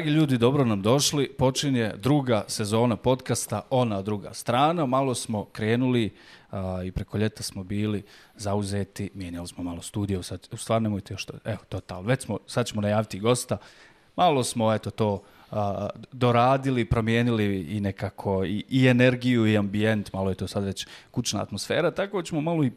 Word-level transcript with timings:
Dragi 0.00 0.12
ljudi, 0.12 0.38
dobro 0.38 0.64
nam 0.64 0.82
došli. 0.82 1.28
Počinje 1.38 1.92
druga 1.96 2.44
sezona 2.48 2.96
podcasta 2.96 3.60
Ona 3.70 4.02
druga 4.02 4.34
strana. 4.34 4.86
Malo 4.86 5.14
smo 5.14 5.44
krenuli 5.44 6.10
a, 6.50 6.82
i 6.84 6.92
preko 6.92 7.18
ljeta 7.18 7.42
smo 7.42 7.64
bili 7.64 8.02
zauzeti. 8.36 9.10
Mijenjali 9.14 9.48
smo 9.48 9.64
malo 9.64 9.82
studio. 9.82 10.22
Sad, 10.22 10.48
u 10.52 10.56
stvar 10.56 10.82
nemojte 10.82 11.14
još 11.14 11.24
to. 11.24 11.34
Evo, 11.44 11.58
total. 11.68 12.02
Već 12.02 12.22
smo, 12.22 12.38
sad 12.46 12.66
ćemo 12.66 12.80
najaviti 12.80 13.20
gosta. 13.20 13.56
Malo 14.16 14.44
smo, 14.44 14.74
eto, 14.74 14.90
to 14.90 15.22
a, 15.50 15.88
doradili, 16.12 16.84
promijenili 16.84 17.60
i 17.60 17.80
nekako 17.80 18.44
i, 18.44 18.64
i 18.68 18.86
energiju 18.86 19.46
i 19.46 19.56
ambijent. 19.56 20.12
Malo 20.12 20.30
je 20.30 20.36
to 20.36 20.48
sad 20.48 20.64
već 20.64 20.86
kućna 21.10 21.42
atmosfera. 21.42 21.90
Tako 21.90 22.22
ćemo 22.22 22.40
malo 22.40 22.64
i 22.64 22.70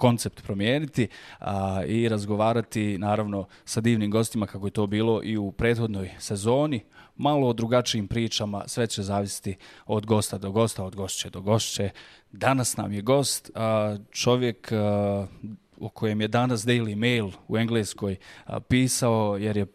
koncept 0.00 0.42
promijeniti 0.42 1.08
a, 1.38 1.82
i 1.86 2.08
razgovarati 2.08 2.98
naravno 2.98 3.46
sa 3.64 3.80
divnim 3.80 4.10
gostima 4.10 4.46
kako 4.46 4.66
je 4.66 4.70
to 4.70 4.86
bilo 4.86 5.20
i 5.24 5.36
u 5.36 5.52
prethodnoj 5.52 6.10
sezoni. 6.18 6.84
Malo 7.16 7.48
o 7.48 7.52
drugačijim 7.52 8.08
pričama, 8.08 8.64
sve 8.66 8.86
će 8.86 9.02
zavisiti 9.02 9.56
od 9.86 10.06
gosta 10.06 10.38
do 10.38 10.50
gosta, 10.50 10.84
od 10.84 10.96
gošće 10.96 11.30
do 11.30 11.40
gošće. 11.40 11.90
Danas 12.32 12.76
nam 12.76 12.92
je 12.92 13.02
gost, 13.02 13.50
a, 13.54 13.96
čovjek 14.10 14.72
a, 14.72 15.26
o 15.80 15.88
kojem 15.88 16.20
je 16.20 16.28
danas 16.28 16.64
Daily 16.64 16.96
Mail 16.96 17.30
u 17.48 17.58
Engleskoj 17.58 18.16
a, 18.44 18.60
pisao 18.60 19.36
jer 19.36 19.56
je 19.56 19.66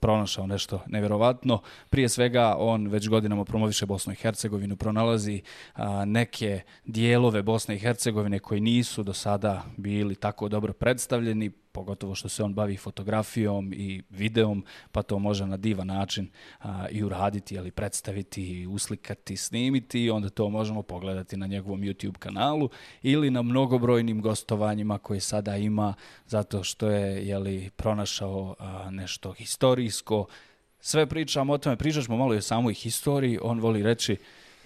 pronašao 0.00 0.46
nešto 0.46 0.82
nevjerovatno. 0.86 1.60
Prije 1.90 2.08
svega, 2.08 2.56
on 2.58 2.88
već 2.88 3.08
godinama 3.08 3.44
promoviše 3.44 3.86
Bosnu 3.86 4.12
i 4.12 4.16
Hercegovinu, 4.16 4.76
pronalazi 4.76 5.42
a, 5.74 6.04
neke 6.04 6.60
dijelove 6.84 7.42
Bosne 7.42 7.76
i 7.76 7.78
Hercegovine 7.78 8.38
koji 8.38 8.60
nisu 8.60 9.02
do 9.02 9.12
sada 9.12 9.64
bili 9.76 10.14
tako 10.14 10.48
dobro 10.48 10.72
predstavljeni, 10.72 11.50
pogotovo 11.72 12.14
što 12.14 12.28
se 12.28 12.42
on 12.42 12.54
bavi 12.54 12.76
fotografijom 12.76 13.72
i 13.72 14.02
videom, 14.10 14.64
pa 14.92 15.02
to 15.02 15.18
može 15.18 15.46
na 15.46 15.56
divan 15.56 15.86
način 15.86 16.30
a, 16.60 16.88
i 16.90 17.04
uraditi, 17.04 17.58
ali 17.58 17.70
predstaviti, 17.70 18.66
uslikati, 18.66 19.36
snimiti 19.36 20.04
i 20.04 20.10
onda 20.10 20.28
to 20.28 20.48
možemo 20.48 20.82
pogledati 20.82 21.36
na 21.36 21.46
njegovom 21.46 21.80
YouTube 21.80 22.18
kanalu 22.18 22.70
ili 23.02 23.30
na 23.30 23.42
mnogobrojnim 23.42 24.20
gostovanjima 24.20 24.98
koje 24.98 25.20
sada 25.20 25.56
ima 25.56 25.94
zato 26.26 26.64
što 26.64 26.90
je 26.90 27.26
jeli, 27.26 27.70
pronašao 27.76 28.54
a, 28.58 28.90
nešto 28.90 29.32
historijsko. 29.32 30.26
Sve 30.80 31.06
pričamo 31.06 31.52
o 31.52 31.58
tome, 31.58 31.76
pričat 31.76 32.04
ćemo 32.04 32.16
malo 32.16 32.34
i 32.34 32.38
o 32.38 32.42
samoj 32.42 32.74
historiji, 32.74 33.38
on 33.42 33.60
voli 33.60 33.82
reći 33.82 34.16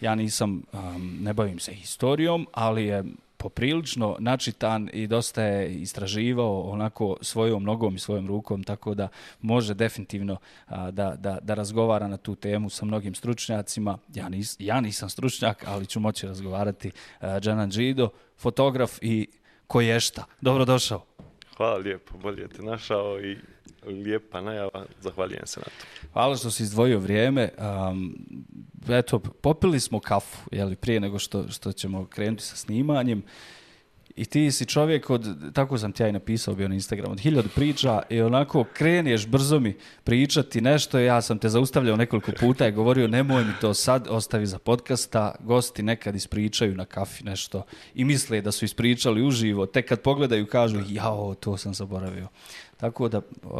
ja 0.02 0.14
nisam, 0.14 0.62
um, 0.72 1.18
ne 1.20 1.32
bavim 1.32 1.58
se 1.58 1.72
historijom, 1.72 2.46
ali 2.52 2.84
je 2.84 3.04
poprilično 3.42 4.16
načitan 4.18 4.90
i 4.92 5.06
dosta 5.06 5.42
je 5.42 5.74
istraživao 5.74 6.60
onako 6.60 7.16
svojom 7.20 7.64
nogom 7.64 7.94
i 7.94 7.98
svojom 7.98 8.26
rukom, 8.26 8.64
tako 8.64 8.94
da 8.94 9.08
može 9.40 9.74
definitivno 9.74 10.36
a, 10.66 10.90
da, 10.90 11.14
da, 11.18 11.38
da 11.42 11.54
razgovara 11.54 12.08
na 12.08 12.16
tu 12.16 12.34
temu 12.34 12.70
sa 12.70 12.84
mnogim 12.84 13.14
stručnjacima. 13.14 13.98
Ja, 14.14 14.28
nis, 14.28 14.56
ja 14.58 14.80
nisam 14.80 15.10
stručnjak, 15.10 15.64
ali 15.66 15.86
ću 15.86 16.00
moći 16.00 16.26
razgovarati. 16.26 16.90
Džanan 17.40 17.70
Džido, 17.70 18.08
fotograf 18.38 18.98
i 19.00 19.26
koješta. 19.66 20.24
Dobrodošao. 20.40 21.04
Hvala 21.56 21.76
lijepo, 21.76 22.18
bolje 22.18 22.48
te 22.48 22.62
našao 22.62 23.20
i 23.20 23.36
lijepa 23.86 24.40
najava, 24.40 24.86
zahvaljujem 25.00 25.46
se 25.46 25.60
na 25.60 25.64
to. 25.64 26.06
Hvala 26.12 26.36
što 26.36 26.50
si 26.50 26.62
izdvojio 26.62 26.98
vrijeme. 26.98 27.48
Um, 27.58 28.26
eto, 28.88 29.18
popili 29.18 29.80
smo 29.80 30.00
kafu, 30.00 30.38
jeli, 30.52 30.76
prije 30.76 31.00
nego 31.00 31.18
što, 31.18 31.48
što 31.48 31.72
ćemo 31.72 32.06
krenuti 32.06 32.42
sa 32.42 32.56
snimanjem. 32.56 33.22
I 34.16 34.24
ti 34.24 34.52
si 34.52 34.66
čovjek 34.66 35.10
od, 35.10 35.52
tako 35.52 35.78
sam 35.78 35.92
ti 35.92 36.02
ja 36.02 36.08
i 36.08 36.12
napisao 36.12 36.54
bio 36.54 36.68
na 36.68 36.74
Instagram, 36.74 37.12
od 37.12 37.20
hiljad 37.20 37.44
priča 37.54 38.02
i 38.10 38.20
onako 38.20 38.64
kreneš 38.72 39.26
brzo 39.26 39.60
mi 39.60 39.76
pričati 40.04 40.60
nešto. 40.60 40.98
Ja 40.98 41.22
sam 41.22 41.38
te 41.38 41.48
zaustavljao 41.48 41.96
nekoliko 41.96 42.32
puta 42.40 42.68
i 42.68 42.72
govorio 42.72 43.08
nemoj 43.08 43.44
mi 43.44 43.52
to 43.60 43.74
sad, 43.74 44.06
ostavi 44.10 44.46
za 44.46 44.58
podcasta. 44.58 45.34
Gosti 45.40 45.82
nekad 45.82 46.16
ispričaju 46.16 46.74
na 46.74 46.84
kafi 46.84 47.24
nešto 47.24 47.62
i 47.94 48.04
misle 48.04 48.40
da 48.40 48.52
su 48.52 48.64
ispričali 48.64 49.22
uživo. 49.22 49.66
Tek 49.66 49.88
kad 49.88 50.00
pogledaju 50.00 50.46
kažu 50.46 50.80
jao, 50.88 51.34
to 51.34 51.56
sam 51.56 51.74
zaboravio. 51.74 52.28
Tako 52.76 53.08
da 53.08 53.18
uh, 53.18 53.52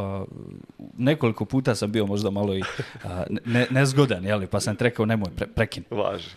nekoliko 0.99 1.45
puta 1.45 1.75
sam 1.75 1.93
bio 1.93 2.07
možda 2.07 2.31
malo 2.31 2.55
i 2.55 2.61
uh, 2.61 3.11
ne, 3.45 3.67
nezgodan, 3.71 4.25
jeli, 4.25 4.47
pa 4.47 4.61
sam 4.61 4.77
rekao 4.81 5.07
nemoj, 5.07 5.31
pre, 5.37 5.47
prekini. 5.47 5.87
Važi. 5.91 6.29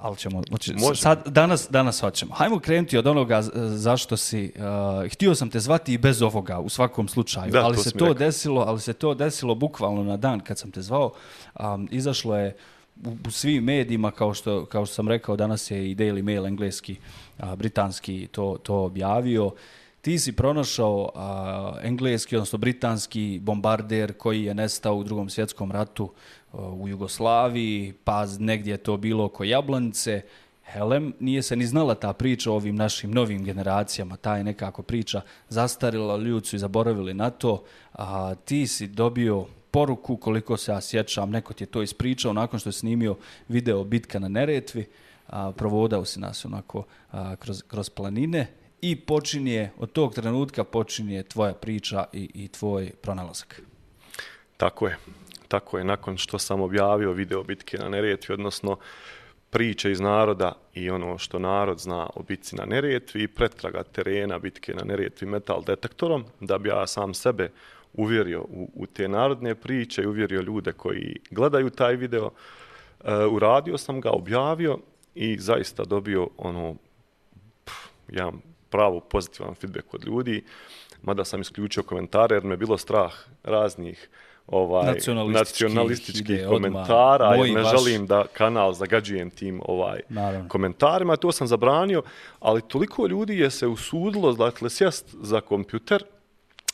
Ali 0.00 0.16
ćemo, 0.16 0.42
znači, 0.48 0.74
sad, 0.94 1.28
danas, 1.28 1.68
danas 1.70 2.00
hoćemo. 2.00 2.34
Hajmo 2.34 2.58
krenuti 2.58 2.98
od 2.98 3.06
onoga 3.06 3.42
zašto 3.68 4.16
si, 4.16 4.52
uh, 4.56 5.12
htio 5.12 5.34
sam 5.34 5.50
te 5.50 5.60
zvati 5.60 5.92
i 5.92 5.98
bez 5.98 6.22
ovoga, 6.22 6.58
u 6.58 6.68
svakom 6.68 7.08
slučaju, 7.08 7.52
da, 7.52 7.64
ali 7.64 7.76
to 7.76 7.82
se 7.82 7.90
to 7.90 8.04
rekao. 8.04 8.14
desilo, 8.14 8.64
ali 8.66 8.80
se 8.80 8.92
to 8.92 9.14
desilo 9.14 9.54
bukvalno 9.54 10.04
na 10.04 10.16
dan 10.16 10.40
kad 10.40 10.58
sam 10.58 10.70
te 10.70 10.82
zvao, 10.82 11.12
um, 11.60 11.88
izašlo 11.90 12.36
je 12.36 12.56
u, 13.04 13.16
u 13.26 13.30
svim 13.30 13.64
medijima, 13.64 14.10
kao 14.10 14.34
što, 14.34 14.64
kao 14.64 14.86
što 14.86 14.94
sam 14.94 15.08
rekao, 15.08 15.36
danas 15.36 15.70
je 15.70 15.90
i 15.90 15.94
Daily 15.94 16.22
Mail 16.22 16.46
engleski, 16.46 16.96
uh, 17.38 17.54
britanski 17.54 18.28
to, 18.32 18.58
to 18.62 18.74
objavio, 18.74 19.50
ti 20.06 20.18
si 20.18 20.32
pronašao 20.32 21.10
a, 21.14 21.78
engleski, 21.82 22.36
odnosno 22.36 22.58
britanski 22.58 23.40
bombarder 23.42 24.12
koji 24.12 24.44
je 24.44 24.54
nestao 24.54 24.96
u 24.96 25.04
drugom 25.04 25.30
svjetskom 25.30 25.72
ratu 25.72 26.10
u 26.56 26.88
Jugoslaviji, 26.88 27.94
pa 28.04 28.26
negdje 28.38 28.70
je 28.70 28.76
to 28.76 28.96
bilo 28.96 29.24
oko 29.24 29.44
Jablanice. 29.44 30.22
Helem, 30.64 31.12
nije 31.20 31.42
se 31.42 31.56
ni 31.56 31.66
znala 31.66 31.94
ta 31.94 32.12
priča 32.12 32.50
o 32.50 32.54
ovim 32.54 32.76
našim 32.76 33.10
novim 33.10 33.44
generacijama, 33.44 34.16
ta 34.16 34.36
je 34.36 34.44
nekako 34.44 34.82
priča 34.82 35.20
zastarila, 35.48 36.16
ljudi 36.16 36.46
su 36.46 36.56
i 36.56 36.58
zaboravili 36.58 37.14
na 37.14 37.30
to. 37.30 37.64
A, 37.92 38.34
ti 38.34 38.66
si 38.66 38.86
dobio 38.86 39.46
poruku, 39.70 40.16
koliko 40.16 40.56
se 40.56 40.72
ja 40.72 40.80
sjećam, 40.80 41.30
neko 41.30 41.52
ti 41.54 41.64
je 41.64 41.68
to 41.68 41.82
ispričao 41.82 42.32
nakon 42.32 42.60
što 42.60 42.68
je 42.68 42.72
snimio 42.72 43.16
video 43.48 43.84
Bitka 43.84 44.18
na 44.18 44.28
Neretvi, 44.28 44.86
a, 45.26 45.52
provodao 45.52 46.04
si 46.04 46.20
nas 46.20 46.44
onako 46.44 46.84
a, 47.12 47.36
kroz, 47.36 47.62
kroz 47.68 47.90
planine 47.90 48.46
i 48.80 48.96
počinje, 48.96 49.70
od 49.78 49.92
tog 49.92 50.14
trenutka 50.14 50.64
počinje 50.64 51.22
tvoja 51.22 51.54
priča 51.54 52.04
i, 52.12 52.30
i 52.34 52.48
tvoj 52.48 52.90
pronalazak. 53.02 53.62
Tako 54.56 54.86
je. 54.88 54.96
Tako 55.48 55.78
je. 55.78 55.84
Nakon 55.84 56.16
što 56.16 56.38
sam 56.38 56.60
objavio 56.60 57.12
video 57.12 57.42
bitke 57.42 57.78
na 57.78 57.88
Neretvi, 57.88 58.32
odnosno 58.32 58.76
priče 59.50 59.90
iz 59.90 60.00
naroda 60.00 60.52
i 60.74 60.90
ono 60.90 61.18
što 61.18 61.38
narod 61.38 61.78
zna 61.78 62.10
o 62.14 62.22
bitci 62.22 62.56
na 62.56 62.64
Neretvi 62.64 63.22
i 63.22 63.28
pretraga 63.28 63.82
terena 63.82 64.38
bitke 64.38 64.74
na 64.74 64.84
Neretvi 64.84 65.26
metal 65.26 65.62
detektorom, 65.66 66.24
da 66.40 66.58
bi 66.58 66.68
ja 66.68 66.86
sam 66.86 67.14
sebe 67.14 67.50
uvjerio 67.92 68.40
u, 68.40 68.70
u 68.74 68.86
te 68.86 69.08
narodne 69.08 69.54
priče 69.54 70.02
i 70.02 70.06
uvjerio 70.06 70.40
ljude 70.40 70.72
koji 70.72 71.16
gledaju 71.30 71.70
taj 71.70 71.96
video, 71.96 72.30
E, 73.06 73.26
uradio 73.26 73.78
sam 73.78 74.00
ga, 74.00 74.10
objavio 74.10 74.78
i 75.14 75.38
zaista 75.38 75.84
dobio 75.84 76.28
ono, 76.36 76.74
pff, 77.64 77.76
ja 78.08 78.32
pravo 78.70 79.00
pozitivan 79.00 79.54
feedback 79.54 79.94
od 79.94 80.04
ljudi, 80.04 80.44
mada 81.02 81.24
sam 81.24 81.40
isključio 81.40 81.82
komentare 81.82 82.36
jer 82.36 82.44
me 82.44 82.56
bilo 82.56 82.78
strah 82.78 83.12
raznih 83.42 84.08
ovaj 84.46 84.86
nacionalističkih, 84.86 85.66
nacionalističkih 85.66 86.46
komentara 86.48 87.34
jer 87.34 87.54
ne 87.54 87.62
baš... 87.62 87.70
želim 87.70 88.06
da 88.06 88.24
kanal 88.32 88.72
zagađujem 88.72 89.30
tim 89.30 89.60
ovaj 89.64 90.00
Naravno. 90.08 90.48
komentarima 90.48 91.16
to 91.16 91.32
sam 91.32 91.46
zabranio 91.46 92.02
ali 92.40 92.62
toliko 92.62 93.06
ljudi 93.06 93.38
je 93.38 93.50
se 93.50 93.66
usudilo 93.66 94.32
dakle 94.32 94.70
sjest 94.70 95.14
za 95.20 95.40
kompjuter 95.40 96.04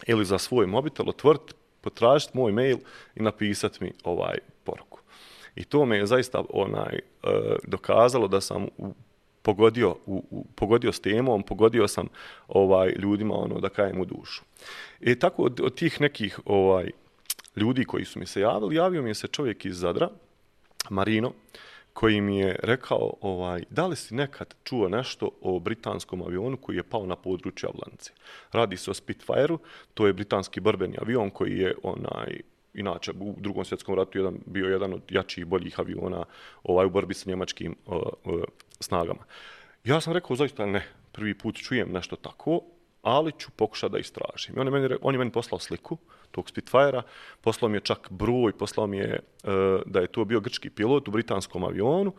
ili 0.07 0.25
za 0.25 0.39
svoj 0.39 0.67
mobitel 0.67 1.09
otvoriti 1.09 1.55
potražiti 1.81 2.39
moj 2.39 2.53
mail 2.53 2.79
i 3.15 3.23
napisati 3.23 3.85
mi 3.85 3.93
ovaj 4.05 4.39
poruku 4.65 5.01
i 5.55 5.65
to 5.65 5.85
me 5.85 5.97
je 5.97 6.07
zaista 6.07 6.43
onaj 6.51 6.99
uh, 7.23 7.31
dokazalo 7.65 8.29
da 8.29 8.41
sam 8.41 8.67
u 8.79 8.95
pogodio, 9.43 9.97
u, 10.07 10.25
u, 10.31 10.47
pogodio 10.55 10.93
s 10.93 11.01
temom, 11.01 11.43
pogodio 11.43 11.89
sam 11.89 12.09
ovaj 12.49 12.89
ljudima 12.99 13.35
ono 13.35 13.61
da 13.61 13.69
kajem 13.69 14.01
u 14.01 14.05
dušu. 14.05 14.43
I 15.01 15.19
tako 15.19 15.43
od, 15.43 15.61
od 15.61 15.75
tih 15.75 16.01
nekih 16.01 16.41
ovaj 16.45 16.91
ljudi 17.57 17.85
koji 17.85 18.05
su 18.05 18.19
mi 18.19 18.27
se 18.27 18.41
javili, 18.41 18.77
javio 18.77 19.03
mi 19.03 19.11
je 19.11 19.15
se 19.15 19.27
čovjek 19.29 19.65
iz 19.65 19.79
Zadra, 19.79 20.09
Marino, 20.91 21.33
koji 21.93 22.21
mi 22.21 22.39
je 22.39 22.57
rekao, 22.63 23.13
ovaj, 23.21 23.63
da 23.71 23.87
li 23.87 23.97
si 23.97 24.15
nekad 24.15 24.55
čuo 24.65 24.89
nešto 24.89 25.31
o 25.41 25.59
britanskom 25.59 26.23
avionu 26.23 26.57
koji 26.57 26.77
je 26.77 26.83
pao 26.83 27.07
na 27.07 27.17
području 27.17 27.69
Avlance? 27.69 28.13
Radi 28.53 28.77
se 28.77 28.91
o 28.91 28.95
Spitfire-u, 28.95 29.59
to 29.95 30.07
je 30.07 30.13
britanski 30.13 30.61
borbeni 30.61 30.97
avion 31.01 31.31
koji 31.31 31.59
je 31.59 31.75
onaj 31.83 32.41
inače 32.75 33.13
u 33.21 33.35
drugom 33.39 33.65
svjetskom 33.65 33.95
ratu 33.95 34.19
jedan, 34.19 34.39
bio 34.47 34.67
jedan 34.67 34.95
od 34.95 35.03
jačih 35.11 35.47
boljih 35.47 35.81
aviona 35.81 36.25
ovaj, 36.63 36.87
u 36.87 36.91
borbi 36.91 37.15
sa 37.15 37.31
njemačkim 37.31 37.77
uh, 37.87 37.97
uh, 38.25 38.43
snagama. 38.81 39.25
Ja 39.85 40.01
sam 40.01 40.13
rekao 40.13 40.37
zaista 40.37 40.67
ne, 40.67 40.87
prvi 41.13 41.39
put 41.39 41.57
čujem 41.57 41.93
nešto 41.93 42.17
tako, 42.17 42.61
ali 43.03 43.33
ću 43.39 43.51
pokušati 43.51 43.93
da 43.93 43.99
istražim. 43.99 44.57
I 44.57 44.61
on 44.61 44.67
je 44.67 44.71
meni, 44.71 44.97
on 45.03 45.15
je 45.15 45.19
meni 45.19 45.33
poslao 45.33 45.59
sliku 45.59 45.99
tog 46.31 46.49
Spitfire-a, 46.49 47.03
poslao 47.41 47.69
mi 47.69 47.77
je 47.77 47.81
čak 47.81 48.09
broj, 48.11 48.53
poslao 48.53 48.87
mi 48.87 48.97
je 48.97 49.21
uh, 49.45 49.51
da 49.87 50.01
je 50.01 50.07
to 50.07 50.25
bio 50.25 50.41
grčki 50.41 50.71
pilot 50.71 51.09
u 51.09 51.11
britanskom 51.11 51.65
avionu 51.65 52.13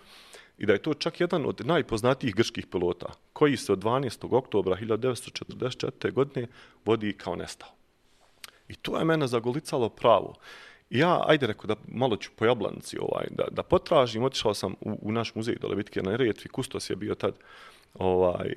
i 0.57 0.65
da 0.65 0.73
je 0.73 0.81
to 0.81 0.93
čak 0.93 1.19
jedan 1.19 1.45
od 1.45 1.61
najpoznatijih 1.65 2.35
grčkih 2.35 2.67
pilota 2.67 3.13
koji 3.33 3.57
se 3.57 3.73
od 3.73 3.83
12. 3.83 4.35
oktobra 4.37 4.75
1944. 4.75 6.11
godine 6.11 6.47
vodi 6.85 7.13
kao 7.13 7.35
nestao. 7.35 7.69
I 8.67 8.75
to 8.75 8.99
je 8.99 9.05
mene 9.05 9.27
zagolicalo 9.27 9.89
pravo. 9.89 10.35
Ja, 10.89 11.23
ajde 11.27 11.47
rekao 11.47 11.65
da 11.65 11.75
malo 11.87 12.15
ću 12.15 12.31
po 12.35 12.45
jablanici 12.45 12.97
ovaj, 12.99 13.27
da, 13.31 13.43
da 13.51 13.63
potražim, 13.63 14.23
otišao 14.23 14.53
sam 14.53 14.75
u, 14.81 14.97
u 15.01 15.11
naš 15.11 15.35
muzej 15.35 15.55
dole 15.55 15.75
bitke 15.75 16.01
na 16.01 16.15
Retvi, 16.15 16.49
kustos 16.49 16.89
je 16.89 16.95
bio 16.95 17.15
tad 17.15 17.35
ovaj, 17.93 18.53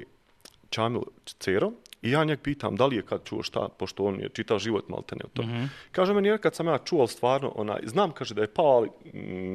Čamil 0.70 1.02
Cero, 1.24 1.72
i 2.02 2.10
ja 2.10 2.24
njeg 2.24 2.40
pitam 2.40 2.76
da 2.76 2.86
li 2.86 2.96
je 2.96 3.02
kad 3.02 3.24
čuo 3.24 3.42
šta, 3.42 3.68
pošto 3.78 4.04
on 4.04 4.20
je 4.20 4.28
čitao 4.28 4.58
život 4.58 4.88
maltene 4.88 5.20
od 5.24 5.32
toga. 5.32 5.48
Mm 5.48 5.52
-hmm. 5.52 5.68
Kaže 5.92 6.14
meni, 6.14 6.28
jer 6.28 6.40
kad 6.40 6.54
sam 6.54 6.66
ja 6.66 6.78
čuo, 6.78 7.06
stvarno, 7.06 7.52
onaj, 7.54 7.80
znam, 7.84 8.12
kaže 8.12 8.34
da 8.34 8.40
je 8.40 8.54
pao, 8.54 8.66
ali 8.66 8.90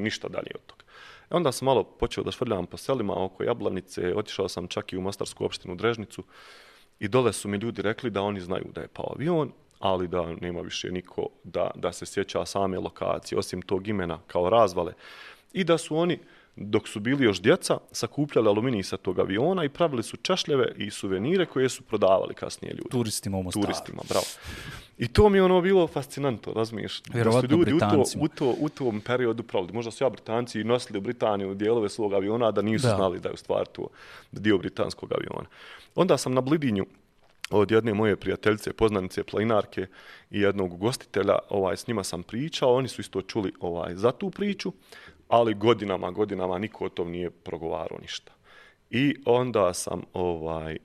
ništa 0.03 0.27
dalje 0.27 0.51
od 0.55 0.65
toga. 0.65 0.83
I 1.31 1.33
onda 1.33 1.51
sam 1.51 1.65
malo 1.65 1.83
počeo 1.83 2.23
da 2.23 2.31
švrljam 2.31 2.65
po 2.65 2.77
selima 2.77 3.23
oko 3.25 3.43
Jablanice, 3.43 4.13
otišao 4.15 4.49
sam 4.49 4.67
čak 4.67 4.93
i 4.93 4.97
u 4.97 5.01
Mostarsku 5.01 5.45
opštinu 5.45 5.75
Drežnicu 5.75 6.23
i 6.99 7.07
dole 7.07 7.33
su 7.33 7.47
mi 7.47 7.57
ljudi 7.57 7.81
rekli 7.81 8.09
da 8.09 8.21
oni 8.21 8.39
znaju 8.39 8.65
da 8.75 8.81
je 8.81 8.87
pao 8.87 9.13
avion, 9.15 9.51
ali 9.79 10.07
da 10.07 10.35
nema 10.41 10.61
više 10.61 10.91
niko 10.91 11.27
da, 11.43 11.71
da 11.75 11.91
se 11.91 12.05
sjeća 12.05 12.45
same 12.45 12.79
lokacije, 12.79 13.39
osim 13.39 13.61
tog 13.61 13.87
imena 13.87 14.19
kao 14.27 14.49
razvale. 14.49 14.93
I 15.53 15.63
da 15.63 15.77
su 15.77 15.97
oni, 15.97 16.19
dok 16.55 16.87
su 16.87 16.99
bili 16.99 17.25
još 17.25 17.41
djeca, 17.41 17.77
sakupljali 17.91 18.47
aluminij 18.47 18.83
sa 18.83 18.97
tog 18.97 19.19
aviona 19.19 19.63
i 19.63 19.69
pravili 19.69 20.03
su 20.03 20.17
češljeve 20.17 20.73
i 20.77 20.91
suvenire 20.91 21.45
koje 21.45 21.69
su 21.69 21.83
prodavali 21.83 22.33
kasnije 22.33 22.71
ljudi. 22.71 22.89
Turistima 22.91 23.37
u 23.37 23.43
Mostaru. 23.43 23.65
Turistima, 23.65 24.01
bravo. 24.09 24.25
I 24.97 25.07
to 25.07 25.29
mi 25.29 25.37
je 25.37 25.43
ono 25.43 25.61
bilo 25.61 25.87
fascinantno, 25.87 26.53
razumiješ? 26.53 27.01
Vjerovatno 27.13 27.41
da 27.41 27.55
su 27.55 27.59
ljudi 27.59 27.73
u, 27.73 27.79
to, 27.79 28.03
u, 28.19 28.27
to, 28.27 28.55
u 28.59 28.69
tom 28.69 29.01
periodu 29.01 29.43
pravili. 29.43 29.73
Možda 29.73 29.91
su 29.91 30.03
ja 30.03 30.09
Britanci 30.09 30.63
nosili 30.63 30.97
u 30.97 31.01
Britaniju 31.01 31.53
dijelove 31.53 31.89
svog 31.89 32.13
aviona, 32.13 32.51
da 32.51 32.61
nisu 32.61 32.87
Da. 32.87 32.95
znali 32.95 33.19
da 33.19 33.29
je 33.29 33.33
u 33.33 33.37
stvari 33.37 33.65
to 33.71 33.87
dio 34.31 34.57
britanskog 34.57 35.13
aviona. 35.13 35.49
Onda 35.95 36.17
sam 36.17 36.33
na 36.33 36.41
Blidinju 36.41 36.85
od 37.49 37.71
jedne 37.71 37.93
moje 37.93 38.15
prijateljice, 38.15 38.73
poznanice, 38.73 39.23
planinarke 39.23 39.87
i 40.31 40.39
jednog 40.39 40.77
gostitelja, 40.77 41.35
ovaj, 41.49 41.77
s 41.77 41.87
njima 41.87 42.03
sam 42.03 42.23
pričao, 42.23 42.75
oni 42.75 42.87
su 42.87 43.01
isto 43.01 43.21
čuli 43.21 43.53
ovaj, 43.59 43.95
za 43.95 44.11
tu 44.11 44.29
priču, 44.29 44.71
ali 45.31 45.53
godinama, 45.53 46.11
godinama 46.11 46.57
niko 46.57 46.85
o 46.85 46.89
tom 46.89 47.11
nije 47.11 47.29
progovarao 47.29 47.97
ništa. 48.01 48.31
I 48.89 49.15
onda 49.25 49.73
sam 49.73 50.01
ovaj, 50.13 50.77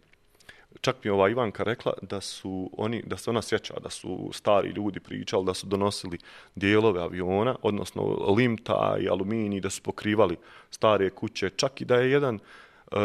čak 0.81 0.97
mi 1.05 1.11
ova 1.11 1.29
Ivanka 1.29 1.63
rekla 1.63 1.93
da 2.03 2.21
su 2.21 2.71
oni 2.77 3.03
da 3.07 3.17
se 3.17 3.31
ona 3.31 3.43
sjeća 3.43 3.75
da 3.83 3.91
su 3.91 4.31
stari 4.33 4.69
ljudi 4.69 5.01
pričali 5.01 5.45
da 5.45 5.55
su 5.55 5.67
donosili 5.67 6.19
dijelove 6.55 7.01
aviona, 7.01 7.57
odnosno 7.63 8.03
limta 8.37 8.97
i 9.01 9.09
aluminij 9.09 9.61
da 9.61 9.71
su 9.71 9.83
pokrivali 9.83 10.37
stare 10.71 11.11
kuće, 11.11 11.51
čak 11.51 11.81
i 11.81 11.85
da 11.85 11.97
je 11.97 12.11
jedan 12.11 12.35
eh, 12.93 12.97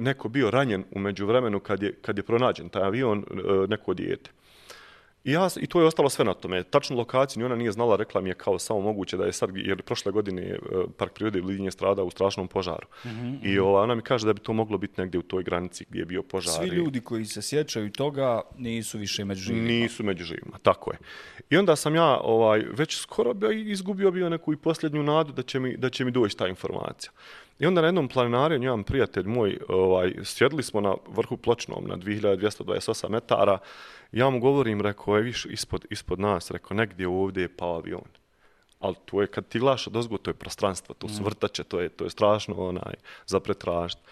neko 0.00 0.28
bio 0.28 0.50
ranjen 0.50 0.84
u 0.90 0.98
međuvremenu 0.98 1.60
kad 1.60 1.82
je, 1.82 1.94
kad 2.02 2.16
je 2.16 2.22
pronađen 2.22 2.68
taj 2.68 2.82
avion, 2.82 3.18
eh, 3.18 3.66
neko 3.68 3.94
dijete. 3.94 4.30
I, 5.26 5.32
ja, 5.32 5.48
I 5.60 5.66
to 5.66 5.80
je 5.80 5.86
ostalo 5.86 6.08
sve 6.08 6.24
na 6.24 6.34
tome. 6.34 6.62
Tačnu 6.62 6.96
lokaciju 6.96 7.40
ni 7.40 7.44
ona 7.44 7.56
nije 7.56 7.72
znala, 7.72 7.96
rekla 7.96 8.20
mi 8.20 8.30
je 8.30 8.34
kao 8.34 8.58
samo 8.58 8.80
moguće 8.80 9.16
da 9.16 9.24
je 9.24 9.32
sad, 9.32 9.50
jer 9.54 9.82
prošle 9.82 10.12
godine 10.12 10.42
je, 10.42 10.58
Park 10.96 11.12
prirode 11.12 11.40
Vidinje 11.40 11.70
strada 11.70 12.02
u 12.02 12.10
strašnom 12.10 12.48
požaru. 12.48 12.86
Mm 13.04 13.08
-hmm. 13.08 13.38
I 13.42 13.58
ova, 13.58 13.82
ona 13.82 13.94
mi 13.94 14.02
kaže 14.02 14.26
da 14.26 14.32
bi 14.32 14.40
to 14.40 14.52
moglo 14.52 14.78
biti 14.78 15.00
negdje 15.00 15.18
u 15.18 15.22
toj 15.22 15.42
granici 15.42 15.84
gdje 15.88 16.00
je 16.00 16.04
bio 16.04 16.22
požar. 16.22 16.54
Svi 16.54 16.68
ljudi 16.68 17.00
koji 17.00 17.24
se 17.24 17.42
sjećaju 17.42 17.90
toga 17.90 18.40
nisu 18.58 18.98
više 18.98 19.24
među 19.24 19.42
živima. 19.42 19.68
Nisu 19.68 20.04
među 20.04 20.24
živima, 20.24 20.58
tako 20.62 20.90
je. 20.92 20.98
I 21.50 21.56
onda 21.56 21.76
sam 21.76 21.94
ja 21.94 22.20
ovaj, 22.22 22.64
već 22.72 22.96
skoro 22.96 23.34
bio 23.34 23.50
izgubio 23.50 24.10
bio 24.10 24.28
neku 24.28 24.52
i 24.52 24.56
posljednju 24.56 25.02
nadu 25.02 25.32
da 25.32 25.42
će 25.42 25.60
mi, 25.60 25.76
da 25.76 25.90
će 25.90 26.04
mi 26.04 26.10
doći 26.10 26.36
ta 26.36 26.48
informacija. 26.48 27.10
I 27.58 27.66
onda 27.66 27.80
na 27.80 27.88
jednom 27.88 28.08
planinarenju, 28.08 28.64
jedan 28.64 28.84
prijatelj 28.84 29.26
moj, 29.26 29.58
ovaj, 29.68 30.14
sjedili 30.24 30.62
smo 30.62 30.80
na 30.80 30.94
vrhu 31.08 31.36
pločnom 31.36 31.84
na 31.88 31.96
2228 31.96 33.08
metara, 33.08 33.58
ja 34.12 34.30
mu 34.30 34.40
govorim, 34.40 34.80
rekao, 34.80 35.16
je 35.16 35.22
viš 35.22 35.44
ispod, 35.44 35.86
ispod 35.90 36.20
nas, 36.20 36.50
rekao, 36.50 36.76
negdje 36.76 37.08
ovdje 37.08 37.42
je 37.42 37.56
pao 37.56 37.76
avion. 37.76 38.08
Ali 38.80 38.94
to 39.04 39.20
je, 39.20 39.26
kad 39.26 39.48
ti 39.48 39.58
gledaš 39.58 39.86
od 39.86 39.96
ozgo, 39.96 40.18
to 40.18 40.30
je 40.30 40.34
prostranstvo, 40.34 40.94
to 40.94 41.08
su 41.08 41.24
vrtače, 41.24 41.64
to 41.64 41.80
je, 41.80 41.88
to 41.88 42.04
je 42.04 42.10
strašno 42.10 42.54
onaj, 42.54 42.94
za 43.26 43.40
pretražiti. 43.40 44.02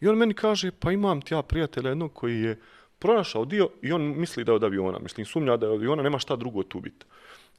I 0.00 0.08
on 0.08 0.16
meni 0.16 0.34
kaže, 0.34 0.70
pa 0.70 0.92
imam 0.92 1.20
ti 1.20 1.34
ja 1.34 1.42
prijatelja 1.42 1.88
jednog 1.88 2.12
koji 2.12 2.40
je 2.40 2.60
pronašao 2.98 3.44
dio 3.44 3.68
i 3.82 3.92
on 3.92 4.02
misli 4.02 4.44
da 4.44 4.52
je 4.52 4.56
od 4.56 4.64
aviona. 4.64 4.98
Mislim, 4.98 5.26
sumnja 5.26 5.56
da 5.56 5.66
je 5.66 5.72
od 5.72 5.78
aviona, 5.78 6.02
nema 6.02 6.18
šta 6.18 6.36
drugo 6.36 6.62
tu 6.62 6.80
biti. 6.80 7.06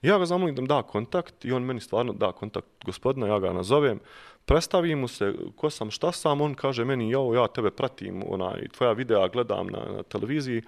Ja 0.02 0.18
ga 0.18 0.26
zamolim 0.26 0.56
da 0.56 0.62
mi 0.62 0.68
da 0.68 0.82
kontakt 0.82 1.46
i 1.46 1.52
on 1.52 1.64
meni 1.64 1.82
stvarno 1.82 2.14
da 2.14 2.32
kontakt 2.32 2.68
gospodina, 2.86 3.28
ja 3.28 3.40
ga 3.40 3.54
nazovem, 3.54 4.00
predstavim 4.46 5.00
mu 5.00 5.08
se 5.08 5.34
ko 5.56 5.70
sam, 5.70 5.92
šta 5.92 6.12
sam, 6.12 6.42
on 6.42 6.56
kaže 6.56 6.86
meni, 6.86 7.10
jo, 7.10 7.34
ja 7.34 7.48
tebe 7.48 7.72
pratim, 7.72 8.24
onaj, 8.28 8.68
tvoja 8.78 8.92
videa 8.92 9.28
gledam 9.28 9.68
na, 9.68 9.86
na 9.96 10.04
televiziji 10.04 10.64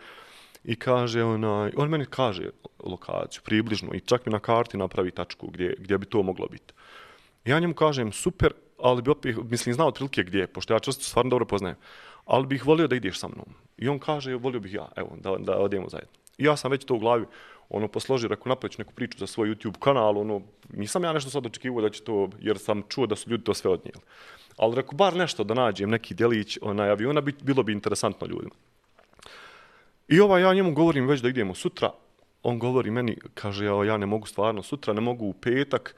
i 0.63 0.75
kaže, 0.75 1.23
onaj, 1.23 1.71
on 1.77 1.89
meni 1.89 2.05
kaže 2.05 2.49
lokaciju, 2.83 3.41
približno, 3.45 3.93
i 3.93 3.99
čak 3.99 4.25
mi 4.25 4.31
na 4.31 4.39
karti 4.39 4.77
napravi 4.77 5.11
tačku 5.11 5.47
gdje, 5.47 5.75
gdje 5.79 5.97
bi 5.97 6.05
to 6.05 6.23
moglo 6.23 6.47
biti. 6.47 6.73
Ja 7.45 7.59
njemu 7.59 7.73
kažem, 7.73 8.11
super, 8.11 8.53
ali 8.79 9.01
bi 9.01 9.11
opet, 9.11 9.35
mislim, 9.49 9.75
znao 9.75 9.87
otprilike 9.87 10.23
gdje, 10.23 10.47
pošto 10.47 10.73
ja 10.73 10.79
često 10.79 11.03
stvarno 11.03 11.29
dobro 11.29 11.45
poznajem, 11.45 11.77
ali 12.25 12.47
bih 12.47 12.65
volio 12.65 12.87
da 12.87 12.95
ideš 12.95 13.19
sa 13.19 13.27
mnom. 13.27 13.49
I 13.77 13.89
on 13.89 13.99
kaže, 13.99 14.35
volio 14.35 14.59
bih 14.59 14.73
ja, 14.73 14.87
evo, 14.95 15.17
da, 15.19 15.35
da 15.39 15.57
odemo 15.57 15.89
zajedno. 15.89 16.13
I 16.37 16.43
ja 16.43 16.55
sam 16.57 16.71
već 16.71 16.85
to 16.85 16.95
u 16.95 16.99
glavi, 16.99 17.25
ono, 17.73 17.87
posloži, 17.87 18.27
rekao, 18.27 18.49
napraviću 18.49 18.81
neku 18.81 18.93
priču 18.93 19.17
za 19.17 19.27
svoj 19.27 19.49
YouTube 19.49 19.79
kanal, 19.79 20.17
ono, 20.17 20.41
nisam 20.73 21.03
ja 21.03 21.13
nešto 21.13 21.29
sad 21.29 21.45
očekivao 21.45 21.81
da 21.81 21.89
će 21.89 22.03
to, 22.03 22.29
jer 22.39 22.57
sam 22.57 22.83
čuo 22.89 23.07
da 23.07 23.15
su 23.15 23.29
ljudi 23.29 23.43
to 23.43 23.53
sve 23.53 23.71
odnijeli. 23.71 24.01
Ali 24.57 24.75
rekao, 24.75 24.97
bar 24.97 25.15
nešto 25.15 25.43
da 25.43 25.53
nađem, 25.53 25.89
neki 25.89 26.13
djelić 26.13 26.57
onaj 26.61 26.89
aviona, 26.89 27.21
bi, 27.21 27.33
bilo 27.41 27.63
bi 27.63 27.73
interesantno 27.73 28.27
ljudima. 28.27 28.55
I 30.07 30.19
ovaj, 30.19 30.41
ja 30.41 30.53
njemu 30.53 30.73
govorim 30.73 31.07
već 31.07 31.21
da 31.21 31.29
idemo 31.29 31.55
sutra, 31.55 31.91
on 32.43 32.59
govori 32.59 32.91
meni, 32.91 33.17
kaže, 33.33 33.65
ja, 33.65 33.83
ja 33.85 33.97
ne 33.97 34.05
mogu 34.05 34.27
stvarno 34.27 34.63
sutra, 34.63 34.93
ne 34.93 35.01
mogu 35.01 35.25
u 35.25 35.33
petak, 35.33 35.95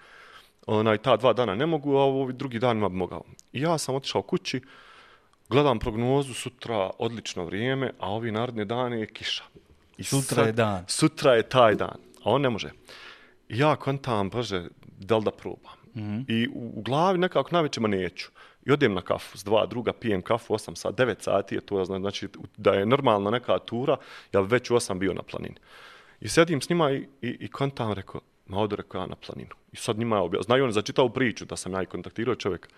onaj, 0.68 0.98
ta 0.98 1.18
dva 1.18 1.33
dana 1.33 1.56
ne 1.56 1.66
mogu, 1.66 1.98
a 1.98 2.04
ovi 2.04 2.33
drugi 2.33 2.60
danima 2.60 2.89
bi 2.89 2.95
mogao. 2.95 3.24
I 3.54 3.62
ja 3.62 3.77
sam 3.77 3.95
otišao 3.95 4.22
kući, 4.22 4.62
gledam 5.50 5.80
prognozu, 5.80 6.33
sutra 6.33 6.89
odlično 7.00 7.46
vrijeme, 7.46 7.91
a 8.00 8.12
ovi 8.12 8.32
naredne 8.32 8.65
dane 8.65 9.00
je 9.00 9.08
kiša. 9.08 9.44
I 9.98 10.04
Sutra 10.04 10.44
je 10.44 10.52
dan. 10.52 10.84
Sutra 10.88 11.34
je 11.34 11.44
taj 11.44 11.75
dan, 11.75 11.98
a 12.24 12.32
on 12.32 12.42
ne 12.42 12.50
može. 12.50 12.72
I 13.50 13.58
ja 13.58 13.75
kontam, 13.75 14.30
bože, 14.30 14.68
da 15.00 15.18
li 15.18 15.24
da 15.24 15.32
probam? 15.32 15.78
Mm. 15.94 16.02
-hmm. 16.02 16.25
I 16.28 16.48
u, 16.48 16.80
u 16.80 16.82
glavi 16.82 17.18
nekako 17.18 17.50
najvećemo 17.52 17.88
neću. 17.88 18.30
I 18.66 18.72
odem 18.72 18.94
na 18.94 19.02
kafu 19.02 19.38
s 19.38 19.44
dva 19.44 19.66
druga, 19.66 19.94
pijem 19.94 20.22
kafu 20.22 20.54
8 20.54 20.75
sati, 20.75 21.04
9 21.04 21.16
sati 21.20 21.56
je 21.56 21.62
to, 21.62 21.86
znači 21.86 22.28
da 22.58 22.72
je 22.72 22.86
normalna 22.86 23.30
neka 23.30 23.60
tura, 23.60 23.98
ja 24.34 24.42
bi 24.42 24.48
već 24.48 24.70
u 24.70 24.75
8 24.75 25.00
bio 25.00 25.14
na 25.14 25.22
planini. 25.24 25.56
I 26.20 26.28
sedim 26.28 26.62
s 26.62 26.70
njima 26.70 26.92
i, 26.92 27.08
i, 27.22 27.38
i 27.40 27.48
kontam, 27.48 27.94
rekao, 27.94 28.22
ma 28.46 28.58
odo 28.58 28.75
rekao 28.75 29.02
ja 29.02 29.08
na 29.08 29.16
planinu. 29.16 29.56
I 29.72 29.75
sad 29.78 29.98
njima 29.98 30.16
je 30.16 30.22
objavio, 30.22 30.44
znaju 30.44 30.64
oni 30.64 30.74
za 30.74 30.82
čitavu 30.82 31.10
priču 31.10 31.46
da 31.46 31.56
sam 31.56 31.74
ja 31.74 31.84
i 31.84 31.86
kontaktirao 31.86 32.36
čovjeka. 32.36 32.70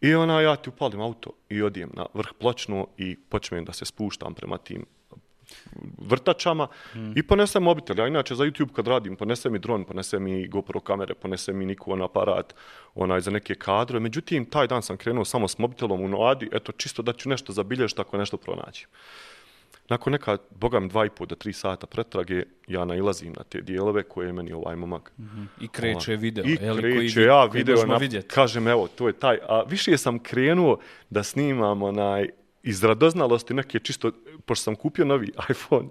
I 0.00 0.14
ona, 0.14 0.40
ja 0.40 0.56
ti 0.56 0.68
upalim 0.68 1.00
auto 1.00 1.30
i 1.48 1.62
odijem 1.62 1.90
na 1.94 2.06
vrh 2.14 2.28
pločnu 2.38 2.86
i 2.96 3.16
počnem 3.16 3.64
da 3.64 3.72
se 3.72 3.84
spuštam 3.84 4.34
prema 4.34 4.58
tim 4.58 4.86
vrtačama 5.98 6.68
mm. 6.94 7.12
i 7.16 7.22
ponesem 7.22 7.62
mobitel. 7.62 7.98
Ja 7.98 8.06
inače 8.06 8.34
za 8.34 8.44
YouTube 8.44 8.72
kad 8.72 8.86
radim, 8.86 9.16
ponesem 9.16 9.54
i 9.54 9.58
dron, 9.58 9.84
ponesem 9.84 10.26
i 10.26 10.48
GoPro 10.48 10.80
kamere, 10.80 11.14
ponesem 11.14 11.62
i 11.62 11.66
Nikon 11.66 12.02
aparat 12.02 12.54
onaj, 12.94 13.20
za 13.20 13.30
neke 13.30 13.54
kadre. 13.54 14.00
Međutim, 14.00 14.44
taj 14.44 14.66
dan 14.66 14.82
sam 14.82 14.96
krenuo 14.96 15.24
samo 15.24 15.48
s 15.48 15.58
mobitelom 15.58 16.00
u 16.00 16.08
nadi, 16.08 16.48
eto, 16.52 16.72
čisto 16.72 17.02
da 17.02 17.12
ću 17.12 17.28
nešto 17.28 17.52
zabilježiti 17.52 18.00
ako 18.00 18.18
nešto 18.18 18.36
pronađem. 18.36 18.88
Nakon 19.88 20.12
neka, 20.12 20.36
bogam, 20.50 20.88
dva 20.88 21.06
i 21.06 21.10
pol 21.10 21.26
do 21.26 21.34
tri 21.34 21.52
sata 21.52 21.86
pretrage, 21.86 22.42
ja 22.66 22.84
nailazim 22.84 23.32
na 23.36 23.42
te 23.42 23.60
dijelove 23.60 24.02
koje 24.02 24.26
je 24.26 24.32
meni 24.32 24.52
ovaj 24.52 24.76
momak. 24.76 25.12
Mm 25.18 25.22
-hmm. 25.22 25.64
I 25.64 25.68
kreće 25.68 26.16
video. 26.16 26.44
I 26.44 26.50
je 26.50 26.56
kreće, 26.56 27.14
koji, 27.14 27.26
ja 27.26 27.48
koji 27.50 27.62
video, 27.62 27.86
na, 27.86 27.96
vidjeti. 27.96 28.28
kažem, 28.28 28.68
evo, 28.68 28.88
to 28.88 29.06
je 29.06 29.12
taj. 29.12 29.38
A 29.48 29.62
više 29.68 29.98
sam 29.98 30.18
krenuo 30.18 30.78
da 31.10 31.22
snimam 31.22 31.82
onaj, 31.82 32.28
iz 32.62 32.84
radoznalosti 32.84 33.54
neke 33.54 33.78
čisto, 33.78 34.10
pošto 34.44 34.62
sam 34.62 34.74
kupio 34.76 35.04
novi 35.04 35.32
iPhone 35.50 35.88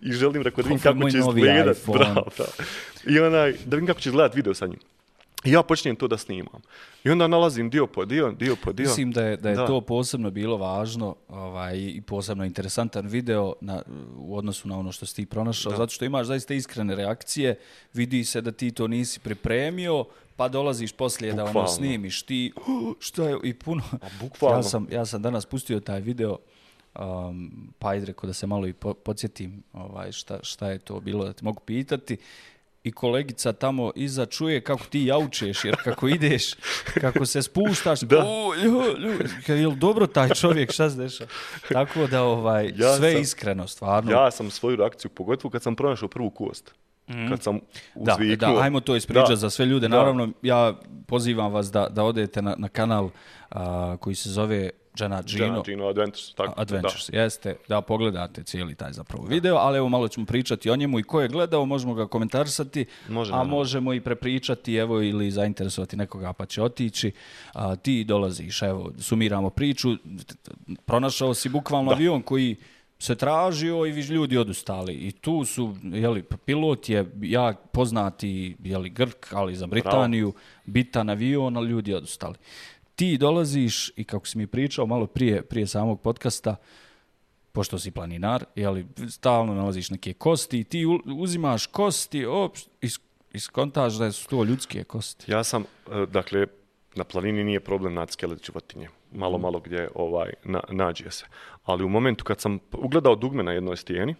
i 0.00 0.12
želim 0.12 0.42
rekao 0.42 0.62
da 0.62 0.68
vidim 0.68 0.82
kako 0.82 1.10
će 1.10 1.18
izgledat. 1.18 1.76
Bravo, 1.98 2.26
da. 2.38 2.44
I 3.06 3.18
onaj, 3.18 3.52
da 3.52 3.76
vidim 3.76 3.86
kako 3.86 4.00
će 4.00 4.08
izgledat 4.08 4.34
video 4.34 4.54
sa 4.54 4.66
njim. 4.66 4.78
I 5.44 5.50
ja 5.50 5.62
počnem 5.62 5.96
to 5.96 6.08
da 6.08 6.16
snimam. 6.18 6.62
I 7.04 7.10
onda 7.10 7.26
nalazim 7.26 7.70
dio 7.70 7.86
po 7.86 8.04
dio, 8.04 8.32
dio 8.32 8.56
po 8.56 8.72
dio. 8.72 8.86
Mislim 8.88 9.10
da 9.12 9.22
je, 9.26 9.36
da 9.36 9.50
je 9.50 9.56
Da. 9.56 9.66
to 9.66 9.80
posebno 9.80 10.30
bilo 10.30 10.56
važno 10.56 11.16
ovaj, 11.28 11.76
i 11.78 12.00
posebno 12.00 12.44
interesantan 12.44 13.06
video 13.06 13.52
na, 13.60 13.82
u 14.16 14.36
odnosu 14.36 14.68
na 14.68 14.78
ono 14.78 14.92
što 14.92 15.06
si 15.06 15.16
ti 15.16 15.26
pronašao, 15.26 15.76
zato 15.76 15.92
što 15.92 16.04
imaš 16.04 16.26
zaista 16.26 16.54
iskrene 16.54 16.94
reakcije, 16.96 17.58
vidi 17.94 18.24
se 18.24 18.40
da 18.40 18.52
ti 18.52 18.70
to 18.70 18.88
nisi 18.88 19.20
pripremio, 19.20 20.04
pa 20.36 20.48
dolaziš 20.48 20.92
poslije 20.92 21.32
da 21.32 21.42
ono 21.42 21.46
Bukvalno. 21.46 21.68
snimiš 21.68 22.22
ti, 22.22 22.52
"Oh, 22.58 22.94
šta 23.00 23.24
je, 23.24 23.36
i 23.42 23.54
puno. 23.54 23.82
bukvalno. 24.20 24.58
Ja 24.58 24.62
sam, 24.62 24.86
ja 24.90 25.06
sam 25.06 25.22
danas 25.22 25.46
pustio 25.46 25.80
taj 25.80 26.00
video, 26.00 26.38
um, 26.96 27.50
pa 27.78 27.88
ajde 27.88 28.06
rekao 28.06 28.26
da 28.26 28.32
se 28.32 28.46
malo 28.46 28.66
i 28.66 28.72
po, 28.72 28.94
podsjetim 28.94 29.62
ovaj, 29.72 30.12
šta, 30.12 30.38
šta 30.42 30.68
je 30.68 30.78
to 30.78 31.00
bilo 31.00 31.24
da 31.24 31.32
te 31.32 31.44
mogu 31.44 31.60
pitati. 31.60 32.16
I 32.82 32.92
kolegica 32.92 33.52
tamo 33.52 33.92
iza 33.96 34.26
čuje 34.26 34.60
kako 34.60 34.84
ti 34.84 35.00
jaučeš, 35.02 35.64
jer 35.64 35.76
kako 35.84 36.08
ideš, 36.08 36.54
kako 36.94 37.26
se 37.26 37.42
spuštaš, 37.42 38.00
Da. 38.00 38.24
o, 38.24 38.54
lju, 38.54 38.82
lju, 38.98 39.18
je 39.48 39.66
li 39.66 39.76
dobro 39.76 40.06
taj 40.06 40.28
čovjek, 40.30 40.72
šta 40.72 40.90
se 40.90 40.96
dešava? 40.96 41.30
Tako 41.68 42.06
da 42.06 42.22
ovaj, 42.22 42.72
Ja 42.76 42.96
sve 42.96 43.12
sam- 43.12 43.20
iskreno, 43.22 43.66
stvarno. 43.66 44.10
Ja 44.12 44.30
sam 44.30 44.50
svoju 44.50 44.76
reakciju, 44.76 45.10
pogotovo 45.10 45.50
kad 45.50 45.62
sam 45.62 45.76
pronašao 45.76 46.08
prvu 46.08 46.30
kost. 46.30 46.74
Kad 47.28 47.42
sam 47.42 47.60
Da, 47.94 48.12
uzviknuo. 48.12 48.52
da, 48.54 48.60
ajmo 48.60 48.80
to 48.80 48.96
ispričati 48.96 49.32
Da, 49.32 49.36
za 49.36 49.50
sve 49.50 49.66
ljude. 49.66 49.88
da. 49.88 49.96
Naravno, 49.96 50.28
ja 50.42 50.74
pozivam 51.06 51.52
vas 51.52 51.70
da, 51.70 51.86
da 51.88 52.04
odete 52.04 52.42
na, 52.42 52.54
na 52.58 52.68
kanal 52.68 53.10
a, 53.50 53.96
koji 54.00 54.14
se 54.16 54.30
zove 54.30 54.70
Džana 54.96 55.22
Gino. 55.22 55.62
Adventures, 55.88 56.34
tako, 56.34 56.54
Adventures, 56.56 57.08
jeste, 57.12 57.56
da 57.68 57.80
pogledate 57.80 58.42
cijeli 58.42 58.74
taj 58.74 58.92
zapravo 58.92 59.24
video, 59.26 59.56
ali 59.56 59.78
evo 59.78 59.88
malo 59.88 60.08
ćemo 60.08 60.26
pričati 60.26 60.70
o 60.70 60.76
njemu 60.76 60.98
i 60.98 61.02
ko 61.02 61.20
je 61.20 61.28
gledao, 61.28 61.66
možemo 61.66 61.94
ga 61.94 62.06
komentarisati, 62.06 62.86
Može, 63.08 63.32
a 63.34 63.44
možemo 63.44 63.92
i 63.94 64.00
prepričati, 64.00 64.74
evo, 64.74 65.02
ili 65.02 65.30
zainteresovati 65.30 65.96
nekoga 65.96 66.32
pa 66.32 66.46
će 66.46 66.62
otići. 66.62 67.12
A, 67.52 67.76
ti 67.76 68.04
dolaziš, 68.04 68.62
evo, 68.62 68.92
sumiramo 68.98 69.50
priču, 69.50 69.88
pronašao 70.86 71.34
si 71.34 71.48
bukvalno 71.48 71.90
avion 71.92 72.22
koji 72.22 72.56
se 73.04 73.14
tražio 73.14 73.86
i 73.86 73.92
viš 73.92 74.08
ljudi 74.08 74.38
odustali. 74.38 74.94
I 74.94 75.12
tu 75.12 75.44
su, 75.44 75.76
jeli, 75.82 76.22
pilot 76.22 76.88
je 76.88 77.06
jak 77.20 77.58
poznati, 77.72 78.56
jeli, 78.64 78.90
Grk, 78.90 79.32
ali 79.32 79.56
za 79.56 79.66
Britaniju, 79.66 80.32
bitan 80.64 81.10
avion, 81.10 81.56
ali 81.56 81.70
ljudi 81.70 81.94
odustali. 81.94 82.34
Ti 82.94 83.18
dolaziš 83.18 83.90
i 83.96 84.04
kako 84.04 84.26
si 84.26 84.38
mi 84.38 84.46
pričao 84.46 84.86
malo 84.86 85.06
prije, 85.06 85.42
prije 85.42 85.66
samog 85.66 86.00
podcasta, 86.00 86.56
pošto 87.52 87.78
si 87.78 87.90
planinar, 87.90 88.44
jeli, 88.54 88.86
stalno 89.08 89.54
nalaziš 89.54 89.90
neke 89.90 90.12
kosti 90.12 90.60
i 90.60 90.64
ti 90.64 90.86
uzimaš 91.16 91.66
kosti, 91.66 92.24
op, 92.26 92.56
is, 92.80 92.98
iskontaš 93.32 93.94
da 93.94 94.12
su 94.12 94.28
to 94.28 94.44
ljudske 94.44 94.84
kosti. 94.84 95.32
Ja 95.32 95.44
sam, 95.44 95.62
e, 95.62 96.06
dakle, 96.06 96.46
na 96.94 97.04
planini 97.04 97.44
nije 97.44 97.60
problem 97.60 97.94
naći 97.94 98.12
skelet 98.12 98.46
životinje. 98.46 98.88
Malo, 99.14 99.38
malo 99.38 99.60
gdje 99.60 99.88
ovaj, 99.94 100.32
na, 100.44 100.60
nađe 100.70 101.10
se. 101.10 101.26
Ali 101.64 101.84
u 101.84 101.88
momentu 101.88 102.24
kad 102.24 102.40
sam 102.40 102.58
ugledao 102.72 103.16
dugme 103.16 103.42
na 103.42 103.52
jednoj 103.52 103.76
stijeni, 103.76 104.14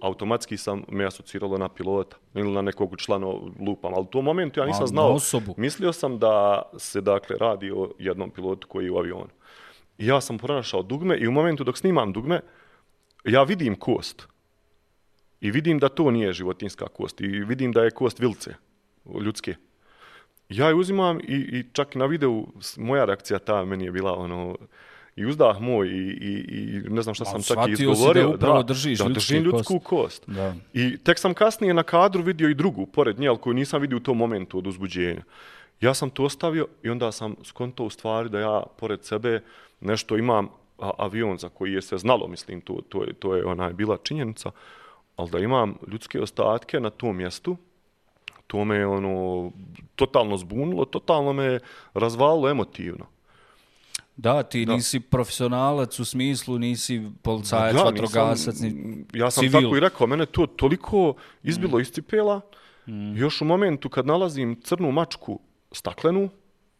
automatski 0.00 0.56
sam 0.56 0.82
me 0.88 1.06
asociralo 1.06 1.58
na 1.58 1.68
pilota 1.68 2.16
ili 2.34 2.52
na 2.52 2.62
nekog 2.62 2.96
člana 2.96 3.26
lupam. 3.66 3.94
Ali 3.94 4.02
u 4.02 4.06
tom 4.06 4.24
momentu 4.24 4.60
ja 4.60 4.66
nisam 4.66 4.80
na 4.80 4.86
znao. 4.86 5.12
osobu. 5.12 5.54
Mislio 5.56 5.92
sam 5.92 6.18
da 6.18 6.62
se 6.78 7.00
dakle 7.00 7.36
radi 7.40 7.70
o 7.70 7.90
jednom 7.98 8.30
pilotu 8.30 8.68
koji 8.68 8.84
je 8.84 8.90
u 8.90 8.98
avionu. 8.98 9.28
I 9.98 10.06
ja 10.06 10.20
sam 10.20 10.38
pronašao 10.38 10.82
dugme 10.82 11.18
i 11.18 11.28
u 11.28 11.32
momentu 11.32 11.64
dok 11.64 11.78
snimam 11.78 12.12
dugme, 12.12 12.40
ja 13.24 13.42
vidim 13.42 13.74
kost. 13.74 14.28
I 15.40 15.50
vidim 15.50 15.78
da 15.78 15.88
to 15.88 16.10
nije 16.10 16.32
životinska 16.32 16.88
kost. 16.88 17.20
I 17.20 17.26
vidim 17.26 17.72
da 17.72 17.82
je 17.82 17.90
kost 17.90 18.20
vilce, 18.20 18.54
ljudske. 19.20 19.54
Ja 20.48 20.68
je 20.68 20.74
uzimam 20.74 21.20
i, 21.20 21.34
i 21.34 21.64
čak 21.72 21.94
na 21.94 22.06
videu 22.06 22.46
moja 22.76 23.04
reakcija 23.04 23.38
ta 23.38 23.64
meni 23.64 23.84
je 23.84 23.92
bila 23.92 24.14
ono 24.14 24.56
i 25.16 25.26
uzdah 25.26 25.60
moj 25.60 25.88
i, 25.88 26.18
i, 26.20 26.44
i 26.50 26.90
ne 26.90 27.02
znam 27.02 27.14
šta 27.14 27.24
sam 27.24 27.42
čak 27.42 27.68
i 27.68 27.76
si 27.76 27.86
da 27.86 27.92
izgovorio. 27.92 28.30
upravo 28.30 28.62
držiš 28.62 28.98
da 28.98 29.08
držim 29.08 29.42
ljudsku 29.42 29.78
kosti. 29.78 29.86
kost. 29.88 30.22
Da. 30.26 30.54
I 30.72 30.96
tek 30.96 31.18
sam 31.18 31.34
kasnije 31.34 31.74
na 31.74 31.82
kadru 31.82 32.22
vidio 32.22 32.48
i 32.48 32.54
drugu, 32.54 32.86
pored 32.86 33.18
nje, 33.18 33.28
ali 33.28 33.38
koju 33.38 33.54
nisam 33.54 33.80
vidio 33.80 33.96
u 33.96 34.00
tom 34.00 34.16
momentu 34.16 34.58
od 34.58 34.66
uzbuđenja. 34.66 35.22
Ja 35.80 35.94
sam 35.94 36.10
to 36.10 36.24
ostavio 36.24 36.66
i 36.82 36.90
onda 36.90 37.12
sam 37.12 37.34
skonto 37.44 37.84
u 37.84 37.90
stvari 37.90 38.28
da 38.28 38.40
ja 38.40 38.62
pored 38.78 39.04
sebe 39.04 39.40
nešto 39.80 40.16
imam 40.16 40.48
a, 40.78 40.90
avion 40.98 41.38
za 41.38 41.48
koji 41.48 41.72
je 41.72 41.82
se 41.82 41.98
znalo, 41.98 42.28
mislim, 42.28 42.60
to, 42.60 42.80
to, 42.88 43.04
je, 43.04 43.12
to 43.12 43.36
je 43.36 43.44
onaj 43.44 43.72
bila 43.72 43.96
činjenica, 44.02 44.50
ali 45.16 45.30
da 45.30 45.38
imam 45.38 45.74
ljudske 45.86 46.20
ostatke 46.20 46.80
na 46.80 46.90
tom 46.90 47.16
mjestu, 47.16 47.56
to 48.46 48.64
me 48.64 48.86
ono, 48.86 49.52
totalno 49.94 50.36
zbunilo, 50.36 50.84
totalno 50.84 51.32
me 51.32 51.58
razvalilo 51.94 52.48
emotivno. 52.48 53.06
Da, 54.16 54.42
ti 54.42 54.64
Da. 54.64 54.72
nisi 54.72 55.00
profesionalac 55.00 55.98
u 55.98 56.04
smislu, 56.04 56.58
nisi 56.58 57.10
policajac, 57.22 57.74
Da, 57.74 57.82
vatrogasac, 57.82 58.60
ni 58.60 58.74
ja 59.14 59.30
sam 59.30 59.42
civil. 59.42 59.60
tako 59.60 59.76
i 59.76 59.80
rekao, 59.80 60.06
mene 60.06 60.26
to 60.26 60.46
toliko 60.46 61.14
izbilo 61.42 61.80
iz 61.80 61.90
cipela, 61.90 62.40
Mm. 62.88 63.16
još 63.16 63.40
u 63.40 63.44
momentu 63.44 63.88
kad 63.88 64.06
nalazim 64.06 64.60
crnu 64.60 64.92
mačku 64.92 65.40
staklenu, 65.72 66.28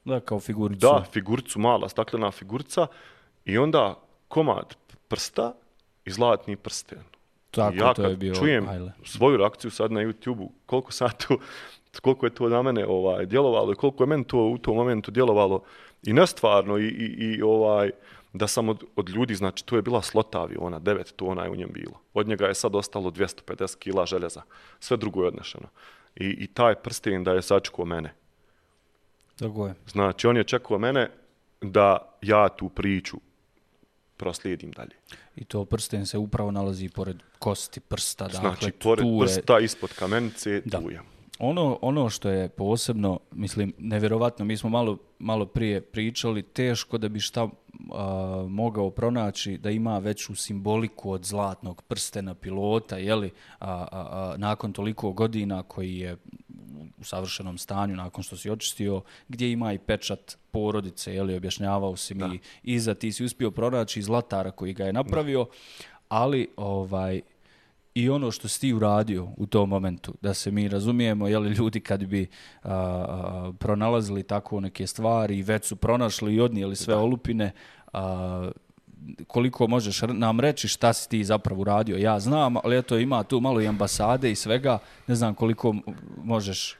Da, 0.04 0.20
kao 0.20 0.40
figuricu. 0.40 0.80
da, 0.80 1.04
figuricu, 1.12 1.58
mala 1.58 1.88
staklena 1.88 2.30
figurica, 2.30 2.86
i 3.44 3.58
onda 3.58 3.94
komad 4.28 4.76
prsta 5.08 5.54
i 6.04 6.10
zlatni 6.10 6.56
prsten. 6.56 6.98
Tako, 7.56 7.76
ja 7.76 7.94
to 7.94 8.02
kad 8.02 8.10
je 8.10 8.16
bio 8.16 8.34
čujem 8.34 8.68
ajle. 8.68 8.92
svoju 9.04 9.36
reakciju 9.36 9.70
sad 9.70 9.92
na 9.92 10.00
YouTube-u, 10.00 10.52
koliko 10.66 10.92
sad 10.92 11.26
tu, 11.26 11.38
koliko 12.02 12.26
je 12.26 12.34
to 12.34 12.48
na 12.48 12.62
mene 12.62 12.86
ovaj, 12.86 13.26
djelovalo 13.26 13.72
i 13.72 13.76
koliko 13.76 14.02
je 14.02 14.06
meni 14.06 14.24
to 14.24 14.38
u 14.38 14.58
tom 14.58 14.76
momentu 14.76 15.10
djelovalo 15.10 15.62
i 16.02 16.12
nestvarno 16.12 16.78
i, 16.78 16.86
i, 16.86 17.36
i 17.36 17.42
ovaj, 17.42 17.90
da 18.32 18.46
sam 18.46 18.68
od, 18.68 18.84
od 18.96 19.08
ljudi, 19.08 19.34
znači 19.34 19.66
to 19.66 19.76
je 19.76 19.82
bila 19.82 20.02
slota 20.02 20.40
aviona, 20.40 20.80
9 20.80 21.12
tona 21.16 21.44
je 21.44 21.50
u 21.50 21.56
njem 21.56 21.70
bilo. 21.72 22.00
Od 22.14 22.28
njega 22.28 22.46
je 22.46 22.54
sad 22.54 22.74
ostalo 22.74 23.10
250 23.10 23.78
kila 23.78 24.06
željeza. 24.06 24.42
Sve 24.80 24.96
drugo 24.96 25.22
je 25.22 25.28
odnešeno. 25.28 25.68
I, 26.16 26.26
i 26.28 26.46
taj 26.46 26.74
prsten 26.74 27.24
da 27.24 27.32
je 27.32 27.42
sačekao 27.42 27.84
mene. 27.84 28.14
Tako 29.38 29.66
je. 29.66 29.74
Znači, 29.86 30.26
on 30.26 30.36
je 30.36 30.44
čekao 30.44 30.78
mene 30.78 31.10
da 31.60 32.16
ja 32.22 32.48
tu 32.48 32.68
priču 32.68 33.16
proslijedim 34.16 34.72
dalje. 34.72 34.94
I 35.36 35.44
to 35.44 35.64
prsten 35.64 36.06
se 36.06 36.18
upravo 36.18 36.50
nalazi 36.50 36.88
pored 36.88 37.16
kosti 37.38 37.80
prsta. 37.80 38.24
Dakle, 38.24 38.40
Znači, 38.40 38.72
pored 38.72 38.98
tu 38.98 39.08
je- 39.08 39.20
prsta, 39.20 39.58
ispod 39.60 39.92
kamenice, 39.92 40.62
Da. 40.64 40.80
tu 40.80 40.90
je. 40.90 41.00
Ono, 41.38 41.78
ono 41.82 42.10
što 42.10 42.28
je 42.28 42.48
posebno, 42.48 43.20
mislim, 43.32 43.72
nevjerovatno, 43.78 44.44
mi 44.44 44.56
smo 44.56 44.70
malo, 44.70 44.98
malo 45.18 45.46
prije 45.46 45.80
pričali, 45.80 46.42
teško 46.42 46.98
da 46.98 47.08
bi 47.08 47.20
šta 47.20 47.48
a, 47.92 48.46
mogao 48.48 48.90
pronaći 48.90 49.58
da 49.58 49.70
ima 49.70 49.98
veću 49.98 50.34
simboliku 50.34 51.10
od 51.10 51.24
zlatnog 51.24 51.82
prstena 51.82 52.34
pilota, 52.34 52.98
jeli, 52.98 53.30
a, 53.58 53.70
a, 53.70 53.86
a, 53.92 54.34
nakon 54.36 54.72
toliko 54.72 55.12
godina 55.12 55.62
koji 55.62 55.96
je 55.96 56.16
u 56.98 57.04
savršenom 57.04 57.58
stanju, 57.58 57.96
nakon 57.96 58.24
što 58.24 58.36
si 58.36 58.50
očistio, 58.50 59.00
gdje 59.28 59.52
ima 59.52 59.72
i 59.72 59.78
pečat 59.78 60.38
porodice, 60.50 61.14
jeli, 61.14 61.36
objašnjavao 61.36 61.96
si 61.96 62.14
mi 62.14 62.38
iza, 62.62 62.94
ti 62.94 63.12
si 63.12 63.24
uspio 63.24 63.50
pronaći 63.50 64.02
zlatara 64.02 64.50
koji 64.50 64.72
ga 64.72 64.84
je 64.84 64.92
napravio, 64.92 65.46
ali 66.08 66.48
ovaj, 66.56 67.20
i 67.94 68.10
ono 68.10 68.30
što 68.30 68.48
si 68.48 68.60
ti 68.60 68.72
uradio 68.72 69.28
u 69.36 69.46
tom 69.46 69.68
momentu, 69.68 70.14
da 70.20 70.34
se 70.34 70.50
mi 70.50 70.68
razumijemo, 70.68 71.28
jeli 71.28 71.50
ljudi 71.50 71.80
kad 71.80 72.04
bi 72.04 72.26
a, 72.62 72.72
a, 72.72 73.52
pronalazili 73.58 74.22
tako 74.22 74.60
neke 74.60 74.86
stvari 74.86 75.38
i 75.38 75.42
već 75.42 75.64
su 75.64 75.76
pronašli 75.76 76.34
i 76.34 76.40
odnijeli 76.40 76.76
sve 76.76 76.94
olupine, 76.94 77.52
a, 77.92 78.50
koliko 79.26 79.66
možeš 79.66 80.00
nam 80.02 80.40
reći 80.40 80.68
šta 80.68 80.92
si 80.92 81.08
ti 81.08 81.24
zapravo 81.24 81.60
uradio. 81.60 81.96
Ja 81.96 82.20
znam, 82.20 82.56
ali 82.56 82.78
eto 82.78 82.98
ima 82.98 83.22
tu 83.22 83.40
malo 83.40 83.60
i 83.60 83.66
ambasade 83.66 84.30
i 84.30 84.34
svega, 84.34 84.78
ne 85.06 85.14
znam 85.14 85.34
koliko 85.34 85.74
možeš. 86.24 86.76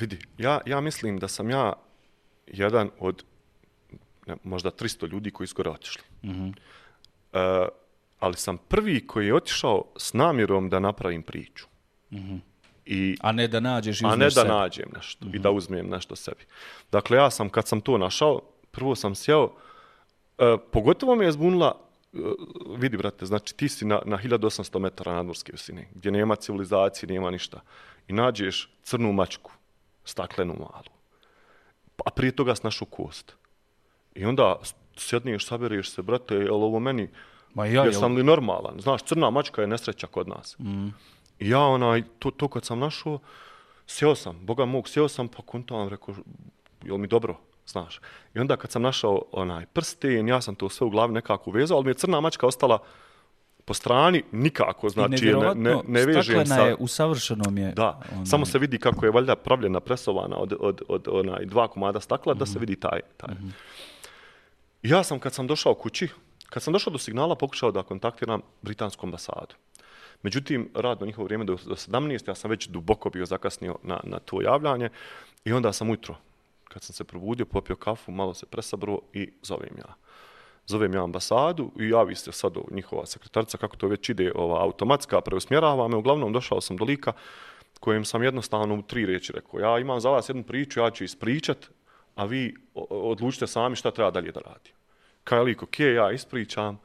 Vidi, 0.00 0.18
ja, 0.38 0.60
ja 0.66 0.80
mislim 0.80 1.18
da 1.18 1.28
sam 1.28 1.50
ja 1.50 1.72
jedan 2.46 2.90
od 2.98 3.24
ne, 4.26 4.36
možda 4.44 4.70
300 4.70 5.08
ljudi 5.08 5.30
koji 5.30 5.46
su 5.46 5.54
gore 5.54 5.70
otišli. 5.70 6.02
Mhm. 6.24 6.48
E, 7.32 7.66
ali 8.20 8.36
sam 8.36 8.58
prvi 8.58 9.06
koji 9.06 9.26
je 9.26 9.34
otišao 9.34 9.84
s 9.96 10.12
namjerom 10.12 10.68
da 10.70 10.78
napravim 10.80 11.22
priču. 11.22 11.66
I, 12.86 13.16
A 13.20 13.32
ne 13.32 13.48
da 13.48 13.60
nađeš 13.60 14.00
i 14.00 14.04
a 14.06 14.16
ne 14.16 14.24
da 14.24 14.30
sebe. 14.30 14.48
nađem 14.48 14.88
nešto 14.94 15.26
i 15.32 15.38
da 15.38 15.50
uzmem 15.50 15.88
nešto 15.88 16.16
sebi. 16.16 16.44
Dakle, 16.92 17.16
ja 17.16 17.30
sam, 17.30 17.48
kad 17.48 17.68
sam 17.68 17.80
to 17.80 17.98
našao, 17.98 18.40
prvo 18.70 18.94
sam 18.94 19.14
sjeo, 19.14 19.50
e, 20.38 20.56
pogotovo 20.72 21.14
me 21.16 21.24
je 21.24 21.32
zbunila, 21.32 21.74
e, 22.12 22.18
vidi, 22.76 22.96
brate, 22.96 23.26
znači 23.26 23.54
ti 23.56 23.68
si 23.68 23.84
na, 23.84 24.02
na 24.04 24.18
1800 24.18 24.78
metara 24.78 25.14
nadmorske 25.14 25.52
visine, 25.52 25.88
gdje 25.94 26.10
nema 26.10 26.36
civilizacije, 26.36 27.08
nema 27.08 27.30
ništa. 27.30 27.60
I 28.08 28.12
nađeš 28.12 28.70
crnu 28.82 29.12
mačku, 29.12 29.52
staklenu 30.04 30.54
malu. 30.54 30.94
A 32.06 32.10
prije 32.10 32.32
toga 32.32 32.54
snašu 32.54 32.84
kost. 32.84 33.36
I 34.14 34.24
onda 34.24 34.56
s- 34.62 34.74
sjedneš, 34.96 35.46
saberiš 35.46 35.90
se, 35.90 36.02
brate, 36.02 36.34
je 36.34 36.40
li 36.42 36.50
ovo 36.50 36.80
meni, 36.80 37.08
Ma 37.54 37.66
ja, 37.66 37.84
jesam 37.84 38.10
jel, 38.10 38.16
li 38.16 38.22
normalan? 38.24 38.80
Znaš, 38.80 39.02
crna 39.02 39.30
mačka 39.30 39.60
je 39.60 39.66
nesreća 39.66 40.06
kod 40.06 40.28
nas. 40.28 40.58
Mm. 40.58 40.86
I 41.38 41.48
ja 41.48 41.60
onaj, 41.60 42.02
to, 42.18 42.30
to 42.30 42.48
kad 42.48 42.64
sam 42.64 42.78
našao, 42.78 43.18
sjeo 43.86 44.14
sam, 44.14 44.46
boga 44.46 44.64
mog, 44.64 44.88
sjeo 44.88 45.08
sam, 45.08 45.28
pa 45.28 45.42
kontam, 45.42 45.88
rekao, 45.88 46.14
jel 46.84 46.96
mi 46.96 47.06
dobro, 47.06 47.36
znaš. 47.66 48.00
I 48.34 48.38
onda 48.38 48.56
kad 48.56 48.70
sam 48.70 48.82
našao 48.82 49.22
onaj 49.32 49.66
prsten, 49.66 50.28
ja 50.28 50.40
sam 50.40 50.54
to 50.54 50.68
sve 50.68 50.86
u 50.86 50.90
glavi 50.90 51.12
nekako 51.12 51.50
uvezao, 51.50 51.76
ali 51.76 51.84
mi 51.84 51.90
je 51.90 51.94
crna 51.94 52.20
mačka 52.20 52.46
ostala 52.46 52.78
po 53.64 53.74
strani, 53.74 54.22
nikako, 54.32 54.88
znači, 54.88 55.26
ne, 55.26 55.54
ne, 55.54 55.76
ne 55.88 56.04
vežem 56.06 56.46
sa... 56.46 56.54
je, 56.54 56.74
u 56.78 56.86
savršenom 56.86 57.58
je. 57.58 57.72
Da, 57.72 58.00
onaj, 58.12 58.26
samo 58.26 58.46
se 58.46 58.58
vidi 58.58 58.78
kako 58.78 59.06
je 59.06 59.12
valjda 59.12 59.36
pravljena, 59.36 59.80
presovana 59.80 60.36
od, 60.36 60.54
od, 60.60 60.82
od 60.88 61.08
onaj, 61.08 61.44
dva 61.44 61.68
komada 61.68 62.00
stakla, 62.00 62.34
da 62.34 62.46
se 62.46 62.58
vidi 62.58 62.76
taj. 62.76 63.00
taj. 63.16 63.34
Ja 64.82 65.02
sam, 65.04 65.18
kad 65.18 65.32
sam 65.32 65.46
došao 65.46 65.74
kući, 65.74 66.08
kad 66.50 66.62
sam 66.62 66.72
došao 66.72 66.92
do 66.92 66.98
signala, 66.98 67.34
pokušao 67.34 67.70
da 67.70 67.82
kontaktiram 67.82 68.40
britansku 68.62 69.06
ambasadu. 69.06 69.54
Međutim, 70.22 70.70
radno 70.74 71.06
njihovo 71.06 71.24
vrijeme 71.24 71.44
do, 71.44 71.56
do 71.66 71.74
17, 71.74 72.28
ja 72.28 72.34
sam 72.34 72.50
već 72.50 72.68
duboko 72.68 73.10
bio 73.10 73.26
zakasnio 73.26 73.76
na, 73.82 74.00
na 74.04 74.18
to 74.18 74.42
javljanje 74.42 74.88
i 75.44 75.52
onda 75.52 75.72
sam 75.72 75.90
ujutro, 75.90 76.16
kad 76.74 76.82
sam 76.82 76.94
se 76.94 77.04
probudio, 77.04 77.46
popio 77.46 77.76
kafu, 77.76 78.12
malo 78.12 78.34
se 78.34 78.46
presabro 78.46 78.98
i 79.12 79.32
zovem 79.42 79.78
ja. 79.78 79.94
Zovem 80.66 80.94
ja 80.94 81.04
ambasadu 81.04 81.70
i 81.80 81.88
javi 81.88 82.14
se 82.14 82.32
sad 82.32 82.54
njihova 82.70 83.06
sekretarca, 83.06 83.58
kako 83.58 83.76
to 83.76 83.88
već 83.88 84.08
ide, 84.08 84.32
ova 84.34 84.62
automatska, 84.62 85.20
preusmjerava 85.20 85.88
me. 85.88 85.96
Uglavnom, 85.96 86.32
došao 86.32 86.60
sam 86.60 86.76
do 86.76 86.84
lika 86.84 87.12
kojem 87.80 88.04
sam 88.04 88.22
jednostavno 88.22 88.74
u 88.74 88.82
tri 88.82 89.06
reči 89.06 89.32
rekao, 89.32 89.60
ja 89.60 89.78
imam 89.78 90.00
za 90.00 90.10
vas 90.10 90.28
jednu 90.28 90.42
priču, 90.42 90.80
ja 90.80 90.90
ću 90.90 91.04
ispričat, 91.04 91.70
a 92.14 92.24
vi 92.24 92.54
odlučite 92.74 93.46
sami 93.46 93.76
šta 93.76 93.90
treba 93.90 94.10
dalje 94.10 94.32
da 94.32 94.40
radi. 94.40 94.70
Kaj 95.24 95.42
lik, 95.42 95.62
ok, 95.62 95.80
ja 95.80 96.12
ispričam, 96.12 96.78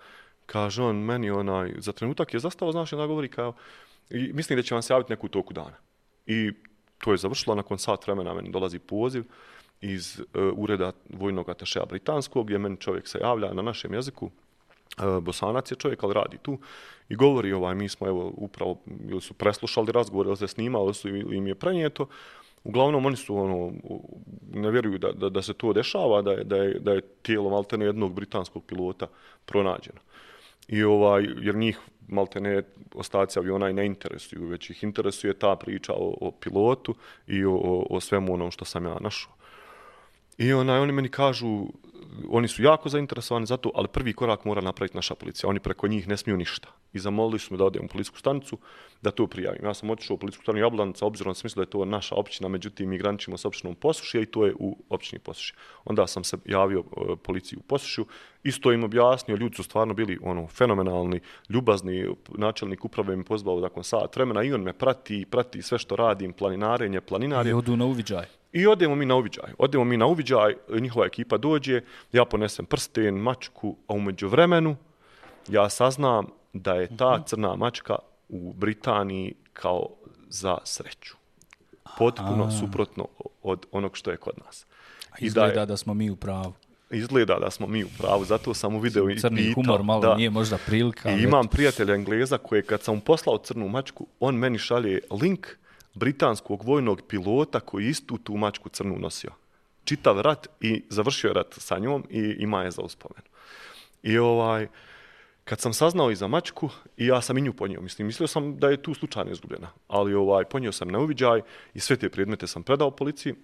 kaže 0.45 0.83
on, 0.83 0.95
meni 0.95 1.29
onaj, 1.31 1.73
za 1.77 1.91
trenutak 1.91 2.33
je 2.33 2.39
zastao, 2.39 2.71
znaš, 2.71 2.91
da 2.91 3.07
govori 3.07 3.27
kao, 3.27 3.53
i 4.09 4.33
mislim 4.33 4.59
da 4.59 4.63
će 4.63 4.75
vam 4.75 4.81
se 4.81 4.93
javiti 4.93 5.13
neku 5.13 5.27
toku 5.27 5.53
dana. 5.53 5.77
I 6.25 6.51
to 6.97 7.11
je 7.11 7.17
završilo, 7.17 7.55
nakon 7.55 7.79
sat 7.79 8.07
vremena 8.07 8.33
meni 8.33 8.51
dolazi 8.51 8.79
poziv 8.79 9.23
iz 9.81 10.19
uh, 10.19 10.53
ureda 10.55 10.91
vojnog 11.09 11.49
atašeja 11.49 11.85
britanskog, 11.85 12.45
gdje 12.45 12.57
meni 12.57 12.77
čovjek 12.77 13.07
se 13.07 13.19
javlja 13.21 13.53
na 13.53 13.61
našem 13.61 13.93
jeziku, 13.93 14.25
uh, 14.25 15.23
bosanac 15.23 15.71
je 15.71 15.75
čovjek, 15.75 16.03
ali 16.03 16.13
radi 16.13 16.37
tu, 16.41 16.57
i 17.09 17.15
govori, 17.15 17.53
ovaj, 17.53 17.75
mi 17.75 17.89
smo 17.89 18.07
evo 18.07 18.33
upravo, 18.37 18.77
ili 19.09 19.21
su 19.21 19.33
preslušali 19.33 19.91
razgovor, 19.91 20.27
ili 20.27 20.37
se 20.37 20.47
snimali, 20.47 20.85
ili 20.85 20.93
su 20.93 21.07
im 21.09 21.47
je 21.47 21.55
prenijeto, 21.55 22.07
Uglavnom, 22.63 23.05
oni 23.05 23.15
su, 23.15 23.35
ono, 23.37 23.71
ne 24.53 24.71
vjeruju 24.71 24.97
da, 24.97 25.11
da, 25.11 25.29
da 25.29 25.41
se 25.41 25.53
to 25.53 25.73
dešava, 25.73 26.21
da 26.21 26.31
je, 26.31 26.43
da 26.43 26.55
je, 26.55 26.79
da 26.79 26.93
je 26.93 27.01
tijelo 27.01 27.49
maltene 27.49 27.85
jednog 27.85 28.13
britanskog 28.13 28.65
pilota 28.65 29.07
pronađeno. 29.45 29.99
I 30.67 30.83
ovaj, 30.83 31.27
jer 31.41 31.55
njih 31.55 31.79
maltene 32.07 32.63
ostaci 32.95 33.39
aviona 33.39 33.69
i 33.69 33.73
ne 33.73 33.85
interesuju, 33.85 34.47
već 34.47 34.69
ih 34.69 34.83
interesuje 34.83 35.33
ta 35.33 35.55
priča 35.55 35.93
o, 35.93 36.17
o 36.21 36.31
pilotu 36.31 36.95
i 37.27 37.45
o, 37.45 37.53
o, 37.53 37.85
o 37.89 37.99
svemu 37.99 38.33
onom 38.33 38.51
što 38.51 38.65
sam 38.65 38.85
ja 38.85 38.97
našao. 38.99 39.31
I 40.39 40.53
onaj, 40.53 40.79
oni 40.79 40.91
meni 40.91 41.09
kažu, 41.09 41.65
oni 42.29 42.47
su 42.47 42.63
jako 42.63 42.89
zainteresovani 42.89 43.45
za 43.45 43.57
to, 43.57 43.71
ali 43.75 43.87
prvi 43.87 44.13
korak 44.13 44.45
mora 44.45 44.61
napraviti 44.61 44.95
naša 44.95 45.15
policija. 45.15 45.49
Oni 45.49 45.59
preko 45.59 45.87
njih 45.87 46.07
ne 46.07 46.17
smiju 46.17 46.37
ništa. 46.37 46.67
I 46.93 46.99
zamolili 46.99 47.39
su 47.39 47.53
me 47.53 47.57
da 47.57 47.65
odem 47.65 47.85
u 47.85 47.87
policijsku 47.87 48.19
stanicu 48.19 48.57
da 49.01 49.11
to 49.11 49.27
prijavim. 49.27 49.65
Ja 49.65 49.73
sam 49.73 49.89
otišao 49.89 50.15
u 50.15 50.17
policijsku 50.17 50.43
stanicu 50.43 50.63
Jablanica, 50.63 51.05
obzirom 51.05 51.35
sam 51.35 51.45
mislio 51.45 51.65
da 51.65 51.67
je 51.67 51.71
to 51.71 51.85
naša 51.85 52.15
općina, 52.15 52.49
međutim 52.49 52.89
mi 52.89 52.97
graničimo 52.97 53.37
s 53.37 53.45
općinom 53.45 53.75
Posušje 53.75 54.21
i 54.21 54.25
to 54.25 54.45
je 54.45 54.53
u 54.59 54.77
općini 54.89 55.19
Posušje. 55.19 55.55
Onda 55.85 56.07
sam 56.07 56.23
se 56.23 56.37
javio 56.45 56.79
e, 56.79 57.15
policiji 57.23 57.59
u 57.59 57.61
Posušju, 57.61 58.05
isto 58.43 58.71
im 58.71 58.83
objasnio, 58.83 59.37
ljudi 59.37 59.55
su 59.55 59.63
stvarno 59.63 59.93
bili 59.93 60.19
ono 60.21 60.47
fenomenalni, 60.47 61.19
ljubazni, 61.49 62.15
načelnik 62.29 62.85
uprave 62.85 63.15
mi 63.15 63.23
pozvao 63.23 63.59
nakon 63.59 63.83
sat 63.83 64.15
vremena 64.15 64.43
i 64.43 64.53
on 64.53 64.61
me 64.61 64.73
prati, 64.73 65.25
prati 65.29 65.61
sve 65.61 65.77
što 65.77 65.95
radim, 65.95 66.33
planinarenje, 66.33 67.01
planinarje. 67.01 67.49
I 67.49 67.53
odu 67.53 67.77
na 67.77 67.85
uviđaj. 67.85 68.38
I 68.51 68.67
odemo 68.67 68.95
mi 68.95 69.05
na 69.05 69.15
uviđaj. 69.15 69.51
Odemo 69.57 69.83
mi 69.83 69.97
na 69.97 70.05
uviđaj, 70.05 70.55
njihova 70.79 71.05
ekipa 71.05 71.37
dođe, 71.37 71.81
ja 72.11 72.25
ponesem 72.25 72.65
prsten, 72.65 73.15
mačku, 73.15 73.75
a 73.87 73.93
umeđu 73.93 74.27
vremenu 74.27 74.75
ja 75.47 75.69
saznam 75.69 76.27
da 76.53 76.73
je 76.73 76.97
ta 76.97 77.13
mhm. 77.13 77.23
crna 77.25 77.55
mačka 77.55 77.95
u 78.29 78.53
Britaniji 78.53 79.33
kao 79.53 79.89
za 80.29 80.57
sreću. 80.63 81.15
Potpuno 81.97 82.43
a. 82.43 82.51
suprotno 82.51 83.07
od 83.41 83.65
onog 83.71 83.97
što 83.97 84.11
je 84.11 84.17
kod 84.17 84.33
nas. 84.45 84.65
Izgleda 85.19 85.53
da, 85.53 85.59
je, 85.59 85.65
da 85.65 85.77
smo 85.77 85.93
mi 85.93 86.09
u 86.09 86.15
pravu. 86.15 86.53
Izgleda 86.91 87.39
da 87.39 87.51
smo 87.51 87.67
mi 87.67 87.83
u 87.83 87.87
pravu, 87.97 88.25
zato 88.25 88.53
sam 88.53 88.75
u 88.75 88.79
videu 88.79 89.09
i 89.09 89.19
Crni 89.19 89.37
pitao, 89.37 89.63
humor 89.63 89.83
malo 89.83 90.01
da, 90.01 90.15
nije 90.15 90.29
možda 90.29 90.57
prilika. 90.65 91.11
I 91.11 91.23
imam 91.23 91.47
prijatelja 91.47 91.95
Engleza 91.95 92.37
koje 92.37 92.61
kad 92.61 92.81
sam 92.81 92.99
poslao 92.99 93.37
crnu 93.37 93.67
mačku, 93.67 94.07
on 94.19 94.35
meni 94.35 94.57
šalje 94.57 94.99
link 95.21 95.47
britanskog 95.99 96.63
vojnog 96.63 97.01
pilota 97.07 97.59
koji 97.59 97.87
istu 97.87 98.17
tu 98.17 98.37
mačku 98.37 98.69
crnu 98.69 98.99
nosio. 98.99 99.31
Čitav 99.83 100.21
rat 100.21 100.47
i 100.61 100.83
završio 100.89 101.33
rat 101.33 101.53
sa 101.57 101.79
njom 101.79 102.05
i 102.09 102.35
ima 102.39 102.63
je 102.63 102.71
za 102.71 102.81
uspomenu. 102.81 103.27
I 104.03 104.17
ovaj, 104.17 104.67
kad 105.43 105.59
sam 105.59 105.73
saznao 105.73 106.11
i 106.11 106.15
za 106.15 106.27
mačku, 106.27 106.69
i 106.97 107.05
ja 107.07 107.21
sam 107.21 107.37
i 107.37 107.41
nju 107.41 107.53
ponio, 107.53 107.81
mislim, 107.81 108.07
mislio 108.07 108.27
sam 108.27 108.57
da 108.59 108.69
je 108.69 108.81
tu 108.81 108.93
slučajno 108.93 109.31
izgubljena, 109.31 109.71
ali 109.87 110.13
ovaj, 110.13 110.45
ponio 110.45 110.71
sam 110.71 110.87
na 110.87 110.99
uviđaj 110.99 111.41
i 111.73 111.79
sve 111.79 111.97
te 111.97 112.09
predmete 112.09 112.47
sam 112.47 112.63
predao 112.63 112.91
policiji, 112.91 113.35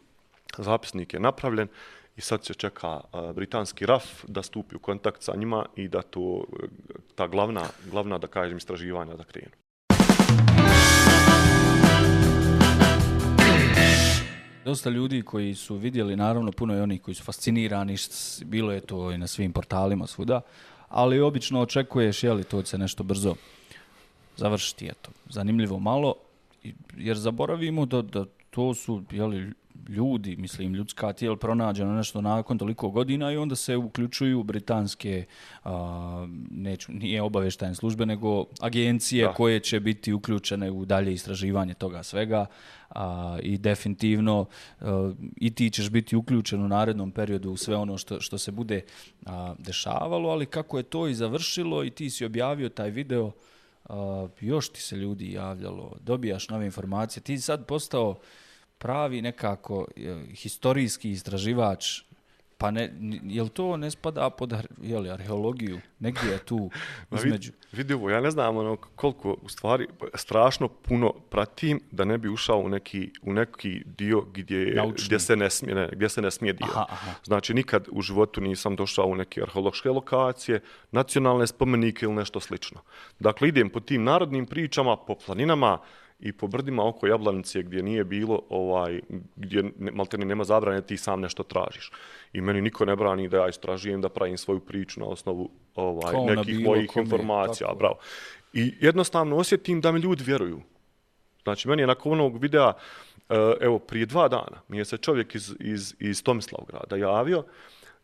zapisnik 0.57 1.13
je 1.13 1.19
napravljen 1.19 1.67
i 2.15 2.21
sad 2.21 2.45
se 2.45 2.53
čeka 2.53 2.89
uh, 2.89 3.31
britanski 3.35 3.85
RAF 3.85 4.25
da 4.27 4.43
stupi 4.43 4.75
u 4.75 4.79
kontakt 4.79 5.23
sa 5.23 5.35
njima 5.35 5.65
i 5.75 5.87
da 5.87 6.01
to, 6.01 6.45
e, 6.63 6.67
ta 7.15 7.27
glavna, 7.27 7.63
glavna 7.91 8.17
da 8.17 8.27
kažem, 8.27 8.57
istraživanja 8.57 9.15
da 9.15 9.23
krenu. 9.23 9.64
Dosta 14.65 14.89
ljudi 14.89 15.21
koji 15.21 15.55
su 15.55 15.75
vidjeli, 15.75 16.15
naravno 16.15 16.51
puno 16.51 16.75
je 16.75 16.81
onih 16.81 17.01
koji 17.01 17.15
su 17.15 17.23
fascinirani, 17.23 17.95
bilo 18.45 18.71
je 18.71 18.81
to 18.81 19.11
i 19.11 19.17
na 19.17 19.27
svim 19.27 19.53
portalima 19.53 20.07
svuda, 20.07 20.41
ali 20.89 21.19
obično 21.19 21.61
očekuješ 21.61 22.23
jel, 22.23 22.43
to 22.43 22.65
se 22.65 22.77
nešto 22.77 23.03
brzo 23.03 23.35
završiti. 24.37 24.85
Eto. 24.85 25.11
Zanimljivo 25.29 25.79
malo, 25.79 26.15
jer 26.97 27.17
zaboravimo 27.17 27.85
da, 27.85 28.01
da 28.01 28.25
to 28.55 28.73
su 28.73 29.03
je 29.11 29.23
li, 29.23 29.53
ljudi, 29.89 30.35
mislim, 30.35 30.73
ljudska 30.73 31.13
tijela 31.13 31.35
pronađeno 31.37 31.93
nešto 31.93 32.21
nakon 32.21 32.57
toliko 32.57 32.89
godina 32.89 33.31
i 33.31 33.37
onda 33.37 33.55
se 33.55 33.77
uključuju 33.77 34.43
britanske, 34.43 35.25
a, 35.63 36.27
neću, 36.51 36.91
nije 36.91 37.21
obaveštajne 37.21 37.75
službe, 37.75 38.05
nego 38.05 38.45
agencije 38.59 39.25
da. 39.25 39.33
koje 39.33 39.59
će 39.59 39.79
biti 39.79 40.13
uključene 40.13 40.71
u 40.71 40.85
dalje 40.85 41.13
istraživanje 41.13 41.73
toga 41.73 42.03
svega 42.03 42.45
a, 42.89 43.37
i 43.43 43.57
definitivno 43.57 44.45
a, 44.81 45.13
i 45.37 45.55
ti 45.55 45.69
ćeš 45.69 45.89
biti 45.89 46.15
uključen 46.15 46.63
u 46.63 46.67
narednom 46.67 47.11
periodu 47.11 47.51
u 47.51 47.57
sve 47.57 47.75
ono 47.75 47.97
što, 47.97 48.21
što 48.21 48.37
se 48.37 48.51
bude 48.51 48.81
a, 49.25 49.55
dešavalo, 49.59 50.29
ali 50.29 50.45
kako 50.45 50.77
je 50.77 50.83
to 50.83 51.07
i 51.07 51.15
završilo 51.15 51.83
i 51.83 51.89
ti 51.89 52.09
si 52.09 52.25
objavio 52.25 52.69
taj 52.69 52.89
video, 52.89 53.31
a, 53.89 54.27
još 54.39 54.69
ti 54.69 54.81
se 54.81 54.95
ljudi 54.95 55.31
javljalo, 55.31 55.95
dobijaš 56.01 56.49
nove 56.49 56.65
informacije, 56.65 57.23
ti 57.23 57.37
sad 57.37 57.65
postao 57.65 58.15
pravi 58.77 59.21
nekako 59.21 59.87
historijski 60.33 61.11
istraživač, 61.11 62.01
pa 62.57 62.71
ne, 62.71 62.93
je 63.23 63.43
li 63.43 63.49
to 63.49 63.77
ne 63.77 63.91
spada 63.91 64.29
pod 64.29 64.53
je 64.81 64.99
li, 64.99 65.09
arheologiju? 65.09 65.79
Negdje 65.99 66.31
je 66.31 66.39
tu 66.39 66.69
između... 67.17 67.51
Vidi 67.71 67.93
ovo, 67.93 68.09
ja 68.09 68.21
ne 68.21 68.31
znam 68.31 68.57
ono 68.57 68.75
koliko 68.75 69.37
u 69.41 69.49
stvari 69.49 69.87
strašno 70.13 70.67
puno 70.67 71.13
pratim 71.29 71.81
da 71.91 72.05
ne 72.05 72.17
bi 72.17 72.29
ušao 72.29 72.57
u 72.57 72.69
neki, 72.69 73.11
u 73.21 73.33
neki 73.33 73.81
dio 73.85 74.21
gdje, 74.21 74.81
gdje, 75.05 75.19
se 75.19 75.35
ne 75.35 75.49
smije, 75.49 75.75
ne, 75.75 75.89
gdje 75.91 76.09
se 76.09 76.21
ne 76.21 76.31
smije 76.31 76.53
dio. 76.53 76.67
Aha, 76.71 76.85
aha. 76.89 77.11
Znači, 77.23 77.53
nikad 77.53 77.87
u 77.91 78.01
životu 78.01 78.41
nisam 78.41 78.75
došao 78.75 79.05
u 79.05 79.15
neke 79.15 79.41
arheološke 79.41 79.89
lokacije, 79.89 80.61
nacionalne 80.91 81.47
spomenike 81.47 82.05
ili 82.05 82.15
nešto 82.15 82.39
slično. 82.39 82.81
Dakle, 83.19 83.47
idem 83.47 83.69
po 83.69 83.79
tim 83.79 84.03
narodnim 84.03 84.45
pričama, 84.45 84.97
po 84.97 85.15
planinama, 85.25 85.79
i 86.19 86.31
po 86.31 86.47
brdima 86.47 86.87
oko 86.87 87.07
Jablanice 87.07 87.63
gdje 87.63 87.83
nije 87.83 88.03
bilo 88.03 88.41
ovaj 88.49 89.01
gdje 89.35 89.63
maltene 89.77 90.25
nema 90.25 90.43
zabrane 90.43 90.81
ti 90.81 90.97
sam 90.97 91.21
nešto 91.21 91.43
tražiš. 91.43 91.91
I 92.33 92.41
meni 92.41 92.61
niko 92.61 92.85
ne 92.85 92.95
brani 92.95 93.29
da 93.29 93.37
ja 93.37 93.49
istražujem 93.49 94.01
da 94.01 94.09
pravim 94.09 94.37
svoju 94.37 94.59
priču 94.59 94.99
na 94.99 95.05
osnovu 95.05 95.49
ovaj 95.75 96.11
Kao 96.11 96.25
nekih 96.25 96.57
bilo, 96.57 96.69
mojih 96.69 96.89
informacija 96.97 97.67
tako. 97.67 97.79
bravo. 97.79 97.95
I 98.53 98.73
jednostavno 98.79 99.35
osjetim 99.37 99.81
da 99.81 99.91
mi 99.91 99.99
ljudi 99.99 100.23
vjeruju. 100.23 100.61
Znači 101.43 101.67
meni 101.67 101.81
je 101.81 101.87
nakon 101.87 102.11
onog 102.11 102.41
videa 102.41 102.73
eh, 103.29 103.53
evo 103.61 103.79
prije 103.79 104.05
dva 104.05 104.27
dana 104.27 104.61
mi 104.67 104.77
je 104.77 104.85
se 104.85 104.97
čovjek 104.97 105.35
iz 105.35 105.55
iz 105.59 105.95
iz 105.99 106.23
Tomislavgrada 106.23 106.95
javio 106.95 107.43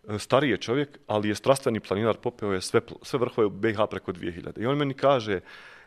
eh, 0.08 0.20
stariji 0.20 0.52
je 0.52 0.58
čovjek 0.58 1.00
ali 1.08 1.30
je 1.30 1.36
strastveni 1.36 1.80
planinar 1.80 2.18
popeo 2.18 2.54
je 2.54 2.62
sve 2.62 2.82
sve 3.02 3.20
vrhove 3.20 3.50
BiH 3.50 3.78
preko 3.90 4.12
2000 4.12 4.62
i 4.62 4.66
on 4.66 4.78
meni 4.78 4.94
kaže 4.94 5.40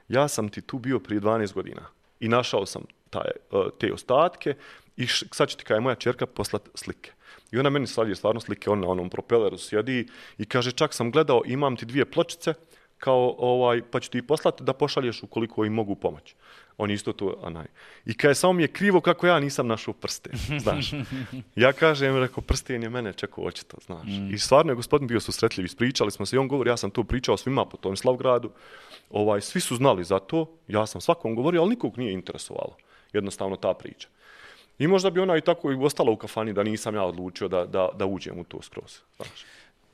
ja 0.08 0.28
sam 0.28 0.48
ti 0.48 0.60
tu 0.60 0.78
bio 0.78 0.98
prije 0.98 1.20
12 1.20 1.52
godina 1.52 1.82
i 2.24 2.28
našao 2.28 2.66
sam 2.66 2.82
taj, 3.10 3.30
e, 3.52 3.68
te 3.78 3.92
ostatke 3.92 4.54
i 4.96 5.06
š, 5.06 5.26
sad 5.32 5.48
će 5.48 5.56
ti 5.56 5.64
kaj 5.64 5.80
moja 5.80 5.94
čerka 5.94 6.26
poslati 6.26 6.70
slike. 6.74 7.12
I 7.52 7.58
ona 7.58 7.70
meni 7.70 7.86
slavlje 7.86 8.14
stvarno 8.14 8.40
slike, 8.40 8.70
on 8.70 8.80
na 8.80 8.88
onom 8.88 9.10
propeleru 9.10 9.58
sjedi 9.58 10.06
i 10.38 10.44
kaže 10.44 10.72
čak 10.72 10.94
sam 10.94 11.10
gledao, 11.10 11.42
imam 11.46 11.76
ti 11.76 11.86
dvije 11.86 12.04
pločice, 12.04 12.54
kao 12.98 13.34
ovaj, 13.38 13.82
pa 13.90 14.00
ću 14.00 14.10
ti 14.10 14.22
poslati 14.26 14.64
da 14.64 14.72
pošalješ 14.72 15.22
ukoliko 15.22 15.64
im 15.64 15.72
mogu 15.72 15.94
pomoći. 15.94 16.34
On 16.76 16.90
isto 16.90 17.12
to, 17.12 17.36
anaj. 17.42 17.66
I 18.06 18.14
kaže, 18.14 18.34
samo 18.34 18.52
mi 18.52 18.62
je 18.62 18.68
krivo 18.68 19.00
kako 19.00 19.26
ja 19.26 19.40
nisam 19.40 19.66
našao 19.66 19.94
prsten, 19.94 20.32
znaš. 20.64 20.92
Ja 21.56 21.72
kažem, 21.72 22.16
rekao, 22.16 22.42
prsten 22.42 22.82
je 22.82 22.90
mene 22.90 23.12
čekao 23.12 23.44
očito, 23.44 23.76
znaš. 23.86 24.06
Mm. 24.06 24.34
I 24.34 24.38
stvarno 24.38 24.72
je 24.72 24.76
gospodin 24.76 25.08
bio 25.08 25.20
susretljiv, 25.20 25.64
ispričali 25.64 26.10
smo 26.10 26.26
se 26.26 26.36
i 26.36 26.38
on 26.38 26.48
govori, 26.48 26.70
ja 26.70 26.76
sam 26.76 26.90
to 26.90 27.04
pričao 27.04 27.36
svima 27.36 27.64
po 27.64 27.76
tom 27.76 27.96
Slavgradu. 27.96 28.50
Ovaj, 29.10 29.40
svi 29.40 29.60
su 29.60 29.76
znali 29.76 30.04
za 30.04 30.18
to, 30.18 30.50
ja 30.68 30.86
sam 30.86 31.00
svakom 31.00 31.34
govorio, 31.34 31.60
ali 31.60 31.70
nikog 31.70 31.98
nije 31.98 32.12
interesovalo. 32.12 32.76
Jednostavno 33.12 33.56
ta 33.56 33.74
priča. 33.74 34.08
I 34.78 34.86
možda 34.86 35.10
bi 35.10 35.20
ona 35.20 35.36
i 35.36 35.40
tako 35.40 35.72
i 35.72 35.76
ostala 35.76 36.10
u 36.10 36.16
kafani 36.16 36.52
da 36.52 36.62
nisam 36.62 36.94
ja 36.94 37.02
odlučio 37.02 37.48
da, 37.48 37.66
da, 37.66 37.88
da 37.94 38.06
uđem 38.06 38.38
u 38.38 38.44
to 38.44 38.62
skroz. 38.62 38.98
Znaš. 39.16 39.44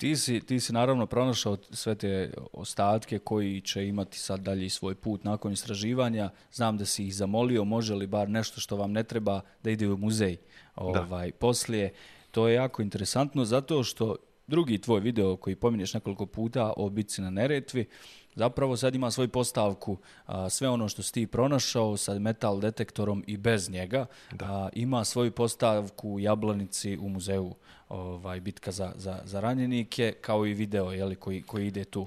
Ti 0.01 0.17
si, 0.17 0.41
ti 0.41 0.61
si 0.61 0.73
naravno 0.73 1.07
pronašao 1.07 1.57
sve 1.71 1.95
te 1.95 2.33
ostatke 2.53 3.19
koji 3.19 3.61
će 3.61 3.87
imati 3.89 4.19
sad 4.19 4.41
dalje 4.41 4.71
svoj 4.71 4.95
put 4.95 5.25
nakon 5.25 5.53
istraživanja. 5.53 6.31
Znam 6.53 6.79
da 6.79 6.85
si 6.85 7.07
ih 7.07 7.15
zamolio, 7.15 7.65
može 7.65 7.95
li 7.95 8.07
bar 8.07 8.29
nešto 8.29 8.61
što 8.61 8.77
vam 8.77 8.93
ne 8.93 9.03
treba 9.03 9.41
da 9.63 9.71
ide 9.71 9.89
u 9.89 9.97
muzej 9.97 10.37
ovaj, 10.77 11.33
poslije. 11.33 11.93
To 12.31 12.49
je 12.49 12.55
jako 12.55 12.83
interesantno 12.83 13.45
zato 13.45 13.83
što 13.85 14.17
drugi 14.51 14.79
tvoj 14.79 15.01
video 15.01 15.37
koji 15.37 15.57
pominješ 15.57 15.95
nekoliko 15.95 16.27
puta 16.27 16.73
o 16.77 16.89
bitci 16.89 17.23
na 17.23 17.31
Neretvi, 17.31 17.87
zapravo 18.35 18.77
sad 18.77 18.95
ima 18.95 19.11
svoju 19.11 19.29
postavku, 19.29 19.97
a, 20.27 20.51
sve 20.51 20.69
ono 20.69 20.89
što 20.89 21.03
si 21.03 21.13
ti 21.13 21.27
pronašao 21.27 21.97
sa 21.97 22.19
metal 22.19 22.61
detektorom 22.61 23.25
i 23.27 23.37
bez 23.37 23.71
njega, 23.71 24.07
a, 24.41 24.69
ima 24.73 25.05
svoju 25.05 25.31
postavku 25.31 26.11
u 26.11 26.21
Jablanici 26.21 26.99
u 26.99 27.09
muzeju 27.09 27.55
ovaj, 27.89 28.41
bitka 28.41 28.71
za, 28.71 28.93
za, 28.97 29.19
za 29.25 29.41
ranjenike, 29.41 30.13
kao 30.21 30.47
i 30.47 30.55
video 30.55 30.93
jeli, 30.93 31.17
koji, 31.17 31.43
koji 31.43 31.67
ide 31.67 31.85
tu. 31.85 32.07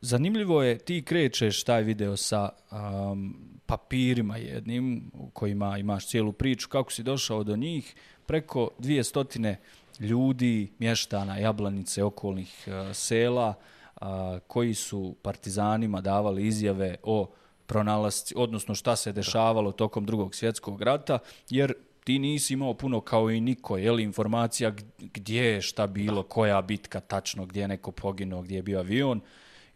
Zanimljivo 0.00 0.62
je, 0.62 0.78
ti 0.78 1.02
krećeš 1.02 1.64
taj 1.64 1.82
video 1.82 2.16
sa 2.16 2.48
um, 2.70 3.36
papirima 3.66 4.36
jednim, 4.36 5.10
u 5.14 5.30
kojima 5.30 5.78
imaš 5.78 6.08
cijelu 6.08 6.32
priču, 6.32 6.68
kako 6.68 6.92
si 6.92 7.02
došao 7.02 7.44
do 7.44 7.56
njih, 7.56 7.94
preko 8.26 8.70
dvije 8.78 9.04
stotine 9.04 9.58
ljudi, 10.00 10.72
mještana, 10.78 11.38
jablanice, 11.38 12.04
okolnih 12.04 12.64
uh, 12.66 12.96
sela, 12.96 13.54
uh, 14.00 14.06
koji 14.46 14.74
su 14.74 15.16
partizanima 15.22 16.00
davali 16.00 16.46
izjave 16.46 16.96
o 17.02 17.30
pronalasci, 17.66 18.34
odnosno 18.36 18.74
šta 18.74 18.96
se 18.96 19.12
dešavalo 19.12 19.72
tokom 19.72 20.06
drugog 20.06 20.34
svjetskog 20.34 20.82
rata, 20.82 21.18
jer 21.50 21.74
ti 22.04 22.18
nisi 22.18 22.54
imao 22.54 22.74
puno 22.74 23.00
kao 23.00 23.30
i 23.30 23.40
niko, 23.40 23.76
je 23.76 23.92
li 23.92 24.02
informacija 24.02 24.72
gdje 24.98 25.42
je 25.42 25.62
šta 25.62 25.86
bilo, 25.86 26.22
koja 26.22 26.62
bitka 26.62 27.00
tačno, 27.00 27.46
gdje 27.46 27.60
je 27.60 27.68
neko 27.68 27.92
poginuo, 27.92 28.42
gdje 28.42 28.56
je 28.56 28.62
bio 28.62 28.78
avion, 28.78 29.20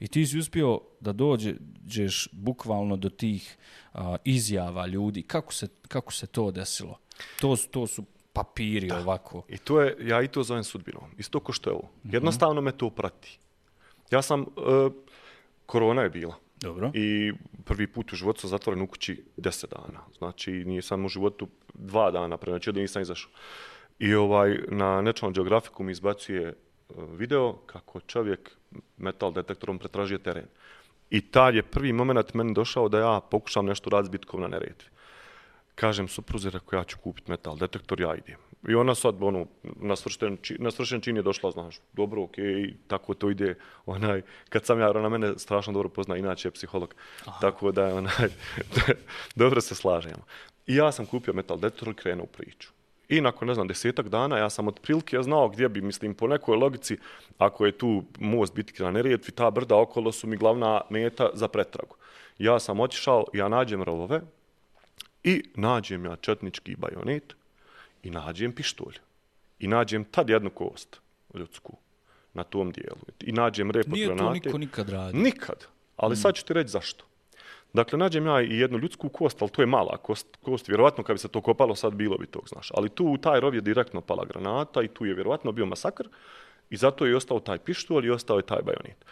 I 0.01 0.09
ti 0.09 0.27
si 0.27 0.39
uspio 0.39 0.81
da 1.01 1.13
dođeš 1.13 2.29
bukvalno 2.33 2.97
do 2.97 3.09
tih 3.09 3.57
a, 3.95 4.17
izjava 4.25 4.87
ljudi. 4.87 5.23
Kako 5.23 5.53
se, 5.55 5.69
kako 5.89 6.13
se 6.13 6.27
to 6.27 6.51
desilo? 6.51 6.99
To, 7.41 7.57
to 7.71 7.87
su 7.87 8.05
papiri 8.33 8.89
da. 8.89 8.99
ovako. 8.99 9.43
I 9.49 9.59
to 9.59 9.81
je, 9.81 9.97
ja 10.01 10.23
i 10.23 10.29
to 10.29 10.43
zovem 10.43 10.65
sudbinom. 10.65 11.11
Isto 11.19 11.41
ko 11.41 11.53
što 11.53 11.71
je 11.71 11.75
ovo. 11.75 11.89
Mhm. 12.05 12.15
Jednostavno 12.15 12.61
me 12.61 12.73
to 12.73 12.91
prati. 12.91 13.39
Ja 14.11 14.23
sam, 14.23 14.41
uh, 14.41 14.93
korona 15.67 16.03
je 16.03 16.11
bila. 16.11 16.35
Dobro. 16.61 16.91
I 16.95 17.33
prvi 17.65 17.87
put 17.87 18.13
u 18.13 18.17
životu 18.17 18.41
sam 18.41 18.51
zatvoren 18.51 18.83
u 18.83 18.87
kući 18.87 19.25
deset 19.37 19.71
dana. 19.71 20.01
Znači, 20.19 20.53
nisam 20.53 21.05
u 21.05 21.09
životu 21.09 21.49
dva 21.75 22.11
dana, 22.11 22.37
pre 22.37 22.53
znači 22.53 22.73
da 22.73 22.81
nisam 22.81 23.03
izašao. 23.03 23.31
I 23.99 24.15
ovaj, 24.15 24.59
na 24.69 25.01
National 25.01 25.33
Geographicu 25.33 25.83
mi 25.83 25.93
izbacuje 25.93 26.55
video 26.97 27.53
kako 27.67 28.01
čovjek 28.01 28.51
metal 28.97 29.33
detektorom 29.33 29.79
pretražio 29.79 30.19
teren. 30.19 30.47
I 31.11 31.21
tad 31.21 31.55
je 31.55 31.63
prvi 31.63 31.93
moment 31.93 32.35
meni 32.35 32.55
došao 32.55 32.89
da 32.89 32.99
ja 32.99 33.21
pokušam 33.21 33.67
nešto 33.67 33.91
raditi 33.91 34.09
s 34.09 34.13
bitkom 34.13 34.41
na 34.41 34.49
neretvi. 34.49 34.89
Kažem 35.75 36.09
supruzi, 36.09 36.51
rekao 36.51 36.79
ja 36.79 36.85
ću 36.85 36.99
kupiti 36.99 37.31
metal 37.31 37.57
detektor, 37.57 38.01
ja 38.01 38.15
idem. 38.15 38.37
I 38.69 38.75
ona 38.75 38.95
sad, 38.95 39.23
ono, 39.23 39.47
na 39.63 39.97
svršten, 39.97 40.39
na 40.59 40.71
svršten 40.71 41.01
čin 41.01 41.17
je 41.17 41.23
došla, 41.23 41.51
znaš, 41.51 41.81
dobro, 41.93 42.23
okej, 42.23 42.45
okay, 42.45 42.75
tako 42.89 43.15
to 43.15 43.31
ide, 43.31 43.55
onaj, 43.87 44.23
kad 44.49 44.67
sam 44.67 44.81
ja, 44.81 44.91
ona 44.91 45.09
mene 45.09 45.39
strašno 45.39 45.73
dobro 45.73 45.89
pozna, 45.89 46.17
inače 46.17 46.49
je 46.49 46.53
psiholog, 46.53 46.95
Aha. 47.27 47.39
tako 47.41 47.73
da, 47.73 47.95
onaj, 47.95 48.29
dobro 49.41 49.61
se 49.61 49.75
slažemo. 49.75 50.25
I 50.67 50.77
ja 50.77 50.93
sam 50.93 51.07
kupio 51.07 51.35
metal 51.35 51.59
detektor 51.59 51.89
i 51.89 51.95
krenuo 51.95 52.25
u 52.25 52.27
priču. 52.27 52.71
I 53.09 53.21
nakon, 53.21 53.49
ne 53.49 53.55
znam, 53.55 53.69
desetak 53.69 54.09
dana, 54.09 54.39
ja 54.39 54.51
sam 54.51 54.69
od 54.69 54.81
prilike 54.81 55.17
ja 55.17 55.23
znao 55.23 55.49
gdje 55.49 55.69
bi, 55.69 55.81
mislim, 55.81 56.15
po 56.15 56.27
nekoj 56.27 56.57
logici, 56.57 56.99
ako 57.39 57.67
je 57.67 57.79
tu 57.79 58.05
most 58.19 58.55
bitke 58.55 58.83
na 58.83 58.91
Nerijetvi, 58.91 59.33
ta 59.33 59.51
brda 59.51 59.77
okolo 59.77 60.13
su 60.13 60.27
mi 60.27 60.37
glavna 60.37 60.81
meta 60.91 61.31
za 61.35 61.49
pretragu. 61.49 61.97
Ja 62.39 62.61
sam 62.61 62.81
otišao, 62.81 63.25
ja 63.33 63.49
nađem 63.49 63.83
rovove 63.83 64.21
i 65.25 65.43
nađem 65.55 66.05
ja 66.05 66.17
četnički 66.17 66.77
bajonet 66.77 67.35
i 68.03 68.11
nađem 68.11 68.53
pištolj. 68.53 68.99
I 69.59 69.69
nađem 69.69 70.05
tad 70.05 70.31
jednu 70.31 70.51
kost 70.51 71.01
ljudsku 71.35 71.77
na 72.35 72.43
tom 72.43 72.73
dijelu. 72.73 73.01
I 73.21 73.33
nađem 73.33 73.71
rep 73.71 73.87
Nije 73.87 74.07
granate. 74.07 74.31
Nije 74.31 74.43
to 74.43 74.49
niko 74.49 74.59
nikad 74.59 74.89
radi. 74.89 75.19
Nikad. 75.19 75.67
Ali 75.97 76.13
mm. 76.13 76.17
sad 76.17 76.35
ću 76.35 76.45
ti 76.45 76.53
reći 76.53 76.71
zašto. 76.71 77.05
Dakle, 77.73 77.99
nađem 77.99 78.27
ja 78.27 78.43
i 78.43 78.59
jednu 78.59 78.79
ljudsku 78.79 79.09
kost, 79.09 79.43
ali 79.43 79.51
to 79.51 79.63
je 79.63 79.67
mala 79.67 79.97
kost, 79.97 80.27
kost. 80.43 80.69
Vjerovatno 80.69 81.05
kad 81.05 81.15
bi 81.15 81.19
se 81.19 81.29
to 81.29 81.41
kopalo 81.41 81.75
sad 81.75 81.95
bilo 81.95 82.19
bi 82.19 82.27
tog, 82.27 82.49
znaš. 82.49 82.71
Ali 82.75 82.89
tu 82.89 83.07
u 83.07 83.19
taj 83.19 83.41
rov 83.41 83.55
je 83.55 83.61
direktno 83.61 84.01
pala 84.01 84.25
granata 84.25 84.83
i 84.83 84.89
tu 84.89 85.05
je 85.07 85.15
vjerovatno 85.15 85.53
bio 85.53 85.67
masakr 85.67 86.09
i 86.71 86.77
zato 86.77 87.07
je 87.07 87.17
ostao 87.17 87.41
taj 87.41 87.59
pištolj 87.59 88.07
i 88.07 88.11
ostao 88.11 88.37
je 88.37 88.47
taj 88.47 88.63
bajonit. 88.63 89.05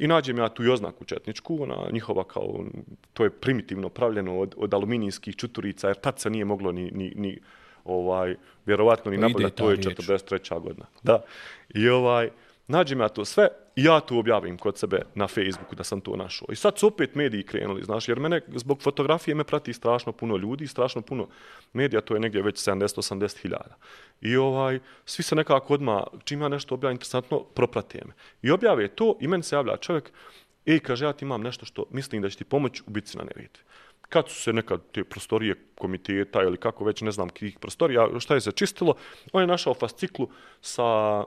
I 0.00 0.06
nađem 0.06 0.38
ja 0.38 0.48
tu 0.48 0.64
i 0.64 0.68
oznaku 0.68 1.04
četničku, 1.04 1.62
ona 1.62 1.76
njihova 1.92 2.24
kao, 2.24 2.64
to 3.12 3.24
je 3.24 3.30
primitivno 3.30 3.88
pravljeno 3.88 4.38
od, 4.38 4.54
od 4.56 4.74
aluminijskih 4.74 5.36
čuturica, 5.36 5.88
jer 5.88 5.96
tad 5.96 6.18
se 6.20 6.30
nije 6.30 6.44
moglo 6.44 6.72
ni, 6.72 6.90
ni, 6.94 7.12
ni 7.16 7.38
ovaj, 7.84 8.34
vjerovatno 8.66 9.10
ni 9.10 9.16
nabavljati, 9.16 9.56
to 9.56 9.70
je 9.70 9.76
43. 9.76 10.60
godina. 10.60 10.86
Da. 11.02 11.22
I 11.74 11.88
ovaj, 11.88 12.30
nađem 12.70 13.00
ja 13.00 13.08
to 13.08 13.24
sve 13.24 13.48
i 13.76 13.84
ja 13.84 14.00
to 14.00 14.18
objavim 14.18 14.58
kod 14.58 14.78
sebe 14.78 15.02
na 15.14 15.26
Facebooku 15.28 15.74
da 15.74 15.84
sam 15.84 16.00
to 16.00 16.16
našao. 16.16 16.46
I 16.52 16.56
sad 16.56 16.78
su 16.78 16.86
opet 16.86 17.14
mediji 17.14 17.42
krenuli, 17.42 17.84
znaš, 17.84 18.08
jer 18.08 18.20
mene 18.20 18.40
zbog 18.54 18.82
fotografije 18.82 19.34
me 19.34 19.44
prati 19.44 19.72
strašno 19.72 20.12
puno 20.12 20.36
ljudi, 20.36 20.66
strašno 20.66 21.02
puno 21.02 21.28
medija, 21.72 22.00
to 22.00 22.14
je 22.14 22.20
negdje 22.20 22.42
već 22.42 22.68
70-80 22.68 23.42
hiljada. 23.42 23.76
I 24.20 24.36
ovaj, 24.36 24.78
svi 25.04 25.22
se 25.22 25.36
nekako 25.36 25.74
odma 25.74 26.04
čim 26.24 26.42
ja 26.42 26.48
nešto 26.48 26.74
objavim 26.74 26.94
interesantno, 26.94 27.40
proprate 27.44 28.02
me. 28.06 28.12
I 28.42 28.50
objave 28.50 28.88
to 28.88 29.16
i 29.20 29.28
meni 29.28 29.42
se 29.42 29.56
javlja 29.56 29.76
čovjek, 29.76 30.12
i 30.64 30.78
kaže, 30.78 31.04
ja 31.04 31.12
ti 31.12 31.24
imam 31.24 31.42
nešto 31.42 31.66
što 31.66 31.84
mislim 31.90 32.22
da 32.22 32.30
će 32.30 32.38
ti 32.38 32.44
pomoći 32.44 32.82
u 32.86 32.90
bitci 32.90 33.18
na 33.18 33.24
neretvi. 33.24 33.64
Kad 34.08 34.28
su 34.28 34.42
se 34.42 34.52
nekad 34.52 34.80
te 34.92 35.04
prostorije 35.04 35.54
komiteta 35.74 36.42
ili 36.42 36.56
kako 36.56 36.84
već, 36.84 37.00
ne 37.00 37.10
znam, 37.10 37.28
kih 37.28 37.58
prostorija, 37.58 38.08
šta 38.20 38.34
je 38.34 38.40
se 38.40 38.52
čistilo, 38.52 38.94
on 39.32 39.42
je 39.42 39.46
našao 39.46 39.74
fasciklu 39.74 40.28
sa 40.60 41.24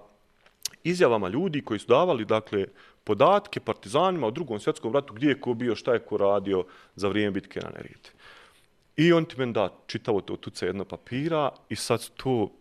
izjavama 0.84 1.28
ljudi 1.28 1.62
koji 1.62 1.80
su 1.80 1.88
davali 1.88 2.26
dakle 2.26 2.66
podatke 3.04 3.60
partizanima 3.60 4.28
u 4.28 4.32
drugom 4.32 4.60
svjetskom 4.60 4.94
ratu 4.94 5.14
gdje 5.14 5.28
je 5.28 5.42
ko 5.42 5.54
bio, 5.54 5.76
šta 5.76 5.94
je 5.94 6.00
ko 6.00 6.18
radio 6.18 6.66
za 6.96 7.08
vrijeme 7.08 7.32
bitke 7.32 7.60
na 7.60 7.70
Neretvi. 7.70 8.14
I 8.96 9.14
on 9.14 9.26
ti 9.26 9.36
meni 9.38 9.54
da 9.54 9.70
čitavo 9.88 10.22
to 10.22 10.38
tuce 10.38 10.66
jedno 10.66 10.86
papira 10.86 11.52
i 11.70 11.76
sad 11.76 12.10
to 12.10 12.52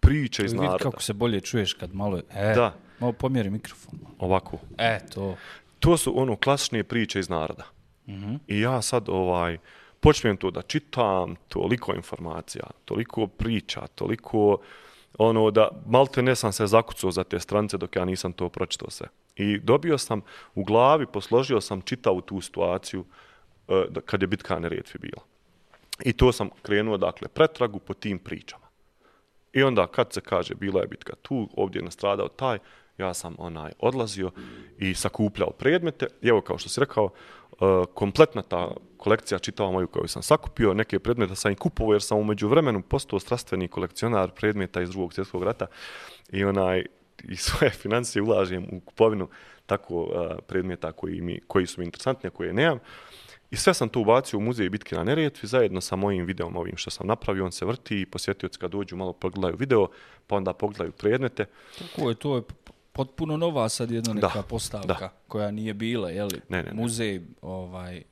priča 0.00 0.44
iz 0.44 0.52
naroda. 0.52 0.72
Vidi 0.72 0.82
kako 0.82 1.02
se 1.02 1.12
bolje 1.12 1.40
čuješ 1.40 1.74
kad 1.74 1.94
malo... 1.94 2.18
E, 2.34 2.54
da. 2.54 2.74
Malo 3.00 3.12
pomjeri 3.12 3.50
mikrofon. 3.50 3.98
Ovako. 4.18 4.58
E, 4.78 4.98
to. 5.14 5.36
To 5.80 5.96
su 5.96 6.20
ono 6.20 6.36
klasične 6.36 6.84
priče 6.84 7.20
iz 7.20 7.28
naroda. 7.28 7.64
Mm 8.06 8.12
-hmm. 8.12 8.38
I 8.46 8.60
ja 8.60 8.82
sad 8.82 9.08
ovaj 9.08 9.58
počnem 10.00 10.36
to 10.36 10.50
da 10.50 10.62
čitam, 10.62 11.36
toliko 11.48 11.94
informacija, 11.94 12.64
toliko 12.84 13.26
priča, 13.26 13.86
toliko 13.94 14.58
ono 15.18 15.50
da 15.50 15.68
malte 15.86 16.22
ne 16.22 16.34
sam 16.36 16.52
se 16.52 16.66
zakucao 16.66 17.10
za 17.10 17.24
te 17.24 17.40
strance 17.40 17.78
dok 17.78 17.96
ja 17.96 18.04
nisam 18.04 18.32
to 18.32 18.48
pročitao 18.48 18.90
sve. 18.90 19.06
I 19.36 19.58
dobio 19.58 19.98
sam 19.98 20.22
u 20.54 20.64
glavi, 20.64 21.06
posložio 21.06 21.60
sam 21.60 21.82
čitavu 21.82 22.20
tu 22.20 22.40
situaciju 22.40 23.04
uh, 23.68 23.84
kad 24.04 24.22
je 24.22 24.26
bitka 24.26 24.58
na 24.58 24.68
Redfi 24.68 24.98
bila. 24.98 25.22
I 26.04 26.12
to 26.12 26.32
sam 26.32 26.50
krenuo, 26.62 26.96
dakle, 26.96 27.28
pretragu 27.28 27.78
po 27.78 27.94
tim 27.94 28.18
pričama. 28.18 28.64
I 29.52 29.62
onda 29.62 29.86
kad 29.86 30.12
se 30.12 30.20
kaže 30.20 30.54
bila 30.54 30.80
je 30.80 30.86
bitka 30.86 31.12
tu, 31.22 31.48
ovdje 31.56 31.78
je 31.78 31.84
nastradao 31.84 32.28
taj, 32.28 32.58
ja 32.98 33.14
sam 33.14 33.34
onaj 33.38 33.72
odlazio 33.78 34.30
i 34.78 34.94
sakupljao 34.94 35.50
predmete. 35.50 36.06
I 36.22 36.28
evo, 36.28 36.40
kao 36.40 36.58
što 36.58 36.68
si 36.68 36.80
rekao, 36.80 37.10
e, 37.52 37.56
kompletna 37.94 38.42
ta 38.42 38.70
kolekcija 38.96 39.38
čitava 39.38 39.70
moju 39.70 39.86
koju 39.86 40.08
sam 40.08 40.22
sakupio, 40.22 40.74
neke 40.74 40.98
predmete 40.98 41.34
sam 41.34 41.52
i 41.52 41.56
kupovao 41.56 41.92
jer 41.92 42.02
sam 42.02 42.18
umeđu 42.18 42.48
vremenu 42.48 42.82
postao 42.82 43.20
strastveni 43.20 43.68
kolekcionar 43.68 44.30
predmeta 44.30 44.82
iz 44.82 44.90
drugog 44.90 45.14
svjetskog 45.14 45.42
rata 45.42 45.66
i 46.32 46.44
onaj 46.44 46.84
i 47.28 47.36
svoje 47.36 47.70
financije 47.82 48.22
ulažem 48.22 48.66
u 48.72 48.80
kupovinu 48.80 49.28
tako 49.66 50.02
uh, 50.02 50.08
predmeta 50.46 50.92
koji, 50.92 51.20
mi, 51.20 51.40
koji 51.46 51.66
su 51.66 51.80
mi 51.80 51.84
interesantni, 51.84 52.30
koje 52.30 52.52
nemam. 52.52 52.78
I 53.50 53.56
sve 53.56 53.74
sam 53.74 53.88
to 53.88 54.00
ubacio 54.00 54.38
u 54.38 54.42
muzej 54.42 54.68
bitke 54.68 54.96
na 54.96 55.04
Neretvi 55.04 55.48
zajedno 55.48 55.80
sa 55.80 55.96
mojim 55.96 56.24
videom 56.24 56.56
ovim 56.56 56.76
što 56.76 56.90
sam 56.90 57.06
napravio. 57.06 57.44
On 57.44 57.52
se 57.52 57.64
vrti 57.64 58.00
i 58.00 58.06
posjetioci 58.06 58.58
kad 58.58 58.70
dođu 58.70 58.96
malo 58.96 59.12
pogledaju 59.12 59.56
video, 59.56 59.88
pa 60.26 60.36
onda 60.36 60.52
pogledaju 60.52 60.92
predmete. 60.92 61.44
Tako 61.78 62.08
je, 62.08 62.14
to 62.14 62.36
je 62.36 62.42
potpuno 62.94 63.36
nova 63.36 63.68
sad 63.68 63.90
jedna 63.90 64.12
neka 64.12 64.30
da, 64.34 64.42
postavka 64.42 64.94
da. 65.00 65.12
koja 65.28 65.50
nije 65.50 65.74
bila, 65.74 66.10
je 66.10 66.24
li? 66.24 66.40
Ne, 66.48 66.62
ne, 66.62 66.70
ne. 66.72 66.82
Muzej, 66.82 67.20
ovaj, 67.42 68.02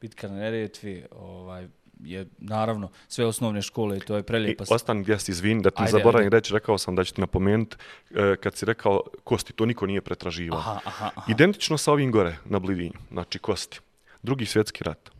bitka 0.00 0.28
na 0.28 0.34
Neretvi, 0.34 1.04
ovaj, 1.10 1.68
je 2.04 2.26
naravno 2.38 2.90
sve 3.08 3.26
osnovne 3.26 3.62
škole 3.62 3.96
i 3.96 4.00
to 4.00 4.16
je 4.16 4.22
prelijepa. 4.22 4.64
I 4.64 4.74
ostan 4.74 5.02
gdje 5.02 5.18
si 5.18 5.30
izvin, 5.30 5.62
da 5.62 5.70
ti 5.70 5.82
ajde, 5.82 5.90
zaboravim 5.90 6.26
ajde. 6.26 6.36
reći, 6.36 6.54
rekao 6.54 6.78
sam 6.78 6.96
da 6.96 7.04
ću 7.04 7.14
ti 7.14 7.20
napomenuti, 7.20 7.76
e, 8.10 8.36
kad 8.36 8.56
si 8.56 8.66
rekao 8.66 9.02
kosti, 9.24 9.52
to 9.52 9.66
niko 9.66 9.86
nije 9.86 10.00
pretraživao. 10.00 10.58
Aha, 10.58 10.80
aha, 10.84 11.10
aha. 11.16 11.32
Identično 11.32 11.78
sa 11.78 11.92
ovim 11.92 12.12
gore 12.12 12.36
na 12.44 12.58
Blidinju, 12.58 12.98
znači 13.10 13.38
kosti. 13.38 13.80
Drugi 14.22 14.46
svjetski 14.46 14.84
rat. 14.84 15.10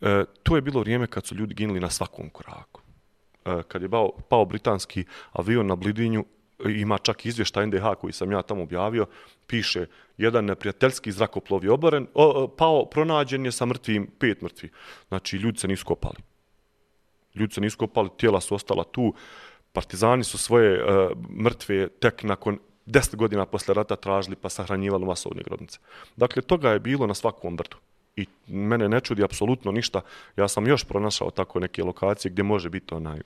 E, 0.00 0.24
to 0.42 0.56
je 0.56 0.62
bilo 0.62 0.80
vrijeme 0.80 1.06
kad 1.06 1.26
su 1.26 1.34
ljudi 1.34 1.54
ginuli 1.54 1.80
na 1.80 1.90
svakom 1.90 2.30
koraku. 2.30 2.80
E, 3.44 3.62
kad 3.68 3.82
je 3.82 3.88
pao, 3.88 4.12
pao 4.28 4.44
britanski 4.44 5.04
avion 5.32 5.66
na 5.66 5.76
Blidinju, 5.76 6.24
ima 6.68 6.98
čak 6.98 7.26
izvještaj 7.26 7.66
NDH 7.66 7.84
koji 8.00 8.12
sam 8.12 8.32
ja 8.32 8.42
tamo 8.42 8.62
objavio, 8.62 9.06
piše 9.46 9.86
jedan 10.18 10.44
neprijateljski 10.44 11.12
zrakoplov 11.12 11.64
je 11.64 11.70
obaren, 11.70 12.06
o, 12.14 12.48
pao, 12.48 12.84
pronađen 12.84 13.44
je 13.44 13.52
sa 13.52 13.66
mrtvim, 13.66 14.10
pet 14.18 14.42
mrtvi. 14.42 14.70
Znači, 15.08 15.36
ljudi 15.36 15.58
se 15.58 15.68
nisu 15.68 15.84
kopali. 15.84 16.16
Ljudi 17.34 17.54
se 17.54 17.60
nisu 17.60 17.78
kopali, 17.78 18.10
tijela 18.16 18.40
su 18.40 18.54
ostala 18.54 18.84
tu. 18.84 19.14
Partizani 19.72 20.24
su 20.24 20.38
svoje 20.38 20.84
uh, 20.84 21.10
mrtve 21.44 21.88
tek 21.88 22.22
nakon 22.22 22.58
deset 22.86 23.16
godina 23.16 23.46
posle 23.46 23.74
rata 23.74 23.96
tražili 23.96 24.36
pa 24.36 24.48
sahranjivali 24.48 25.04
masovne 25.04 25.42
grobnice. 25.42 25.78
Dakle, 26.16 26.42
toga 26.42 26.70
je 26.70 26.78
bilo 26.80 27.06
na 27.06 27.14
svakom 27.14 27.56
brdu. 27.56 27.76
I 28.16 28.26
mene 28.46 28.88
ne 28.88 29.00
čudi 29.00 29.24
apsolutno 29.24 29.72
ništa. 29.72 30.00
Ja 30.36 30.48
sam 30.48 30.66
još 30.66 30.84
pronašao 30.84 31.30
tako 31.30 31.60
neke 31.60 31.82
lokacije 31.84 32.32
gdje 32.32 32.42
može 32.42 32.70
biti 32.70 32.94
onaj 32.94 33.20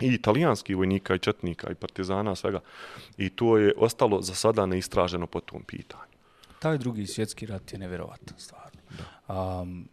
i 0.00 0.06
italijanski 0.06 0.74
vojnika 0.74 1.14
i 1.14 1.18
četnika 1.18 1.70
i 1.70 1.74
partizana 1.74 2.34
svega. 2.34 2.60
I 3.16 3.30
to 3.30 3.58
je 3.58 3.72
ostalo 3.76 4.22
za 4.22 4.34
sada 4.34 4.66
neistraženo 4.66 5.26
po 5.26 5.40
tom 5.40 5.62
pitanju. 5.62 6.14
Taj 6.58 6.78
drugi 6.78 7.06
svjetski 7.06 7.46
rat 7.46 7.72
je 7.72 7.78
nevjerovatan 7.78 8.38
stvarno. 8.38 8.80
Um, 9.28 9.88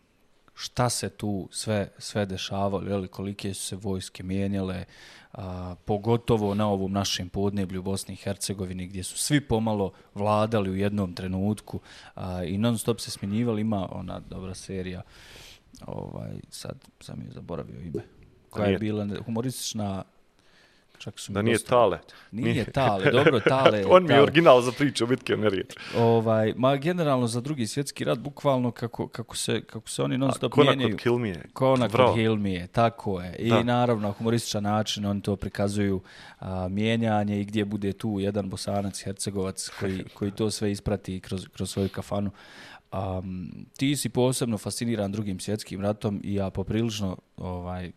šta 0.54 0.90
se 0.90 1.10
tu 1.10 1.48
sve 1.52 1.90
sve 1.98 2.26
dešavalo, 2.26 3.02
je 3.02 3.08
kolike 3.08 3.54
su 3.54 3.68
se 3.68 3.76
vojske 3.76 4.24
mijenjale, 4.24 4.86
a, 5.34 5.76
pogotovo 5.86 6.56
na 6.56 6.68
ovom 6.70 6.92
našem 6.92 7.30
podneblju 7.30 7.82
Bosni 7.82 8.14
i 8.14 8.18
Hercegovini 8.18 8.88
gdje 8.88 9.04
su 9.04 9.18
svi 9.18 9.42
pomalo 9.42 9.92
vladali 10.16 10.70
u 10.70 10.76
jednom 10.76 11.14
trenutku 11.14 11.80
a, 12.16 12.44
i 12.44 12.58
non 12.58 12.78
stop 12.78 13.00
se 13.00 13.12
smjenjivali, 13.12 13.62
ima 13.62 13.88
ona 13.92 14.20
dobra 14.20 14.54
serija, 14.54 15.02
ovaj, 15.86 16.32
sad 16.50 16.76
sam 17.00 17.22
je 17.22 17.32
zaboravio 17.32 17.80
ime, 17.80 18.04
koja 18.52 18.70
je 18.70 18.78
bila 18.78 19.08
humoristična 19.26 20.04
Čak 21.02 21.20
su 21.20 21.32
da 21.32 21.42
nije 21.42 21.54
dosta... 21.54 21.70
Tale. 21.70 22.00
Nije, 22.32 22.54
nije 22.54 22.66
Tale, 22.66 23.12
dobro, 23.12 23.40
Tale. 23.40 23.86
On 23.96 24.04
mi 24.04 24.14
je 24.14 24.22
original 24.22 24.62
za 24.62 24.72
priču 24.72 25.08
bitke 25.08 25.36
Merije. 25.36 25.66
Ovaj, 25.98 26.54
ma 26.58 26.76
generalno 26.76 27.28
za 27.28 27.42
drugi 27.42 27.68
svjetski 27.68 28.04
rat, 28.04 28.20
bukvalno 28.20 28.72
kako, 28.72 29.08
kako, 29.08 29.38
se, 29.38 29.62
kako 29.62 29.90
se 29.90 30.04
oni 30.04 30.18
non 30.18 30.32
stop 30.32 30.56
mijenjaju. 30.56 30.80
Kona 30.80 30.92
kod 30.92 31.02
Hilmije. 31.04 31.46
Kona 31.54 31.90
kod 31.90 32.16
Hilmije, 32.16 32.68
tako 32.68 33.22
je. 33.22 33.36
I 33.36 33.50
da. 33.50 33.64
naravno, 33.64 34.08
na 34.08 34.14
humorističan 34.14 34.64
način 34.64 35.06
oni 35.06 35.22
to 35.22 35.36
prikazuju 35.36 36.02
a, 36.40 36.68
mijenjanje 36.68 37.42
i 37.42 37.46
gdje 37.46 37.66
bude 37.66 37.94
tu 37.94 38.18
jedan 38.20 38.50
bosanac, 38.50 39.04
hercegovac 39.04 39.70
koji, 39.80 40.04
koji 40.18 40.32
to 40.32 40.52
sve 40.52 40.72
isprati 40.72 41.20
kroz, 41.20 41.48
kroz 41.54 41.72
svoju 41.72 41.90
kafanu. 41.90 42.32
Um, 42.92 43.52
ti 43.78 43.96
si 43.96 44.10
posebno 44.10 44.58
fasciniran 44.58 45.12
drugim 45.12 45.40
svjetskim 45.40 45.82
ratom 45.82 46.22
i 46.24 46.34
ja 46.34 46.50
poprilično 46.50 47.18
ovaj, 47.38 47.92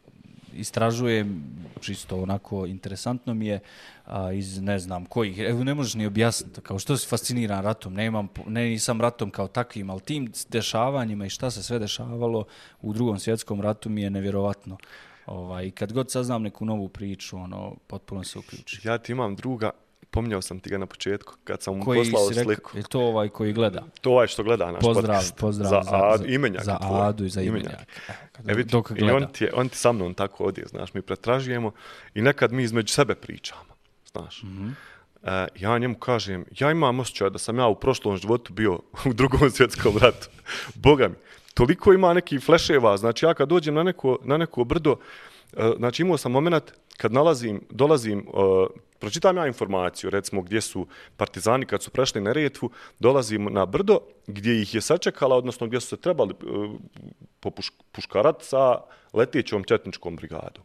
istražujem, 0.56 1.42
čisto 1.80 2.22
onako 2.22 2.66
interesantno 2.66 3.34
mi 3.34 3.46
je, 3.46 3.60
a, 4.04 4.32
iz 4.32 4.60
ne 4.60 4.78
znam 4.78 5.04
kojih, 5.04 5.38
evo 5.38 5.64
ne 5.64 5.74
možeš 5.74 5.94
ni 5.94 6.06
objasniti, 6.06 6.60
kao 6.60 6.78
što 6.78 6.96
si 6.96 7.08
fasciniran 7.08 7.64
ratom, 7.64 7.94
nemam, 7.94 8.28
ne 8.46 8.64
nisam 8.64 9.00
ratom 9.00 9.30
kao 9.30 9.48
takvim, 9.48 9.90
ali 9.90 10.00
tim 10.00 10.32
dešavanjima 10.48 11.26
i 11.26 11.30
šta 11.30 11.50
se 11.50 11.62
sve 11.62 11.78
dešavalo 11.78 12.44
u 12.82 12.92
drugom 12.92 13.18
svjetskom 13.18 13.60
ratu 13.60 13.90
mi 13.90 14.02
je 14.02 14.10
nevjerovatno. 14.10 14.76
Ovaj, 15.26 15.70
kad 15.70 15.92
god 15.92 16.10
saznam 16.10 16.42
neku 16.42 16.64
novu 16.64 16.88
priču, 16.88 17.36
ono, 17.36 17.76
potpuno 17.86 18.24
se 18.24 18.38
uključi. 18.38 18.80
Ja 18.84 18.98
ti 18.98 19.12
imam 19.12 19.36
druga, 19.36 19.70
pominjao 20.14 20.42
sam 20.42 20.60
ti 20.60 20.70
ga 20.70 20.78
na 20.78 20.86
početku, 20.86 21.34
kad 21.44 21.62
sam 21.62 21.76
mu 21.76 21.84
poslao 21.84 22.32
sliku. 22.32 22.50
Rekao, 22.50 22.78
je 22.78 22.82
to 22.88 23.00
ovaj 23.00 23.28
koji 23.28 23.52
gleda? 23.52 23.82
To 24.00 24.10
ovaj 24.10 24.26
što 24.26 24.42
gleda 24.42 24.72
naš 24.72 24.80
pozdrav, 24.80 25.16
podcast. 25.16 25.36
Pozdrav, 25.36 25.70
za, 25.70 25.80
za, 25.90 25.96
Adu, 26.14 26.24
imenjak 26.26 26.64
za 26.64 26.78
tvoj. 26.78 27.08
Adu 27.08 27.24
i 27.24 27.28
za 27.28 27.42
imenjak. 27.42 27.72
imenjak. 27.72 27.88
E, 28.48 28.54
vidi, 28.54 28.70
dok 28.70 28.92
gleda. 28.92 29.12
I 29.12 29.16
on 29.16 29.26
ti, 29.32 29.44
je, 29.44 29.52
on 29.54 29.68
ti 29.68 29.76
sa 29.78 29.92
mnom 29.92 30.14
tako 30.14 30.44
odje, 30.44 30.64
znaš, 30.66 30.94
mi 30.94 31.02
pretražujemo 31.02 31.72
i 32.14 32.22
nekad 32.22 32.52
mi 32.52 32.62
između 32.62 32.94
sebe 32.94 33.14
pričamo, 33.14 33.74
znaš. 34.12 34.42
Mm 34.42 34.48
-hmm. 34.48 34.72
Uh, 35.22 35.30
ja 35.60 35.78
njemu 35.78 35.94
kažem, 35.94 36.44
ja 36.60 36.70
imam 36.70 37.00
osjećaj 37.00 37.30
da 37.30 37.38
sam 37.38 37.58
ja 37.58 37.66
u 37.66 37.74
prošlom 37.74 38.16
životu 38.16 38.52
bio 38.52 38.78
u 39.06 39.12
drugom 39.12 39.50
svjetskom 39.56 39.98
ratu. 39.98 40.28
Boga 40.74 41.08
mi, 41.08 41.14
toliko 41.54 41.92
ima 41.92 42.14
neki 42.14 42.38
fleševa, 42.38 42.96
znači 42.96 43.26
ja 43.26 43.34
kad 43.34 43.48
dođem 43.48 43.74
na 43.74 43.82
neko, 43.82 44.18
na 44.24 44.36
neko 44.36 44.64
brdo, 44.64 44.92
uh, 44.92 44.98
znači 45.76 46.02
imao 46.02 46.16
sam 46.16 46.32
moment 46.32 46.72
kad 46.96 47.12
nalazim, 47.12 47.60
dolazim, 47.70 48.26
uh, 48.28 48.66
pročitam 48.98 49.36
ja 49.36 49.46
informaciju, 49.46 50.10
recimo 50.10 50.42
gdje 50.42 50.60
su 50.60 50.86
partizani 51.16 51.66
kad 51.66 51.82
su 51.82 51.90
prešli 51.90 52.20
na 52.20 52.32
Retvu, 52.32 52.70
dolazim 52.98 53.44
na 53.50 53.66
brdo 53.66 53.98
gdje 54.26 54.62
ih 54.62 54.74
je 54.74 54.80
sačekala, 54.80 55.36
odnosno 55.36 55.66
gdje 55.66 55.80
su 55.80 55.88
se 55.88 55.96
trebali 55.96 56.34
uh, 56.42 57.52
puškarat 57.92 58.42
sa 58.42 58.80
letećom 59.12 59.64
četničkom 59.64 60.16
brigadom. 60.16 60.64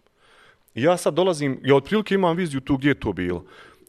I 0.76 0.84
ja 0.84 0.98
sad 0.98 1.14
dolazim, 1.14 1.60
ja 1.64 1.76
otprilike 1.76 2.16
imam 2.16 2.38
viziju 2.38 2.62
tu 2.62 2.78
gdje 2.78 2.90
je 2.90 3.00
to 3.00 3.14
bilo. 3.14 3.46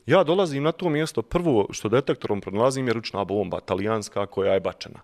Ja 0.07 0.24
dolazim 0.24 0.62
na 0.62 0.72
to 0.72 0.88
mjesto, 0.88 1.22
prvo 1.22 1.66
što 1.70 1.88
detektorom 1.88 2.40
pronalazim 2.40 2.87
je 2.87 2.92
ručna 2.92 3.24
bomba, 3.24 3.61
talijanska, 3.61 4.26
koja 4.26 4.55
je 4.55 4.61
bačena. 4.61 5.00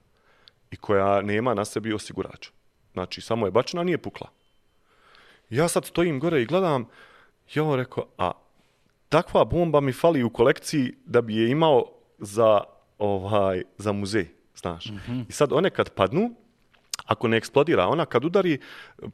I 0.71 0.77
koja 0.77 1.23
nema 1.23 1.55
na 1.55 1.65
sebi 1.65 1.93
osigurač. 1.93 2.49
Znači, 2.93 3.21
samo 3.21 3.47
je 3.47 3.51
bačena, 3.51 3.83
nije 3.83 3.99
pukla. 3.99 4.29
Ja 5.51 5.69
sad 5.69 5.85
stojim 5.85 6.21
gore 6.21 6.43
i 6.43 6.47
gledam, 6.47 6.89
ja 7.55 7.63
vam 7.63 7.75
rekao, 7.75 8.07
a 8.19 8.33
takva 9.09 9.45
bomba 9.45 9.81
mi 9.81 9.93
fali 9.93 10.23
u 10.23 10.31
kolekciji 10.31 10.95
da 11.05 11.21
bi 11.21 11.37
je 11.37 11.51
imao 11.51 11.85
za, 12.19 12.61
ovaj, 12.99 13.63
za 13.79 13.93
muzej, 13.93 14.27
znaš. 14.57 14.91
Mm 14.91 15.01
-hmm. 15.09 15.25
I 15.29 15.33
sad 15.33 15.53
one 15.53 15.71
kad 15.71 15.91
padnu, 15.91 16.31
ako 17.07 17.29
ne 17.29 17.37
eksplodira, 17.37 17.87
ona 17.87 18.07
kad 18.07 18.25
udari, 18.25 18.59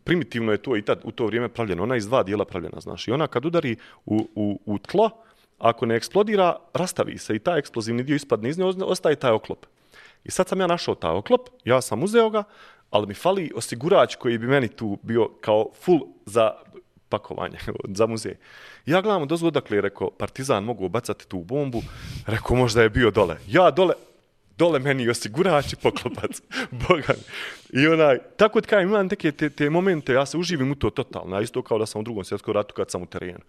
primitivno 0.04 0.52
je 0.52 0.62
to 0.62 0.76
i 0.76 0.82
tad 0.82 1.00
u 1.04 1.10
to 1.10 1.26
vrijeme 1.26 1.48
pravljeno, 1.48 1.82
ona 1.82 1.94
je 1.94 1.98
iz 1.98 2.06
dva 2.06 2.22
dijela 2.22 2.44
pravljena, 2.44 2.80
znaš. 2.80 3.08
I 3.08 3.12
ona 3.12 3.26
kad 3.26 3.44
udari 3.44 3.76
u, 4.06 4.28
u, 4.34 4.60
u 4.66 4.78
tlo, 4.78 5.10
ako 5.58 5.86
ne 5.86 5.96
eksplodira, 5.96 6.56
rastavi 6.74 7.18
se 7.18 7.36
i 7.36 7.38
taj 7.38 7.58
eksplozivni 7.58 8.02
dio 8.02 8.16
ispadne 8.16 8.48
iz 8.48 8.58
nje, 8.58 8.64
ostaje 8.64 9.16
taj 9.16 9.30
oklop. 9.30 9.66
I 10.24 10.30
sad 10.30 10.48
sam 10.48 10.60
ja 10.60 10.66
našao 10.66 10.94
taj 10.94 11.10
oklop, 11.10 11.48
ja 11.64 11.80
sam 11.80 12.02
uzeo 12.02 12.30
ga, 12.30 12.44
ali 12.90 13.06
mi 13.06 13.14
fali 13.14 13.52
osigurač 13.54 14.16
koji 14.16 14.38
bi 14.38 14.46
meni 14.46 14.68
tu 14.68 14.98
bio 15.02 15.28
kao 15.40 15.70
full 15.74 16.00
za 16.26 16.52
pakovanje 17.12 17.58
za 17.98 18.06
muzej. 18.06 18.36
Ja 18.86 19.02
gledam 19.04 19.28
dozgo 19.28 19.50
dakle, 19.50 19.80
rekao, 19.80 20.10
partizan 20.10 20.64
mogu 20.64 20.88
bacati 20.88 21.28
tu 21.28 21.44
bombu, 21.44 21.82
rekao, 22.26 22.56
možda 22.56 22.82
je 22.82 22.90
bio 22.90 23.10
dole. 23.10 23.36
Ja 23.48 23.70
dole, 23.70 23.94
dole 24.58 24.78
meni 24.78 25.08
osigurač 25.08 25.72
i 25.72 25.76
poklopac. 25.76 26.40
Boga 26.82 27.14
I 27.72 27.86
onaj, 27.86 28.18
tako 28.36 28.60
da 28.60 28.68
kajem, 28.68 28.88
imam 28.88 29.06
neke 29.06 29.32
te, 29.32 29.50
te 29.50 29.70
momente, 29.70 30.12
ja 30.12 30.26
se 30.26 30.38
uživim 30.38 30.72
u 30.72 30.74
to 30.74 30.90
totalno, 30.90 31.40
isto 31.40 31.62
kao 31.62 31.78
da 31.78 31.86
sam 31.86 32.00
u 32.00 32.04
drugom 32.04 32.24
svjetskom 32.24 32.54
ratu 32.54 32.74
kad 32.74 32.90
sam 32.90 33.02
u 33.02 33.06
terenu. 33.06 33.44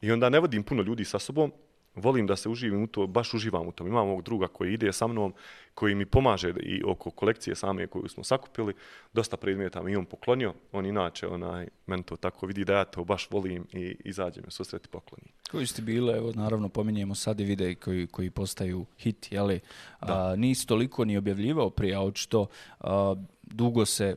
I 0.00 0.12
onda 0.12 0.28
ne 0.28 0.40
vodim 0.40 0.62
puno 0.62 0.82
ljudi 0.82 1.04
sa 1.04 1.18
sobom, 1.18 1.52
volim 1.94 2.26
da 2.26 2.36
se 2.36 2.48
uživim 2.48 2.82
u 2.82 2.86
to, 2.86 3.06
baš 3.06 3.34
uživam 3.34 3.68
u 3.68 3.72
tom. 3.72 3.86
Imam 3.86 4.08
ovog 4.08 4.22
druga 4.22 4.48
koji 4.48 4.72
ide 4.72 4.92
sa 4.92 5.06
mnom, 5.06 5.34
koji 5.74 5.94
mi 5.94 6.06
pomaže 6.06 6.54
i 6.62 6.82
oko 6.86 7.10
kolekcije 7.10 7.56
same 7.56 7.86
koju 7.86 8.08
smo 8.08 8.24
sakupili. 8.24 8.74
Dosta 9.12 9.36
predmeta 9.36 9.82
mi 9.82 9.96
on 9.96 10.04
poklonio. 10.04 10.54
On 10.72 10.86
inače, 10.86 11.26
onaj, 11.26 11.68
meni 11.86 12.02
to 12.02 12.16
tako 12.16 12.46
vidi 12.46 12.64
da 12.64 12.72
ja 12.72 12.84
to 12.84 13.04
baš 13.04 13.30
volim 13.30 13.66
i 13.72 13.96
izađem 14.04 14.44
u 14.46 14.50
susret 14.50 14.86
i 14.86 14.88
pokloni. 14.88 15.28
Koji 15.50 15.66
ste 15.66 15.82
bile, 15.82 16.16
evo, 16.16 16.32
naravno, 16.34 16.68
pominjemo 16.68 17.14
sad 17.14 17.40
i 17.40 17.44
videi 17.44 17.74
koji, 17.74 18.06
koji 18.06 18.30
postaju 18.30 18.86
hit, 18.98 19.32
jeli? 19.32 19.60
A, 20.00 20.34
nisi 20.36 20.66
toliko 20.66 21.04
ni 21.04 21.16
objavljivao 21.16 21.70
prije, 21.70 21.94
a 21.94 22.00
očito 22.00 22.46
a, 22.80 23.14
dugo 23.42 23.86
se 23.86 24.16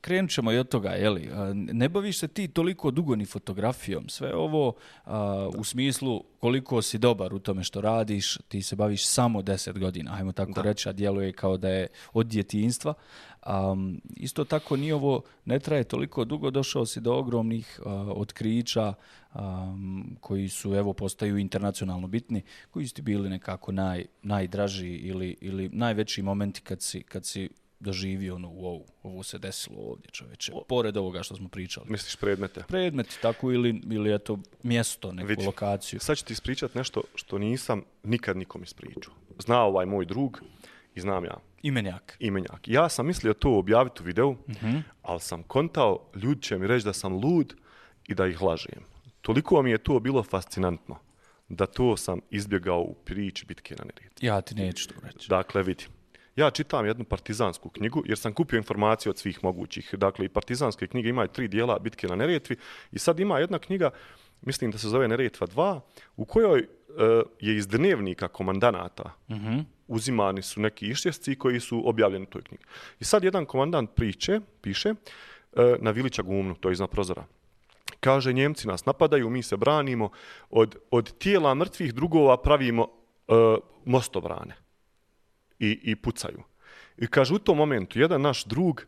krenut 0.00 0.30
ćemo 0.30 0.52
i 0.52 0.58
od 0.58 0.68
toga, 0.68 0.90
jeli, 0.90 1.30
ne 1.54 1.88
baviš 1.88 2.18
se 2.18 2.28
ti 2.28 2.48
toliko 2.48 2.90
dugo 2.90 3.16
ni 3.16 3.26
fotografijom, 3.26 4.08
sve 4.08 4.34
ovo 4.34 4.74
a, 5.04 5.48
u 5.56 5.64
smislu 5.64 6.24
koliko 6.40 6.82
si 6.82 6.98
dobar 6.98 7.34
u 7.34 7.38
tome 7.38 7.64
što 7.64 7.80
radiš, 7.80 8.36
ti 8.48 8.62
se 8.62 8.76
baviš 8.76 9.06
samo 9.06 9.42
10 9.42 9.78
godina, 9.78 10.14
ajmo 10.14 10.32
tako 10.32 10.52
da. 10.52 10.62
reći, 10.62 10.88
a 10.88 10.92
djeluje 10.92 11.32
kao 11.32 11.56
da 11.56 11.68
je 11.68 11.86
od 12.12 12.26
djetinstva. 12.26 12.94
Um, 13.46 14.00
isto 14.16 14.44
tako 14.44 14.76
ni 14.76 14.92
ovo 14.92 15.22
ne 15.44 15.58
traje 15.58 15.84
toliko 15.84 16.24
dugo, 16.24 16.50
došao 16.50 16.86
si 16.86 17.00
do 17.00 17.14
ogromnih 17.14 17.80
uh, 17.84 17.92
otkrića 18.08 18.94
um, 19.34 20.16
koji 20.20 20.48
su, 20.48 20.74
evo, 20.74 20.92
postaju 20.92 21.38
internacionalno 21.38 22.06
bitni, 22.06 22.42
koji 22.70 22.86
su 22.86 22.94
ti 22.94 23.02
bili 23.02 23.30
nekako 23.30 23.72
naj, 23.72 24.04
najdraži 24.22 24.88
ili, 24.88 25.36
ili 25.40 25.68
najveći 25.72 26.22
momenti 26.22 26.60
kad 26.60 26.82
si, 26.82 27.02
kad 27.02 27.24
si 27.24 27.48
doživio 27.80 28.34
ono, 28.34 28.48
wow, 28.48 28.82
ovo 29.02 29.22
se 29.22 29.38
desilo 29.38 29.76
ovdje 29.78 30.10
čoveče, 30.10 30.52
pored 30.68 30.96
ovoga 30.96 31.22
što 31.22 31.36
smo 31.36 31.48
pričali. 31.48 31.86
Misliš 31.90 32.16
predmete? 32.16 32.64
Predmeti, 32.68 33.18
tako 33.22 33.52
ili, 33.52 33.82
ili 33.90 34.10
je 34.10 34.18
to 34.18 34.38
mjesto, 34.62 35.12
neku 35.12 35.28
Vidi, 35.28 35.46
lokaciju. 35.46 36.00
Sad 36.00 36.16
ću 36.16 36.24
ti 36.24 36.32
ispričati 36.32 36.78
nešto 36.78 37.02
što 37.14 37.38
nisam 37.38 37.82
nikad 38.02 38.36
nikom 38.36 38.62
ispričao. 38.62 39.14
Zna 39.38 39.62
ovaj 39.62 39.86
moj 39.86 40.04
drug 40.04 40.40
i 40.94 41.00
znam 41.00 41.24
ja. 41.24 41.36
Imenjak. 41.62 42.16
Imenjak. 42.18 42.68
Ja 42.68 42.88
sam 42.88 43.06
mislio 43.06 43.34
to 43.34 43.58
objaviti 43.58 44.02
u 44.02 44.06
videu, 44.06 44.30
uh 44.30 44.38
mhm. 44.48 44.66
-huh. 44.66 44.82
ali 45.02 45.20
sam 45.20 45.42
kontao, 45.42 46.10
ljudi 46.14 46.42
će 46.42 46.58
mi 46.58 46.66
reći 46.66 46.84
da 46.84 46.92
sam 46.92 47.14
lud 47.14 47.54
i 48.08 48.14
da 48.14 48.26
ih 48.26 48.42
lažem. 48.42 48.82
Toliko 49.20 49.62
mi 49.62 49.70
je 49.70 49.78
to 49.78 50.00
bilo 50.00 50.22
fascinantno 50.22 50.98
da 51.48 51.66
to 51.66 51.96
sam 51.96 52.20
izbjegao 52.30 52.80
u 52.80 52.94
priči 53.04 53.46
bitke 53.46 53.74
na 53.78 53.84
Neretvi. 53.84 54.26
Ja 54.26 54.40
ti 54.40 54.54
neću 54.54 54.88
to 54.88 54.94
reći. 55.02 55.28
Dakle, 55.28 55.62
vidi 55.62 55.86
ja 56.40 56.50
čitam 56.50 56.86
jednu 56.86 57.04
partizansku 57.04 57.68
knjigu, 57.68 58.02
jer 58.06 58.18
sam 58.18 58.32
kupio 58.32 58.56
informacije 58.56 59.10
od 59.10 59.18
svih 59.18 59.44
mogućih. 59.44 59.94
Dakle, 59.94 60.24
i 60.24 60.28
partizanske 60.28 60.86
knjige 60.86 61.08
imaju 61.08 61.28
tri 61.28 61.48
dijela 61.48 61.78
bitke 61.78 62.06
na 62.06 62.16
Neretvi. 62.16 62.56
I 62.92 62.98
sad 62.98 63.20
ima 63.20 63.38
jedna 63.38 63.58
knjiga, 63.58 63.90
mislim 64.42 64.70
da 64.70 64.78
se 64.78 64.88
zove 64.88 65.08
Neretva 65.08 65.46
2, 65.46 65.80
u 66.16 66.24
kojoj 66.24 66.60
uh, 66.60 66.66
je 67.40 67.56
iz 67.56 67.68
dnevnika 67.68 68.28
komandanata 68.28 69.12
mhm. 69.30 69.46
-huh. 69.46 69.64
uzimani 69.88 70.42
su 70.42 70.60
neki 70.60 70.86
išćesci 70.86 71.34
koji 71.34 71.60
su 71.60 71.88
objavljeni 71.88 72.24
u 72.24 72.30
toj 72.30 72.42
knjigi. 72.42 72.64
I 73.00 73.04
sad 73.04 73.24
jedan 73.24 73.46
komandant 73.46 73.90
priče, 73.94 74.40
piše 74.60 74.90
uh, 74.90 75.58
na 75.80 75.90
Vilića 75.90 76.22
gumnu, 76.22 76.54
to 76.54 76.68
je 76.68 76.72
iznad 76.72 76.90
prozora. 76.90 77.24
Kaže, 78.00 78.32
Njemci 78.32 78.68
nas 78.68 78.86
napadaju, 78.86 79.30
mi 79.30 79.42
se 79.42 79.56
branimo, 79.56 80.10
od, 80.50 80.76
od 80.90 81.18
tijela 81.18 81.54
mrtvih 81.54 81.94
drugova 81.94 82.42
pravimo 82.42 82.82
uh, 82.82 83.36
mostobrane 83.84 84.69
i, 85.60 85.80
i 85.82 85.96
pucaju. 85.96 86.42
I 86.98 87.06
kaže, 87.06 87.34
u 87.34 87.38
tom 87.38 87.56
momentu, 87.56 88.00
jedan 88.00 88.22
naš 88.22 88.44
drug 88.44 88.82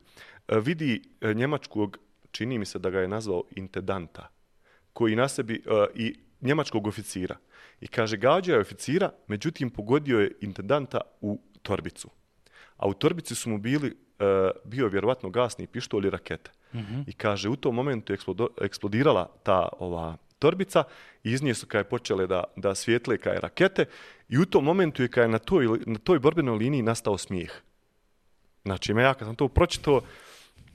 uh, 0.48 0.58
vidi 0.64 1.02
uh, 1.20 1.36
njemačkog, 1.36 1.98
čini 2.30 2.58
mi 2.58 2.64
se 2.64 2.78
da 2.78 2.90
ga 2.90 3.00
je 3.00 3.08
nazvao 3.08 3.42
intendanta, 3.56 4.28
koji 4.92 5.16
na 5.16 5.28
sebi, 5.28 5.62
uh, 5.66 5.84
i 5.94 6.14
njemačkog 6.40 6.86
oficira. 6.86 7.36
I 7.80 7.86
kaže, 7.86 8.16
gađa 8.16 8.52
je 8.52 8.60
oficira, 8.60 9.10
međutim, 9.26 9.70
pogodio 9.70 10.20
je 10.20 10.32
intendanta 10.40 11.00
u 11.20 11.40
torbicu. 11.62 12.10
A 12.76 12.88
u 12.88 12.94
torbici 12.94 13.34
su 13.34 13.50
mu 13.50 13.58
bili, 13.58 13.88
uh, 13.90 14.50
bio 14.64 14.88
vjerovatno 14.88 15.30
gasni 15.30 15.66
pištolj 15.66 16.06
i 16.06 16.10
rakete. 16.10 16.50
Mm 16.72 16.78
-hmm. 16.78 17.04
I 17.06 17.12
kaže, 17.12 17.48
u 17.48 17.56
tom 17.56 17.74
momentu 17.74 18.12
je 18.12 18.18
eksplodirala 18.60 19.36
ta 19.42 19.68
ova 19.78 20.16
torbica 20.42 20.84
i 21.24 21.32
iz 21.32 21.42
nje 21.42 21.54
su 21.54 21.66
kaj 21.66 21.84
počele 21.84 22.26
da, 22.26 22.44
da 22.56 22.74
svijetle 22.74 23.18
kaj 23.18 23.38
rakete 23.40 23.84
i 24.28 24.38
u 24.38 24.44
tom 24.44 24.64
momentu 24.64 25.02
je 25.02 25.08
kaj 25.08 25.28
na 25.28 25.38
toj, 25.38 25.68
na 25.86 25.98
toj 25.98 26.18
borbenoj 26.18 26.58
liniji 26.58 26.82
nastao 26.82 27.18
smijeh. 27.18 27.52
Znači, 28.64 28.92
ja 28.92 29.14
kad 29.14 29.28
sam 29.28 29.36
to 29.36 29.48
pročitao, 29.48 30.00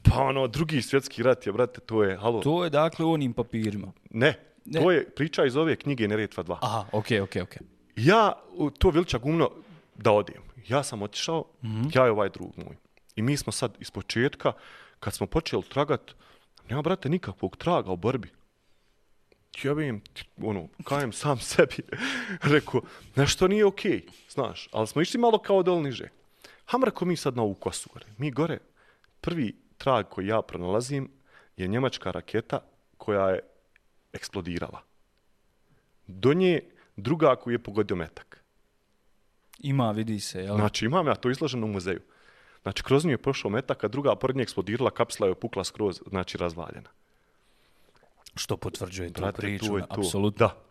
pa 0.04 0.22
ono, 0.24 0.48
drugi 0.48 0.82
svjetski 0.82 1.24
rat 1.24 1.48
je, 1.48 1.54
brate, 1.54 1.82
to 1.82 2.04
je, 2.04 2.18
halo. 2.18 2.42
To 2.42 2.64
je 2.64 2.70
dakle 2.70 3.06
u 3.06 3.12
onim 3.12 3.34
papirima. 3.34 3.92
Ne, 4.12 4.34
ne, 4.66 4.82
to 4.82 4.92
je 4.92 5.06
priča 5.10 5.46
iz 5.46 5.56
ove 5.56 5.76
knjige 5.76 6.08
Neretva 6.08 6.44
2. 6.44 6.58
Aha, 6.62 6.86
okej, 6.92 7.20
okay, 7.20 7.24
okej, 7.24 7.42
okay, 7.42 7.44
okej. 7.44 7.68
Okay. 7.68 7.78
Ja, 7.96 8.34
to 8.80 8.90
veliča 8.90 9.18
gumno, 9.18 9.50
da 9.96 10.12
odijem. 10.12 10.44
Ja 10.68 10.84
sam 10.84 11.02
otišao, 11.02 11.46
mm 11.62 11.68
-hmm. 11.68 11.98
ja 11.98 12.08
i 12.08 12.10
ovaj 12.10 12.30
drug 12.30 12.58
moj. 12.58 12.76
I 13.16 13.22
mi 13.22 13.38
smo 13.38 13.52
sad 13.52 13.78
iz 13.80 13.92
početka, 13.92 14.54
kad 15.00 15.14
smo 15.14 15.28
počeli 15.28 15.64
tragat, 15.64 16.16
nema, 16.70 16.82
brate, 16.82 17.10
nikakvog 17.10 17.58
traga 17.58 17.92
u 17.92 17.98
borbi. 17.98 18.30
Ja 19.64 19.74
bih 19.74 19.94
ono, 20.42 20.68
kajem 20.84 21.12
sam 21.12 21.40
sebi, 21.52 21.78
rekao, 22.42 22.82
nešto 23.16 23.48
nije 23.48 23.66
okej, 23.66 23.92
okay, 23.92 24.10
znaš, 24.30 24.68
ali 24.72 24.88
smo 24.88 25.02
išli 25.02 25.20
malo 25.20 25.40
kao 25.40 25.64
dol 25.64 25.82
niže. 25.82 26.10
Ham 26.66 26.84
rekao 26.84 27.08
mi 27.08 27.16
sad 27.16 27.36
na 27.36 27.44
ovu 27.44 27.54
kosu 27.54 27.90
gore. 27.94 28.06
Mi 28.18 28.32
gore, 28.32 28.60
prvi 29.22 29.56
trag 29.78 30.06
koji 30.10 30.28
ja 30.28 30.42
pronalazim 30.42 31.10
je 31.58 31.68
njemačka 31.68 32.12
raketa 32.12 32.60
koja 32.98 33.30
je 33.30 33.40
eksplodirala. 34.14 34.82
Do 36.08 36.34
nje 36.34 36.62
druga 36.96 37.36
koju 37.36 37.54
je 37.54 37.64
pogodio 37.64 37.96
metak. 37.96 38.44
Ima, 39.60 39.92
vidi 39.92 40.20
se, 40.20 40.44
jel? 40.44 40.56
Znači, 40.56 40.86
imam 40.86 41.08
ja 41.08 41.16
to 41.16 41.30
izloženo 41.30 41.66
u 41.66 41.70
muzeju. 41.70 42.02
Znači, 42.62 42.84
kroz 42.84 43.06
nju 43.06 43.12
je 43.12 43.18
prošao 43.18 43.52
metak, 43.52 43.84
a 43.84 43.88
druga 43.88 44.16
pored 44.16 44.36
nje 44.36 44.44
eksplodirala, 44.44 44.92
kapsla 44.92 45.28
je 45.28 45.36
pukla 45.36 45.64
skroz, 45.64 46.02
znači, 46.08 46.38
razvaljena. 46.38 46.90
Što 48.38 48.58
potvrđuje 48.58 49.14
tu 49.14 49.22
priču, 49.38 49.78
apsolutno. 49.90 50.48
Da. 50.48 50.68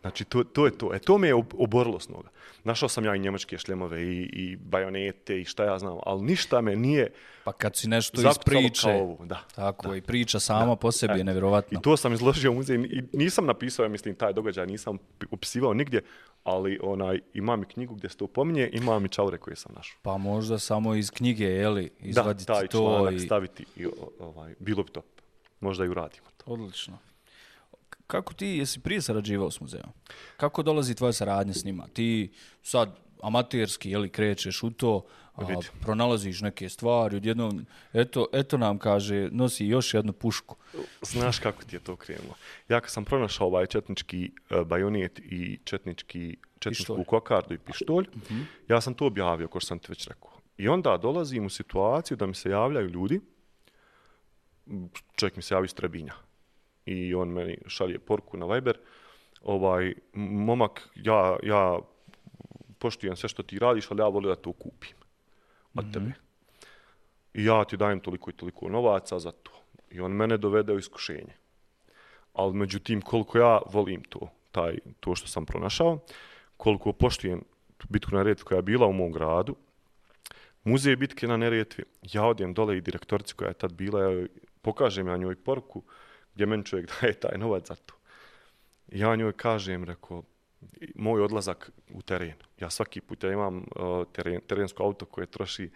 Znači, 0.00 0.24
to, 0.24 0.44
to 0.44 0.66
je 0.66 0.78
to. 0.78 0.94
E, 0.94 0.98
to 0.98 1.18
me 1.18 1.28
je 1.28 1.34
oborilo 1.34 2.00
s 2.00 2.08
noga. 2.08 2.28
Našao 2.64 2.88
sam 2.88 3.04
ja 3.04 3.14
i 3.14 3.18
njemačke 3.18 3.58
šljemove 3.58 4.02
i, 4.02 4.30
i 4.32 4.56
bajonete 4.56 5.40
i 5.40 5.44
šta 5.44 5.64
ja 5.64 5.78
znam, 5.78 5.98
ali 6.06 6.22
ništa 6.22 6.60
me 6.60 6.76
nije 6.76 7.12
Pa 7.44 7.52
kad 7.52 7.76
si 7.76 7.88
nešto 7.88 8.20
iz 8.20 8.38
priče, 8.44 8.88
ovo, 8.88 9.24
da, 9.24 9.40
tako, 9.54 9.88
da. 9.88 9.96
i 9.96 10.00
priča 10.00 10.40
sama 10.40 10.66
da. 10.66 10.76
po 10.76 10.92
sebi 10.92 11.14
e, 11.14 11.16
je 11.16 11.24
nevjerovatno. 11.24 11.78
I 11.78 11.82
to 11.82 11.96
sam 11.96 12.12
izložio 12.12 12.50
u 12.50 12.54
muzej 12.54 12.76
i 12.76 13.02
nisam 13.12 13.46
napisao, 13.46 13.82
ja 13.82 13.88
mislim, 13.88 14.14
taj 14.14 14.32
događaj 14.32 14.66
nisam 14.66 14.98
upisivao 15.30 15.74
nigdje, 15.74 16.02
ali 16.44 16.78
onaj, 16.82 17.20
imam 17.34 17.62
i 17.62 17.66
knjigu 17.66 17.94
gdje 17.94 18.10
se 18.10 18.16
to 18.16 18.24
upominje, 18.24 18.70
imam 18.72 19.04
i 19.04 19.08
čaure 19.08 19.38
koje 19.38 19.56
sam 19.56 19.72
našao. 19.76 19.98
Pa 20.02 20.16
možda 20.16 20.58
samo 20.58 20.94
iz 20.94 21.10
knjige, 21.10 21.44
jeli, 21.44 21.90
izvaditi 22.00 22.46
to. 22.46 22.52
Da, 22.52 22.58
taj 22.58 22.68
članak 22.68 23.14
i... 23.14 23.18
staviti, 23.18 23.64
i, 23.76 23.86
ovaj, 24.18 24.54
bilo 24.58 24.82
bi 24.82 24.90
to. 24.90 25.02
Možda 25.60 25.84
i 25.84 25.88
uradimo. 25.88 26.29
Odlično. 26.50 26.98
Kako 28.06 28.34
ti, 28.34 28.46
jesi 28.46 28.80
prije 28.80 29.02
sarađivao 29.02 29.50
s 29.50 29.60
muzejom? 29.60 29.92
Kako 30.36 30.62
dolazi 30.62 30.94
tvoja 30.94 31.12
saradnja 31.12 31.54
s 31.54 31.64
njima? 31.64 31.86
Ti 31.92 32.32
sad 32.62 32.96
amaterski, 33.22 33.90
jeli, 33.90 34.08
krećeš 34.08 34.62
u 34.62 34.70
to, 34.70 35.04
a, 35.34 35.46
pronalaziš 35.80 36.40
neke 36.40 36.68
stvari, 36.68 37.16
odjednom, 37.16 37.66
eto, 37.92 38.26
eto 38.32 38.58
nam 38.58 38.78
kaže, 38.78 39.28
nosi 39.32 39.66
još 39.66 39.94
jednu 39.94 40.12
pušku. 40.12 40.56
Znaš 41.02 41.38
kako 41.38 41.64
ti 41.64 41.76
je 41.76 41.80
to 41.80 41.96
krenulo? 41.96 42.34
Ja 42.68 42.80
kad 42.80 42.90
sam 42.90 43.04
pronašao 43.04 43.46
ovaj 43.46 43.66
četnički 43.66 44.30
uh, 44.50 44.66
bajonet 44.66 45.18
i 45.18 45.58
četnički, 45.64 46.36
četničku 46.58 46.94
pištolj. 46.96 47.04
kokardu 47.04 47.54
i 47.54 47.58
pištolj, 47.58 48.08
uh 48.08 48.16
mhm. 48.16 48.34
-huh. 48.34 48.44
ja 48.68 48.80
sam 48.80 48.94
to 48.94 49.06
objavio, 49.06 49.48
ko 49.48 49.60
što 49.60 49.66
sam 49.66 49.78
ti 49.78 49.86
već 49.88 50.08
rekao. 50.08 50.30
I 50.56 50.68
onda 50.68 50.96
dolazim 50.96 51.46
u 51.46 51.50
situaciju 51.50 52.16
da 52.16 52.26
mi 52.26 52.34
se 52.34 52.50
javljaju 52.50 52.88
ljudi, 52.88 53.20
čovjek 55.16 55.36
mi 55.36 55.42
se 55.42 55.54
javi 55.54 55.64
iz 55.64 55.74
Trebinja, 55.74 56.14
i 56.90 57.14
on 57.14 57.28
meni 57.28 57.58
šalje 57.66 57.98
porku 57.98 58.36
na 58.36 58.46
Viber. 58.46 58.78
Ovaj, 59.42 59.94
momak, 60.14 60.88
ja, 60.94 61.36
ja 61.42 61.78
poštujem 62.78 63.16
sve 63.16 63.28
što 63.28 63.42
ti 63.42 63.58
radiš, 63.58 63.90
ali 63.90 64.00
ja 64.00 64.08
volim 64.08 64.28
da 64.28 64.36
to 64.36 64.52
kupim 64.52 64.96
od 65.74 65.84
mm 65.84 65.88
-hmm. 65.88 65.92
tebe. 65.92 66.12
I 67.34 67.44
ja 67.44 67.64
ti 67.64 67.76
dajem 67.76 68.00
toliko 68.00 68.30
i 68.30 68.32
toliko 68.34 68.68
novaca 68.68 69.18
za 69.18 69.32
to. 69.32 69.52
I 69.90 70.00
on 70.00 70.12
mene 70.12 70.36
dovede 70.36 70.72
u 70.72 70.78
iskušenje. 70.78 71.34
Ali 72.32 72.54
međutim, 72.54 73.00
koliko 73.02 73.38
ja 73.38 73.60
volim 73.66 74.02
to, 74.02 74.30
taj, 74.52 74.78
to 75.00 75.14
što 75.14 75.28
sam 75.28 75.46
pronašao, 75.46 75.98
koliko 76.56 76.92
poštujem 76.92 77.42
bitku 77.88 78.14
na 78.14 78.18
Neretvi 78.18 78.44
koja 78.44 78.56
je 78.56 78.62
bila 78.62 78.86
u 78.86 78.92
mom 78.92 79.12
gradu, 79.12 79.56
muzej 80.64 80.96
bitke 80.96 81.26
na 81.26 81.36
Neretvi, 81.36 81.84
ja 82.12 82.24
odijem 82.24 82.54
dole 82.54 82.76
i 82.76 82.80
direktorici 82.80 83.34
koja 83.34 83.48
je 83.48 83.54
tad 83.54 83.72
bila, 83.72 84.26
pokažem 84.62 85.06
ja 85.06 85.16
njoj 85.16 85.36
poruku, 85.36 85.82
gdje 86.40 86.46
meni 86.46 86.64
čovjek 86.64 86.90
daje 87.00 87.14
taj 87.14 87.38
novac 87.38 87.68
za 87.68 87.74
to. 87.74 87.94
Ja 88.88 89.16
njoj 89.16 89.32
kažem, 89.32 89.84
rekao, 89.84 90.22
moj 90.94 91.22
odlazak 91.22 91.70
u 91.92 92.02
teren. 92.02 92.34
Ja 92.60 92.70
svaki 92.70 93.00
put 93.00 93.24
ja 93.24 93.32
imam 93.32 93.56
uh, 93.58 94.06
teren, 94.12 94.40
terensko 94.46 94.82
auto 94.82 95.06
koje 95.06 95.26
troši 95.26 95.70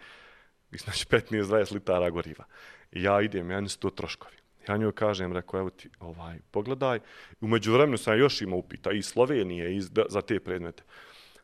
znači 0.83 1.05
15-20 1.05 1.73
litara 1.73 2.09
goriva. 2.09 2.45
I 2.91 3.03
ja 3.03 3.21
idem, 3.21 3.51
ja 3.51 3.61
nisu 3.61 3.79
to 3.79 3.89
troškovi. 3.89 4.35
Ja 4.67 4.77
njoj 4.77 4.91
kažem, 4.91 5.33
rekao, 5.33 5.59
evo 5.59 5.69
ti, 5.69 5.89
ovaj, 5.99 6.39
pogledaj. 6.51 6.99
Umeđu 7.41 7.73
vremenu 7.73 7.97
sam 7.97 8.19
još 8.19 8.41
imao 8.41 8.59
upita 8.59 8.91
i 8.91 9.01
Slovenije 9.01 9.75
i 9.75 9.81
za 10.09 10.21
te 10.21 10.39
predmete. 10.39 10.83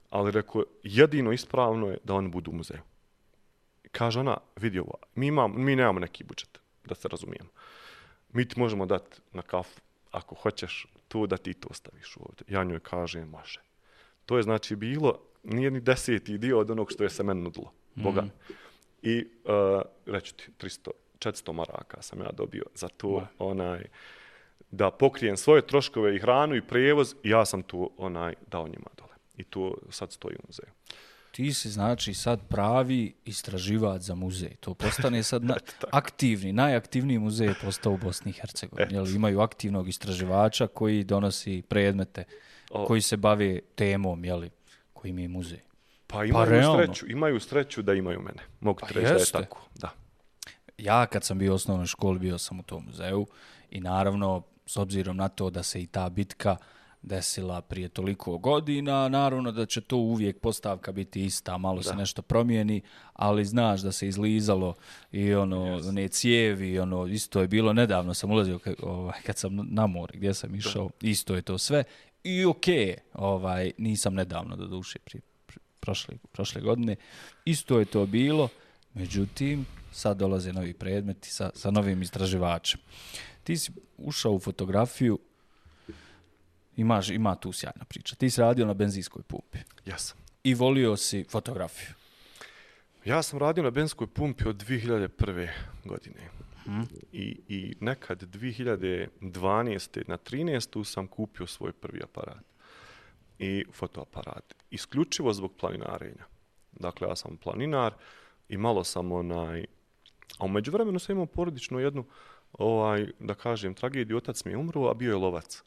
Ali 0.09 0.31
rekao, 0.31 0.63
jedino 0.83 1.31
ispravno 1.31 1.87
je 1.87 1.97
da 2.03 2.13
oni 2.13 2.29
budu 2.29 2.51
u 2.51 2.55
muzeju. 2.55 2.81
Kaže 3.91 4.19
ona, 4.19 4.37
vidi 4.55 4.79
ovo, 4.79 4.93
mi, 5.15 5.27
imam, 5.27 5.53
mi 5.55 5.75
nemamo 5.75 5.99
neki 5.99 6.23
budžet, 6.23 6.59
da 6.85 6.95
se 6.95 7.07
razumijemo 7.07 7.49
mi 8.33 8.47
ti 8.47 8.59
možemo 8.59 8.85
dati 8.85 9.21
na 9.33 9.41
kafu, 9.41 9.81
ako 10.11 10.35
hoćeš, 10.35 10.87
to 11.07 11.27
da 11.27 11.37
ti 11.37 11.53
to 11.53 11.67
ostaviš 11.71 12.17
ovdje. 12.17 12.45
Ja 12.47 12.63
njoj 12.63 12.79
kažem, 12.79 13.29
može. 13.29 13.59
To 14.25 14.37
je 14.37 14.43
znači 14.43 14.75
bilo, 14.75 15.19
nije 15.43 15.71
ni 15.71 15.79
deseti 15.79 16.37
dio 16.37 16.59
od 16.59 16.71
onog 16.71 16.91
što 16.91 17.03
je 17.03 17.09
se 17.09 17.23
meni 17.23 17.41
nudilo. 17.41 17.71
Boga. 17.95 18.21
Mm. 18.21 18.31
I 19.01 19.25
uh, 19.43 19.81
reću 20.05 20.35
ti, 20.35 20.51
300, 20.59 20.89
400 21.19 21.53
maraka 21.53 22.01
sam 22.01 22.19
ja 22.19 22.29
dobio 22.31 22.63
za 22.75 22.87
to, 22.87 23.09
Ma. 23.09 23.27
onaj, 23.39 23.85
da 24.71 24.91
pokrijem 24.91 25.37
svoje 25.37 25.67
troškove 25.67 26.15
i 26.15 26.19
hranu 26.19 26.55
i 26.55 26.61
prijevoz, 26.61 27.15
ja 27.23 27.45
sam 27.45 27.63
to 27.63 27.89
onaj 27.97 28.33
dao 28.47 28.67
njima 28.67 28.89
dole. 28.97 29.15
I 29.37 29.43
to 29.43 29.77
sad 29.89 30.11
stoji 30.11 30.35
u 30.35 30.47
muzeju 30.47 30.71
ti 31.31 31.53
si 31.53 31.69
znači 31.69 32.13
sad 32.13 32.47
pravi 32.47 33.13
istraživač 33.25 34.01
za 34.01 34.15
muzej. 34.15 34.55
To 34.59 34.73
postane 34.73 35.23
sad 35.23 35.43
na, 35.43 35.55
aktivni, 35.91 36.53
najaktivniji 36.53 37.19
muzej 37.19 37.47
je 37.47 37.55
postao 37.61 37.93
u 37.93 37.97
Bosni 37.97 38.29
i 38.29 38.33
Hercegovini. 38.33 38.93
Jel, 38.93 39.07
imaju 39.15 39.39
aktivnog 39.39 39.89
istraživača 39.89 40.67
koji 40.67 41.03
donosi 41.03 41.63
predmete, 41.67 42.23
o. 42.71 42.85
koji 42.85 43.01
se 43.01 43.17
bave 43.17 43.59
temom, 43.75 44.25
jeli, 44.25 44.49
koji 44.93 45.13
mi 45.13 45.21
je 45.21 45.27
muzej. 45.27 45.59
Pa, 46.07 46.17
pa 46.17 46.25
imaju, 46.25 46.61
pa 46.61 46.77
sreću, 46.77 47.05
imaju 47.09 47.39
sreću 47.39 47.81
da 47.81 47.93
imaju 47.93 48.19
mene. 48.19 48.43
Mogu 48.59 48.79
pa 48.79 48.87
reći 48.87 49.13
da 49.13 49.19
je 49.19 49.25
tako. 49.31 49.67
Da. 49.75 49.89
Ja 50.77 51.05
kad 51.05 51.23
sam 51.23 51.37
bio 51.37 51.51
u 51.51 51.55
osnovnoj 51.55 51.85
školi, 51.85 52.19
bio 52.19 52.37
sam 52.37 52.59
u 52.59 52.63
tom 52.63 52.83
muzeju 52.85 53.27
i 53.69 53.81
naravno, 53.81 54.43
s 54.65 54.77
obzirom 54.77 55.17
na 55.17 55.27
to 55.27 55.49
da 55.49 55.63
se 55.63 55.81
i 55.81 55.87
ta 55.87 56.09
bitka 56.09 56.57
desila 57.01 57.61
prije 57.61 57.89
toliko 57.89 58.37
godina, 58.37 59.09
naravno 59.09 59.51
da 59.51 59.65
će 59.65 59.81
to 59.81 59.97
uvijek 59.97 60.39
postavka 60.39 60.91
biti 60.91 61.25
ista, 61.25 61.57
malo 61.57 61.77
da. 61.77 61.83
se 61.83 61.95
nešto 61.95 62.21
promijeni, 62.21 62.81
ali 63.13 63.45
znaš 63.45 63.81
da 63.81 63.91
se 63.91 64.07
izlizalo 64.07 64.73
i 65.11 65.33
ono, 65.33 65.57
yes. 65.57 65.91
ne 65.91 66.07
cijevi, 66.07 66.79
ono, 66.79 67.07
isto 67.07 67.41
je 67.41 67.47
bilo 67.47 67.73
nedavno, 67.73 68.13
sam 68.13 68.31
ulazio 68.31 68.59
ovaj, 68.81 69.21
kad 69.25 69.37
sam 69.37 69.67
na 69.69 69.87
more, 69.87 70.17
gdje 70.17 70.33
sam 70.33 70.55
išao, 70.55 70.89
da. 71.01 71.07
isto 71.07 71.35
je 71.35 71.41
to 71.41 71.57
sve. 71.57 71.83
I 72.23 72.45
okej, 72.45 72.87
okay, 72.87 72.97
ovaj, 73.13 73.71
nisam 73.77 74.13
nedavno 74.13 74.55
do 74.55 74.67
duše 74.67 74.99
pri, 74.99 75.21
pri, 75.45 75.59
prošle, 75.79 76.15
prošle 76.31 76.61
godine, 76.61 76.95
isto 77.45 77.79
je 77.79 77.85
to 77.85 78.05
bilo, 78.05 78.49
međutim, 78.93 79.65
sad 79.91 80.17
dolaze 80.17 80.53
novi 80.53 80.73
predmeti 80.73 81.29
sa, 81.29 81.49
sa 81.55 81.71
novim 81.71 82.01
istraživačem. 82.01 82.79
Ti 83.43 83.57
si 83.57 83.71
ušao 83.97 84.31
u 84.31 84.39
fotografiju, 84.39 85.19
Imaš, 86.75 87.09
ima 87.09 87.35
tu 87.35 87.51
sjajna 87.51 87.85
priča. 87.85 88.15
Ti 88.15 88.29
si 88.29 88.41
radio 88.41 88.65
na 88.65 88.73
benzinskoj 88.73 89.23
pumpi. 89.23 89.57
Ja 89.85 89.97
sam. 89.97 90.17
I 90.43 90.53
volio 90.53 90.97
si 90.97 91.25
fotografiju. 91.29 91.89
Ja 93.05 93.21
sam 93.21 93.39
radio 93.39 93.63
na 93.63 93.69
benzinskoj 93.69 94.07
pumpi 94.07 94.47
od 94.47 94.55
2001. 94.55 95.49
godine. 95.85 96.29
I, 97.11 97.39
I 97.47 97.75
nekad 97.79 98.21
2012. 98.21 100.07
na 100.07 100.17
13. 100.17 100.83
sam 100.83 101.07
kupio 101.07 101.47
svoj 101.47 101.71
prvi 101.71 102.01
aparat 102.03 102.43
i 103.39 103.65
fotoaparat. 103.73 104.55
Isključivo 104.69 105.33
zbog 105.33 105.53
planinarenja. 105.59 106.25
Dakle, 106.71 107.07
ja 107.07 107.15
sam 107.15 107.37
planinar 107.37 107.93
i 108.49 108.57
malo 108.57 108.83
sam 108.83 109.11
onaj... 109.11 109.65
A 110.37 110.45
umeđu 110.45 110.71
vremenu 110.71 110.99
sam 110.99 111.13
imao 111.13 111.25
porodičnu 111.25 111.79
jednu, 111.79 112.05
ovaj, 112.53 113.07
da 113.19 113.33
kažem, 113.33 113.73
tragediju. 113.73 114.17
Otac 114.17 114.45
mi 114.45 114.51
je 114.51 114.57
umro, 114.57 114.89
a 114.89 114.93
bio 114.93 115.09
je 115.09 115.15
lovac. 115.15 115.63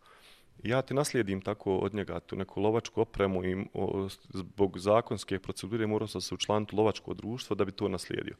Ja 0.62 0.82
ti 0.82 0.94
naslijedim 0.94 1.40
tako 1.40 1.76
od 1.76 1.94
njega 1.94 2.20
tu 2.20 2.36
neku 2.36 2.61
lovačku 2.61 3.00
opremu 3.00 3.44
i 3.44 3.66
o, 3.74 4.09
zbog 4.28 4.78
zakonske 4.78 5.38
procedure 5.38 5.86
morao 5.86 6.09
sam 6.09 6.20
se 6.20 6.34
učlaniti 6.34 6.76
lovačko 6.76 7.14
društvo 7.14 7.57
da 7.57 7.64
bi 7.64 7.72
to 7.72 7.88
naslijedio. 7.88 8.34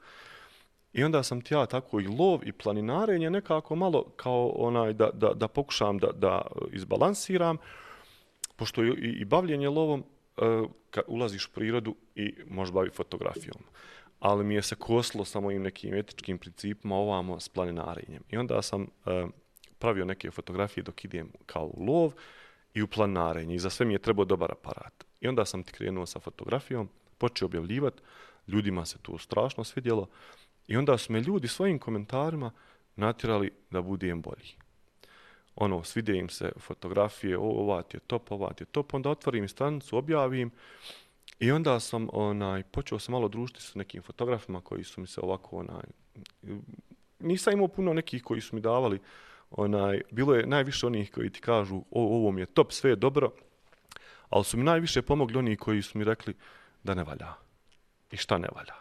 I 0.92 1.04
onda 1.04 1.22
sam 1.22 1.40
ti 1.40 1.54
ja 1.54 1.66
tako 1.66 2.00
i 2.00 2.06
lov 2.06 2.40
i 2.46 2.52
planinarenje 2.52 3.30
nekako 3.30 3.76
malo 3.76 4.04
kao 4.16 4.48
onaj 4.48 4.92
da, 4.92 5.10
da, 5.12 5.34
da 5.34 5.48
pokušam 5.48 5.98
da, 5.98 6.12
da 6.12 6.42
izbalansiram, 6.72 7.56
pošto 8.56 8.84
i, 8.84 8.90
i 9.20 9.24
bavljenje 9.24 9.68
lovom, 9.68 10.04
e, 10.36 10.42
kad 10.90 11.04
ulaziš 11.06 11.46
u 11.46 11.50
prirodu 11.50 11.94
i 12.14 12.34
možeš 12.46 12.72
baviti 12.72 12.96
fotografijom. 12.96 13.56
Ali 14.20 14.44
mi 14.44 14.54
je 14.54 14.62
se 14.62 14.74
koslo 14.74 15.24
sa 15.24 15.40
mojim 15.40 15.62
nekim 15.62 15.94
etičkim 15.94 16.38
principima 16.38 16.96
ovamo 16.96 17.40
s 17.40 17.48
planinarenjem. 17.48 18.22
I 18.30 18.36
onda 18.36 18.62
sam 18.62 18.82
e, 18.82 19.26
pravio 19.85 20.05
neke 20.05 20.30
fotografije 20.30 20.85
dok 20.85 21.05
idem 21.05 21.28
kao 21.47 21.66
u 21.66 21.85
lov 21.85 22.12
i 22.74 22.82
u 22.82 22.87
planarenje 22.87 23.55
I 23.55 23.59
za 23.59 23.70
sve 23.70 23.87
mi 23.87 23.95
je 23.95 23.99
trebao 23.99 24.24
dobar 24.24 24.53
aparat. 24.53 25.05
I 25.20 25.28
onda 25.28 25.45
sam 25.45 25.62
ti 25.62 25.72
krenuo 25.72 26.07
sa 26.07 26.20
fotografijom, 26.20 26.89
počeo 27.18 27.47
objavljivati, 27.47 28.03
ljudima 28.49 28.85
se 28.85 28.99
to 29.03 29.18
strašno 29.18 29.64
svidjelo. 29.64 30.09
I 30.66 30.76
onda 30.76 30.99
su 30.99 31.12
me 31.12 31.20
ljudi 31.20 31.49
svojim 31.49 31.78
komentarima 31.78 32.51
natjerali 32.97 33.51
da 33.70 33.82
budem 33.82 34.22
bolji. 34.22 34.57
Ono, 35.57 35.85
svide 35.85 36.16
im 36.16 36.28
se 36.28 36.53
fotografije, 36.59 37.39
o, 37.39 37.43
ova 37.43 37.82
ti 37.82 37.97
je 37.97 38.01
top, 38.07 38.32
ova 38.32 38.53
ti 38.53 38.62
je 38.62 38.66
top, 38.66 38.95
onda 38.95 39.11
otvorim 39.11 39.49
stranicu, 39.49 39.97
objavim 39.97 40.51
i 41.39 41.51
onda 41.53 41.80
sam 41.80 42.09
onaj, 42.12 42.62
počeo 42.62 42.99
sam 42.99 43.12
malo 43.12 43.28
družiti 43.28 43.62
sa 43.62 43.78
nekim 43.78 44.03
fotografima 44.03 44.61
koji 44.61 44.85
su 44.85 45.01
mi 45.01 45.07
se 45.07 45.20
ovako, 45.20 45.57
onaj, 45.57 45.85
nisam 47.18 47.53
imao 47.53 47.68
puno 47.68 47.93
nekih 47.93 48.22
koji 48.22 48.41
su 48.41 48.57
mi 48.57 48.61
davali, 48.61 49.01
onaj, 49.57 50.00
bilo 50.11 50.34
je 50.34 50.46
najviše 50.46 50.86
onih 50.86 51.11
koji 51.11 51.30
ti 51.30 51.40
kažu, 51.40 51.76
o, 51.76 52.16
ovo 52.16 52.30
mi 52.30 52.40
je 52.40 52.46
top, 52.46 52.72
sve 52.72 52.90
je 52.90 52.96
dobro, 52.96 53.32
ali 54.28 54.44
su 54.44 54.57
mi 54.57 54.64
najviše 54.64 55.02
pomogli 55.02 55.38
oni 55.38 55.57
koji 55.57 55.82
su 55.82 55.98
mi 55.98 56.05
rekli 56.05 56.34
da 56.82 56.94
ne 56.94 57.05
valja. 57.05 57.34
I 58.11 58.16
šta 58.16 58.38
ne 58.38 58.48
valja? 58.55 58.74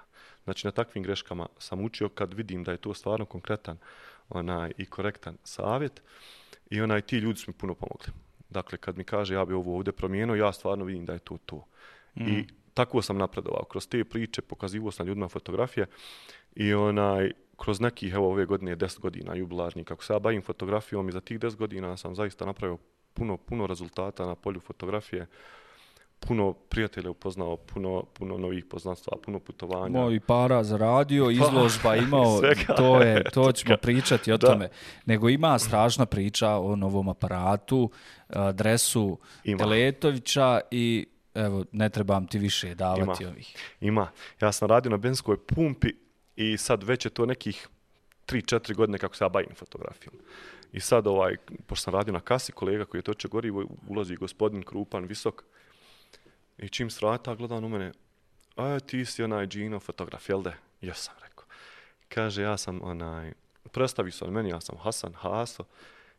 Znači, 0.43 0.67
na 0.67 0.71
takvim 0.71 1.03
greškama 1.03 1.47
sam 1.57 1.82
učio 1.82 2.09
kad 2.09 2.34
vidim 2.34 2.63
da 2.63 2.71
je 2.71 2.78
to 2.78 2.93
stvarno 2.93 3.26
konkretan 3.26 3.78
onaj, 4.30 4.71
i 4.78 4.86
korektan 4.86 5.38
savjet 5.43 6.01
i 6.69 6.82
onaj, 6.82 7.01
ti 7.01 7.17
ljudi 7.17 7.39
su 7.39 7.51
mi 7.51 7.57
puno 7.57 7.74
pomogli. 7.74 8.07
Dakle, 8.49 8.78
kad 8.78 8.97
mi 8.97 9.03
kaže 9.03 9.34
ja 9.34 9.45
bi 9.45 9.53
ovo 9.53 9.76
ovdje 9.76 9.93
promijenio, 9.93 10.36
ja 10.36 10.51
stvarno 10.53 10.86
vidim 10.86 11.05
da 11.05 11.13
je 11.13 11.19
to 11.19 11.38
to. 11.45 11.65
Mm. 12.15 12.28
I 12.28 12.47
tako 12.74 13.01
sam 13.01 13.17
napredovao. 13.17 13.63
Kroz 13.63 13.88
te 13.88 14.03
priče 14.03 14.41
pokazivo 14.41 14.91
sam 14.91 15.07
ljudima 15.07 15.30
fotografije 15.30 15.86
i 16.55 16.74
onaj, 16.74 17.32
kroz 17.58 17.80
nekih, 17.80 18.14
evo 18.14 18.32
ove 18.32 18.45
godine, 18.45 18.76
10 18.76 18.99
godina 18.99 19.36
jubilarni, 19.36 19.84
kako 19.84 20.04
se 20.04 20.14
ja 20.14 20.20
bavim 20.20 20.41
fotografijom 20.41 21.10
i 21.10 21.12
za 21.12 21.22
tih 21.22 21.39
10 21.39 21.56
godina 21.56 21.97
sam 21.97 22.16
zaista 22.16 22.45
napravio 22.45 22.78
puno, 23.14 23.38
puno 23.38 23.68
rezultata 23.68 24.26
na 24.26 24.36
polju 24.36 24.60
fotografije 24.60 25.28
puno 26.28 26.54
prijatelja 26.54 27.10
upoznao, 27.10 27.58
puno, 27.58 28.04
puno 28.14 28.38
novih 28.38 28.66
poznanstva, 28.66 29.18
puno 29.26 29.39
putovanja. 29.39 29.99
Moj 29.99 30.20
para 30.20 30.64
zaradio, 30.64 31.26
pa, 31.28 31.32
izložba 31.32 31.95
imao, 31.95 32.41
to, 32.78 33.01
je, 33.01 33.24
to 33.24 33.51
ćemo 33.51 33.78
pričati 33.78 34.32
o 34.32 34.38
da. 34.38 34.47
tome. 34.47 34.70
Nego 35.06 35.30
ima 35.30 35.60
strašna 35.60 36.06
priča 36.06 36.49
o 36.49 36.76
novom 36.76 37.10
aparatu, 37.10 37.91
adresu 38.28 39.20
ima. 39.43 39.58
Teletovića 39.58 40.60
i 40.72 41.08
evo, 41.34 41.66
ne 41.72 41.89
trebam 41.89 42.28
ti 42.28 42.38
više 42.38 42.76
davati 42.76 43.24
ima. 43.24 43.32
ovih. 43.32 43.56
Ima. 43.82 44.12
Ja 44.41 44.51
sam 44.51 44.70
radio 44.70 44.91
na 44.91 44.97
benskoj 44.97 45.38
pumpi 45.38 46.03
i 46.36 46.57
sad 46.57 46.84
već 46.84 47.05
je 47.05 47.09
to 47.09 47.25
nekih 47.25 47.67
3-4 48.27 48.75
godine 48.75 48.97
kako 48.97 49.15
se 49.15 49.23
ja 49.23 49.29
bavim 49.29 49.55
fotografijom. 49.55 50.15
I 50.73 50.79
sad, 50.79 51.07
ovaj, 51.07 51.36
pošto 51.67 51.84
sam 51.84 51.93
radio 51.93 52.13
na 52.13 52.19
kasi, 52.19 52.51
kolega 52.51 52.86
koji 52.86 52.99
je 52.99 53.03
toče 53.03 53.27
gorivo, 53.27 53.65
ulazi 53.88 54.15
gospodin 54.15 54.63
Krupan, 54.63 55.05
visok, 55.05 55.43
I 56.57 56.69
čim 56.69 56.89
svrata 56.89 57.36
gleda 57.36 57.55
u 57.55 57.69
mene, 57.69 57.91
a 58.55 58.79
ti 58.79 59.05
si 59.05 59.23
onaj 59.23 59.47
Gino 59.47 59.79
fotograf, 59.79 60.29
jel 60.29 60.41
de? 60.41 60.53
Ja 60.81 60.93
sam 60.93 61.15
rekao. 61.21 61.45
Kaže, 62.09 62.41
ja 62.41 62.57
sam 62.57 62.79
onaj, 62.84 63.34
predstavi 63.71 64.11
se 64.11 64.25
on 64.25 64.34
meni, 64.34 64.49
ja 64.49 64.61
sam 64.61 64.77
Hasan 64.77 65.13
Haso. 65.13 65.63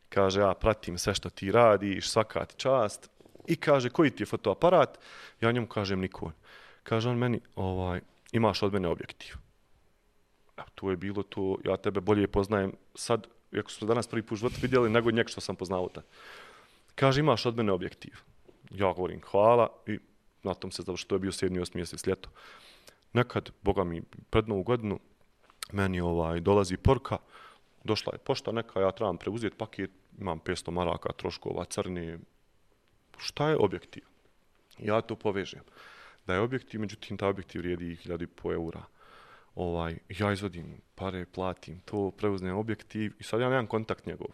Kaže, 0.09 0.39
ja 0.39 0.53
pratim 0.53 0.97
sve 0.97 1.15
što 1.15 1.29
ti 1.29 1.51
radiš, 1.51 2.09
svaka 2.09 2.45
ti 2.45 2.55
čast. 2.57 3.09
I 3.47 3.55
kaže, 3.55 3.89
koji 3.89 4.11
ti 4.11 4.23
je 4.23 4.27
fotoaparat? 4.27 4.99
Ja 5.41 5.51
njemu 5.51 5.67
kažem, 5.67 5.99
Nikon. 5.99 6.31
Kaže 6.83 7.09
on 7.09 7.17
meni, 7.17 7.39
ovaj, 7.55 8.01
imaš 8.31 8.63
od 8.63 8.73
mene 8.73 8.87
objektiv. 8.87 9.44
To 10.75 10.89
je 10.89 10.97
bilo 10.97 11.23
to, 11.23 11.57
ja 11.65 11.77
tebe 11.77 12.01
bolje 12.01 12.27
poznajem 12.27 12.73
sad, 12.95 13.27
ako 13.59 13.71
smo 13.71 13.87
danas 13.87 14.07
prvi 14.07 14.23
put 14.23 14.39
život 14.39 14.53
vidjeli, 14.61 14.89
nego 14.89 15.11
njeg 15.11 15.29
što 15.29 15.41
sam 15.41 15.55
poznao 15.55 15.89
te. 15.89 16.01
Kaže, 16.95 17.19
imaš 17.19 17.45
od 17.45 17.57
mene 17.57 17.71
objektiv. 17.71 18.13
Ja 18.71 18.93
govorim, 18.93 19.21
hvala. 19.21 19.69
I 19.87 19.99
na 20.43 20.53
tom 20.53 20.71
se 20.71 20.81
završi, 20.81 21.07
to 21.07 21.15
je 21.15 21.19
bio 21.19 21.31
7. 21.31 21.59
8. 21.59 21.75
mjesec 21.75 22.07
ljeto. 22.07 22.29
Nekad, 23.13 23.51
boga 23.61 23.83
mi, 23.83 24.01
pred 24.29 24.47
novu 24.47 24.63
godinu, 24.63 24.99
meni 25.71 26.01
ovaj 26.01 26.39
dolazi 26.39 26.77
porka, 26.77 27.17
došla 27.83 28.13
je 28.13 28.19
pošta 28.19 28.51
neka, 28.51 28.79
ja 28.79 28.91
trebam 28.91 29.17
preuzeti 29.17 29.57
paket, 29.57 29.91
imam 30.19 30.39
500 30.39 30.71
maraka 30.71 31.13
troškova 31.13 31.65
crni, 31.65 32.17
šta 33.17 33.49
je 33.49 33.57
objektiv? 33.57 34.03
Ja 34.77 35.01
to 35.01 35.15
povežem. 35.15 35.61
Da 36.27 36.33
je 36.33 36.39
objektiv, 36.39 36.79
međutim, 36.81 37.17
ta 37.17 37.27
objektiv 37.27 37.61
vrijedi 37.61 37.95
1000 37.95 38.27
po 38.27 38.53
eura. 38.53 38.83
Ovaj, 39.55 39.97
ja 40.19 40.31
izvodim 40.31 40.81
pare, 40.95 41.25
platim 41.25 41.79
to, 41.85 42.11
preuznem 42.11 42.57
objektiv 42.57 43.13
i 43.19 43.23
sad 43.23 43.41
ja 43.41 43.49
nemam 43.49 43.67
kontakt 43.67 44.05
njegov. 44.05 44.27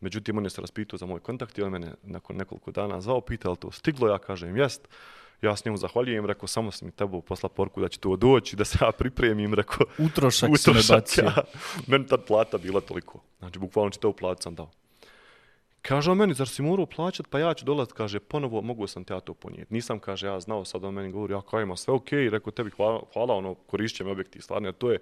Međutim, 0.00 0.38
on 0.38 0.44
je 0.44 0.50
se 0.50 0.60
raspitao 0.60 0.98
za 0.98 1.06
moj 1.06 1.20
kontakt 1.20 1.58
i 1.58 1.62
on 1.62 1.72
mene 1.72 1.94
nakon 2.02 2.36
nekoliko 2.36 2.70
dana 2.70 3.00
zvao, 3.00 3.20
pitao 3.20 3.56
to 3.56 3.70
stiglo, 3.70 4.08
ja 4.08 4.18
kažem 4.18 4.56
jest 4.56 4.88
ja 5.44 5.56
s 5.56 5.64
njemu 5.64 5.76
zahvaljujem, 5.76 6.26
rekao, 6.26 6.46
samo 6.48 6.70
sam 6.70 6.88
mi 6.88 6.92
tebao 6.92 7.20
posla 7.20 7.48
porku 7.48 7.80
da 7.80 7.88
će 7.88 7.98
to 7.98 8.16
doći, 8.16 8.56
da 8.56 8.64
se 8.64 8.78
ja 8.80 8.92
pripremim, 8.92 9.54
rekao, 9.54 9.86
utrošak, 9.98 10.50
utrošak 10.54 10.84
se 10.84 10.94
ne 10.94 10.98
bacio. 10.98 11.24
Ja. 11.24 11.42
Meni 11.86 12.06
tad 12.06 12.26
plata 12.26 12.58
bila 12.58 12.80
toliko. 12.80 13.20
Znači, 13.38 13.58
bukvalno 13.58 13.90
će 13.90 13.98
to 13.98 14.12
platu 14.12 14.42
sam 14.42 14.54
dao. 14.54 14.70
Kaže 15.88 16.10
on 16.10 16.18
meni, 16.18 16.34
zar 16.34 16.48
si 16.48 16.62
morao 16.62 16.86
plaćat, 16.86 17.26
pa 17.30 17.38
ja 17.38 17.54
ću 17.54 17.64
dolaz, 17.64 17.92
kaže, 17.92 18.20
ponovo 18.20 18.62
mogu 18.62 18.86
sam 18.86 19.04
te 19.04 19.14
ja 19.14 19.20
to 19.20 19.34
ponijeti. 19.34 19.74
Nisam, 19.74 19.98
kaže, 19.98 20.26
ja 20.26 20.40
znao, 20.40 20.64
sad 20.64 20.84
on 20.84 20.94
meni 20.94 21.12
govori, 21.12 21.32
ja 21.32 21.40
kao 21.42 21.60
ima 21.60 21.76
sve 21.76 21.94
okej, 21.94 22.18
okay. 22.18 22.30
rekao, 22.30 22.50
tebi 22.50 22.70
hvala, 22.70 23.02
hvala 23.12 23.34
ono, 23.34 23.54
korišćem 23.54 24.08
objektiv, 24.08 24.40
stvarno, 24.40 24.72
to 24.72 24.90
je 24.90 24.98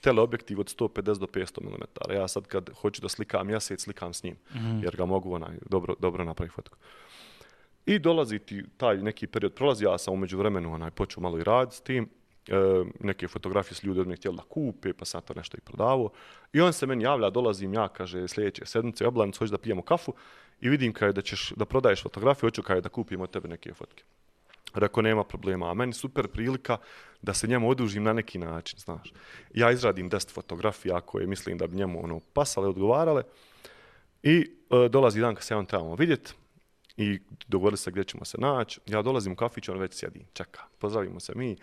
teleobjektiv 0.00 0.60
od 0.60 0.66
150 0.78 1.18
do 1.18 1.26
500 1.26 1.60
mm. 1.62 2.12
Ja 2.12 2.28
sad 2.28 2.46
kad 2.46 2.70
hoću 2.80 3.02
da 3.02 3.08
slikam 3.08 3.46
mjesec, 3.46 3.82
slikam 3.82 4.14
s 4.14 4.22
njim, 4.22 4.36
mm. 4.54 4.82
jer 4.82 4.96
ga 4.96 5.04
mogu 5.04 5.34
onaj, 5.34 5.58
dobro, 5.70 5.94
dobro 5.98 6.24
napraviti 6.24 6.54
fotku. 6.54 6.76
I 7.86 7.98
dolazi 7.98 8.38
ti 8.38 8.64
taj 8.76 8.96
neki 8.96 9.26
period 9.26 9.54
prolazi, 9.54 9.84
ja 9.84 9.98
sam 9.98 10.14
umeđu 10.14 10.38
vremenu 10.38 10.72
onaj, 10.74 10.90
počeo 10.90 11.22
malo 11.22 11.38
i 11.38 11.44
rad 11.44 11.74
s 11.74 11.80
tim, 11.80 12.08
e, 12.48 12.84
neke 13.00 13.28
fotografije 13.28 13.74
s 13.74 13.82
ljudi 13.82 14.00
od 14.00 14.06
mene 14.06 14.16
htjeli 14.16 14.36
da 14.36 14.42
kupe, 14.42 14.92
pa 14.92 15.04
sam 15.04 15.22
to 15.22 15.34
nešto 15.34 15.56
i 15.56 15.60
prodavao. 15.60 16.10
I 16.52 16.60
on 16.60 16.72
se 16.72 16.86
meni 16.86 17.04
javlja, 17.04 17.30
dolazim 17.30 17.74
ja, 17.74 17.88
kaže, 17.88 18.28
sljedeće 18.28 18.66
sedmice, 18.66 19.06
oblanicu, 19.06 19.38
hoćeš 19.38 19.50
da 19.50 19.58
pijemo 19.58 19.82
kafu 19.82 20.14
i 20.60 20.68
vidim 20.68 20.92
kaj 20.92 21.12
da 21.12 21.22
ćeš 21.22 21.52
da 21.56 21.64
prodaješ 21.64 22.02
fotografije, 22.02 22.46
hoću 22.46 22.62
kaj 22.62 22.80
da 22.80 22.88
kupim 22.88 23.20
od 23.20 23.30
tebe 23.30 23.48
neke 23.48 23.74
fotke. 23.74 24.04
Rekao, 24.74 25.02
nema 25.02 25.24
problema, 25.24 25.70
a 25.70 25.74
meni 25.74 25.92
super 25.92 26.28
prilika 26.28 26.76
da 27.22 27.34
se 27.34 27.46
njemu 27.46 27.70
odužim 27.70 28.02
na 28.02 28.12
neki 28.12 28.38
način, 28.38 28.78
znaš. 28.78 29.12
Ja 29.54 29.70
izradim 29.70 30.10
10 30.10 30.32
fotografija 30.32 31.00
koje 31.00 31.26
mislim 31.26 31.58
da 31.58 31.66
bi 31.66 31.76
njemu 31.76 32.04
ono, 32.04 32.20
pasale, 32.32 32.68
odgovarale 32.68 33.22
i 34.22 34.50
e, 34.70 34.88
dolazi 34.88 35.20
dan 35.20 35.34
kad 35.34 35.44
se 35.44 35.56
on 35.56 35.66
trebamo 35.66 35.94
vidjeti, 35.94 36.34
i 36.96 37.20
dogovorili 37.48 37.78
se 37.78 37.90
gdje 37.90 38.04
ćemo 38.04 38.24
se 38.24 38.38
naći. 38.40 38.80
Ja 38.86 39.02
dolazim 39.02 39.32
u 39.32 39.36
kafić, 39.36 39.68
on 39.68 39.78
već 39.78 39.94
sjedi, 39.94 40.26
čeka, 40.32 40.62
pozdravimo 40.78 41.20
se 41.20 41.32
mi. 41.34 41.56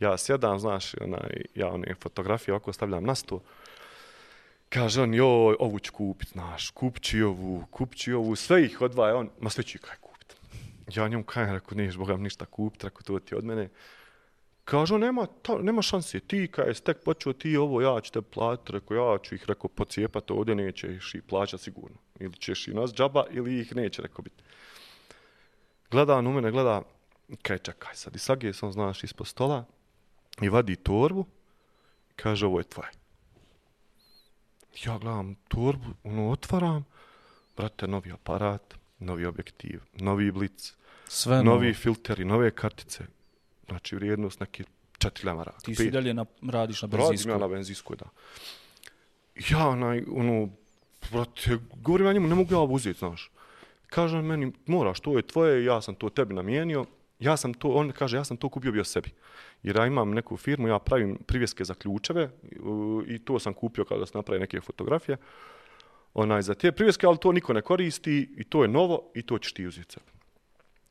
Ja 0.00 0.18
sjedam, 0.18 0.58
znaš, 0.58 0.94
onaj, 1.00 1.42
ja 1.54 1.68
one 1.68 1.94
fotografije 2.02 2.54
oko 2.54 2.72
stavljam 2.72 3.04
na 3.04 3.14
sto. 3.14 3.40
Kaže 4.68 5.02
on, 5.02 5.14
joj, 5.14 5.56
ovu 5.58 5.78
ću 5.78 5.92
kupit, 5.92 6.28
znaš, 6.28 6.70
kupit 6.70 7.02
ću 7.02 7.26
ovu, 7.26 7.64
kupit 7.70 7.98
ću 7.98 8.16
ovu, 8.16 8.36
sve 8.36 8.64
ih 8.64 8.80
odvaja, 8.80 9.16
on, 9.16 9.30
ma 9.40 9.50
sve 9.50 9.64
ću 9.64 9.78
kaj 9.82 9.96
kupit. 10.00 10.36
Ja 10.94 11.08
njom 11.08 11.22
kajem, 11.22 11.52
rekao, 11.52 11.76
niješ 11.76 11.96
Boga 11.96 12.16
ništa 12.16 12.46
kupit, 12.46 12.84
rekao, 12.84 13.02
to 13.02 13.18
ti 13.18 13.34
od 13.34 13.44
mene. 13.44 13.68
Kaže 14.64 14.94
on, 14.94 15.00
nema, 15.00 15.26
ta, 15.42 15.58
nema 15.58 15.82
šanse, 15.82 16.20
ti 16.20 16.48
kaj 16.52 16.68
je 16.68 16.74
tek 16.74 17.04
počeo, 17.04 17.32
ti 17.32 17.56
ovo, 17.56 17.80
ja 17.80 18.00
ću 18.00 18.12
te 18.12 18.22
platiti, 18.22 18.72
rekao, 18.72 18.96
ja 18.96 19.18
ću 19.18 19.34
ih, 19.34 19.44
rekao, 19.48 19.68
pocijepat, 19.68 20.30
ovdje 20.30 20.54
nećeš 20.54 21.14
i 21.14 21.22
plaća 21.22 21.58
sigurno. 21.58 21.96
Ili 22.20 22.34
ćeš 22.34 22.68
i 22.68 22.74
nas 22.74 22.92
džaba, 22.92 23.24
ili 23.30 23.60
ih 23.60 23.76
neće, 23.76 24.02
rekao, 24.02 24.22
biti 24.22 24.42
gleda 25.90 26.16
on 26.16 26.26
u 26.26 26.32
mene, 26.32 26.50
gleda, 26.50 26.82
kaj 27.42 27.58
čekaj 27.58 27.94
sad, 27.94 28.16
i 28.16 28.18
sad 28.18 28.42
je 28.42 28.52
sam, 28.52 28.72
znaš, 28.72 29.04
ispod 29.04 29.26
stola 29.26 29.64
i 30.40 30.48
vadi 30.48 30.76
torbu, 30.76 31.26
kaže, 32.16 32.46
ovo 32.46 32.58
je 32.60 32.64
tvoje. 32.64 32.90
Ja 34.84 34.98
gledam 34.98 35.34
torbu, 35.48 35.84
ono, 36.04 36.30
otvaram, 36.30 36.84
brate, 37.56 37.86
novi 37.88 38.12
aparat, 38.12 38.74
novi 38.98 39.26
objektiv, 39.26 39.80
novi 39.94 40.30
blic, 40.32 40.72
Sve 41.08 41.42
novi 41.42 41.66
novo. 41.66 41.74
filteri, 41.78 42.24
nove 42.24 42.50
kartice. 42.50 43.04
Znači, 43.68 43.96
vrijednost 43.96 44.40
neki 44.40 44.64
4 44.98 45.24
lemara. 45.26 45.52
Ti 45.64 45.74
si 45.74 45.90
dalje 45.90 46.14
na, 46.14 46.24
radiš 46.48 46.82
na 46.82 46.88
Radim 46.88 46.98
benzinsku. 47.08 47.30
ja 47.30 47.38
na 47.38 47.48
benzinskoj, 47.48 47.96
da. 47.96 48.06
Ja, 49.50 49.68
onaj, 49.68 50.04
ono, 50.10 50.48
brate, 51.12 51.58
govorim 51.82 52.06
ja 52.06 52.12
njemu, 52.12 52.28
ne 52.28 52.34
mogu 52.34 52.54
ja 52.54 52.58
ovo 52.58 52.74
uzeti, 52.74 52.98
znaš. 52.98 53.30
Kaže 53.86 54.16
on 54.18 54.24
meni, 54.24 54.52
moraš, 54.66 55.00
to 55.00 55.16
je 55.16 55.22
tvoje, 55.22 55.64
ja 55.64 55.80
sam 55.80 55.94
to 55.94 56.08
tebi 56.08 56.34
namijenio. 56.34 56.84
Ja 57.18 57.36
sam 57.36 57.54
to, 57.54 57.68
on 57.68 57.92
kaže, 57.92 58.16
ja 58.16 58.24
sam 58.24 58.36
to 58.36 58.48
kupio 58.48 58.72
bio 58.72 58.84
sebi. 58.84 59.10
Jer 59.62 59.76
ja 59.76 59.86
imam 59.86 60.10
neku 60.10 60.36
firmu, 60.36 60.68
ja 60.68 60.78
pravim 60.78 61.18
privjeske 61.26 61.64
za 61.64 61.74
ključeve 61.74 62.30
i 63.06 63.18
to 63.18 63.38
sam 63.38 63.54
kupio 63.54 63.84
kada 63.84 64.06
sam 64.06 64.18
napravio 64.18 64.40
neke 64.40 64.60
fotografije. 64.60 65.16
Onaj, 66.14 66.42
za 66.42 66.54
te 66.54 66.72
privjeske, 66.72 67.06
ali 67.06 67.18
to 67.18 67.32
niko 67.32 67.52
ne 67.52 67.62
koristi 67.62 68.34
i 68.36 68.44
to 68.44 68.62
je 68.62 68.68
novo 68.68 69.10
i 69.14 69.22
to 69.22 69.38
ćeš 69.38 69.52
ti 69.52 69.66
uzeti 69.66 69.92
sebi. 69.92 70.16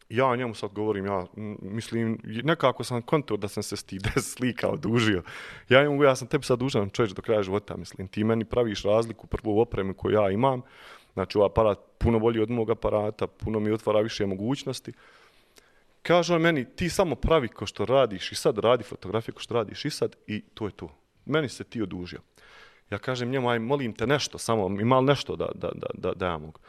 Ja 0.10 0.36
njemu 0.36 0.54
sad 0.54 0.74
govorim, 0.74 1.06
ja 1.06 1.26
mislim, 1.62 2.20
nekako 2.24 2.84
sam 2.84 3.02
konto 3.02 3.38
da 3.38 3.48
sam 3.48 3.64
se 3.64 3.76
s 3.76 3.84
ti 3.84 4.00
des 4.00 4.32
slika 4.36 4.70
odužio. 4.70 5.24
Ja 5.70 5.84
njemu, 5.84 6.04
ja 6.04 6.16
sam 6.16 6.28
tebi 6.28 6.44
sad 6.44 6.60
dužan 6.60 6.90
čovječ 6.90 7.12
do 7.12 7.22
kraja 7.22 7.44
života, 7.44 7.78
mislim, 7.78 8.08
ti 8.08 8.24
meni 8.24 8.46
praviš 8.46 8.84
razliku 8.84 9.28
prvo 9.28 9.56
u 9.56 9.60
opremi 9.60 9.94
koju 9.94 10.14
ja 10.14 10.32
imam, 10.32 10.62
znači 11.14 11.38
ovaj 11.38 11.48
aparat 11.48 11.80
puno 11.98 12.20
bolji 12.20 12.40
od 12.40 12.50
mog 12.50 12.70
aparata, 12.70 13.28
puno 13.28 13.60
mi 13.60 13.72
otvara 13.72 14.02
više 14.02 14.26
mogućnosti. 14.26 14.94
Kaže 16.08 16.36
on 16.36 16.41
meni, 16.41 16.66
ti 16.76 16.89
samo 16.89 17.16
pravi 17.16 17.47
ko 17.47 17.66
što 17.66 17.86
radiš 17.86 18.32
i 18.32 18.36
sad 18.36 18.58
radi 18.58 18.84
fotografije 18.84 19.34
ko 19.34 19.41
što 19.41 19.53
radiš 19.53 19.86
i 19.86 19.89
sad 19.89 20.16
i 20.28 20.41
to 20.53 20.66
je 20.66 20.72
to. 20.72 20.89
Meni 21.26 21.49
se 21.49 21.64
ti 21.64 21.82
odužio. 21.82 22.20
Ja 22.89 22.97
kažem 22.97 23.30
njemu, 23.30 23.49
aj 23.49 23.60
molim 23.60 23.93
te 23.93 24.08
nešto, 24.08 24.38
samo 24.38 24.82
ima 24.82 24.99
li 24.99 25.06
nešto 25.06 25.36
da, 25.36 25.47
da, 25.56 25.72
da, 25.76 25.88
da, 25.93 26.14
da 26.14 26.26
ja 26.26 26.38
mogu. 26.38 26.60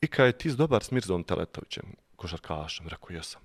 I 0.00 0.06
kad 0.06 0.26
je 0.26 0.32
ti 0.32 0.50
dobar 0.50 0.82
s 0.82 0.90
Mirzom 0.90 1.24
Teletovićem, 1.24 1.84
košarkašem, 2.16 2.88
rekao 2.88 3.14
jesam. 3.14 3.42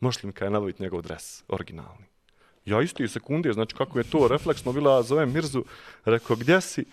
Možeš 0.00 0.22
li 0.22 0.26
mi 0.26 0.32
kaj 0.32 0.50
nabaviti 0.50 0.82
njegov 0.82 1.02
dres, 1.02 1.44
originalni? 1.48 2.04
Ja 2.64 2.82
isti 2.82 3.08
sekunde, 3.08 3.52
znači 3.52 3.74
kako 3.76 3.98
je 3.98 4.10
to 4.10 4.28
refleksno 4.28 4.72
bila, 4.72 5.02
zovem 5.02 5.32
Mirzu, 5.32 5.64
rekao 6.04 6.36
gdje 6.36 6.60
si? 6.60 6.84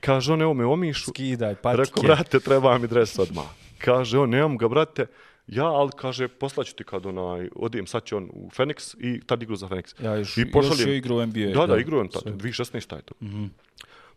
Kaže 0.00 0.32
on, 0.32 0.42
evo 0.42 0.54
me 0.54 0.64
omišu. 0.64 1.10
Skidaj 1.10 1.54
patike. 1.54 1.82
Rekao, 1.82 2.02
brate, 2.02 2.40
treba 2.40 2.78
mi 2.78 2.88
dres 2.88 3.18
odmah. 3.18 3.46
Kaže 3.78 4.18
on, 4.18 4.30
nemam 4.30 4.58
ga, 4.58 4.68
brate, 4.68 5.06
ja, 5.50 5.66
ali 5.66 5.90
kaže, 5.96 6.28
poslaću 6.28 6.74
ti 6.74 6.84
kad 6.84 7.06
onaj, 7.06 7.48
odijem, 7.56 7.86
sad 7.86 8.04
će 8.04 8.16
on 8.16 8.30
u 8.32 8.48
Phoenix 8.48 8.94
i 8.98 9.20
tad 9.26 9.42
igru 9.42 9.56
za 9.56 9.66
Phoenix. 9.68 10.04
Ja 10.04 10.14
još, 10.16 10.36
I 10.36 10.40
još 10.40 10.50
pošaljem- 10.52 10.88
je 10.88 10.96
igrao 10.96 11.16
u 11.16 11.26
NBA. 11.26 11.52
Da, 11.54 11.66
da, 11.66 11.78
igrao 11.78 12.00
on 12.00 12.08
tad, 12.08 12.22
sve. 12.22 12.32
2016. 12.32 12.96
je 12.96 13.02
to. 13.02 13.14
Mhm. 13.22 13.44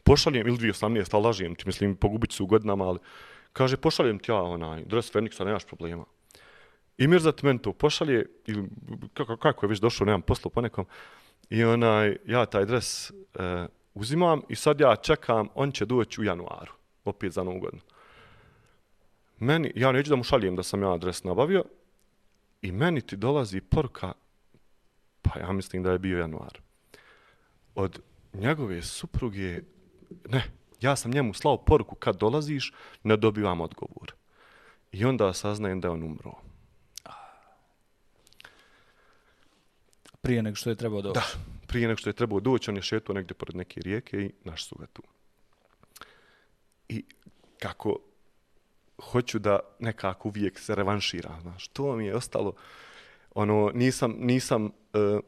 Pošaljem, 0.03 0.47
ili 0.47 0.57
2018, 0.57 1.13
ali 1.13 1.23
lažijem 1.23 1.55
ti, 1.55 1.63
mislim, 1.65 1.95
pogubit 1.95 2.29
ću 2.31 2.37
se 2.37 2.43
u 2.43 2.45
godinama, 2.45 2.85
ali 2.85 2.99
kaže, 3.53 3.77
pošaljem 3.77 4.19
ti 4.19 4.31
ja 4.31 4.41
onaj, 4.41 4.83
dres 4.85 5.13
Phoenixa, 5.13 5.45
nemaš 5.45 5.65
problema. 5.65 6.05
I 6.97 7.07
Mirza 7.07 7.31
ti 7.31 7.45
meni 7.45 7.59
to 7.59 7.73
pošalje, 7.73 8.25
ili 8.45 8.69
kako, 9.13 9.37
kako 9.37 9.65
je 9.65 9.69
već 9.69 9.79
došao, 9.79 10.05
nemam 10.05 10.21
posla 10.21 10.51
po 10.51 10.61
nekom, 10.61 10.85
i 11.49 11.63
onaj, 11.63 12.17
ja 12.25 12.45
taj 12.45 12.65
dres 12.65 13.09
e, 13.09 13.13
uzimam 13.93 14.41
i 14.49 14.55
sad 14.55 14.79
ja 14.79 14.95
čekam, 14.95 15.47
on 15.55 15.71
će 15.71 15.85
doći 15.85 16.21
u 16.21 16.23
januaru, 16.23 16.71
opet 17.05 17.31
za 17.31 17.43
novu 17.43 17.59
godinu. 17.59 17.81
Meni, 19.43 19.71
ja 19.75 19.91
neću 19.91 20.09
da 20.09 20.15
mu 20.15 20.23
šaljem 20.23 20.55
da 20.55 20.63
sam 20.63 20.81
ja 20.81 20.97
dres 20.97 21.23
nabavio, 21.23 21.63
i 22.61 22.71
meni 22.71 23.01
ti 23.01 23.15
dolazi 23.15 23.61
poruka, 23.61 24.13
pa 25.21 25.39
ja 25.39 25.51
mislim 25.51 25.83
da 25.83 25.91
je 25.91 25.99
bio 25.99 26.19
januar, 26.19 26.61
od 27.75 27.99
njegove 28.33 28.81
supruge, 28.81 29.61
ne, 30.29 30.43
ja 30.81 30.95
sam 30.95 31.11
njemu 31.11 31.33
slao 31.33 31.57
poruku 31.57 31.95
kad 31.95 32.15
dolaziš, 32.15 32.73
ne 33.03 33.17
dobivam 33.17 33.61
odgovor. 33.61 34.13
I 34.91 35.05
onda 35.05 35.33
saznajem 35.33 35.81
da 35.81 35.87
je 35.87 35.91
on 35.91 36.03
umro. 36.03 36.33
Prije 40.21 40.43
nego 40.43 40.55
što 40.55 40.69
je 40.69 40.75
trebao 40.75 41.01
doći. 41.01 41.19
Da, 41.19 41.25
prije 41.67 41.87
nego 41.87 41.97
što 41.97 42.09
je 42.09 42.13
trebao 42.13 42.39
doći, 42.39 42.69
on 42.69 42.75
je 42.75 42.81
šetao 42.81 43.15
negdje 43.15 43.33
pored 43.33 43.55
neke 43.55 43.81
rijeke 43.81 44.17
i 44.17 44.31
naš 44.43 44.67
su 44.67 44.75
ga 44.75 44.85
tu. 44.85 45.03
I 46.89 47.05
kako 47.59 47.99
hoću 49.11 49.39
da 49.39 49.59
nekako 49.79 50.27
uvijek 50.27 50.59
se 50.59 50.75
revanšira, 50.75 51.37
znaš, 51.41 51.67
to 51.67 51.95
mi 51.95 52.05
je 52.05 52.15
ostalo, 52.15 52.53
ono, 53.35 53.71
nisam, 53.73 54.15
nisam, 54.19 54.65
uh, 54.65 55.19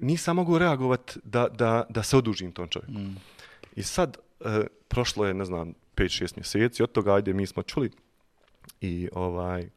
nisam 0.00 0.36
mogu 0.36 0.58
reagovat 0.58 1.16
da, 1.24 1.48
da, 1.48 1.86
da 1.88 2.02
se 2.02 2.16
odužim 2.16 2.52
tom 2.52 2.68
čovjeku. 2.68 2.92
Mm. 2.92 3.16
I 3.76 3.82
sad, 3.82 4.16
e, 4.40 4.66
prošlo 4.88 5.26
je, 5.26 5.34
ne 5.34 5.44
znam, 5.44 5.74
5-6 5.96 6.36
mjeseci, 6.36 6.82
od 6.82 6.92
toga, 6.92 7.14
ajde, 7.14 7.32
mi 7.32 7.46
smo 7.46 7.62
čuli 7.62 7.90
i 8.80 9.08
ovaj, 9.12 9.68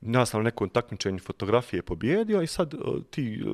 ja 0.00 0.26
sam 0.26 0.40
na 0.40 0.44
nekom 0.44 0.68
takmičenju 0.68 1.18
fotografije 1.18 1.82
pobjedio 1.82 2.42
i 2.42 2.46
sad 2.46 2.74
e, 2.74 2.78
ti 3.10 3.34
e, 3.34 3.44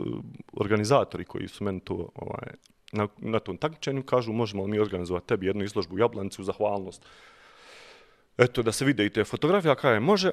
organizatori 0.52 1.24
koji 1.24 1.48
su 1.48 1.64
meni 1.64 1.80
to 1.80 2.08
ovaj, 2.14 2.50
na, 2.92 3.08
na 3.18 3.38
tom 3.38 3.56
takmičenju 3.56 4.02
kažu 4.02 4.32
možemo 4.32 4.64
li 4.64 4.70
mi 4.70 4.78
organizovati 4.78 5.26
tebi 5.26 5.46
jednu 5.46 5.64
izložbu 5.64 5.94
u 5.94 5.98
Jablanici 5.98 6.40
u 6.40 6.44
zahvalnost. 6.44 7.06
Eto, 8.36 8.62
da 8.62 8.72
se 8.72 8.84
vide 8.84 9.06
i 9.06 9.10
te 9.10 9.24
fotografije, 9.24 9.72
a 9.72 9.74
kada 9.74 9.94
je 9.94 10.00
može. 10.00 10.32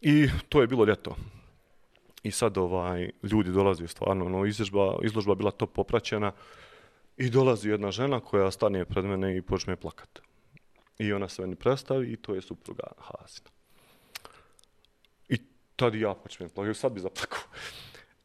I 0.00 0.28
to 0.48 0.60
je 0.60 0.66
bilo 0.66 0.84
ljeto. 0.84 1.16
I 2.22 2.30
sad 2.30 2.58
ovaj, 2.58 3.10
ljudi 3.22 3.50
dolaze 3.50 3.88
stvarno, 3.88 4.26
ono, 4.26 4.46
izložba, 4.46 4.98
izložba 5.02 5.34
bila 5.34 5.50
to 5.50 5.66
popraćena. 5.66 6.32
I 7.16 7.30
dolazi 7.30 7.68
jedna 7.68 7.90
žena 7.90 8.20
koja 8.20 8.50
stane 8.50 8.84
pred 8.84 9.04
mene 9.04 9.36
i 9.36 9.42
počne 9.42 9.76
plakat. 9.76 10.20
I 10.98 11.12
ona 11.12 11.28
se 11.28 11.42
meni 11.42 11.56
predstavi 11.56 12.12
i 12.12 12.16
to 12.16 12.34
je 12.34 12.42
supruga 12.42 12.84
Hasina. 12.98 13.50
I 15.28 15.38
tad 15.76 15.94
ja 15.94 16.14
počnem 16.14 16.50
plakati, 16.50 16.78
sad 16.78 16.92
bi 16.92 17.00
zaplakao. 17.00 17.42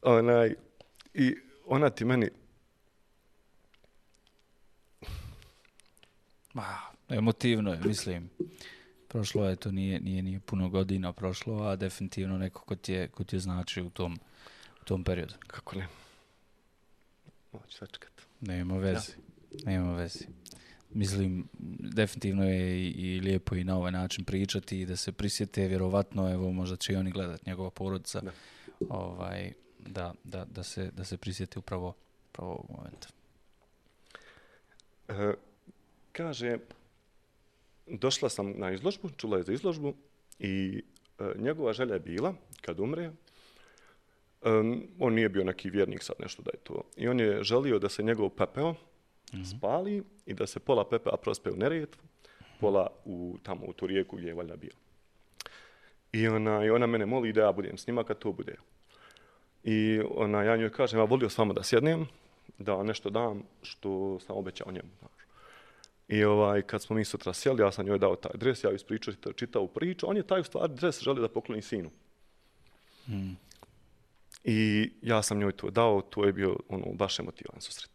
Onaj, 0.18 0.54
I 1.14 1.36
ona 1.66 1.90
ti 1.90 2.04
meni, 2.04 2.30
Ma, 6.58 6.78
emotivno 7.08 7.72
je, 7.72 7.80
mislim. 7.84 8.30
Prošlo 9.08 9.48
je, 9.48 9.56
to 9.56 9.72
nije, 9.72 10.00
nije, 10.00 10.22
nije 10.22 10.40
puno 10.40 10.68
godina 10.68 11.12
prošlo, 11.12 11.62
a 11.62 11.76
definitivno 11.76 12.38
neko 12.38 12.64
ko 12.64 12.76
ti 12.76 12.92
je, 12.92 13.08
ko 13.08 13.24
ti 13.24 13.36
je 13.36 13.40
znači 13.40 13.82
u 13.82 13.90
tom, 13.90 14.18
u 14.82 14.84
tom 14.84 15.04
periodu. 15.04 15.34
kako 15.46 15.76
ne, 15.78 15.86
moći 17.52 17.76
sačekat. 17.76 18.12
Nema 18.40 18.76
veze. 18.76 19.12
Nema 19.64 19.94
veze. 19.94 20.24
Mislim, 20.90 21.48
definitivno 21.78 22.44
je 22.44 22.80
i, 22.80 22.88
i 22.90 23.20
lijepo 23.20 23.54
i 23.54 23.64
na 23.64 23.76
ovaj 23.76 23.92
način 23.92 24.24
pričati 24.24 24.80
i 24.80 24.86
da 24.86 24.96
se 24.96 25.12
prisjete, 25.12 25.68
vjerovatno, 25.68 26.32
evo, 26.32 26.52
možda 26.52 26.76
će 26.76 26.92
i 26.92 26.96
oni 26.96 27.10
gledat 27.10 27.46
njegova 27.46 27.70
porodica, 27.70 28.20
Da. 28.20 28.30
ovaj, 28.88 29.52
da, 29.78 30.14
da, 30.24 30.44
da, 30.44 30.62
se, 30.62 30.90
da 30.90 31.04
se 31.04 31.16
prisjeti 31.16 31.58
upravo, 31.58 31.94
upravo 32.30 32.50
ovog 32.50 32.66
momenta. 32.78 33.08
E, 35.08 35.34
kaže, 36.12 36.58
došla 37.90 38.28
sam 38.28 38.52
na 38.56 38.72
izložbu, 38.72 39.10
čula 39.16 39.36
je 39.36 39.42
za 39.42 39.52
izložbu 39.52 39.94
i 40.38 40.82
e, 41.18 41.32
njegova 41.36 41.72
želja 41.72 41.94
je 41.94 42.00
bila, 42.00 42.34
kad 42.60 42.80
umre, 42.80 43.10
um, 44.44 44.82
on 44.98 45.14
nije 45.14 45.28
bio 45.28 45.44
neki 45.44 45.70
vjernik 45.70 46.02
sad 46.02 46.16
nešto 46.18 46.42
da 46.42 46.50
je 46.54 46.58
to, 46.58 46.82
i 46.96 47.08
on 47.08 47.20
je 47.20 47.42
želio 47.42 47.78
da 47.78 47.88
se 47.88 48.02
njegov 48.02 48.30
pepeo 48.30 48.74
spali 49.56 50.02
i 50.26 50.34
da 50.34 50.46
se 50.46 50.60
pola 50.60 50.88
pepea 50.88 51.16
prospe 51.16 51.50
u 51.50 51.56
Neretvu, 51.56 52.02
pola 52.60 52.86
u, 53.04 53.36
tamo 53.42 53.66
u 53.66 53.72
tu 53.72 53.86
rijeku 53.86 54.16
gdje 54.16 54.28
je 54.28 54.34
valjda 54.34 54.56
bio. 54.56 54.72
I 56.12 56.28
ona, 56.28 56.64
I 56.64 56.70
ona 56.70 56.86
mene 56.86 57.06
moli 57.06 57.32
da 57.32 57.40
ja 57.40 57.52
budem 57.52 57.78
s 57.78 57.86
njima 57.86 58.04
kad 58.04 58.18
to 58.18 58.32
bude. 58.32 58.56
I 59.64 60.00
ona, 60.14 60.42
ja 60.42 60.56
njoj 60.56 60.70
kažem, 60.70 61.00
ja 61.00 61.04
volio 61.04 61.28
s 61.28 61.38
vama 61.38 61.52
da 61.52 61.62
sjednem, 61.62 62.06
da 62.58 62.82
nešto 62.82 63.10
dam 63.10 63.42
što 63.62 64.18
sam 64.20 64.36
obećao 64.36 64.72
njemu. 64.72 64.88
I 66.08 66.24
ovaj, 66.24 66.62
kad 66.62 66.82
smo 66.82 66.96
mi 66.96 67.04
sutra 67.04 67.32
sjeli, 67.32 67.62
ja 67.62 67.72
sam 67.72 67.86
njoj 67.86 67.98
dao 67.98 68.16
taj 68.16 68.32
dres, 68.34 68.64
ja 68.64 68.72
ispričao, 68.72 69.14
čitao, 69.14 69.32
čitao 69.32 69.66
priču, 69.66 70.10
on 70.10 70.16
je 70.16 70.26
taj 70.26 70.40
u 70.40 70.44
stvari 70.44 70.74
dres 70.74 71.00
želio 71.00 71.22
da 71.22 71.28
pokloni 71.28 71.62
sinu. 71.62 71.90
Mm. 73.08 73.32
I 74.44 74.90
ja 75.02 75.22
sam 75.22 75.38
njoj 75.38 75.52
to 75.52 75.70
dao, 75.70 76.00
to 76.00 76.24
je 76.24 76.32
bio 76.32 76.56
ono, 76.68 76.84
baš 76.92 77.18
emotivan 77.18 77.60
susret. 77.60 77.90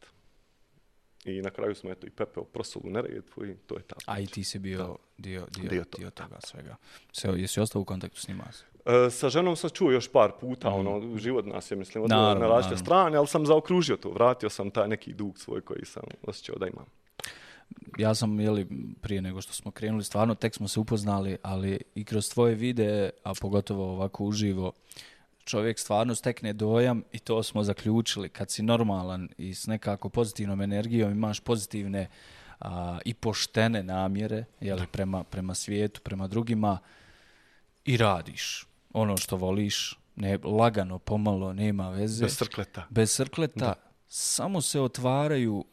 I 1.26 1.42
na 1.42 1.50
kraju 1.50 1.76
smo 1.76 1.92
eto 1.92 2.08
i 2.08 2.10
pepeo 2.10 2.44
prosolu 2.44 2.90
Neretvu 2.90 3.46
i 3.46 3.56
to 3.56 3.76
je 3.76 3.82
ta 3.82 3.96
A 4.06 4.20
i 4.20 4.28
ti 4.28 4.44
si 4.44 4.60
bio 4.60 4.78
dio, 4.78 4.98
dio, 5.18 5.46
Dio 5.52 5.70
dio, 5.70 5.84
toga, 5.84 6.10
toga 6.10 6.40
svega. 6.44 6.76
Se, 7.12 7.28
jesi 7.28 7.60
ostao 7.60 7.82
u 7.82 7.86
kontaktu 7.86 8.22
s 8.22 8.28
njima? 8.28 8.44
E, 8.86 9.10
sa 9.10 9.30
ženom 9.30 9.56
sam 9.56 9.70
čuo 9.70 9.92
još 9.92 10.12
par 10.12 10.32
puta, 10.40 10.70
ono, 10.70 11.18
život 11.18 11.46
nas 11.46 11.72
je, 11.72 11.78
mislim, 11.78 12.06
Naravno, 12.08 12.42
na 12.42 12.48
različite 12.48 12.84
strane, 12.84 13.18
ali 13.18 13.28
sam 13.28 13.46
zaokružio 13.46 13.98
to, 13.98 14.10
vratio 14.10 14.50
sam 14.50 14.72
taj 14.72 14.88
neki 14.88 15.14
dug 15.14 15.40
svoj 15.40 15.62
koji 15.62 15.86
sam 15.86 16.04
osjećao 16.22 16.56
da 16.56 16.68
imam. 16.68 16.86
Ja 17.98 18.16
sam, 18.16 18.40
jeli, 18.40 18.68
prije 19.02 19.22
nego 19.22 19.42
što 19.42 19.54
smo 19.54 19.72
krenuli, 19.72 20.04
stvarno 20.04 20.36
tek 20.36 20.56
smo 20.56 20.68
se 20.68 20.80
upoznali, 20.80 21.38
ali 21.42 21.80
i 21.96 22.06
kroz 22.06 22.30
tvoje 22.30 22.56
videe, 22.56 23.10
a 23.24 23.34
pogotovo 23.42 23.92
ovako 23.92 24.24
uživo, 24.24 24.72
čovjek 25.46 25.80
stvarno 25.80 26.16
stekne 26.16 26.54
dojam 26.54 27.04
i 27.12 27.20
to 27.20 27.44
smo 27.44 27.64
zaključili. 27.64 28.30
Kad 28.30 28.52
si 28.52 28.64
normalan 28.64 29.30
i 29.38 29.54
s 29.54 29.68
nekako 29.68 30.10
pozitivnom 30.10 30.62
energijom 30.62 31.12
imaš 31.12 31.40
pozitivne 31.40 32.08
a, 32.60 33.00
i 33.06 33.14
poštene 33.14 33.84
namjere 33.84 34.46
jeli, 34.60 34.88
prema, 34.92 35.24
prema 35.24 35.56
svijetu, 35.56 36.02
prema 36.02 36.28
drugima 36.28 36.80
i 37.86 37.98
radiš 37.98 38.68
ono 38.94 39.18
što 39.18 39.36
voliš, 39.38 40.00
ne, 40.16 40.38
lagano, 40.44 41.00
pomalo, 41.00 41.54
nema 41.54 41.90
veze. 41.90 42.26
Bez 42.26 42.38
srkleta. 42.38 42.88
Bez 42.90 43.12
srkleta. 43.12 43.66
Da. 43.66 43.74
Samo 44.08 44.62
se 44.62 44.82
otvaraju, 44.82 45.66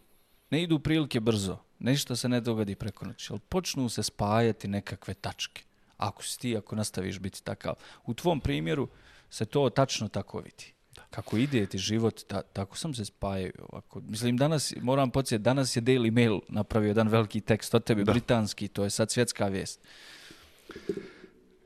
ne 0.50 0.62
idu 0.62 0.78
prilike 0.78 1.20
brzo, 1.20 1.58
ništa 1.80 2.16
se 2.16 2.28
ne 2.28 2.40
dogadi 2.40 2.74
preko 2.74 3.06
noći, 3.06 3.32
ali 3.32 3.40
počnu 3.48 3.88
se 3.88 4.02
spajati 4.02 4.68
nekakve 4.68 5.14
tačke. 5.14 5.62
Ako 5.96 6.22
si 6.22 6.38
ti, 6.38 6.56
ako 6.56 6.76
nastaviš 6.76 7.18
biti 7.18 7.44
takav. 7.44 7.74
U 8.06 8.14
tvom 8.14 8.40
primjeru 8.40 8.88
se 9.30 9.44
to 9.44 9.70
tačno 9.70 10.08
tako 10.08 10.38
vidi. 10.38 10.72
Kako 11.10 11.36
ide 11.36 11.66
ti 11.66 11.78
život, 11.78 12.20
ta, 12.26 12.42
tako 12.42 12.76
sam 12.76 12.94
se 12.94 13.04
spajaju. 13.04 13.52
Ovako. 13.68 14.00
Mislim, 14.00 14.36
danas, 14.36 14.74
moram 14.80 15.10
podsjetiti, 15.10 15.44
danas 15.44 15.76
je 15.76 15.82
Daily 15.82 16.10
Mail 16.10 16.40
napravio 16.48 16.88
jedan 16.88 17.08
veliki 17.08 17.40
tekst 17.40 17.74
o 17.74 17.80
tebi, 17.80 18.04
da. 18.04 18.12
britanski, 18.12 18.68
to 18.68 18.84
je 18.84 18.90
sad 18.90 19.10
svjetska 19.10 19.46
vijest. 19.46 19.80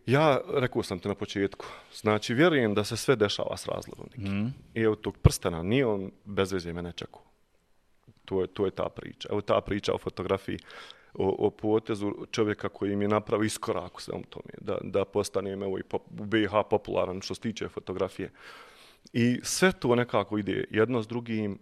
Ja, 0.06 0.40
rekao 0.54 0.82
sam 0.82 0.98
te 0.98 1.08
na 1.08 1.14
početku, 1.14 1.66
znači 1.94 2.34
vjerujem 2.34 2.74
da 2.74 2.84
se 2.84 2.96
sve 2.96 3.16
dešava 3.16 3.56
s 3.56 3.66
razlogom. 3.66 4.06
Mm. 4.16 4.46
I 4.74 4.80
evo 4.80 4.96
tog 4.96 5.18
prstena, 5.18 5.62
nije 5.62 5.86
on 5.86 6.10
bez 6.24 6.52
veze 6.52 6.72
mene 6.72 6.92
čekao. 6.92 7.22
To 8.24 8.40
je, 8.40 8.46
to 8.46 8.64
je 8.64 8.70
ta 8.70 8.88
priča. 8.88 9.28
Evo 9.32 9.40
ta 9.40 9.60
priča 9.60 9.94
o 9.94 9.98
fotografiji, 9.98 10.58
o, 11.14 11.46
o 11.46 11.50
potezu 11.50 12.12
čovjeka 12.30 12.68
koji 12.68 12.92
im 12.92 13.02
je 13.02 13.08
napravio 13.08 13.46
iskorak 13.46 13.96
u 13.96 14.00
svem 14.00 14.22
tome, 14.22 14.54
da, 14.60 14.78
da 14.82 15.04
postanem 15.04 15.62
evo, 15.62 15.78
i 15.78 15.82
pop, 15.82 16.02
u 16.20 16.24
BiH 16.24 16.52
popularan 16.70 17.20
što 17.20 17.34
se 17.34 17.40
tiče 17.40 17.68
fotografije. 17.68 18.30
I 19.12 19.40
sve 19.42 19.72
to 19.72 19.94
nekako 19.94 20.38
ide 20.38 20.64
jedno 20.70 21.02
s 21.02 21.08
drugim, 21.08 21.58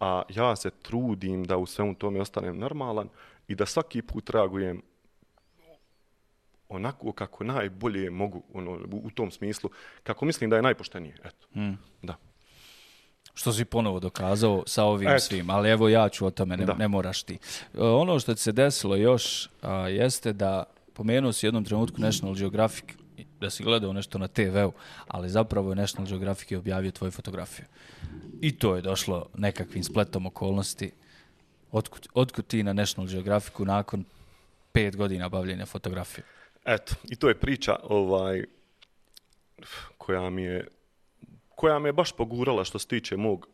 a 0.00 0.22
ja 0.28 0.56
se 0.56 0.70
trudim 0.70 1.44
da 1.44 1.56
u 1.56 1.66
svemu 1.66 1.94
tome 1.94 2.20
ostanem 2.20 2.58
normalan 2.58 3.08
i 3.48 3.54
da 3.54 3.66
svaki 3.66 4.02
put 4.02 4.30
reagujem 4.30 4.82
onako 6.68 7.12
kako 7.12 7.44
najbolje 7.44 8.10
mogu 8.10 8.42
ono, 8.52 8.78
u 8.90 9.10
tom 9.10 9.30
smislu, 9.30 9.70
kako 10.02 10.24
mislim 10.24 10.50
da 10.50 10.56
je 10.56 10.62
najpoštenije. 10.62 11.16
Eto. 11.24 11.46
Mm. 11.60 11.78
Da. 12.02 12.16
Što 13.38 13.52
si 13.52 13.64
ponovo 13.64 14.00
dokazao 14.00 14.62
sa 14.66 14.84
ovim 14.84 15.08
Eto. 15.08 15.20
svim, 15.20 15.50
ali 15.50 15.70
evo 15.70 15.88
ja 15.88 16.08
ću 16.08 16.26
o 16.26 16.30
tome, 16.30 16.56
ne, 16.56 16.66
ne 16.78 16.88
moraš 16.88 17.22
ti. 17.22 17.38
E, 17.74 17.80
ono 17.80 18.18
što 18.20 18.34
ti 18.34 18.40
se 18.40 18.52
desilo 18.52 18.96
još 18.96 19.48
a, 19.62 19.88
jeste 19.88 20.32
da 20.32 20.64
pomenuo 20.92 21.32
si 21.32 21.46
jednom 21.46 21.64
trenutku 21.64 22.00
National 22.00 22.34
Geographic, 22.34 22.84
da 23.40 23.50
si 23.50 23.62
gledao 23.62 23.92
nešto 23.92 24.18
na 24.18 24.28
TV-u, 24.28 24.72
ali 25.08 25.28
zapravo 25.28 25.70
je 25.70 25.76
National 25.76 26.08
Geographic 26.08 26.50
je 26.50 26.58
objavio 26.58 26.90
tvoju 26.90 27.10
fotografiju. 27.10 27.66
I 28.40 28.58
to 28.58 28.76
je 28.76 28.82
došlo 28.82 29.26
nekakvim 29.34 29.84
spletom 29.84 30.26
okolnosti. 30.26 30.90
Otkud, 31.72 32.08
otkud 32.14 32.46
ti 32.46 32.62
na 32.62 32.72
National 32.72 33.10
Geographicu 33.10 33.64
nakon 33.64 34.04
pet 34.72 34.96
godina 34.96 35.28
bavljenja 35.28 35.66
fotografije? 35.66 36.24
Eto, 36.64 36.94
i 37.10 37.16
to 37.16 37.28
je 37.28 37.38
priča 37.38 37.76
ovaj 37.82 38.44
koja 39.98 40.30
mi 40.30 40.42
je 40.42 40.68
koja 41.58 41.78
me 41.78 41.92
baš 41.92 42.12
pogurala 42.12 42.64
što 42.64 42.78
se 42.78 42.86
tiče 42.86 43.16
mog, 43.16 43.48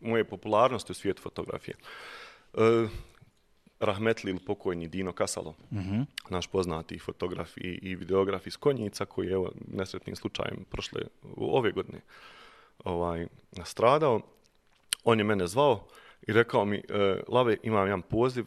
moje 0.00 0.24
popularnosti 0.24 0.92
u 0.92 0.94
svijetu 0.94 1.22
fotografije. 1.22 1.76
E, 2.54 2.88
Rahmetli 3.80 4.30
ili 4.30 4.40
pokojni 4.46 4.88
Dino 4.88 5.12
Kasalo, 5.12 5.54
mm 5.70 5.78
-hmm. 5.78 6.04
naš 6.30 6.46
poznati 6.46 6.98
fotograf 6.98 7.56
i, 7.56 7.78
i 7.82 7.94
videograf 7.94 8.46
iz 8.46 8.56
Konjica, 8.56 9.04
koji 9.04 9.26
je 9.26 9.32
evo, 9.32 9.52
nesretnim 9.68 10.16
slučajem 10.16 10.64
prošle, 10.70 11.02
ove 11.36 11.72
godine 11.72 12.00
ovaj, 12.84 13.26
nastradao. 13.52 14.20
On 15.04 15.18
je 15.18 15.24
mene 15.24 15.46
zvao 15.46 15.86
i 16.28 16.32
rekao 16.32 16.64
mi, 16.64 16.76
e, 16.76 16.82
Lave, 17.28 17.56
imam 17.62 17.86
jedan 17.86 18.02
poziv 18.02 18.44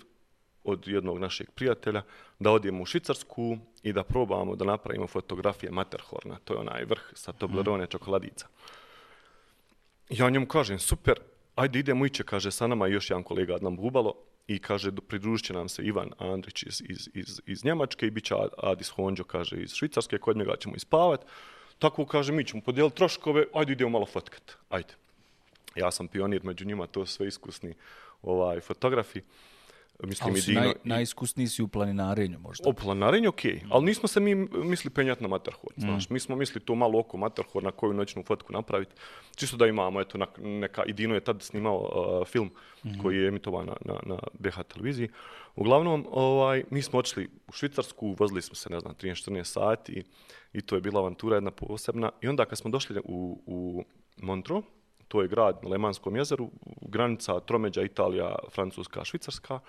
od 0.64 0.88
jednog 0.88 1.20
našeg 1.20 1.52
prijatelja 1.52 2.02
da 2.40 2.52
odijemo 2.52 2.84
u 2.84 2.86
Švicarsku 2.86 3.58
i 3.84 3.94
da 3.94 4.04
probamo 4.04 4.56
da 4.56 4.66
napravimo 4.66 5.08
fotografije 5.08 5.72
Matterhorna. 5.72 6.38
To 6.44 6.54
je 6.54 6.60
onaj 6.60 6.86
vrh 6.86 7.02
sa 7.14 7.32
Toblerone 7.32 7.84
mm. 7.84 7.88
čokoladica. 7.88 8.48
Ja 10.10 10.30
njemu 10.30 10.46
kažem, 10.48 10.80
super, 10.80 11.20
ajde 11.56 11.80
idemo 11.80 12.06
iće, 12.06 12.24
kaže, 12.24 12.52
sa 12.52 12.68
nama 12.68 12.88
još 12.88 13.10
jedan 13.10 13.24
kolega 13.24 13.56
Adnan 13.56 13.76
Bubalo 13.76 14.14
i 14.48 14.60
kaže, 14.60 14.92
pridružit 15.08 15.50
nam 15.50 15.70
se 15.70 15.84
Ivan 15.84 16.12
Andrić 16.18 16.64
iz, 16.64 16.82
iz, 16.90 17.10
iz, 17.14 17.42
iz 17.46 17.66
Njemačke 17.66 18.08
i 18.08 18.12
bit 18.12 18.24
će 18.24 18.36
Adis 18.58 18.90
Honđo, 18.90 19.24
kaže, 19.24 19.58
iz 19.58 19.74
Švicarske, 19.74 20.18
kod 20.18 20.38
njega 20.38 20.56
ćemo 20.60 20.76
ispavat. 20.76 21.26
Tako 21.80 22.06
kaže, 22.06 22.34
mi 22.34 22.46
ćemo 22.46 22.62
podijeliti 22.62 22.98
troškove, 22.98 23.46
ajde 23.54 23.72
idemo 23.72 23.90
malo 23.90 24.06
fotkat, 24.06 24.58
ajde. 24.70 24.94
Ja 25.76 25.92
sam 25.92 26.08
pionir 26.08 26.44
među 26.44 26.66
njima, 26.66 26.88
to 26.88 27.06
sve 27.06 27.28
iskusni 27.28 27.74
ovaj, 28.22 28.60
fotografi. 28.60 29.22
Mislim, 30.04 30.30
ali 30.30 30.42
si 30.42 30.52
Dino, 30.52 30.62
naj, 30.62 30.74
najiskusniji 30.84 31.48
si 31.48 31.64
u 31.64 31.68
planinarenju 31.68 32.40
možda. 32.40 32.70
U 32.70 32.74
planinarenju, 32.74 33.30
okej. 33.30 33.52
Okay. 33.52 33.66
Mm. 33.66 33.74
Ali 33.74 33.86
nismo 33.86 34.08
se 34.08 34.20
mi 34.20 34.36
misli 34.54 34.90
penjati 34.90 35.22
na 35.22 35.28
Matterhorn. 35.28 35.76
Mm. 35.78 35.82
Znaš, 35.82 36.10
mi 36.10 36.20
smo 36.20 36.36
misli 36.36 36.62
to 36.62 36.76
malo 36.76 37.00
oko 37.00 37.18
Matterhorn 37.18 37.66
na 37.66 37.72
koju 37.72 37.94
noćnu 37.94 38.24
fotku 38.24 38.54
napraviti. 38.54 38.96
Čisto 39.36 39.58
da 39.58 39.68
imamo, 39.68 40.02
eto, 40.02 40.18
neka, 40.38 40.84
i 40.84 40.94
Dino 40.94 41.16
je 41.16 41.24
tad 41.24 41.42
snimao 41.42 41.78
uh, 42.22 42.28
film 42.28 42.50
mm. 42.84 43.02
koji 43.02 43.18
je 43.18 43.28
emitovan 43.28 43.66
na, 43.66 43.76
na, 43.86 44.00
na 44.06 44.20
BH 44.40 44.62
televiziji. 44.74 45.10
Uglavnom, 45.56 46.08
ovaj, 46.12 46.64
mi 46.70 46.82
smo 46.82 47.00
očeli 47.00 47.30
u 47.48 47.52
Švicarsku, 47.52 48.16
vozili 48.20 48.42
smo 48.42 48.56
se, 48.56 48.70
ne 48.70 48.80
znam, 48.80 48.94
13-14 48.96 49.44
sati 49.44 49.92
i, 49.92 50.04
i 50.54 50.62
to 50.62 50.76
je 50.76 50.82
bila 50.82 51.00
avantura 51.00 51.36
jedna 51.36 51.52
posebna. 51.52 52.12
I 52.22 52.28
onda 52.28 52.46
kad 52.46 52.58
smo 52.58 52.72
došli 52.72 53.02
u, 53.04 53.42
u 53.46 53.84
Montreux, 54.18 54.64
to 55.08 55.22
je 55.22 55.28
grad 55.28 55.60
na 55.64 55.70
Lemanskom 55.70 56.16
jezeru, 56.16 56.50
granica 56.82 57.40
Tromeđa, 57.40 57.82
Italija, 57.82 58.36
Francuska, 58.52 59.04
Švicarska. 59.04 59.60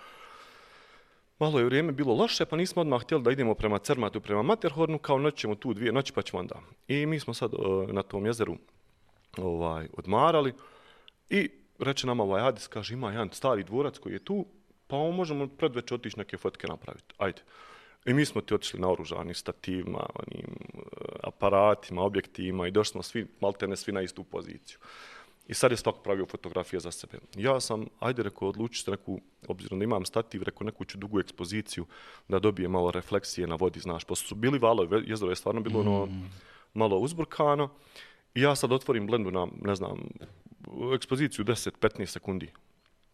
Malo 1.38 1.58
je 1.58 1.64
vrijeme 1.64 1.92
bilo 1.92 2.14
loše, 2.14 2.44
pa 2.44 2.56
nismo 2.56 2.82
odmah 2.82 3.02
htjeli 3.02 3.22
da 3.22 3.30
idemo 3.30 3.54
prema 3.54 3.78
Cermatu, 3.78 4.20
prema 4.20 4.42
Materhornu, 4.42 4.98
kao 4.98 5.18
noćemo 5.18 5.54
tu 5.54 5.74
dvije 5.74 5.92
noći, 5.92 6.12
pa 6.12 6.22
ćemo 6.22 6.40
onda. 6.40 6.60
I 6.88 7.06
mi 7.06 7.20
smo 7.20 7.34
sad 7.34 7.54
uh, 7.54 7.88
na 7.88 8.02
tom 8.02 8.26
jezeru 8.26 8.56
ovaj, 9.38 9.88
odmarali 9.92 10.52
i 11.30 11.50
reče 11.78 12.06
nam 12.06 12.20
ovaj 12.20 12.48
Adis, 12.48 12.66
kaže, 12.66 12.94
ima 12.94 13.10
jedan 13.10 13.30
stari 13.32 13.64
dvorac 13.64 13.98
koji 13.98 14.12
je 14.12 14.24
tu, 14.24 14.46
pa 14.86 14.96
možemo 14.96 15.46
predveće 15.46 15.94
otići 15.94 16.18
neke 16.18 16.36
fotke 16.36 16.66
napraviti. 16.66 17.14
Ajde. 17.18 17.42
I 18.06 18.14
mi 18.14 18.24
smo 18.24 18.40
ti 18.40 18.54
otišli 18.54 18.80
na 18.80 18.90
oružani 18.90 19.34
stativima, 19.34 20.06
onim, 20.14 20.46
e, 20.46 20.80
aparatima, 21.22 22.02
objektivima 22.02 22.68
i 22.68 22.70
došli 22.70 22.90
smo 22.90 23.02
svi, 23.02 23.26
maltene 23.40 23.76
svi 23.76 23.92
na 23.92 24.02
istu 24.02 24.24
poziciju. 24.24 24.78
I 25.48 25.54
sad 25.54 25.70
je 25.70 25.76
svako 25.76 25.98
pravio 25.98 26.26
fotografije 26.26 26.80
za 26.80 26.90
sebe. 26.90 27.18
Ja 27.36 27.60
sam, 27.60 27.86
ajde 28.00 28.22
rekao, 28.22 28.48
odlučit 28.48 28.84
se 28.84 28.90
neku, 28.90 29.20
obzirom 29.48 29.78
da 29.78 29.84
imam 29.84 30.04
stativ, 30.04 30.42
rekao 30.42 30.64
neku 30.64 30.84
ću 30.84 30.98
dugu 30.98 31.20
ekspoziciju 31.20 31.86
da 32.28 32.38
dobije 32.38 32.68
malo 32.68 32.90
refleksije 32.90 33.46
na 33.46 33.54
vodi, 33.54 33.80
znaš. 33.80 34.04
Pošto 34.04 34.28
su 34.28 34.34
bili 34.34 34.58
valovi, 34.58 35.04
jezero 35.06 35.30
je 35.30 35.36
stvarno 35.36 35.60
bilo 35.60 35.80
ono, 35.80 36.06
mm. 36.06 36.30
malo 36.74 36.98
uzburkano. 36.98 37.68
I 38.34 38.40
ja 38.40 38.56
sad 38.56 38.72
otvorim 38.72 39.06
blendu 39.06 39.30
na, 39.30 39.46
ne 39.62 39.74
znam, 39.74 40.08
ekspoziciju 40.94 41.44
10-15 41.44 42.06
sekundi. 42.06 42.50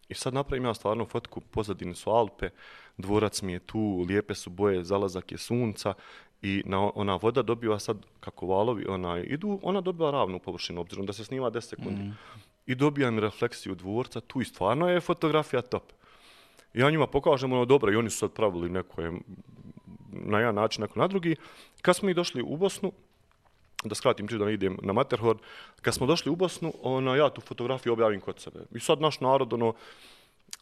I 0.09 0.13
sad 0.13 0.33
napravim 0.33 0.65
ja 0.65 0.73
stvarno 0.73 1.05
fotku, 1.05 1.41
pozadine 1.41 1.95
su 1.95 2.09
Alpe, 2.09 2.49
dvorac 2.97 3.41
mi 3.41 3.53
je 3.53 3.59
tu, 3.59 4.05
lijepe 4.07 4.35
su 4.35 4.49
boje, 4.49 4.83
zalazak 4.83 5.31
je 5.31 5.37
sunca 5.37 5.93
i 6.43 6.63
na, 6.65 6.89
ona 6.95 7.15
voda 7.15 7.41
dobiva 7.41 7.79
sad, 7.79 7.97
kako 8.19 8.45
valovi 8.45 8.85
ona 8.87 9.19
idu, 9.19 9.59
ona 9.63 9.81
dobiva 9.81 10.11
ravnu 10.11 10.39
površinu, 10.39 10.81
obzirom 10.81 11.05
da 11.05 11.13
se 11.13 11.25
snima 11.25 11.51
10 11.51 11.61
sekundi. 11.61 12.03
Mm. 12.03 12.17
I 12.65 12.75
dobijam 12.75 13.19
refleksiju 13.19 13.75
dvorca, 13.75 14.21
tu 14.21 14.41
i 14.41 14.45
stvarno 14.45 14.89
je 14.89 15.01
fotografija 15.01 15.61
top. 15.61 15.83
I 16.73 16.79
ja 16.79 16.91
njima 16.91 17.07
pokažem 17.07 17.53
ono 17.53 17.65
dobro 17.65 17.91
i 17.91 17.95
oni 17.95 18.09
su 18.09 18.17
sad 18.17 18.31
pravili 18.31 18.69
neko 18.69 19.01
je, 19.01 19.11
na 20.11 20.39
jedan 20.39 20.55
način, 20.55 20.81
neko 20.81 20.99
na 20.99 21.07
drugi. 21.07 21.35
Kad 21.81 21.95
smo 21.95 22.07
mi 22.07 22.13
došli 22.13 22.41
u 22.41 22.57
Bosnu, 22.57 22.91
da 23.83 23.95
skratim 23.95 24.27
čisto 24.27 24.45
da 24.45 24.51
idem 24.51 24.77
na 24.81 24.93
Matterhorn, 24.93 25.39
kad 25.81 25.93
smo 25.93 26.07
došli 26.07 26.31
u 26.31 26.35
Bosnu, 26.35 26.73
ona, 26.81 27.15
ja 27.15 27.29
tu 27.29 27.41
fotografiju 27.41 27.93
objavim 27.93 28.21
kod 28.21 28.39
sebe. 28.39 28.59
I 28.75 28.79
sad 28.79 29.01
naš 29.01 29.19
narod, 29.19 29.53
ono, 29.53 29.73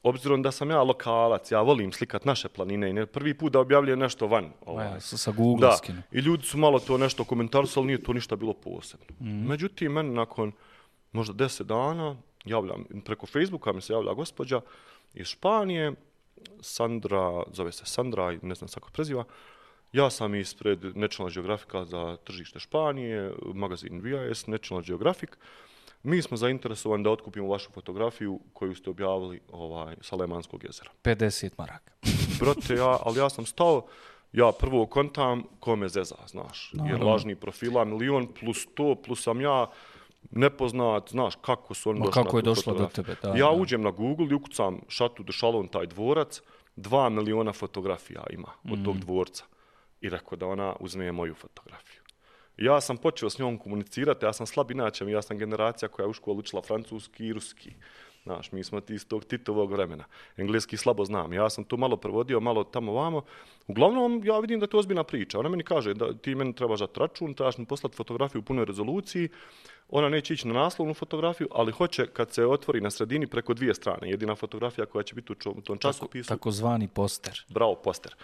obzirom 0.03 0.41
da 0.41 0.51
sam 0.51 0.69
ja 0.69 0.83
lokalac, 0.83 1.51
ja 1.51 1.61
volim 1.61 1.91
slikat 1.91 2.25
naše 2.25 2.49
planine 2.49 2.89
i 2.89 2.93
ne, 2.93 3.05
prvi 3.05 3.33
put 3.33 3.53
da 3.53 3.59
objavljujem 3.59 3.99
nešto 3.99 4.27
van. 4.27 4.51
Ovaj. 4.65 4.85
Ja, 4.85 4.99
sa, 4.99 5.17
sa 5.17 5.31
Google 5.31 5.67
da. 5.67 5.77
skinu. 5.77 6.01
I 6.11 6.19
ljudi 6.19 6.43
su 6.43 6.57
malo 6.57 6.79
to 6.79 6.97
nešto 6.97 7.23
komentarsali, 7.23 7.83
ali 7.83 7.87
nije 7.87 8.03
to 8.03 8.13
ništa 8.13 8.35
bilo 8.35 8.53
posebno. 8.53 9.05
Mm. 9.19 9.47
Međutim, 9.47 9.91
meni 9.91 10.09
nakon 10.09 10.51
možda 11.11 11.33
deset 11.33 11.67
dana, 11.67 12.15
javljam, 12.45 12.85
preko 13.05 13.25
Facebooka 13.25 13.73
mi 13.73 13.81
se 13.81 13.93
javlja 13.93 14.13
gospođa 14.13 14.61
iz 15.13 15.27
Španije, 15.27 15.93
Sandra, 16.61 17.43
zove 17.53 17.71
se 17.71 17.85
Sandra, 17.85 18.37
ne 18.41 18.55
znam 18.55 18.67
kako 18.67 18.89
preziva, 18.91 19.23
Ja 19.93 20.09
sam 20.09 20.35
ispred 20.35 20.97
National 20.97 21.31
Geographica 21.33 21.85
za 21.85 22.17
tržište 22.23 22.59
Španije, 22.59 23.33
magazin 23.53 23.99
VIS, 24.01 24.47
National 24.47 24.83
Geographic. 24.83 25.29
Mi 26.03 26.21
smo 26.21 26.37
zainteresovani 26.37 27.03
da 27.03 27.09
otkupimo 27.09 27.47
vašu 27.47 27.71
fotografiju 27.71 28.39
koju 28.53 28.75
ste 28.75 28.89
objavili 28.89 29.39
ovaj, 29.51 29.95
sa 30.01 30.15
Lemanskog 30.15 30.63
jezera. 30.63 30.89
50 31.03 31.49
maraka. 31.57 31.93
Brate, 32.39 32.73
ja, 32.73 32.97
ali 33.03 33.19
ja 33.19 33.29
sam 33.29 33.45
stao, 33.45 33.85
ja 34.33 34.51
prvo 34.59 34.85
kontam 34.85 35.43
ko 35.59 35.75
me 35.75 35.89
zeza, 35.89 36.15
znaš. 36.27 36.71
Jer 36.73 36.83
Naravno. 36.83 37.05
lažni 37.11 37.35
profila, 37.35 37.85
milion 37.85 38.27
plus 38.39 38.67
to, 38.75 38.95
plus 38.95 39.23
sam 39.23 39.41
ja 39.41 39.67
nepoznat, 40.31 41.09
znaš, 41.09 41.35
kako 41.35 41.73
su 41.73 41.89
oni 41.89 41.99
Ma 41.99 42.05
došli 42.05 42.23
kako 42.23 42.35
na 42.35 42.39
je 42.39 42.43
došlo 42.43 42.73
do 42.73 42.85
tebe, 42.87 43.15
da, 43.21 43.29
ja 43.29 43.35
da. 43.45 43.51
uđem 43.51 43.81
na 43.81 43.91
Google 43.91 44.27
i 44.31 44.33
ukucam 44.33 44.79
šatu 44.87 45.23
de 45.23 45.31
šalon 45.31 45.67
taj 45.67 45.85
dvorac, 45.85 46.41
dva 46.75 47.09
miliona 47.09 47.53
fotografija 47.53 48.23
ima 48.29 48.47
od 48.71 48.79
Mm. 48.79 48.83
tog 48.85 48.97
dvorca. 48.99 49.43
I 50.01 50.09
rekao 50.09 50.35
da 50.37 50.47
ona 50.47 50.75
uzme 50.79 51.11
moju 51.11 51.33
fotografiju. 51.35 51.90
Ja 52.61 52.81
sam 52.81 52.97
počeo 52.97 53.29
s 53.29 53.39
njom 53.39 53.57
komunicirati, 53.57 54.25
ja 54.25 54.33
sam 54.33 54.47
slab 54.47 54.71
inače, 54.71 55.05
ja 55.05 55.21
sam 55.21 55.37
generacija 55.37 55.89
koja 55.89 56.03
je 56.03 56.09
u 56.09 56.13
školu 56.13 56.37
učila 56.37 56.61
francuski 56.61 57.25
i 57.25 57.33
ruski. 57.33 57.73
Znaš, 58.23 58.51
mi 58.51 58.63
smo 58.63 58.81
ti 58.81 58.93
iz 58.93 59.07
tog 59.07 59.25
Titovog 59.25 59.71
vremena. 59.71 60.03
Engleski 60.37 60.77
slabo 60.77 61.05
znam. 61.05 61.33
Ja 61.33 61.49
sam 61.49 61.63
to 61.63 61.77
malo 61.77 61.97
prevodio, 61.97 62.39
malo 62.39 62.63
tamo 62.63 62.93
vamo. 62.93 63.21
Uglavnom, 63.67 64.21
ja 64.25 64.39
vidim 64.39 64.59
da 64.59 64.63
je 64.63 64.69
to 64.69 64.77
ozbiljna 64.77 65.03
priča. 65.03 65.39
Ona 65.39 65.49
meni 65.49 65.63
kaže 65.63 65.93
da 65.93 66.13
ti 66.13 66.35
meni 66.35 66.55
trebaš 66.55 66.79
dati 66.79 66.99
račun, 66.99 67.33
trebaš 67.33 67.57
mi 67.57 67.65
poslati 67.65 67.95
fotografiju 67.95 68.39
u 68.39 68.43
punoj 68.43 68.65
rezoluciji. 68.65 69.29
Ona 69.89 70.09
neće 70.09 70.33
ići 70.33 70.47
na 70.47 70.53
naslovnu 70.53 70.93
fotografiju, 70.93 71.47
ali 71.51 71.71
hoće 71.71 72.07
kad 72.07 72.33
se 72.33 72.45
otvori 72.45 72.81
na 72.81 72.91
sredini 72.91 73.27
preko 73.27 73.53
dvije 73.53 73.73
strane. 73.73 74.09
Jedina 74.09 74.35
fotografija 74.35 74.85
koja 74.85 75.03
će 75.03 75.15
biti 75.15 75.33
u 75.33 75.61
tom 75.61 75.77
časopisu. 75.77 76.29
Takozvani 76.29 76.87
poster. 76.87 77.45
Bravo, 77.49 77.75
poster. 77.75 78.15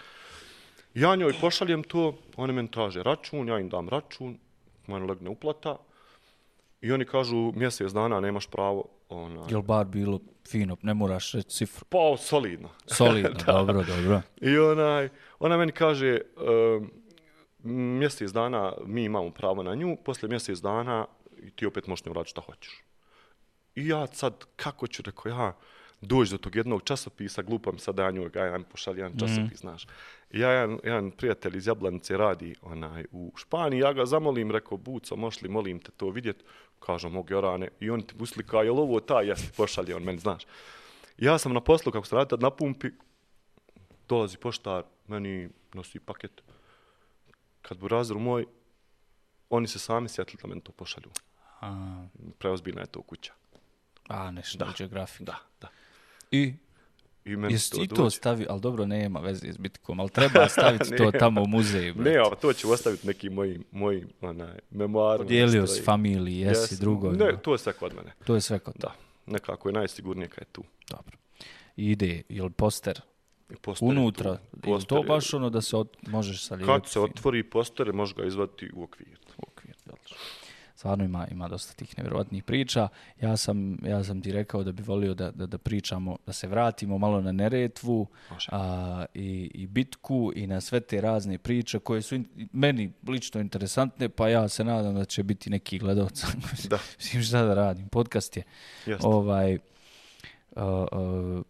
Ja 0.98 1.16
njoj 1.16 1.32
pošaljem 1.40 1.82
to, 1.82 2.14
oni 2.36 2.52
meni 2.52 2.70
traže 2.70 3.02
račun, 3.02 3.48
ja 3.48 3.58
im 3.58 3.68
dam 3.68 3.88
račun, 3.88 4.38
meni 4.86 5.06
legne 5.06 5.30
uplata 5.30 5.76
i 6.80 6.92
oni 6.92 7.04
kažu 7.04 7.52
mjesec 7.56 7.92
dana 7.92 8.20
nemaš 8.20 8.46
pravo. 8.46 8.84
Ona, 9.08 9.46
Jel 9.50 9.62
bar 9.62 9.86
bilo 9.86 10.20
fino, 10.48 10.76
ne 10.82 10.94
moraš 10.94 11.32
reći 11.32 11.48
cifru. 11.48 11.86
pa 11.88 12.16
solidno. 12.16 12.68
Solidno, 12.96 13.40
dobro, 13.46 13.84
dobro. 13.84 14.20
I 14.40 14.58
onaj, 14.58 15.08
ona 15.38 15.56
meni 15.56 15.72
kaže, 15.72 16.20
um, 16.36 16.90
mjesec 17.98 18.30
dana 18.30 18.72
mi 18.86 19.04
imamo 19.04 19.30
pravo 19.30 19.62
na 19.62 19.74
nju, 19.74 19.96
poslije 20.04 20.28
mjesec 20.28 20.58
dana 20.58 21.06
ti 21.56 21.66
opet 21.66 21.86
možeš 21.86 22.04
ne 22.04 22.10
uraditi 22.10 22.30
šta 22.30 22.40
hoćeš. 22.40 22.82
I 23.74 23.88
ja 23.88 24.06
sad, 24.06 24.44
kako 24.56 24.86
ću, 24.86 25.02
rekao 25.02 25.30
ja, 25.30 25.56
doći 26.00 26.30
do 26.30 26.38
tog 26.38 26.56
jednog 26.56 26.82
časopisa, 26.82 27.42
glupa 27.42 27.72
mi 27.72 27.78
sad 27.78 27.94
da 27.94 28.04
ja 28.04 28.10
nju, 28.10 28.30
ja 28.34 28.50
nam 28.50 28.64
pošaljem 28.64 28.98
jedan 28.98 29.18
časopis, 29.18 29.60
znaš. 29.60 29.86
Ja, 30.32 30.50
jedan, 30.50 30.78
jedan 30.84 31.10
prijatelj 31.10 31.56
iz 31.56 31.66
Jablanice 31.66 32.16
radi 32.16 32.54
onaj, 32.62 33.04
u 33.12 33.32
Španiji, 33.36 33.80
ja 33.80 33.92
ga 33.92 34.06
zamolim, 34.06 34.50
rekao, 34.50 34.76
Buco, 34.78 35.16
moš 35.16 35.42
li, 35.42 35.48
molim 35.48 35.78
te 35.80 35.90
to 35.96 36.10
vidjet? 36.10 36.44
Kažem, 36.80 37.12
mogu 37.12 37.32
Jorane. 37.32 37.68
I 37.80 37.90
on 37.90 38.02
ti 38.02 38.14
uslika, 38.20 38.62
je 38.62 38.72
li 38.72 38.78
ovo 38.78 39.00
ta, 39.00 39.20
jesi, 39.22 39.52
pošalje 39.56 39.96
on 39.96 40.02
meni, 40.02 40.18
znaš. 40.18 40.42
Ja 41.18 41.38
sam 41.38 41.52
na 41.52 41.60
poslu, 41.60 41.92
kako 41.92 42.06
se 42.06 42.16
radi, 42.16 42.36
na 42.38 42.50
pumpi, 42.50 42.88
dolazi 44.08 44.36
poštar, 44.36 44.84
meni 45.06 45.48
nosi 45.74 46.00
paket. 46.00 46.42
Kad 47.62 47.78
bu 47.78 47.88
razru 47.88 48.18
moj, 48.20 48.46
oni 49.50 49.66
se 49.68 49.78
sami 49.78 50.08
sjetili 50.08 50.40
da 50.42 50.48
meni 50.48 50.60
to 50.60 50.72
pošalju. 50.72 51.10
A, 51.60 52.04
Preozbiljna 52.38 52.80
je 52.80 52.86
to 52.86 53.02
kuća. 53.02 53.32
a 54.08 54.30
National 54.30 54.74
Geographic. 54.78 55.20
Da, 55.26 55.36
da. 55.60 55.68
I 56.30 56.54
I 57.28 57.36
meni 57.36 57.54
jesi 57.54 57.70
to 57.70 57.82
i 57.82 57.86
to 57.88 57.94
dođe. 57.94 58.10
stavio, 58.10 58.46
ali 58.50 58.60
dobro, 58.60 58.86
nema 58.86 59.20
veze 59.20 59.52
s 59.52 59.58
bitkom, 59.58 60.00
ali 60.00 60.10
treba 60.10 60.48
staviti 60.78 60.96
to 60.96 61.10
tamo 61.12 61.42
u 61.42 61.46
muzeju. 61.46 61.94
Ne, 61.94 62.16
a 62.16 62.30
to 62.32 62.52
ću 62.52 62.70
ostaviti 62.70 63.06
neki 63.06 63.30
mojim, 63.30 63.64
mojim 63.72 64.08
onaj, 64.20 64.58
memoarima. 64.70 65.28
Dijelio 65.28 65.62
isto 65.64 65.74
si 65.74 65.80
i- 65.80 65.84
familiji, 65.84 66.38
jesi 66.38 66.74
Jes- 66.74 66.80
drugo. 66.80 67.12
Ne, 67.12 67.36
to 67.38 67.52
je 67.52 67.58
sve 67.58 67.72
kod 67.72 67.94
mene. 67.94 68.12
To 68.24 68.34
je 68.34 68.40
sve 68.40 68.58
kod 68.58 68.74
Da, 68.76 68.94
nekako 69.26 69.68
je 69.68 69.72
najsigurnije 69.72 70.28
kad 70.28 70.38
je 70.38 70.52
tu. 70.52 70.64
Dobro. 70.90 71.16
I 71.76 71.86
ide, 71.86 72.22
jel 72.28 72.50
poster 72.50 73.00
I 73.50 73.56
poster 73.56 73.86
je 73.86 73.88
tu. 73.88 73.92
unutra, 73.92 74.30
je 74.30 74.36
li 74.54 74.60
Poster 74.62 74.88
to 74.88 74.96
je- 74.96 75.04
baš 75.04 75.34
ono 75.34 75.50
da 75.50 75.60
se 75.60 75.76
od, 75.76 75.88
možeš 76.02 76.42
sa 76.42 76.58
Kad 76.58 76.86
se 76.86 77.00
otvori 77.00 77.42
poster, 77.42 77.92
može 77.92 78.14
ga 78.14 78.24
izvati 78.24 78.70
u 78.74 78.82
okvir. 78.82 79.18
okvir. 79.38 79.74
odlično. 79.86 80.16
Stvarno 80.78 81.04
ima, 81.04 81.26
ima 81.28 81.48
dosta 81.48 81.74
tih 81.74 81.94
nevjerojatnih 81.98 82.44
priča. 82.44 82.88
Ja 83.20 83.36
sam, 83.36 83.78
ja 83.82 84.04
sam 84.04 84.22
ti 84.22 84.32
rekao 84.32 84.64
da 84.64 84.72
bi 84.72 84.82
volio 84.82 85.14
da, 85.14 85.30
da, 85.30 85.46
da 85.46 85.58
pričamo, 85.58 86.16
da 86.26 86.32
se 86.32 86.46
vratimo 86.48 86.98
malo 86.98 87.20
na 87.20 87.32
Neretvu 87.32 88.06
Može. 88.30 88.48
a, 88.52 89.04
i, 89.14 89.50
i 89.54 89.66
bitku 89.66 90.32
i 90.36 90.46
na 90.46 90.60
sve 90.60 90.80
te 90.80 91.00
razne 91.00 91.38
priče 91.38 91.78
koje 91.78 92.02
su 92.02 92.14
in- 92.14 92.28
meni 92.52 92.92
lično 93.08 93.40
interesantne, 93.40 94.08
pa 94.08 94.28
ja 94.28 94.48
se 94.48 94.64
nadam 94.64 94.94
da 94.94 95.04
će 95.04 95.22
biti 95.22 95.50
neki 95.50 95.78
gledalca. 95.78 96.26
Da. 96.68 96.78
Mislim 96.98 97.22
šta 97.22 97.42
da 97.42 97.54
radim, 97.54 97.88
podcast 97.88 98.36
je. 98.36 98.42
Jeste. 98.86 99.06
Ovaj, 99.06 99.54
uh, 99.54 100.62
uh, 100.92 101.44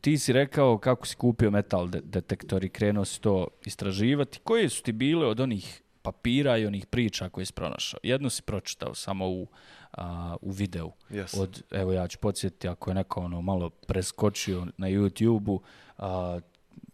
ti 0.00 0.18
si 0.18 0.32
rekao 0.32 0.78
kako 0.78 1.06
si 1.06 1.16
kupio 1.16 1.50
metal 1.50 1.88
de- 1.88 2.00
detektor 2.00 2.64
i 2.64 2.68
krenuo 2.68 3.04
si 3.04 3.20
to 3.20 3.46
istraživati. 3.64 4.38
Koje 4.38 4.68
su 4.68 4.82
ti 4.82 4.92
bile 4.92 5.26
od 5.26 5.40
onih 5.40 5.82
papira 6.02 6.58
i 6.58 6.66
onih 6.66 6.86
priča 6.86 7.28
koje 7.28 7.46
si 7.46 7.52
pronašao? 7.52 8.00
Jednu 8.02 8.30
si 8.30 8.42
pročitao 8.42 8.94
samo 8.94 9.28
u, 9.28 9.46
a, 9.92 10.36
u 10.40 10.50
videu. 10.50 10.92
Yes. 11.10 11.40
Od, 11.40 11.62
evo 11.70 11.92
ja 11.92 12.08
ću 12.08 12.18
podsjetiti 12.18 12.68
ako 12.68 12.90
je 12.90 12.94
neko 12.94 13.20
ono 13.20 13.42
malo 13.42 13.70
preskočio 13.70 14.66
na 14.76 14.88
YouTube-u, 14.88 15.62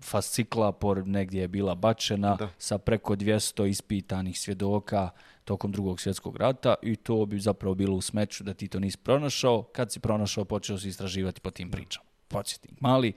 fascikla 0.00 0.72
por 0.72 1.06
negdje 1.06 1.40
je 1.40 1.48
bila 1.48 1.74
bačena 1.74 2.36
Da. 2.36 2.48
sa 2.58 2.78
preko 2.78 3.16
200 3.16 3.68
ispitanih 3.68 4.40
svjedoka 4.40 5.10
tokom 5.44 5.72
drugog 5.72 6.00
svjetskog 6.00 6.36
rata 6.36 6.74
i 6.82 6.96
to 6.96 7.26
bi 7.26 7.38
zapravo 7.38 7.74
bilo 7.74 7.96
u 7.96 8.00
smeću 8.00 8.44
da 8.44 8.54
ti 8.54 8.68
to 8.68 8.80
nisi 8.80 8.98
pronašao. 8.98 9.62
Kad 9.62 9.92
si 9.92 10.00
pronašao, 10.00 10.44
počeo 10.44 10.78
si 10.78 10.88
istraživati 10.88 11.40
po 11.40 11.50
tim 11.50 11.70
pričama. 11.70 12.06
Podsjetnik 12.28 12.80
mali. 12.80 13.12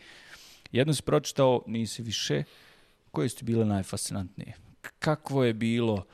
Jedno 0.72 0.94
si 0.94 1.02
pročitao, 1.02 1.62
nisi 1.68 2.02
više. 2.02 2.44
Koje 3.12 3.30
su 3.30 3.38
ti 3.38 3.44
bile 3.44 3.66
najfascinantnije? 3.66 4.69
Kakvo 5.00 5.44
je 5.44 5.54
bilo... 5.54 6.06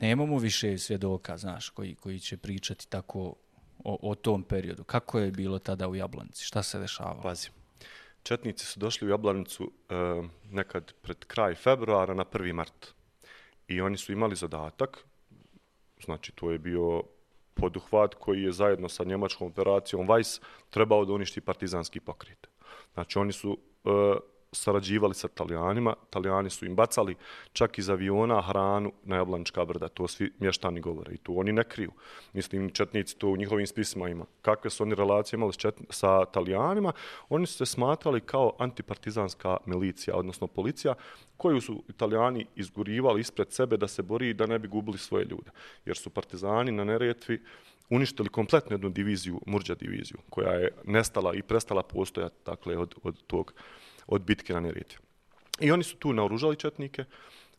Nemamo 0.00 0.38
više 0.38 0.78
svjedoka, 0.78 1.36
znaš, 1.36 1.68
koji, 1.68 1.94
koji 1.94 2.20
će 2.20 2.36
pričati 2.36 2.88
tako 2.88 3.34
o, 3.84 4.10
o 4.10 4.14
tom 4.14 4.42
periodu. 4.42 4.84
Kako 4.84 5.18
je 5.18 5.30
bilo 5.30 5.58
tada 5.58 5.88
u 5.88 5.96
Jablanici? 5.96 6.44
Šta 6.44 6.62
se 6.62 6.78
dešavalo? 6.78 7.22
Pazi. 7.22 7.48
Četnici 8.22 8.66
su 8.66 8.80
došli 8.80 9.06
u 9.06 9.10
Jablanicu 9.10 9.70
e, 9.88 9.94
nekad 10.50 10.92
pred 11.02 11.24
kraj 11.24 11.54
februara 11.54 12.14
na 12.14 12.24
1. 12.24 12.52
mart. 12.52 12.94
I 13.68 13.80
oni 13.80 13.96
su 13.96 14.12
imali 14.12 14.36
zadatak, 14.36 15.04
znači 16.04 16.32
to 16.32 16.50
je 16.50 16.58
bio 16.58 17.02
poduhvat 17.54 18.14
koji 18.14 18.42
je 18.42 18.52
zajedno 18.52 18.88
sa 18.88 19.04
njemačkom 19.04 19.46
operacijom 19.46 20.08
Weiss 20.08 20.40
trebao 20.70 21.04
da 21.04 21.12
uništi 21.12 21.40
partizanski 21.40 22.00
pokret. 22.00 22.46
Znači 22.94 23.18
oni 23.18 23.32
su 23.32 23.58
e, 23.84 23.90
sarađivali 24.52 25.14
sa 25.14 25.28
Talijanima, 25.28 25.94
Talijani 26.10 26.50
su 26.50 26.66
im 26.66 26.76
bacali 26.76 27.16
čak 27.52 27.78
iz 27.78 27.90
aviona 27.90 28.42
hranu 28.42 28.92
na 29.04 29.16
Jablanička 29.16 29.64
brda, 29.64 29.88
to 29.88 30.08
svi 30.08 30.32
mještani 30.38 30.80
govore 30.80 31.14
i 31.14 31.18
to 31.18 31.32
oni 31.32 31.52
ne 31.52 31.64
kriju. 31.64 31.92
Mislim, 32.32 32.70
četnici 32.70 33.18
to 33.18 33.28
u 33.28 33.36
njihovim 33.36 33.66
spisima 33.66 34.08
ima. 34.08 34.24
Kakve 34.42 34.70
su 34.70 34.82
oni 34.82 34.94
relacije 34.94 35.36
imali 35.36 35.52
s 35.52 35.56
četni, 35.56 35.86
sa 35.90 36.24
Talijanima? 36.24 36.92
Oni 37.28 37.46
su 37.46 37.54
se 37.54 37.66
smatrali 37.66 38.20
kao 38.20 38.52
antipartizanska 38.58 39.56
milicija, 39.66 40.16
odnosno 40.16 40.46
policija, 40.46 40.94
koju 41.36 41.60
su 41.60 41.82
Italijani 41.88 42.46
izgurivali 42.56 43.20
ispred 43.20 43.52
sebe 43.52 43.76
da 43.76 43.88
se 43.88 44.02
bori 44.02 44.28
i 44.28 44.34
da 44.34 44.46
ne 44.46 44.58
bi 44.58 44.68
gubili 44.68 44.98
svoje 44.98 45.24
ljude. 45.24 45.50
Jer 45.84 45.96
su 45.96 46.10
partizani 46.10 46.72
na 46.72 46.84
Neretvi 46.84 47.42
uništili 47.90 48.28
kompletnu 48.28 48.74
jednu 48.74 48.88
diviziju, 48.88 49.40
Murđa 49.46 49.74
diviziju, 49.74 50.18
koja 50.30 50.52
je 50.52 50.70
nestala 50.84 51.34
i 51.34 51.42
prestala 51.42 51.82
postojati 51.82 52.36
dakle, 52.46 52.78
od, 52.78 52.94
od 53.02 53.22
tog 53.26 53.54
od 54.10 54.22
bitke 54.22 54.52
na 54.52 54.60
Neretvi. 54.60 54.98
I 55.60 55.70
oni 55.70 55.82
su 55.82 55.96
tu 55.96 56.12
naoružali 56.12 56.56
četnike, 56.56 57.04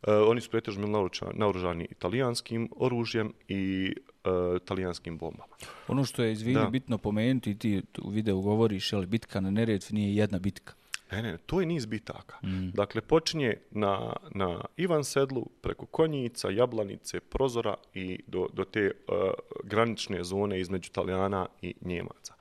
e, 0.08 0.14
oni 0.14 0.41
su 0.41 0.49
pretežno 0.49 1.10
naoružani 1.34 1.88
italijanskim 1.91 2.70
oružjem 2.76 3.34
i 3.47 3.93
e, 4.24 4.30
italijanskim 4.58 5.18
bombama. 5.18 5.56
Ono 5.88 6.06
što 6.06 6.24
je, 6.24 6.32
izvini, 6.32 6.70
bitno 6.72 6.97
pomenuti, 6.97 7.58
ti 7.58 7.82
u 8.02 8.10
videu 8.10 8.41
govoriš, 8.41 8.93
ali 8.93 9.06
bitka 9.06 9.39
na 9.39 9.52
Neretvi 9.52 9.95
nije 9.95 10.16
jedna 10.16 10.39
bitka. 10.39 10.74
Ne, 11.12 11.22
ne, 11.22 11.38
to 11.38 11.60
je 11.60 11.66
niz 11.66 11.86
bitaka. 11.86 12.38
Mm. 12.43 12.70
Dakle, 12.74 13.02
počinje 13.02 13.58
na, 13.72 14.14
na 14.32 14.66
Ivan 14.78 15.04
Sedlu, 15.04 15.45
preko 15.62 15.86
Konjica, 15.86 16.49
Jablanice, 16.49 17.20
Prozora 17.20 17.76
i 17.93 18.20
do, 18.28 18.47
do 18.54 18.64
te 18.64 18.91
uh, 18.91 19.16
granične 19.64 20.24
zone 20.24 20.60
između 20.60 20.88
Italijana 20.88 21.47
i 21.62 21.74
Njemaca. 21.82 22.34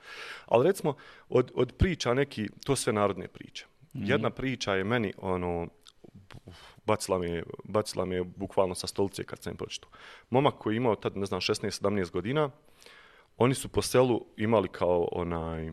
Ali 0.45 0.67
recimo, 0.67 0.93
od, 1.29 1.51
od 1.55 1.73
priča 1.73 2.13
neki, 2.13 2.47
to 2.65 2.75
sve 2.75 2.93
narodne 2.93 3.27
priče. 3.27 3.65
Mm. 3.93 4.03
Jedna 4.03 4.29
priča 4.29 4.75
je 4.75 4.83
meni, 4.83 5.13
ono, 5.17 5.67
bacila 6.85 7.17
me, 7.17 7.43
bacila 7.63 8.05
me 8.05 8.23
bukvalno 8.23 8.75
sa 8.75 8.87
stolice 8.87 9.23
kad 9.23 9.43
sam 9.43 9.53
je 9.53 9.57
pročitao. 9.57 9.89
Momak 10.29 10.53
koji 10.53 10.73
je 10.73 10.77
imao 10.77 10.95
tad, 10.95 11.17
ne 11.17 11.25
znam, 11.25 11.39
16-17 11.39 12.11
godina, 12.11 12.49
oni 13.37 13.53
su 13.53 13.69
po 13.69 13.81
selu 13.81 14.25
imali 14.37 14.67
kao 14.67 15.07
onaj, 15.11 15.71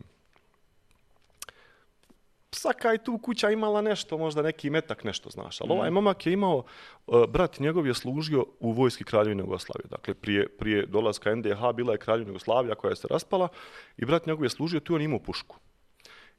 svaka 2.51 2.91
je 2.91 3.03
tu 3.03 3.17
kuća 3.17 3.49
imala 3.49 3.81
nešto, 3.81 4.17
možda 4.17 4.41
neki 4.41 4.69
metak, 4.69 5.03
nešto 5.03 5.29
znaš. 5.29 5.61
Ali 5.61 5.71
ovaj 5.71 5.91
momak 5.91 6.25
je 6.25 6.33
imao, 6.33 6.63
uh, 7.07 7.25
brat 7.29 7.59
njegov 7.59 7.87
je 7.87 7.93
služio 7.93 8.45
u 8.59 8.71
vojski 8.71 9.03
Kraljevine 9.03 9.43
Jugoslavije. 9.43 9.87
Dakle, 9.89 10.13
prije, 10.13 10.47
prije 10.57 10.85
dolaska 10.85 11.35
NDH 11.35 11.59
bila 11.75 11.91
je 11.91 11.97
Kraljevina 11.97 12.29
Jugoslavija 12.29 12.75
koja 12.75 12.89
je 12.89 12.95
se 12.95 13.07
raspala 13.09 13.47
i 13.97 14.05
brat 14.05 14.25
njegov 14.25 14.43
je 14.43 14.49
služio 14.49 14.79
tu 14.79 14.95
on 14.95 15.01
imao 15.01 15.19
pušku. 15.19 15.57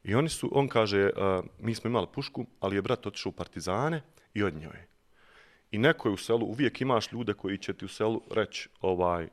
I 0.04 0.14
oni 0.14 0.28
su, 0.28 0.50
on 0.52 0.68
kaže, 0.68 1.10
uh, 1.16 1.44
mi 1.58 1.74
smo 1.74 1.90
imali 1.90 2.06
pušku, 2.14 2.46
ali 2.60 2.76
je 2.76 2.82
brat 2.82 3.06
otišao 3.06 3.30
u 3.30 3.32
partizane 3.32 4.02
i 4.34 4.42
od 4.42 4.54
njoj. 4.54 4.86
I 5.70 5.78
neko 5.78 6.08
je 6.08 6.12
u 6.12 6.16
selu, 6.16 6.46
uvijek 6.46 6.80
imaš 6.80 7.12
ljude 7.12 7.34
koji 7.34 7.58
će 7.58 7.72
ti 7.72 7.84
u 7.84 7.88
selu 7.88 8.22
reći, 8.30 8.68
ovaj, 8.80 9.28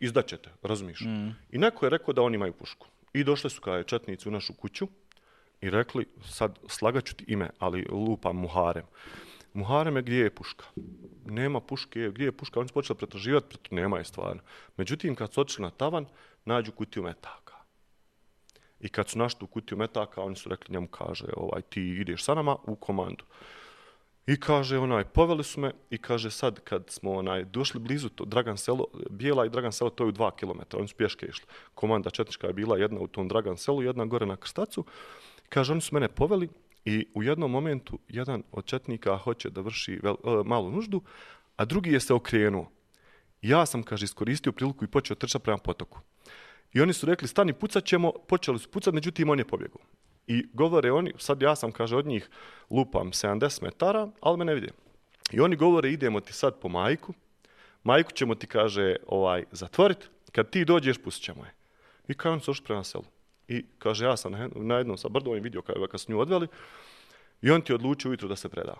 izdaćete, 0.00 0.50
razumiješ? 0.62 1.00
Mm. 1.00 1.28
I 1.50 1.58
neko 1.58 1.86
je 1.86 1.90
rekao 1.90 2.14
da 2.14 2.22
oni 2.22 2.34
imaju 2.34 2.52
pušku. 2.52 2.86
I 3.12 3.24
došli 3.24 3.50
su 3.50 3.70
je 3.70 3.84
četnici 3.84 4.28
u 4.28 4.32
našu 4.32 4.54
kuću 4.54 4.88
i 5.60 5.70
rekli, 5.70 6.06
sad 6.24 6.58
slagaću 6.68 7.14
ti 7.14 7.24
ime, 7.28 7.50
ali 7.58 7.86
lupa 7.90 8.32
Muharem. 8.32 8.84
Muharem 9.54 9.96
je 9.96 10.02
gdje 10.02 10.16
je 10.16 10.34
puška. 10.34 10.64
Nema 11.24 11.60
puške, 11.60 12.10
gdje 12.14 12.24
je 12.24 12.32
puška? 12.32 12.60
Oni 12.60 12.68
su 12.68 12.74
počeli 12.74 12.96
pretraživati, 12.96 13.58
nema 13.70 13.98
je 13.98 14.04
stvarno. 14.04 14.42
Međutim, 14.76 15.14
kad 15.14 15.32
su 15.32 15.40
otišli 15.40 15.62
na 15.62 15.70
tavan, 15.70 16.06
nađu 16.44 16.72
kutiju 16.72 17.02
metaka. 17.02 17.45
I 18.86 18.88
kad 18.88 19.08
su 19.08 19.18
našli 19.18 19.40
tu 19.40 19.46
kutiju 19.46 19.78
metaka, 19.78 20.22
oni 20.22 20.36
su 20.36 20.48
rekli 20.48 20.72
njemu, 20.72 20.88
kaže, 20.88 21.26
ovaj, 21.36 21.62
ti 21.62 21.82
ideš 21.82 22.24
sa 22.24 22.34
nama 22.34 22.56
u 22.66 22.76
komandu. 22.76 23.24
I 24.26 24.40
kaže, 24.40 24.78
onaj, 24.78 25.04
poveli 25.04 25.44
su 25.44 25.60
me 25.60 25.72
i 25.90 25.98
kaže, 25.98 26.30
sad 26.30 26.60
kad 26.60 26.90
smo 26.90 27.12
onaj, 27.12 27.44
došli 27.44 27.80
blizu 27.80 28.08
to, 28.08 28.24
Dragan 28.24 28.56
selo, 28.56 28.86
Bijela 29.10 29.46
i 29.46 29.50
Dragan 29.50 29.72
selo, 29.72 29.90
to 29.90 30.04
je 30.04 30.08
u 30.08 30.12
dva 30.12 30.30
kilometra, 30.36 30.78
oni 30.78 30.88
su 30.88 30.94
pješke 30.96 31.26
išli. 31.26 31.46
Komanda 31.74 32.10
Četnička 32.10 32.46
je 32.46 32.52
bila 32.52 32.78
jedna 32.78 33.00
u 33.00 33.06
tom 33.06 33.28
Dragan 33.28 33.56
selu, 33.56 33.82
jedna 33.82 34.04
gore 34.04 34.26
na 34.26 34.36
Krstacu. 34.36 34.84
Kaže, 35.48 35.72
oni 35.72 35.80
su 35.80 35.94
mene 35.94 36.08
poveli 36.08 36.48
i 36.84 37.06
u 37.14 37.22
jednom 37.22 37.50
momentu 37.50 37.98
jedan 38.08 38.42
od 38.52 38.64
Četnika 38.64 39.16
hoće 39.16 39.50
da 39.50 39.60
vrši 39.60 40.00
vel, 40.02 40.14
e, 40.24 40.42
malu 40.44 40.70
nuždu, 40.70 41.02
a 41.56 41.64
drugi 41.64 41.92
je 41.92 42.00
se 42.00 42.14
okrenuo. 42.14 42.70
Ja 43.42 43.66
sam, 43.66 43.82
kaže, 43.82 44.04
iskoristio 44.04 44.52
priliku 44.52 44.84
i 44.84 44.88
počeo 44.88 45.16
trčati 45.16 45.44
prema 45.44 45.58
potoku. 45.58 46.00
I 46.76 46.80
oni 46.80 46.92
su 46.92 47.06
rekli, 47.06 47.28
stani, 47.28 47.52
pucat 47.52 47.84
ćemo, 47.84 48.12
počeli 48.28 48.58
su 48.58 48.68
pucat, 48.70 48.94
međutim, 48.94 49.30
on 49.30 49.38
je 49.38 49.44
pobjegao. 49.44 49.80
I 50.26 50.46
govore 50.52 50.92
oni, 50.92 51.12
sad 51.18 51.42
ja 51.42 51.56
sam, 51.56 51.72
kaže, 51.72 51.96
od 51.96 52.06
njih 52.06 52.28
lupam 52.70 53.12
70 53.12 53.62
metara, 53.62 54.08
ali 54.20 54.38
me 54.38 54.44
ne 54.44 54.54
vidi. 54.54 54.68
I 55.32 55.40
oni 55.40 55.56
govore, 55.56 55.90
idemo 55.90 56.20
ti 56.20 56.32
sad 56.32 56.60
po 56.60 56.68
majku, 56.68 57.14
majku 57.84 58.12
ćemo 58.12 58.34
ti, 58.34 58.46
kaže, 58.46 58.96
ovaj, 59.06 59.44
zatvorit, 59.52 60.10
kad 60.32 60.50
ti 60.50 60.64
dođeš, 60.64 60.98
pustit 60.98 61.24
ćemo 61.24 61.44
je. 61.44 61.54
I 62.08 62.14
kao 62.14 62.32
on 62.32 62.40
su 62.40 62.50
ošli 62.50 62.64
prema 62.64 62.84
selu. 62.84 63.04
I 63.48 63.64
kaže, 63.78 64.04
ja 64.04 64.16
sam 64.16 64.32
na 64.54 64.76
jednom 64.76 64.98
sa 64.98 65.08
brdovim 65.08 65.42
vidio 65.42 65.62
kada 65.62 65.86
kad 65.86 66.00
su 66.00 66.12
nju 66.12 66.20
odveli, 66.20 66.46
i 67.42 67.50
on 67.50 67.62
ti 67.62 67.74
odlučio 67.74 68.08
ujutru 68.08 68.28
da 68.28 68.36
se 68.36 68.48
preda. 68.48 68.74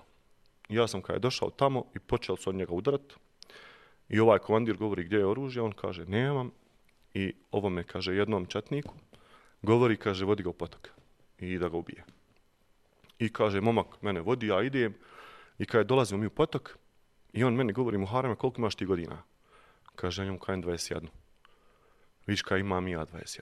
I 0.69 0.75
ja 0.75 0.87
sam 0.87 1.03
kada 1.03 1.17
je 1.17 1.21
došao 1.21 1.51
tamo 1.51 1.85
i 1.95 1.99
počeo 1.99 2.37
su 2.37 2.51
od 2.51 2.57
njega 2.57 2.73
udarat, 2.73 3.15
i 4.09 4.21
ovaj 4.21 4.39
komandir 4.39 4.77
govori 4.77 5.05
gdje 5.05 5.17
je 5.17 5.27
oružje, 5.27 5.63
on 5.63 5.73
kaže, 5.73 6.05
nemam, 6.05 6.51
i 7.17 7.33
ovome, 7.51 7.85
kaže, 7.85 8.15
jednom 8.15 8.47
četniku, 8.47 8.95
govori, 9.63 9.97
kaže, 9.97 10.25
vodi 10.25 10.43
ga 10.43 10.51
u 10.51 10.53
potok 10.53 10.89
i 11.39 11.59
da 11.59 11.69
ga 11.69 11.77
ubije. 11.77 12.05
I 13.19 13.33
kaže, 13.33 13.61
momak 13.61 14.03
mene 14.03 14.21
vodi, 14.21 14.47
ja 14.47 14.63
idem. 14.63 14.95
I 15.59 15.65
kada 15.67 15.85
dolazimo 15.85 16.21
mi 16.21 16.27
u 16.27 16.31
potok, 16.31 16.77
i 17.33 17.45
on 17.45 17.55
meni 17.55 17.73
govori, 17.73 17.99
Muhareme, 17.99 18.37
koliko 18.37 18.61
imaš 18.61 18.75
ti 18.75 18.85
godina? 18.85 19.23
Kaže, 19.95 20.25
njemu 20.25 20.39
kajem 20.39 20.63
21. 20.63 21.09
Viš 22.27 22.43
kaj 22.43 22.61
imam 22.61 22.89
ja 22.89 23.07
21. 23.07 23.41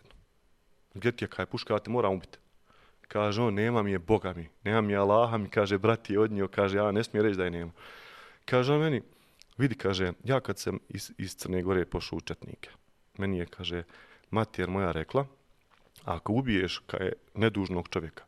Gdje 0.94 1.12
ti 1.12 1.24
je 1.24 1.28
kaj 1.28 1.46
puška, 1.46 1.74
ja 1.74 1.78
te 1.78 1.90
moram 1.90 2.14
ubiti. 2.14 2.38
Kaže 3.08 3.42
on, 3.42 3.54
nema 3.54 3.82
mi 3.82 3.92
je 3.92 3.98
Boga 3.98 4.32
mi, 4.32 4.48
nema 4.64 4.80
mi 4.80 4.92
je 4.92 4.98
Allaha 4.98 5.38
mi, 5.38 5.48
kaže, 5.48 5.78
brat 5.78 6.10
je 6.10 6.20
odnio, 6.20 6.48
kaže, 6.48 6.78
ja 6.78 6.92
ne 6.92 7.04
smije 7.04 7.22
reći 7.22 7.36
da 7.36 7.44
je 7.44 7.50
nema. 7.50 7.72
Kaže 8.44 8.72
on 8.72 8.80
meni, 8.80 9.02
vidi, 9.58 9.74
kaže, 9.74 10.12
ja 10.24 10.40
kad 10.40 10.58
sam 10.58 10.78
iz, 10.88 11.12
iz 11.18 11.36
Crne 11.36 11.62
Gore 11.62 11.84
pošao 11.84 12.16
u 12.16 12.20
Četnike, 12.20 12.70
meni 13.18 13.38
je, 13.38 13.46
kaže, 13.46 13.82
matijer 14.30 14.70
moja 14.70 14.92
rekla, 14.92 15.26
ako 16.04 16.32
ubiješ 16.32 16.78
kaj 16.86 17.12
nedužnog 17.34 17.88
čovjeka, 17.88 18.24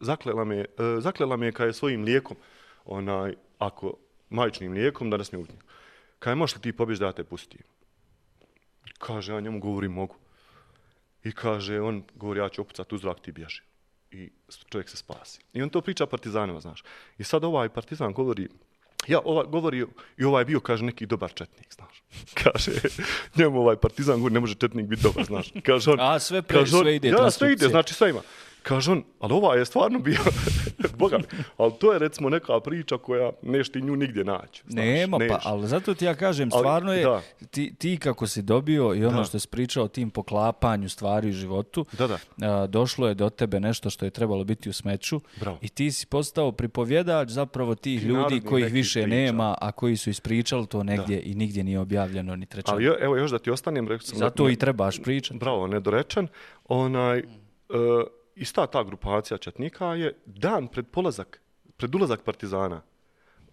zaklela 0.00 0.44
me, 0.44 0.56
e, 0.56 0.66
zaklela 1.00 1.36
me 1.36 1.52
kaj 1.52 1.72
svojim 1.72 2.04
lijekom, 2.04 2.36
onaj, 2.84 3.34
ako 3.58 3.94
majčnim 4.30 4.72
lijekom, 4.72 5.10
da 5.10 5.16
ne 5.16 5.24
smije 5.24 5.42
ubiti. 5.42 5.58
Kaj 6.18 6.34
možeš 6.34 6.56
li 6.56 6.62
ti 6.62 6.72
pobjeć 6.72 6.98
da 6.98 7.12
te 7.12 7.24
pusti? 7.24 7.58
Kaže, 8.98 9.32
ja 9.32 9.40
njemu 9.40 9.60
govorim, 9.60 9.92
mogu. 9.92 10.16
I 11.24 11.32
kaže, 11.32 11.80
on 11.80 12.02
govori, 12.14 12.40
ja 12.40 12.48
ću 12.48 12.62
opucat 12.62 12.92
u 12.92 12.98
zrak, 12.98 13.20
ti 13.20 13.32
bježi. 13.32 13.62
I 14.10 14.30
čovjek 14.70 14.88
se 14.88 14.96
spasi. 14.96 15.40
I 15.52 15.62
on 15.62 15.70
to 15.70 15.80
priča 15.80 16.06
partizanima, 16.06 16.60
znaš. 16.60 16.84
I 17.18 17.24
sad 17.24 17.44
ovaj 17.44 17.68
partizan 17.68 18.12
govori, 18.12 18.48
Ja, 19.08 19.20
ova, 19.24 19.44
govori, 19.44 19.84
i 20.18 20.24
ovaj 20.24 20.44
bio, 20.44 20.60
kaže, 20.60 20.84
neki 20.84 21.06
dobar 21.06 21.32
četnik, 21.34 21.74
znaš. 21.74 22.02
Kaže, 22.42 22.70
njemu 23.36 23.60
ovaj 23.60 23.76
partizan 23.76 24.16
govori, 24.16 24.34
ne 24.34 24.40
može 24.40 24.54
četnik 24.54 24.86
biti 24.86 25.02
dobar, 25.02 25.24
znaš. 25.24 25.52
Kaže 25.62 25.90
on, 25.90 26.00
A, 26.00 26.18
sve, 26.18 26.42
pre, 26.42 26.58
kaže 26.58 26.76
on, 26.76 26.82
sve 26.82 26.96
ide 26.96 27.08
Ja, 27.08 27.30
sve 27.30 27.52
ide, 27.52 27.68
znači 27.68 27.94
sve 27.94 28.10
ima. 28.10 28.20
Kaže 28.64 28.92
on, 28.92 29.02
ali 29.20 29.32
ova 29.32 29.54
je 29.54 29.64
stvarno 29.64 29.98
bio, 30.00 30.18
boga 30.98 31.18
mi, 31.18 31.24
ali 31.56 31.72
to 31.72 31.92
je 31.92 31.98
recimo 31.98 32.28
neka 32.28 32.60
priča 32.60 32.98
koja 32.98 33.30
nešti 33.42 33.80
nju 33.80 33.96
nigdje 33.96 34.24
naći. 34.24 34.62
Znaš, 34.62 34.84
Nema, 34.84 35.18
pa, 35.18 35.24
neš. 35.24 35.42
ali 35.44 35.66
zato 35.66 35.94
ti 35.94 36.04
ja 36.04 36.14
kažem, 36.14 36.48
Ali, 36.52 36.60
stvarno 36.60 36.92
je, 36.92 37.04
da. 37.04 37.20
ti, 37.46 37.74
ti 37.74 37.96
kako 37.96 38.26
si 38.26 38.42
dobio 38.42 38.94
i 38.94 39.04
ono 39.04 39.18
Da. 39.18 39.24
što 39.24 39.38
si 39.38 39.48
pričao 39.48 39.84
o 39.84 39.88
tim 39.88 40.10
poklapanju 40.10 40.88
stvari 40.88 41.28
u 41.28 41.34
životu, 41.34 41.86
Da, 41.92 42.06
da. 42.06 42.18
a, 42.42 42.66
došlo 42.66 43.08
je 43.08 43.14
do 43.14 43.30
tebe 43.30 43.60
nešto 43.60 43.90
što 43.90 44.04
je 44.04 44.10
trebalo 44.10 44.44
biti 44.44 44.68
u 44.68 44.72
smeću 44.72 45.20
Bravo. 45.36 45.58
i 45.60 45.68
ti 45.68 45.92
si 45.92 46.06
postao 46.06 46.52
pripovjedač 46.52 47.28
zapravo 47.30 47.74
tih 47.74 48.00
Ti 48.00 48.06
ljudi 48.06 48.40
kojih 48.42 48.72
više 48.72 49.02
priča. 49.02 49.08
nema, 49.08 49.54
a 49.60 49.72
koji 49.72 49.96
su 49.96 50.10
ispričali 50.10 50.66
to 50.66 50.82
negdje 50.82 51.22
i 51.22 51.34
nigdje 51.34 51.64
nije 51.64 51.80
objavljeno 51.80 52.36
ni 52.36 52.46
trečano. 52.46 52.74
Ali 52.74 52.84
jo- 52.84 52.96
evo 53.00 53.16
još 53.16 53.30
da 53.30 53.38
ti 53.38 53.50
ostanem, 53.50 53.88
rekao 53.88 54.06
sam... 54.06 54.18
Zato 54.18 54.46
ne- 54.46 54.52
i 54.52 54.56
trebaš 54.56 55.02
pričati. 55.02 55.38
Bravo, 55.38 55.66
nedorečen. 55.66 56.28
Onaj, 56.66 57.18
uh, 57.18 57.24
ista 58.36 58.66
ta 58.66 58.84
grupacija 58.84 59.38
Četnika 59.38 59.94
je 59.94 60.16
dan 60.26 60.68
pred 60.68 60.86
polazak, 60.86 61.40
pred 61.76 61.94
ulazak 61.94 62.22
Partizana 62.22 62.82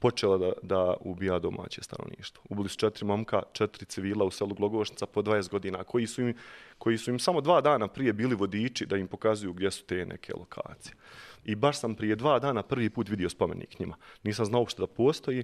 počela 0.01 0.37
da, 0.37 0.51
da 0.61 0.93
ubija 0.99 1.39
domaće 1.39 1.83
stanovništvo. 1.83 2.43
Ubili 2.49 2.69
su 2.69 2.77
četiri 2.77 3.05
momka, 3.05 3.41
četiri 3.53 3.85
civila 3.85 4.25
u 4.25 4.31
selu 4.31 4.53
Glogošnica 4.53 5.05
po 5.05 5.21
20 5.21 5.49
godina, 5.49 5.83
koji 5.83 6.07
su, 6.07 6.21
im, 6.21 6.33
koji 6.77 6.97
su 6.97 7.11
im 7.11 7.19
samo 7.19 7.41
dva 7.41 7.61
dana 7.61 7.87
prije 7.87 8.13
bili 8.13 8.35
vodiči 8.35 8.85
da 8.85 8.97
im 8.97 9.07
pokazuju 9.07 9.53
gdje 9.53 9.71
su 9.71 9.85
te 9.85 10.05
neke 10.05 10.33
lokacije. 10.33 10.93
I 11.45 11.55
baš 11.55 11.79
sam 11.79 11.95
prije 11.95 12.15
dva 12.15 12.39
dana 12.39 12.63
prvi 12.63 12.89
put 12.89 13.09
vidio 13.09 13.29
spomenik 13.29 13.79
njima. 13.79 13.95
Nisam 14.23 14.45
znao 14.45 14.61
uopšte 14.61 14.81
da 14.81 14.87
postoji. 14.87 15.43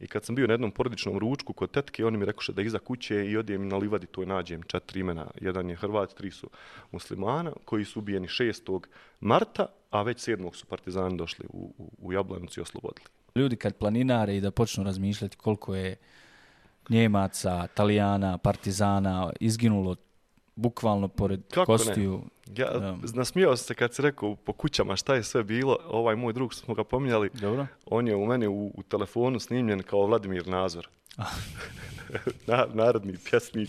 I 0.00 0.06
kad 0.06 0.24
sam 0.24 0.34
bio 0.34 0.46
na 0.46 0.54
jednom 0.54 0.70
porodičnom 0.70 1.18
ručku 1.18 1.52
kod 1.52 1.70
tetke, 1.70 2.06
oni 2.06 2.18
mi 2.18 2.24
rekoše 2.24 2.52
da 2.52 2.62
iza 2.62 2.78
kuće 2.78 3.26
i 3.26 3.36
odijem 3.36 3.68
na 3.68 3.76
livadi 3.76 4.06
to 4.06 4.24
nađem 4.24 4.62
četiri 4.62 5.00
imena. 5.00 5.26
Jedan 5.40 5.70
je 5.70 5.76
Hrvat, 5.76 6.14
tri 6.14 6.30
su 6.30 6.50
muslimana, 6.92 7.52
koji 7.64 7.84
su 7.84 7.98
ubijeni 7.98 8.26
6. 8.26 8.80
marta, 9.20 9.66
a 9.90 10.02
već 10.02 10.28
7. 10.28 10.54
su 10.54 10.66
partizani 10.66 11.16
došli 11.16 11.46
u, 11.48 11.74
u, 11.78 11.90
u 11.98 12.12
Jablanicu 12.12 12.60
i 12.60 12.62
oslobodili. 12.62 13.06
Ljudi 13.34 13.56
kad 13.56 13.76
planinare 13.76 14.36
i 14.36 14.40
da 14.40 14.50
počnu 14.50 14.84
razmišljati 14.84 15.36
koliko 15.36 15.74
je 15.74 15.96
Njemaca, 16.88 17.66
Talijana, 17.66 18.38
Partizana 18.38 19.32
izginulo 19.40 19.96
bukvalno 20.56 21.08
pored 21.08 21.40
Kako 21.54 21.66
kostiju. 21.66 22.22
Ja 22.56 22.70
Da. 22.78 22.96
nasmijao 23.14 23.56
se 23.56 23.74
kad 23.74 23.94
si 23.94 24.02
rekao 24.02 24.36
po 24.36 24.52
kućama 24.52 24.96
šta 24.96 25.14
je 25.14 25.22
sve 25.22 25.44
bilo. 25.44 25.78
Ovaj 25.88 26.16
moj 26.16 26.32
drug, 26.32 26.54
smo 26.54 26.74
ga 26.74 26.84
pominjali, 26.84 27.30
Dobro. 27.40 27.66
on 27.86 28.08
je 28.08 28.16
u 28.16 28.26
mene 28.26 28.48
u, 28.48 28.66
u 28.74 28.82
telefonu 28.82 29.40
snimljen 29.40 29.82
kao 29.82 30.06
Vladimir 30.06 30.46
Nazor. 30.46 30.88
Na, 32.46 32.66
narodni 32.74 33.14
pjesnik. 33.30 33.68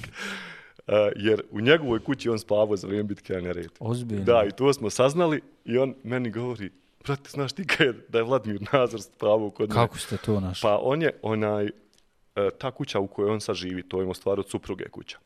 Uh, 0.88 0.94
jer 1.16 1.44
u 1.52 1.62
njegovoj 1.62 2.04
kući 2.04 2.30
on 2.30 2.40
spavao 2.40 2.76
za 2.76 2.88
vrijeme 2.88 3.04
bitke 3.08 3.34
na 3.34 3.42
Neretvi. 3.42 3.78
Ozbiljno. 3.80 4.24
Da, 4.24 4.44
i 4.48 4.52
to 4.52 4.74
smo 4.74 4.90
saznali 4.90 5.42
i 5.66 5.78
on 5.78 5.96
meni 6.04 6.32
govori, 6.32 6.72
brate, 7.06 7.30
znaš 7.30 7.54
ti 7.54 7.68
kad 7.68 7.88
je, 7.88 7.94
da 8.10 8.18
je 8.18 8.24
Vladimir 8.24 8.62
Nazor 8.74 9.02
spavao 9.02 9.50
kod 9.50 9.70
mene? 9.70 9.82
Kako 9.82 9.98
ste 9.98 10.18
to 10.18 10.40
našli? 10.40 10.62
Pa 10.62 10.80
on 10.82 11.02
je 11.02 11.12
onaj, 11.22 11.66
e, 11.66 11.72
ta 12.60 12.72
kuća 12.72 13.00
u 13.00 13.08
kojoj 13.08 13.32
on 13.32 13.42
sad 13.42 13.56
živi, 13.56 13.84
to 13.84 14.02
je 14.02 14.08
u 14.08 14.14
stvari 14.14 14.40
od 14.40 14.50
supruge 14.50 14.90
kuća. 14.90 15.18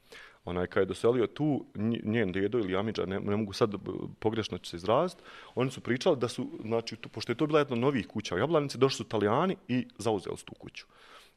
Onaj, 0.50 0.68
kad 0.68 0.82
je 0.82 0.86
doselio 0.86 1.28
tu, 1.28 1.66
nj- 1.76 2.02
njen 2.04 2.32
dedo 2.32 2.60
ili 2.60 2.76
Amidža, 2.76 3.06
ne, 3.06 3.20
ne 3.20 3.36
mogu 3.36 3.54
sad 3.54 3.74
pogrešno 4.20 4.58
ću 4.58 4.70
se 4.70 4.78
izraziti, 4.78 5.22
oni 5.56 5.72
su 5.72 5.82
pričali 5.82 6.18
da 6.18 6.28
su, 6.28 6.50
znači, 6.66 6.96
tu, 6.96 7.10
pošto 7.10 7.32
je 7.32 7.36
to 7.36 7.48
bila 7.48 7.60
jedna 7.60 7.76
novih 7.76 8.08
kuća 8.08 8.36
u 8.36 8.38
Jablanici, 8.38 8.78
došli 8.78 8.98
su 8.98 9.04
Italijani 9.04 9.56
i 9.68 9.88
zauzeli 9.98 10.38
su 10.38 10.46
tu 10.46 10.56
kuću. 10.56 10.86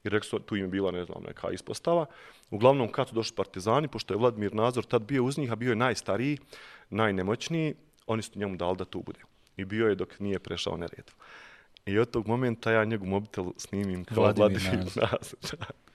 I 0.05 0.09
rekli 0.09 0.29
su, 0.29 0.39
tu 0.39 0.57
im 0.57 0.63
je 0.63 0.69
bila, 0.69 0.91
ne 0.91 1.05
znam, 1.05 1.23
neka 1.27 1.51
ispostava. 1.51 2.07
Uglavnom, 2.51 2.93
kad 2.93 3.09
su 3.09 3.15
došli 3.15 3.37
partizani, 3.37 3.89
pošto 3.89 4.15
je 4.15 4.19
Vladimir 4.19 4.55
Nazor 4.55 4.85
tad 4.85 5.03
bio 5.03 5.25
uz 5.25 5.39
njih, 5.39 5.53
a 5.53 5.57
bio 5.57 5.71
je 5.71 5.77
najstariji, 5.77 6.39
najnemoćniji, 6.91 7.75
oni 8.07 8.23
su 8.23 8.39
njemu 8.39 8.57
dali 8.57 8.77
da 8.77 8.85
tu 8.85 9.03
bude. 9.03 9.21
I 9.57 9.65
bio 9.65 9.89
je 9.89 9.95
dok 9.95 10.21
nije 10.21 10.39
prešao 10.39 10.77
Neretvu. 10.77 11.17
I 11.87 11.99
od 11.99 12.11
tog 12.11 12.29
momenta 12.29 12.73
ja 12.73 12.85
njegov 12.85 13.09
mobitel 13.09 13.53
snimim 13.57 14.05
kao 14.05 14.23
Vladimir 14.23 14.61
Vladimir, 14.63 14.87
Nazor. 14.97 15.59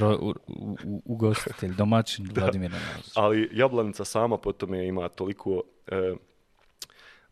Ro, 0.00 0.18
u, 0.20 0.34
u, 0.46 1.02
ugostitelj, 1.04 1.74
domaćin 1.74 2.28
Vladimir 2.34 2.70
Nazor. 2.70 3.12
Ali 3.14 3.50
Jablanica 3.52 4.04
sama 4.04 4.38
po 4.38 4.52
tome 4.52 4.86
ima 4.86 5.08
toliko... 5.08 5.62
E, 5.86 6.14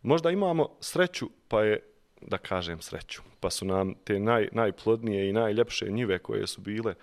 možda 0.01 0.31
imamo 0.31 0.69
sreću, 0.79 1.29
pa 1.47 1.63
je, 1.63 1.79
da 2.21 2.37
kažem 2.37 2.81
sreću, 2.81 3.21
pa 3.39 3.49
su 3.49 3.65
nam 3.65 3.93
te 4.03 4.19
naj, 4.19 4.47
najplodnije 4.51 5.29
i 5.29 5.33
najljepše 5.33 5.85
njive 5.89 6.19
koje 6.19 6.47
su 6.47 6.61
bile 6.61 6.93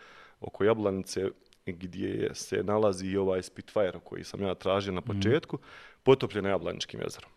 oko 0.41 0.65
Jablanice, 0.65 1.29
gdje 1.67 2.09
je, 2.09 2.35
se 2.35 2.63
nalazi 2.63 3.07
i 3.07 3.17
ovaj 3.17 3.43
Spitfire 3.43 4.01
koji 4.05 4.25
sam 4.25 4.43
ja 4.43 4.55
tražio 4.55 4.93
na 4.93 5.01
početku, 5.01 5.59
potopljena 6.03 6.49
Jablaničkim 6.49 7.01
jezerom. 7.01 7.31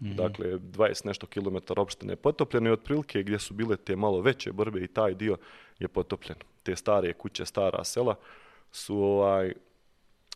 Mhm. 0.00 0.16
Dakle, 0.16 0.58
20 0.58 1.06
nešto 1.06 1.26
kilometara 1.26 1.82
opštine 1.82 2.12
je 2.12 2.16
potopljeno 2.16 2.70
i 2.70 2.72
otprilike 2.72 3.22
gdje 3.22 3.38
su 3.38 3.54
bile 3.54 3.76
te 3.76 3.96
malo 3.96 4.20
veće 4.20 4.52
borbe 4.52 4.80
i 4.80 4.88
taj 4.88 5.14
dio 5.14 5.36
je 5.78 5.88
potopljen. 5.88 6.38
Te 6.62 6.76
stare 6.76 7.12
kuće, 7.12 7.46
stara 7.46 7.84
sela 7.84 8.14
su 8.72 8.96
ovaj, 8.98 9.52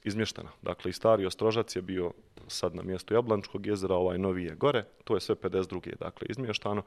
izmještena. 0.06 0.50
Dakle, 0.62 0.90
i 0.90 0.92
stari 0.92 1.26
Ostrožac 1.26 1.76
je 1.76 1.82
bio 1.82 2.12
sad 2.48 2.74
na 2.74 2.82
mjestu 2.82 3.14
Jablančkog 3.14 3.66
jezera, 3.66 3.94
ovaj 3.94 4.18
novi 4.18 4.44
je 4.44 4.54
gore, 4.54 4.84
to 5.04 5.14
je 5.14 5.20
sve 5.20 5.34
52. 5.34 5.96
dakle 5.96 6.26
izmještano, 6.30 6.82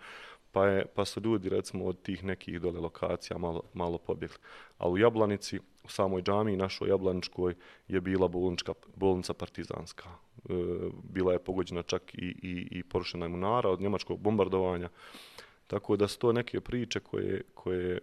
pa, 0.51 0.67
je, 0.67 0.85
pa 0.95 1.05
su 1.05 1.21
ljudi 1.21 1.49
recimo 1.49 1.85
od 1.85 2.01
tih 2.01 2.23
nekih 2.23 2.61
dole 2.61 2.79
lokacija 2.79 3.37
malo, 3.37 3.63
malo 3.73 3.97
pobjegli. 3.97 4.37
A 4.77 4.89
u 4.89 4.97
Jablanici, 4.97 5.59
u 5.83 5.89
samoj 5.89 6.21
džamiji 6.21 6.57
našoj 6.57 6.89
Jablaničkoj 6.89 7.55
je 7.87 8.01
bila 8.01 8.27
bolnička, 8.27 8.73
bolnica 8.95 9.33
partizanska. 9.33 10.09
E, 10.49 10.53
bila 11.03 11.33
je 11.33 11.39
pogođena 11.39 11.83
čak 11.83 12.13
i, 12.13 12.35
i, 12.41 12.67
i 12.71 12.83
porušena 12.83 13.25
je 13.25 13.29
munara 13.29 13.69
od 13.69 13.81
njemačkog 13.81 14.19
bombardovanja. 14.19 14.89
Tako 15.67 15.95
da 15.95 16.07
su 16.07 16.19
to 16.19 16.31
neke 16.33 16.61
priče 16.61 16.99
koje, 16.99 17.41
koje 17.53 17.99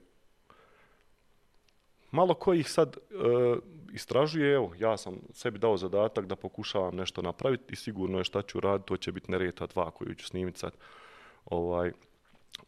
malo 2.11 2.34
ko 2.34 2.55
ih 2.55 2.70
sad 2.70 2.97
e, 2.97 3.16
istražuje, 3.92 4.55
evo, 4.55 4.72
ja 4.78 4.97
sam 4.97 5.14
sebi 5.32 5.59
dao 5.59 5.76
zadatak 5.76 6.26
da 6.26 6.36
pokušavam 6.36 6.97
nešto 6.97 7.22
napraviti 7.22 7.72
i 7.72 7.76
sigurno 7.76 8.18
je 8.18 8.24
šta 8.24 8.42
ću 8.42 8.61
raditi, 8.61 8.88
to 8.88 8.97
će 8.97 9.12
biti 9.12 9.30
Nereta 9.30 9.66
2 9.66 9.90
koju 9.90 10.14
ću 10.14 10.26
snimiti 10.26 10.59
sad 10.59 10.72
ovaj, 11.44 11.92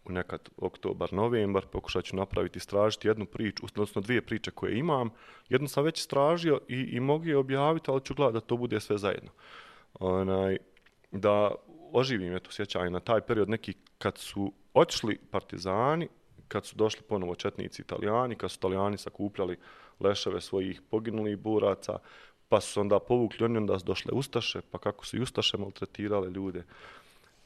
u 0.04 0.12
nekad 0.12 0.48
oktobar, 0.56 1.12
novembar, 1.12 1.66
pokušat 1.66 2.04
ću 2.04 2.16
napraviti, 2.16 2.58
istražiti 2.58 3.08
jednu 3.08 3.26
priču, 3.26 3.66
odnosno 3.66 4.02
dvije 4.02 4.22
priče 4.22 4.50
koje 4.50 4.78
imam. 4.78 5.10
Jednu 5.48 5.68
sam 5.68 5.84
već 5.84 6.00
istražio 6.00 6.60
i, 6.68 6.76
i 6.76 7.00
mogu 7.00 7.24
je 7.24 7.36
objaviti, 7.36 7.90
ali 7.90 8.04
ću 8.04 8.14
gledati 8.14 8.34
da 8.34 8.40
to 8.40 8.56
bude 8.56 8.80
sve 8.80 8.98
zajedno. 8.98 9.30
Onaj, 9.94 10.56
da 11.12 11.54
oživim 11.92 12.36
eto, 12.36 12.50
sjećanje 12.52 12.90
na 12.90 13.00
taj 13.00 13.20
period 13.20 13.48
neki 13.48 13.74
kad 13.98 14.18
su 14.18 14.52
otišli 14.74 15.18
partizani, 15.30 16.08
kad 16.48 16.66
su 16.66 16.76
došli 16.76 17.02
ponovo 17.08 17.34
četnici 17.34 17.82
italijani, 17.82 18.36
kad 18.36 18.50
su 18.50 18.56
italijani 18.58 18.98
sakupljali 18.98 19.56
leševe 20.00 20.40
svojih 20.40 20.82
poginulih 20.90 21.36
buraca, 21.36 21.98
pa 22.48 22.60
su 22.60 22.80
onda 22.80 22.98
povukli 22.98 23.44
oni, 23.44 23.56
onda 23.58 23.78
su 23.78 23.84
došle 23.84 24.12
Ustaše, 24.12 24.60
pa 24.70 24.78
kako 24.78 25.06
su 25.06 25.16
i 25.16 25.20
Ustaše 25.20 25.56
maltretirale 25.56 26.30
ljude 26.30 26.64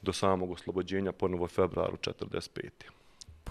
do 0.02 0.12
samog 0.12 0.50
oslobođenja 0.50 1.12
ponovo 1.12 1.48
februaru 1.48 1.96
45. 1.96 2.70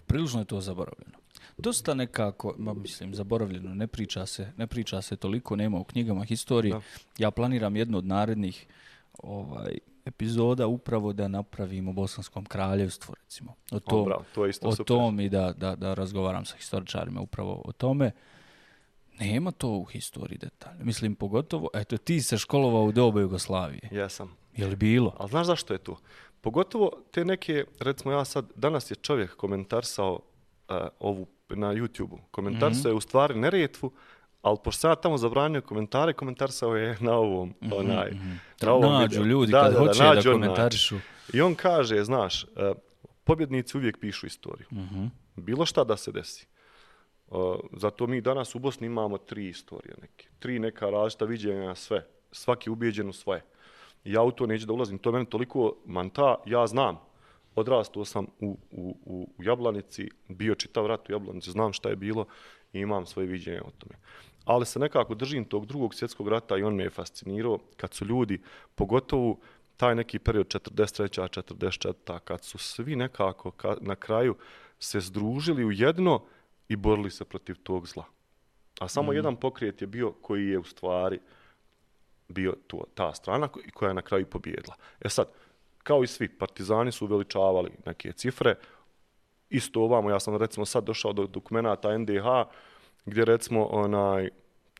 Prilično 0.08 0.40
je 0.40 0.46
to 0.46 0.62
zaboravljeno. 0.62 1.18
Dosta 1.58 1.94
nekako, 1.94 2.56
ma, 2.58 2.74
mislim, 2.74 3.16
zaboravljeno, 3.16 3.76
ne 3.76 3.88
priča 3.88 4.26
se, 4.26 4.52
ne 4.58 4.68
priča 4.68 5.02
se 5.02 5.16
toliko, 5.16 5.56
nema 5.56 5.80
u 5.80 5.84
knjigama 5.84 6.24
historije. 6.24 6.74
Da. 6.74 6.82
Ja 7.18 7.32
planiram 7.32 7.76
jednu 7.76 7.98
od 7.98 8.06
narednih 8.06 8.68
ovaj, 9.18 9.78
epizoda 10.06 10.68
upravo 10.68 11.14
da 11.14 11.28
napravimo 11.28 11.94
Bosanskom 11.94 12.46
kraljevstvu, 12.46 13.16
recimo. 13.24 13.56
O 13.72 13.80
tom, 13.80 14.02
o, 14.02 14.06
bravo, 14.06 14.24
to 14.36 14.46
je 14.46 14.50
isto 14.50 14.68
o 14.68 14.72
super. 14.72 14.86
tom 14.86 15.20
i 15.20 15.30
da, 15.30 15.54
da, 15.58 15.76
da 15.76 15.94
razgovaram 15.94 16.46
sa 16.46 16.56
historičarima 16.58 17.22
upravo 17.22 17.62
o 17.66 17.72
tome. 17.72 18.12
Nema 19.20 19.52
to 19.52 19.70
u 19.70 19.84
historiji 19.84 20.38
detalja. 20.38 20.84
Mislim, 20.84 21.16
pogotovo, 21.16 21.70
eto, 21.74 21.98
ti 21.98 22.22
se 22.22 22.38
školovao 22.38 22.84
u 22.84 22.92
dobu 22.92 23.20
Jugoslavije. 23.20 23.90
Jesam. 23.92 24.36
Je 24.56 24.68
li 24.68 24.76
bilo? 24.76 25.16
Ali 25.18 25.30
znaš 25.30 25.48
zašto 25.48 25.74
je 25.74 25.78
to? 25.78 25.98
Pogotovo 26.42 26.92
te 27.12 27.26
neke, 27.26 27.66
recimo 27.80 28.12
ja 28.12 28.26
sad, 28.26 28.52
danas 28.56 28.92
je 28.92 28.96
čovjek 28.96 29.36
komentarsao 29.36 30.20
uh, 30.70 30.76
ovu 31.00 31.28
na 31.50 31.74
YouTube-u. 31.74 32.20
Komentarsao 32.32 32.80
mm 32.80 32.84
-hmm. 32.84 32.88
je 32.88 32.94
u 32.94 33.02
stvari 33.02 33.40
neretvu, 33.40 33.92
ali 34.42 34.58
pošto 34.64 34.90
ja 34.90 34.96
tamo 34.96 35.18
zabranio 35.18 35.62
komentare, 35.62 36.14
komentarsao 36.14 36.76
je 36.76 36.98
na 37.00 37.14
ovom, 37.14 37.50
mm 37.50 37.68
-hmm. 37.68 37.80
onaj, 37.80 38.12
na 38.62 38.74
ovom 38.74 38.94
nađu 38.94 39.22
videu. 39.22 39.26
ljudi 39.26 39.52
da, 39.52 39.64
kad 39.64 39.74
da, 39.74 39.80
hoće 39.80 40.04
da, 40.04 40.14
da 40.14 40.32
komentarišu. 40.32 40.96
I 41.34 41.42
on 41.42 41.56
kaže, 41.56 42.04
znaš, 42.04 42.44
uh, 42.44 42.50
pobjednici 43.24 43.78
uvijek 43.78 44.00
pišu 44.00 44.26
istoriju. 44.26 44.68
Mm 44.72 44.80
-hmm. 44.80 45.10
Bilo 45.36 45.66
šta 45.66 45.84
da 45.84 45.98
se 45.98 46.12
desi. 46.12 46.48
Uh, 47.28 47.56
zato 47.72 48.08
mi 48.08 48.22
danas 48.22 48.56
u 48.56 48.60
Bosni 48.60 48.88
imamo 48.88 49.18
tri 49.18 49.48
istorije 49.48 49.96
neke. 50.02 50.28
Tri 50.40 50.60
neka 50.60 50.90
različita 50.90 51.26
viđenja 51.26 51.66
na 51.66 51.76
sve. 51.76 52.08
Svaki 52.32 52.70
ubijeđen 52.70 53.10
u 53.10 53.14
svoje. 53.14 53.42
Ja 54.04 54.22
u 54.24 54.32
to 54.32 54.46
neću 54.46 54.66
da 54.66 54.74
ulazim. 54.74 54.98
To 54.98 55.10
je 55.10 55.14
meni 55.14 55.26
toliko 55.26 55.76
manta. 55.86 56.36
Ja 56.46 56.68
znam. 56.68 57.00
Odrastao 57.56 58.06
sam 58.06 58.28
u, 58.40 58.58
u, 58.72 58.98
u 59.06 59.30
Jablanici. 59.40 60.10
Bio 60.28 60.56
čitav 60.56 60.86
rat 60.88 61.10
u 61.10 61.12
Jablanici. 61.12 61.52
Znam 61.52 61.74
šta 61.74 61.90
je 61.90 61.96
bilo 61.96 62.26
i 62.74 62.80
imam 62.80 63.06
svoje 63.06 63.28
viđenje 63.28 63.62
o 63.62 63.72
tome. 63.78 63.96
Ali 64.46 64.66
se 64.66 64.80
nekako 64.80 65.16
držim 65.16 65.46
tog 65.46 65.66
drugog 65.66 65.96
svjetskog 65.96 66.28
rata 66.28 66.58
i 66.58 66.64
on 66.64 66.76
me 66.76 66.84
je 66.84 66.90
fascinirao 66.90 67.60
kad 67.78 67.94
su 67.94 68.06
ljudi, 68.06 68.42
pogotovo 68.76 69.38
taj 69.78 69.96
neki 69.96 70.20
period 70.20 70.48
43. 70.48 71.32
44. 71.42 72.20
kad 72.20 72.44
su 72.44 72.58
svi 72.58 72.96
nekako 72.96 73.52
ka, 73.52 73.76
na 73.82 73.96
kraju 73.96 74.36
se 74.80 75.00
združili 75.00 75.66
u 75.66 75.72
jedno 75.72 76.24
i 76.70 76.76
borili 76.76 77.12
se 77.12 77.26
protiv 77.26 77.56
tog 77.64 77.88
zla. 77.88 78.06
A 78.80 78.88
samo 78.88 79.12
mm. 79.12 79.16
jedan 79.16 79.36
pokrijet 79.36 79.82
je 79.82 79.88
bio 79.88 80.12
koji 80.12 80.48
je 80.48 80.60
u 80.60 80.64
stvari 80.64 81.20
bio 82.32 82.54
to, 82.68 82.84
ta 82.94 83.14
strana 83.14 83.48
koja 83.74 83.90
je 83.90 83.94
na 83.94 84.02
kraju 84.02 84.26
pobjedila. 84.26 84.76
E 85.02 85.10
sad, 85.10 85.28
kao 85.84 86.04
i 86.04 86.08
svi, 86.08 86.28
partizani 86.30 86.92
su 86.92 87.06
uveličavali 87.06 87.72
neke 87.86 88.12
cifre. 88.12 88.56
Isto 89.50 89.82
ovamo, 89.82 90.10
ja 90.10 90.20
sam 90.20 90.36
recimo 90.36 90.66
sad 90.66 90.84
došao 90.84 91.14
do 91.14 91.28
dokumenta 91.28 91.98
NDH, 91.98 92.26
gdje 93.06 93.26
recimo 93.26 93.66
onaj, 93.66 94.30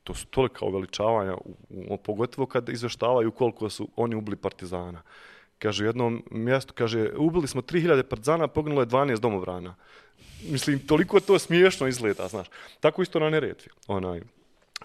to 0.04 0.14
su 0.14 0.28
tolika 0.28 0.66
uveličavanja, 0.66 1.34
u, 1.36 1.56
u, 1.70 1.98
pogotovo 1.98 2.46
kad 2.48 2.70
izveštavaju 2.70 3.32
koliko 3.32 3.70
su 3.70 3.88
oni 3.96 4.16
ubili 4.16 4.36
partizana. 4.36 5.02
Kaže, 5.60 5.84
u 5.84 5.88
jednom 5.88 6.24
mjestu, 6.32 6.74
kaže, 6.74 7.10
ubili 7.18 7.48
smo 7.48 7.62
3000 7.62 8.04
partizana, 8.04 8.48
poginulo 8.48 8.82
je 8.82 8.88
12 8.88 9.20
domobrana. 9.20 9.76
Mislim, 10.44 10.80
toliko 10.88 11.20
to 11.20 11.40
smiješno 11.40 11.88
izgleda, 11.88 12.28
znaš. 12.28 12.48
Tako 12.80 13.02
isto 13.02 13.20
na 13.20 13.30
neretvi. 13.30 13.72
Onaj, 13.88 14.22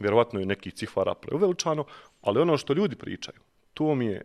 vjerovatno 0.01 0.41
je 0.41 0.47
neki 0.47 0.71
cifara 0.71 1.15
preuveličano, 1.15 1.85
ali 2.23 2.41
ono 2.41 2.57
što 2.57 2.73
ljudi 2.73 2.97
pričaju, 2.97 3.39
to 3.75 3.95
mi 3.95 4.07
je 4.07 4.23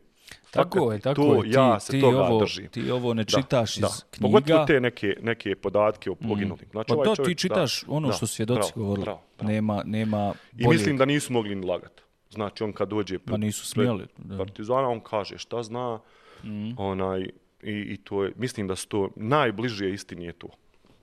Tako 0.52 0.80
fakat, 0.80 0.94
je, 0.94 1.00
tako 1.00 1.22
to, 1.22 1.36
je. 1.36 1.42
Ti, 1.42 1.58
ja 1.58 1.80
se 1.80 1.92
ti 1.92 2.02
toga 2.02 2.22
ovo, 2.22 2.40
držim. 2.40 2.68
Ti 2.68 2.92
ovo 2.92 3.14
ne 3.14 3.24
čitaš 3.24 3.76
da, 3.76 3.88
iz 3.88 3.94
da. 3.94 4.08
knjiga. 4.12 4.28
Pogotovo 4.28 4.66
te 4.66 4.80
neke, 4.80 5.16
neke 5.22 5.56
podatke 5.56 6.12
o 6.12 6.16
poginulim. 6.16 6.66
Mm. 6.66 6.72
Znači, 6.72 6.88
pa 6.88 6.94
ovaj 6.94 7.06
to 7.06 7.16
čovjek, 7.16 7.38
ti 7.38 7.42
čitaš 7.42 7.82
da, 7.82 7.92
ono 7.92 8.08
da, 8.08 8.14
što 8.14 8.28
svjedoci 8.28 8.72
govorili. 8.76 9.04
Bravo, 9.04 9.22
bravo. 9.38 9.52
Nema, 9.54 9.82
nema 9.86 10.34
I 10.58 10.68
mislim 10.68 10.98
da 10.98 11.06
nisu 11.06 11.34
mogli 11.34 11.56
ni 11.56 11.66
lagati. 11.66 12.04
Znači, 12.30 12.64
on 12.64 12.74
kad 12.74 12.90
dođe 12.90 13.20
pa 13.20 13.38
nisu 13.38 13.66
smjeli, 13.66 14.06
da. 14.18 14.38
partizana, 14.38 14.88
on 14.88 15.00
kaže 15.00 15.38
šta 15.38 15.64
zna, 15.64 16.00
mm. 16.44 16.72
onaj, 16.78 17.22
i, 17.64 17.72
i 17.72 17.98
to 17.98 18.24
je, 18.24 18.34
mislim 18.36 18.68
da 18.68 18.76
su 18.76 18.88
to 18.88 19.10
najbliže 19.16 19.90
istini 19.90 20.26
je 20.26 20.34
to. 20.34 20.48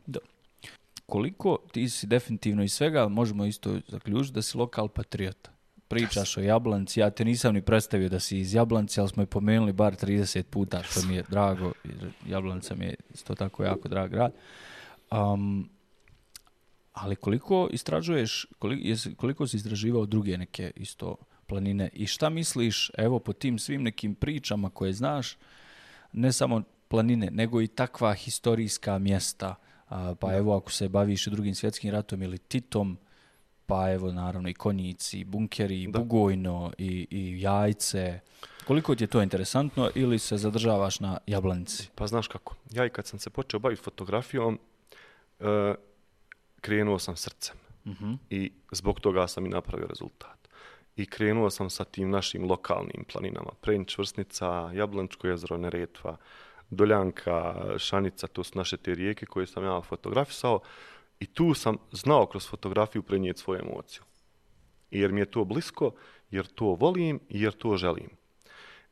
Da. 0.07 0.19
Koliko 1.09 1.59
ti 1.73 1.89
si 1.89 2.07
definitivno 2.07 2.63
iz 2.63 2.73
svega, 2.73 3.09
možemo 3.09 3.45
isto 3.45 3.81
zaključiti 3.89 4.35
da 4.35 4.43
si 4.43 4.59
lokal 4.59 4.89
patriota. 4.89 5.51
Pričaš 5.89 6.35
yes. 6.35 6.39
o 6.39 6.43
Jablanci, 6.43 7.01
ja 7.01 7.11
te 7.11 7.25
nisam 7.25 7.55
ni 7.55 7.63
predstavio 7.63 8.09
da 8.09 8.21
si 8.21 8.39
iz 8.39 8.55
Jablanci, 8.55 9.01
ali 9.01 9.09
smo 9.09 9.23
je 9.23 9.27
pomenuli 9.27 9.73
bar 9.73 9.97
30 9.97 10.43
puta, 10.43 10.83
što 10.83 11.03
mi 11.03 11.15
je 11.15 11.25
drago. 11.31 11.73
Jablanca 12.27 12.75
mi 12.75 12.85
je 12.85 12.95
isto 13.15 13.35
tako 13.35 13.65
jako 13.65 13.89
drag 13.89 14.11
grad. 14.11 14.33
Um, 15.11 15.71
ali 16.93 17.17
koliko 17.17 17.69
istražuješ, 17.73 18.47
koliko, 18.59 18.99
koliko 19.17 19.47
si 19.47 19.57
istraživao 19.57 20.07
druge 20.07 20.39
neke 20.39 20.73
isto 20.77 21.17
planine 21.47 21.89
i 21.93 22.07
šta 22.07 22.29
misliš, 22.31 22.91
evo, 22.99 23.19
po 23.19 23.33
tim 23.33 23.59
svim 23.59 23.83
nekim 23.83 24.15
pričama 24.15 24.71
koje 24.71 24.93
znaš, 24.93 25.37
ne 26.13 26.33
samo 26.33 26.63
planine, 26.89 27.31
nego 27.31 27.63
i 27.63 27.67
takva 27.67 28.15
historijska 28.15 28.99
mjesta, 28.99 29.55
a, 29.89 30.15
pa 30.21 30.35
evo 30.35 30.57
ako 30.57 30.71
se 30.71 30.89
baviš 30.89 31.27
drugim 31.27 31.55
svjetskim 31.55 31.91
ratom 31.91 32.23
ili 32.23 32.39
Titom, 32.39 32.99
pa 33.67 33.91
evo 33.91 34.13
naravno 34.13 34.49
i 34.49 34.55
konjici, 34.55 35.21
i 35.21 35.25
bunkeri, 35.25 35.83
i 35.83 35.89
bugojno, 35.89 36.73
i, 36.79 37.07
i 37.11 37.41
jajce. 37.41 38.21
Koliko 38.67 38.95
ti 38.95 39.05
je 39.05 39.09
to 39.09 39.23
interesantno 39.23 39.91
ili 39.95 40.19
se 40.19 40.37
zadržavaš 40.37 41.01
na 41.01 41.19
jablanici? 41.27 41.89
Pa 41.95 42.07
znaš 42.07 42.29
kako, 42.29 42.55
ja 42.71 42.87
i 42.87 42.91
kad 42.91 43.07
sam 43.07 43.19
se 43.19 43.31
počeo 43.31 43.61
baviti 43.61 43.83
fotografijom, 43.83 44.59
e, 45.41 45.75
krenuo 46.61 46.99
sam 46.99 47.17
srcem. 47.17 47.57
Uh 47.85 47.93
mhm. 47.93 48.05
-huh. 48.05 48.17
I 48.31 48.53
zbog 48.73 49.01
toga 49.01 49.29
sam 49.29 49.47
i 49.47 49.49
napravio 49.49 49.87
rezultat. 49.87 50.49
I 50.97 51.07
krenuo 51.07 51.51
sam 51.51 51.71
sa 51.71 51.85
tim 51.85 52.11
našim 52.11 52.45
lokalnim 52.45 53.05
planinama. 53.13 53.51
Prenč, 53.61 53.99
Vrsnica, 53.99 54.71
Jablančko 54.75 55.27
jezero, 55.27 55.57
Neretva, 55.57 56.17
Doljanka, 56.71 57.55
Šanica, 57.79 58.27
to 58.27 58.45
su 58.45 58.59
naše 58.59 58.77
te 58.77 58.95
rijeke 58.95 59.27
koje 59.27 59.47
sam 59.47 59.65
ja 59.65 59.81
fotografisao. 59.81 60.61
I 61.21 61.27
tu 61.27 61.55
sam 61.55 61.77
znao 61.93 62.27
kroz 62.27 62.49
fotografiju 62.49 63.03
prenijeti 63.03 63.41
svoju 63.41 63.61
emociju. 63.61 64.03
Jer 64.91 65.13
mi 65.13 65.21
je 65.21 65.31
to 65.31 65.45
blisko, 65.45 65.93
jer 66.31 66.47
to 66.47 66.65
volim 66.65 67.21
i 67.29 67.43
jer 67.43 67.53
to 67.53 67.77
želim. 67.77 68.11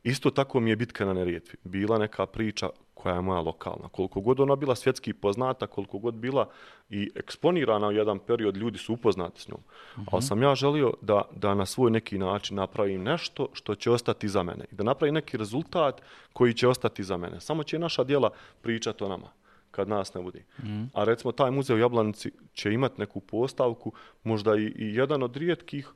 Isto 0.02 0.30
tako 0.30 0.60
mi 0.60 0.70
je 0.70 0.76
bitka 0.76 1.04
na 1.04 1.14
Neretvi. 1.14 1.58
Bila 1.64 1.98
neka 1.98 2.26
priča 2.26 2.70
koja 2.96 3.14
je 3.14 3.20
moja 3.20 3.40
lokalna. 3.40 3.88
Koliko 3.88 4.20
god 4.20 4.40
ona 4.40 4.56
bila 4.56 4.74
svjetski 4.74 5.12
poznata, 5.12 5.66
koliko 5.66 5.98
god 5.98 6.14
bila 6.14 6.48
i 6.90 7.10
eksponirana 7.14 7.88
u 7.88 7.92
jedan 7.92 8.18
period, 8.18 8.56
ljudi 8.56 8.78
su 8.78 8.92
upoznati 8.92 9.40
s 9.40 9.48
njom. 9.48 9.60
Mm 9.60 10.00
-hmm. 10.00 10.08
Ali 10.12 10.22
sam 10.22 10.42
ja 10.42 10.54
želio 10.54 10.92
da, 11.02 11.22
da 11.34 11.54
na 11.54 11.66
svoj 11.66 11.90
neki 11.90 12.18
način 12.18 12.56
napravim 12.56 13.02
nešto 13.02 13.48
što 13.52 13.74
će 13.74 13.90
ostati 13.90 14.28
za 14.28 14.42
mene. 14.42 14.64
I 14.72 14.74
da 14.74 14.84
napravim 14.84 15.14
neki 15.14 15.36
rezultat 15.36 16.02
koji 16.32 16.54
će 16.54 16.68
ostati 16.68 17.04
za 17.04 17.16
mene. 17.16 17.40
Samo 17.40 17.62
će 17.62 17.78
naša 17.78 18.04
dijela 18.04 18.30
pričati 18.62 19.04
o 19.04 19.08
nama 19.08 19.28
kad 19.70 19.88
nas 19.88 20.14
ne 20.14 20.22
budi. 20.22 20.44
Mm. 20.62 20.84
A 20.94 21.04
recimo 21.04 21.32
taj 21.32 21.50
muzej 21.50 21.76
u 21.76 21.78
Jablanici 21.78 22.30
će 22.52 22.72
imati 22.72 23.00
neku 23.00 23.20
postavku, 23.20 23.92
možda 24.24 24.56
i, 24.56 24.62
i 24.62 24.94
jedan 24.94 25.22
od 25.22 25.36
rijetkih 25.36 25.92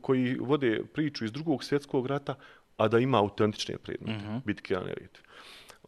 koji 0.00 0.36
vode 0.40 0.82
priču 0.92 1.24
iz 1.24 1.32
drugog 1.32 1.64
svjetskog 1.64 2.06
rata, 2.06 2.34
a 2.76 2.88
da 2.88 2.98
ima 2.98 3.18
autentične 3.18 3.78
predmete, 3.78 4.24
mm 4.24 4.28
-hmm. 4.28 4.40
bitke 4.44 4.74
na 4.74 4.80
Neretvi. 4.80 5.27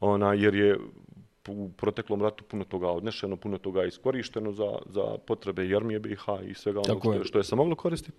Ona, 0.00 0.34
jer 0.34 0.54
je 0.54 0.78
u 1.48 1.70
proteklom 1.76 2.22
ratu 2.22 2.44
puno 2.44 2.64
toga 2.64 2.88
odnešeno, 2.88 3.36
puno 3.36 3.58
toga 3.58 3.84
iskorišteno 3.84 4.52
za, 4.52 4.78
za 4.86 5.18
potrebe 5.26 5.66
Jermije 5.66 5.98
BiH 5.98 6.24
i 6.50 6.54
svega 6.54 6.80
ono 6.88 7.00
što 7.00 7.12
je, 7.12 7.24
što 7.24 7.38
je 7.38 7.44
se 7.44 7.56
moglo 7.56 7.74
koristiti. 7.74 8.18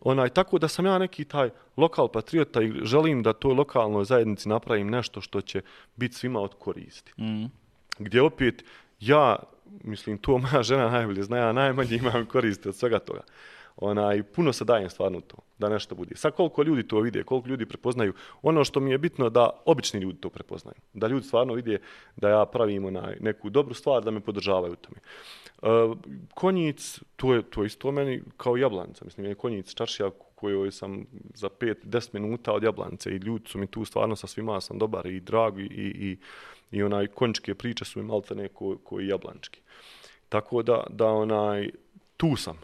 Ona, 0.00 0.28
tako 0.28 0.58
da 0.58 0.68
sam 0.68 0.86
ja 0.86 0.98
neki 0.98 1.24
taj 1.24 1.50
lokal 1.76 2.08
patriota 2.08 2.62
i 2.62 2.72
želim 2.82 3.22
da 3.22 3.32
toj 3.32 3.54
lokalnoj 3.54 4.04
zajednici 4.04 4.48
napravim 4.48 4.90
nešto 4.90 5.20
što 5.20 5.40
će 5.40 5.62
biti 5.96 6.14
svima 6.14 6.40
od 6.40 6.54
koristi. 6.54 7.12
Mm. 7.18 7.44
Gdje 7.98 8.22
opet 8.22 8.64
ja, 9.00 9.36
mislim, 9.84 10.18
to 10.18 10.38
moja 10.38 10.62
žena 10.62 10.90
najbolje 10.90 11.22
zna, 11.22 11.36
ja 11.36 11.52
najmanje 11.52 11.96
imam 11.96 12.26
koriste 12.26 12.68
od 12.68 12.76
svega 12.76 12.98
toga 12.98 13.20
onaj, 13.80 14.22
puno 14.22 14.52
se 14.52 14.64
dajem 14.64 14.90
stvarno 14.90 15.20
to, 15.20 15.36
da 15.58 15.68
nešto 15.68 15.94
bude. 15.94 16.16
Sa 16.16 16.30
koliko 16.30 16.62
ljudi 16.62 16.88
to 16.88 17.00
vide, 17.00 17.22
koliko 17.22 17.48
ljudi 17.48 17.66
prepoznaju, 17.66 18.12
ono 18.42 18.64
što 18.64 18.80
mi 18.80 18.90
je 18.90 18.98
bitno 18.98 19.30
da 19.30 19.50
obični 19.64 20.00
ljudi 20.00 20.20
to 20.20 20.30
prepoznaju. 20.30 20.76
Da 20.92 21.06
ljudi 21.06 21.26
stvarno 21.26 21.54
vide 21.54 21.78
da 22.16 22.28
ja 22.28 22.46
pravim 22.46 22.84
onaj, 22.84 23.16
neku 23.20 23.50
dobru 23.50 23.74
stvar, 23.74 24.04
da 24.04 24.10
me 24.10 24.20
podržavaju 24.20 24.72
u 24.72 24.76
tome. 24.76 24.98
E, 25.62 25.66
konjic, 26.34 27.00
to 27.16 27.34
je, 27.34 27.42
to 27.42 27.62
je 27.62 27.66
isto 27.66 27.92
meni 27.92 28.22
kao 28.36 28.56
jablanca. 28.56 29.04
Mislim, 29.04 29.26
je 29.26 29.34
konjic 29.34 29.74
čaršija 29.74 30.10
kojoj 30.40 30.70
sam 30.72 31.06
za 31.34 31.48
5-10 31.48 32.08
minuta 32.12 32.52
od 32.52 32.62
jablance 32.62 33.10
i 33.10 33.16
ljudi 33.16 33.48
su 33.48 33.58
mi 33.58 33.66
tu 33.66 33.84
stvarno 33.84 34.16
sa 34.16 34.26
svima 34.26 34.60
sam 34.60 34.78
dobar 34.78 35.06
i 35.06 35.20
drag 35.20 35.58
i, 35.58 35.64
i, 35.64 36.16
i 36.70 36.82
onaj 36.82 37.06
konjičke 37.06 37.54
priče 37.54 37.84
su 37.84 37.98
mi 37.98 38.04
malte 38.04 38.34
neko 38.34 38.78
koji 38.84 39.08
jablančki. 39.08 39.60
Tako 40.28 40.62
da, 40.62 40.84
da 40.90 41.06
onaj, 41.06 41.70
tu 42.20 42.36
sam, 42.36 42.56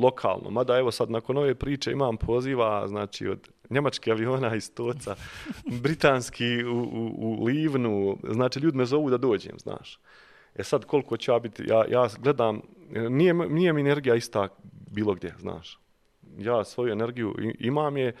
lokalno. 0.00 0.50
Mada 0.50 0.78
evo 0.78 0.90
sad 0.90 1.10
nakon 1.10 1.36
ove 1.36 1.54
priče 1.54 1.92
imam 1.92 2.16
poziva 2.16 2.88
znači 2.88 3.28
od 3.28 3.48
njemačke 3.70 4.10
aviona 4.10 4.54
iz 4.54 4.74
Toca, 4.74 5.16
britanski 5.82 6.64
u, 6.64 6.78
u, 6.78 7.14
u 7.18 7.44
Livnu, 7.44 8.18
znači 8.30 8.60
ljudi 8.60 8.76
me 8.76 8.86
zovu 8.86 9.10
da 9.10 9.16
dođem, 9.16 9.58
znaš. 9.58 9.98
E 10.54 10.64
sad 10.64 10.84
koliko 10.84 11.16
će 11.16 11.30
ja 11.32 11.38
biti, 11.38 11.64
ja, 11.66 11.84
ja 11.88 12.08
gledam, 12.18 12.60
nije, 13.10 13.34
nije 13.34 13.72
mi 13.72 13.80
energija 13.80 14.14
ista 14.14 14.48
bilo 14.90 15.14
gdje, 15.14 15.34
znaš. 15.38 15.78
Ja 16.38 16.64
svoju 16.64 16.92
energiju 16.92 17.34
imam 17.58 17.96
je 17.96 18.14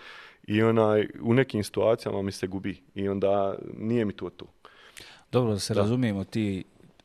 i 0.46 0.62
onaj, 0.62 1.08
u 1.22 1.34
nekim 1.34 1.64
situacijama 1.64 2.22
mi 2.22 2.32
se 2.32 2.46
gubi 2.46 2.82
i 2.94 3.08
onda 3.08 3.54
nije 3.78 4.04
mi 4.04 4.12
to 4.12 4.30
tu. 4.30 4.46
Dobro, 5.32 5.52
da 5.52 5.58
se 5.58 5.74
da. 5.74 5.80
razumijemo, 5.80 6.24
ti 6.24 6.64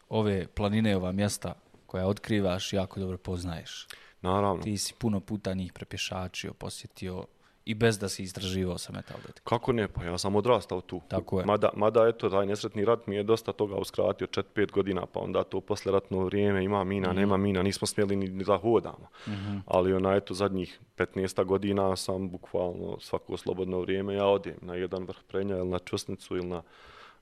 ove 0.10 0.48
planine, 0.48 0.96
ova 0.96 1.12
mjesta 1.12 1.63
koja 1.94 2.08
otkrivaš, 2.08 2.74
jako 2.74 3.00
dobro 3.00 3.18
poznaješ. 3.18 3.88
Naravno. 4.22 4.64
Ti 4.64 4.78
si 4.78 4.94
puno 4.98 5.20
puta 5.20 5.54
njih 5.54 5.74
prepješačio, 5.74 6.54
posjetio 6.54 7.26
i 7.66 7.74
bez 7.74 8.00
da 8.00 8.10
si 8.10 8.24
istraživao 8.24 8.78
sa 8.78 8.94
metaldetik. 8.94 9.44
Kako 9.44 9.74
ne, 9.74 9.88
pa 9.88 10.04
ja 10.04 10.18
sam 10.18 10.36
odrastao 10.36 10.82
tu. 10.82 11.02
Tako 11.08 11.40
je. 11.40 11.46
Mada, 11.46 11.70
mada 11.76 12.08
eto, 12.08 12.30
taj 12.30 12.46
nesretni 12.46 12.86
rat 12.86 13.08
mi 13.08 13.16
je 13.16 13.24
dosta 13.24 13.54
toga 13.54 13.76
uskratio, 13.76 14.28
4-5 14.28 14.72
godina, 14.72 15.06
pa 15.06 15.20
onda 15.20 15.44
to 15.44 15.62
posle 15.62 15.92
ratno 15.92 16.26
vrijeme, 16.26 16.64
ima 16.64 16.84
mina, 16.84 17.14
mm 17.14 17.16
nema 17.16 17.38
mina, 17.38 17.64
nismo 17.64 17.88
smjeli 17.88 18.16
ni 18.16 18.44
da 18.44 18.58
hodamo. 18.58 19.08
Mm 19.28 19.32
-hmm. 19.32 19.62
Ali 19.66 19.94
ona, 19.94 20.16
eto, 20.16 20.34
zadnjih 20.34 20.80
15 20.98 21.44
godina 21.46 21.96
sam 21.96 22.30
bukvalno 22.30 22.98
svako 23.00 23.38
slobodno 23.38 23.80
vrijeme, 23.80 24.16
ja 24.16 24.26
odem 24.26 24.58
na 24.62 24.76
jedan 24.76 25.04
vrh 25.04 25.18
prenja 25.28 25.58
ili 25.58 25.70
na 25.70 25.80
čusnicu 25.80 26.38
ili 26.38 26.48
na 26.48 26.62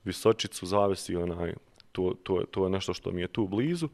visočicu, 0.04 0.66
zavisi 0.66 1.16
onaj, 1.16 1.54
to, 1.92 2.14
to, 2.22 2.42
to 2.50 2.64
je 2.64 2.70
nešto 2.70 2.94
što 2.94 3.10
mi 3.10 3.20
je 3.20 3.28
tu 3.28 3.46
blizu 3.46 3.88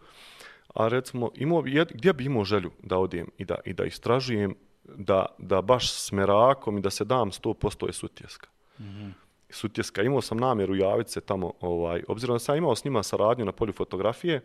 a 0.74 0.88
recimo 0.88 1.30
imao 1.34 1.62
bi, 1.62 1.84
gdje 1.94 2.12
bi 2.12 2.24
imao 2.24 2.44
želju 2.44 2.70
da 2.82 2.98
odem 2.98 3.26
i 3.38 3.44
da, 3.44 3.56
i 3.64 3.72
da 3.72 3.84
istražujem, 3.84 4.54
da, 4.84 5.26
da 5.38 5.62
baš 5.62 5.92
s 5.92 6.12
merakom 6.12 6.78
i 6.78 6.80
da 6.80 6.90
se 6.90 7.04
dam 7.04 7.30
100% 7.30 7.86
je 7.86 7.92
Sutjeska. 7.92 8.48
Mm 8.78 8.84
-hmm. 8.84 9.12
Sutjeska. 9.50 10.02
Imao 10.02 10.20
sam 10.20 10.38
namjeru 10.38 10.76
javiti 10.76 11.10
se 11.10 11.20
tamo, 11.20 11.52
ovaj, 11.60 12.02
obzirom 12.08 12.34
da 12.34 12.38
sam 12.38 12.56
imao 12.56 12.76
s 12.76 12.84
njima 12.84 13.02
saradnju 13.02 13.44
na 13.44 13.52
polju 13.52 13.72
fotografije, 13.72 14.40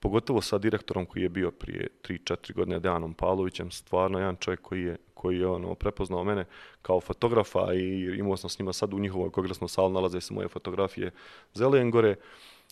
pogotovo 0.00 0.40
sa 0.40 0.58
direktorom 0.58 1.06
koji 1.06 1.22
je 1.22 1.28
bio 1.28 1.50
prije 1.50 1.88
3-4 2.02 2.54
godine, 2.54 2.80
Dejanom 2.80 3.14
Pavlovićem, 3.14 3.70
stvarno 3.70 4.18
jedan 4.18 4.36
čovjek 4.36 4.60
koji 4.60 4.82
je, 4.82 4.96
koji 5.14 5.38
je 5.38 5.46
ono, 5.46 5.74
prepoznao 5.74 6.24
mene 6.24 6.44
kao 6.82 7.00
fotografa 7.00 7.74
i 7.74 8.18
imao 8.18 8.36
sam 8.36 8.50
s 8.50 8.58
njima 8.58 8.72
sad 8.72 8.94
u 8.94 8.98
njihovoj 8.98 9.30
kongresnoj 9.30 9.68
sali, 9.68 9.92
nalaze 9.92 10.20
se 10.20 10.34
moje 10.34 10.48
fotografije 10.48 11.10
Zelengore. 11.54 12.14
gore 12.14 12.16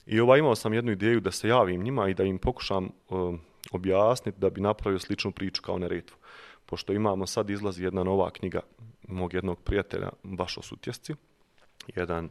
I 0.08 0.20
ovaj, 0.20 0.38
imao 0.38 0.54
sam 0.54 0.74
jednu 0.74 0.92
ideju 0.92 1.20
da 1.20 1.30
se 1.30 1.48
javim 1.48 1.82
njima 1.82 2.08
i 2.08 2.14
da 2.14 2.24
im 2.24 2.38
pokušam 2.38 2.84
um, 2.84 3.34
uh, 3.34 3.40
objasniti 3.72 4.40
da 4.40 4.50
bi 4.50 4.60
napravio 4.60 4.98
sličnu 4.98 5.32
priču 5.32 5.62
kao 5.62 5.78
Neretvu. 5.78 6.16
Pošto 6.66 6.92
imamo 6.92 7.26
sad 7.26 7.50
izlazi 7.50 7.84
jedna 7.84 8.04
nova 8.04 8.30
knjiga 8.30 8.60
mog 9.08 9.34
jednog 9.34 9.60
prijatelja, 9.62 10.08
baš 10.22 10.58
o 10.58 10.62
Sutjesci, 10.62 11.14
jedan 11.96 12.30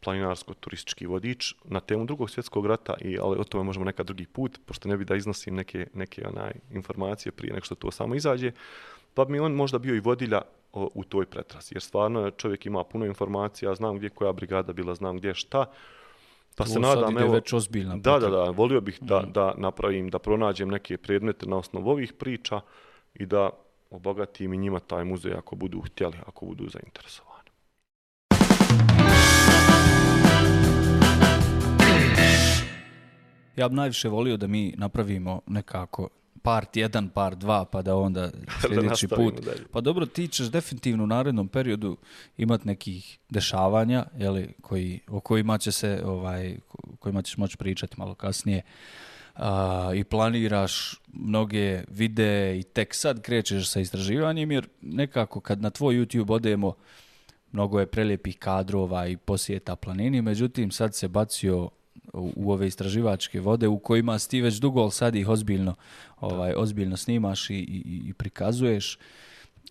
planinarsko-turistički 0.00 1.06
vodič 1.06 1.54
na 1.64 1.80
temu 1.80 2.04
drugog 2.04 2.30
svjetskog 2.30 2.66
rata, 2.66 2.94
i, 3.00 3.18
ali 3.18 3.38
o 3.38 3.44
tome 3.44 3.64
možemo 3.64 3.84
neka 3.84 4.02
drugi 4.02 4.26
put, 4.26 4.60
pošto 4.66 4.88
ne 4.88 4.96
bi 4.96 5.04
da 5.04 5.16
iznosim 5.16 5.54
neke, 5.54 5.86
neke 5.94 6.26
onaj, 6.28 6.52
informacije 6.70 7.32
prije 7.32 7.54
nek 7.54 7.64
što 7.64 7.74
to 7.74 7.90
samo 7.90 8.14
izađe, 8.14 8.52
pa 9.14 9.24
bi 9.24 9.32
mi 9.32 9.38
on 9.38 9.52
možda 9.52 9.78
bio 9.78 9.94
i 9.94 10.00
vodilja 10.00 10.42
o, 10.72 10.90
u 10.94 11.04
toj 11.04 11.26
pretrasi, 11.26 11.74
jer 11.74 11.82
stvarno 11.82 12.30
čovjek 12.30 12.66
ima 12.66 12.84
puno 12.84 13.06
informacija, 13.06 13.74
znam 13.74 13.96
gdje 13.96 14.08
koja 14.08 14.32
brigada 14.32 14.72
bila, 14.72 14.94
znam 14.94 15.16
gdje 15.16 15.34
šta, 15.34 15.66
Pa 16.56 16.66
se 16.66 16.80
nadam, 16.80 17.18
evo, 17.18 17.32
već 17.32 17.52
ozbiljna. 17.52 17.96
Da, 17.96 18.18
da, 18.18 18.30
da, 18.30 18.42
volio 18.42 18.80
bih 18.80 18.98
da, 19.00 19.20
mm. 19.20 19.32
da 19.32 19.54
napravim, 19.56 20.08
da 20.08 20.18
pronađem 20.18 20.68
neke 20.68 20.96
predmete 20.96 21.46
na 21.46 21.56
osnovu 21.56 21.90
ovih 21.90 22.12
priča 22.12 22.60
i 23.14 23.26
da 23.26 23.50
obogatim 23.90 24.52
i 24.52 24.56
njima 24.56 24.80
taj 24.80 25.04
muzej 25.04 25.32
ako 25.32 25.56
budu 25.56 25.80
htjeli, 25.80 26.16
ako 26.26 26.46
budu 26.46 26.68
zainteresovani. 26.68 27.34
Ja 33.56 33.68
bih 33.68 33.76
najviše 33.76 34.08
volio 34.08 34.36
da 34.36 34.46
mi 34.46 34.74
napravimo 34.76 35.40
nekako 35.46 36.08
part 36.44 36.76
jedan, 36.76 37.08
part 37.08 37.38
dva, 37.38 37.64
pa 37.64 37.82
da 37.82 37.96
onda 37.96 38.30
sljedeći 38.60 39.08
put. 39.08 39.44
Dalje. 39.44 39.64
Pa 39.72 39.80
dobro, 39.80 40.06
ti 40.06 40.28
ćeš 40.28 40.46
definitivno 40.46 41.04
u 41.04 41.06
narednom 41.06 41.48
periodu 41.48 41.96
imat 42.36 42.64
nekih 42.64 43.18
dešavanja, 43.30 44.04
jeli, 44.18 44.52
koji, 44.60 45.00
o 45.08 45.20
kojima 45.20 45.58
će 45.58 45.72
se, 45.72 46.02
ovaj, 46.04 46.56
kojima 46.98 47.22
ćeš 47.22 47.36
moći 47.36 47.56
pričati 47.56 47.94
malo 47.98 48.14
kasnije. 48.14 48.62
A, 49.34 49.92
I 49.94 50.04
planiraš 50.04 51.00
mnoge 51.12 51.84
videe 51.88 52.58
i 52.58 52.62
tek 52.62 52.94
sad 52.94 53.22
krećeš 53.22 53.70
sa 53.70 53.80
istraživanjem, 53.80 54.52
jer 54.52 54.68
nekako 54.80 55.40
kad 55.40 55.62
na 55.62 55.70
tvoj 55.70 55.94
YouTube 55.94 56.32
odemo, 56.32 56.74
mnogo 57.52 57.80
je 57.80 57.86
prelijepih 57.86 58.38
kadrova 58.38 59.06
i 59.06 59.16
posjeta 59.16 59.76
planini, 59.76 60.22
međutim 60.22 60.70
sad 60.70 60.94
se 60.94 61.08
bacio 61.08 61.70
u, 62.14 62.32
u 62.36 62.52
ove 62.52 62.66
istraživačke 62.66 63.40
vode 63.40 63.68
u 63.68 63.78
kojima 63.78 64.18
ti 64.18 64.40
već 64.40 64.54
dugo, 64.54 64.80
ali 64.80 64.90
sad 64.90 65.14
ih 65.14 65.28
ozbiljno, 65.28 65.74
ovaj, 66.20 66.52
ozbiljno 66.56 66.96
snimaš 66.96 67.50
i, 67.50 67.54
i, 67.54 68.02
i 68.08 68.12
prikazuješ. 68.12 68.98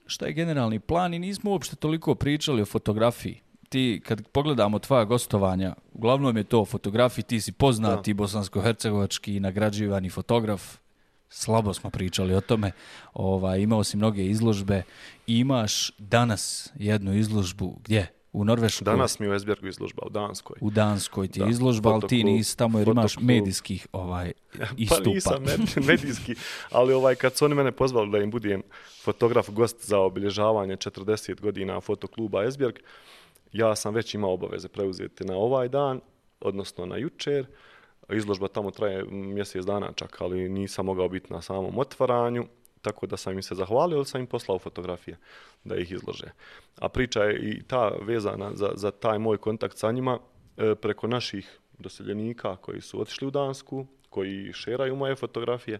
Šta 0.06 0.26
je 0.26 0.34
generalni 0.34 0.80
plan 0.80 1.14
i 1.14 1.20
nismo 1.20 1.52
uopšte 1.52 1.76
toliko 1.76 2.15
pričali 2.15 2.61
o 2.61 2.65
fotografiji. 2.65 3.41
Ti, 3.70 4.02
kad 4.06 4.28
pogledamo 4.28 4.80
tvoja 4.80 5.06
gostovanja, 5.06 5.76
uglavnom 5.94 6.38
je 6.38 6.44
to 6.44 6.61
o 6.61 6.65
fotografiji, 6.65 7.24
ti 7.24 7.41
si 7.41 7.52
poznati 7.52 8.14
bosansko-hercegovački 8.14 9.40
nagrađivani 9.40 10.10
fotograf, 10.10 10.78
slabo 11.30 11.74
smo 11.74 11.90
pričali 11.90 12.36
o 12.36 12.41
tome. 12.41 12.72
Ovaj, 13.14 13.61
imao 13.61 13.84
si 13.84 13.98
mnoge 13.98 14.26
izložbe 14.26 14.84
imaš 15.28 15.91
danas 15.98 16.72
jednu 16.76 17.14
izložbu 17.14 17.80
gdje? 17.84 18.12
U 18.34 18.44
Norveškoj. 18.44 18.86
Danas 18.86 19.20
mi 19.20 19.30
u 19.30 19.34
Esbjergu 19.34 19.68
izložba, 19.68 20.04
u 20.06 20.10
Danskoj. 20.10 20.58
U 20.62 20.70
Danskoj 20.70 21.28
ti 21.28 21.40
je 21.40 21.50
izložba, 21.50 21.90
ali 21.90 22.08
ti 22.08 22.24
nisi 22.24 22.58
tamo 22.58 22.80
jer 22.80 22.88
imaš 22.88 23.18
medijskih 23.20 23.88
ovaj, 23.92 24.32
istupa. 24.78 25.02
Pa 25.04 25.12
nisam 25.12 25.86
medijski, 25.92 26.36
ali 26.72 26.94
ovaj, 26.94 27.16
kad 27.16 27.36
su 27.36 27.46
oni 27.46 27.56
mene 27.56 27.72
pozvali 27.72 28.12
da 28.12 28.18
im 28.18 28.32
budem 28.32 28.62
fotograf, 29.04 29.50
gost 29.50 29.86
za 29.86 30.00
obilježavanje 30.00 30.76
40 30.76 31.42
godina 31.42 31.82
fotokluba 31.82 32.44
Esbjerg, 32.44 32.76
ja 33.52 33.76
sam 33.76 33.94
već 33.94 34.14
imao 34.14 34.34
obaveze 34.34 34.68
preuzeti 34.68 35.26
na 35.26 35.36
ovaj 35.36 35.70
dan, 35.70 36.02
odnosno 36.42 36.86
na 36.86 36.98
jučer. 36.98 37.46
Izložba 38.10 38.48
tamo 38.48 38.72
traje 38.72 39.04
mjesec 39.10 39.66
dana 39.66 39.92
čak, 39.96 40.22
ali 40.22 40.50
nisam 40.50 40.86
mogao 40.86 41.10
biti 41.10 41.34
na 41.34 41.42
samom 41.42 41.80
otvaranju 41.80 42.48
tako 42.84 43.08
da 43.08 43.18
sam 43.18 43.34
im 43.34 43.44
se 43.44 43.56
zahvalio, 43.56 43.98
ali 43.98 44.06
sam 44.06 44.22
im 44.22 44.28
poslao 44.28 44.60
fotografije 44.60 45.18
da 45.64 45.76
ih 45.76 45.92
izlože. 45.92 46.32
A 46.80 46.90
priča 46.90 47.24
je 47.24 47.40
i 47.40 47.64
ta 47.64 47.92
vezana 48.02 48.52
za, 48.54 48.72
za 48.76 48.92
taj 48.92 49.20
moj 49.20 49.38
kontakt 49.38 49.78
sa 49.78 49.92
njima, 49.92 50.20
e, 50.58 50.76
preko 50.76 51.08
naših 51.08 51.60
doseljenika 51.80 52.56
koji 52.56 52.82
su 52.82 53.02
otišli 53.02 53.28
u 53.28 53.32
Dansku, 53.32 53.86
koji 54.10 54.54
šeraju 54.54 54.96
moje 54.96 55.16
fotografije, 55.16 55.80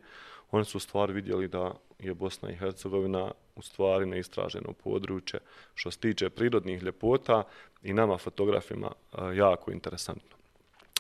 oni 0.52 0.66
su 0.66 0.78
u 0.78 0.82
stvari 0.82 1.14
vidjeli 1.14 1.48
da 1.48 1.74
je 2.00 2.14
Bosna 2.14 2.50
i 2.52 2.56
Hercegovina 2.56 3.32
u 3.56 3.62
stvari 3.62 4.06
neistraženo 4.06 4.74
područje 4.74 5.40
što 5.76 5.92
se 5.92 6.00
tiče 6.00 6.30
prirodnih 6.30 6.84
ljepota 6.84 7.44
i 7.84 7.94
nama 7.94 8.18
fotografima 8.18 8.92
e, 8.92 9.36
jako 9.36 9.72
interesantno. 9.72 10.38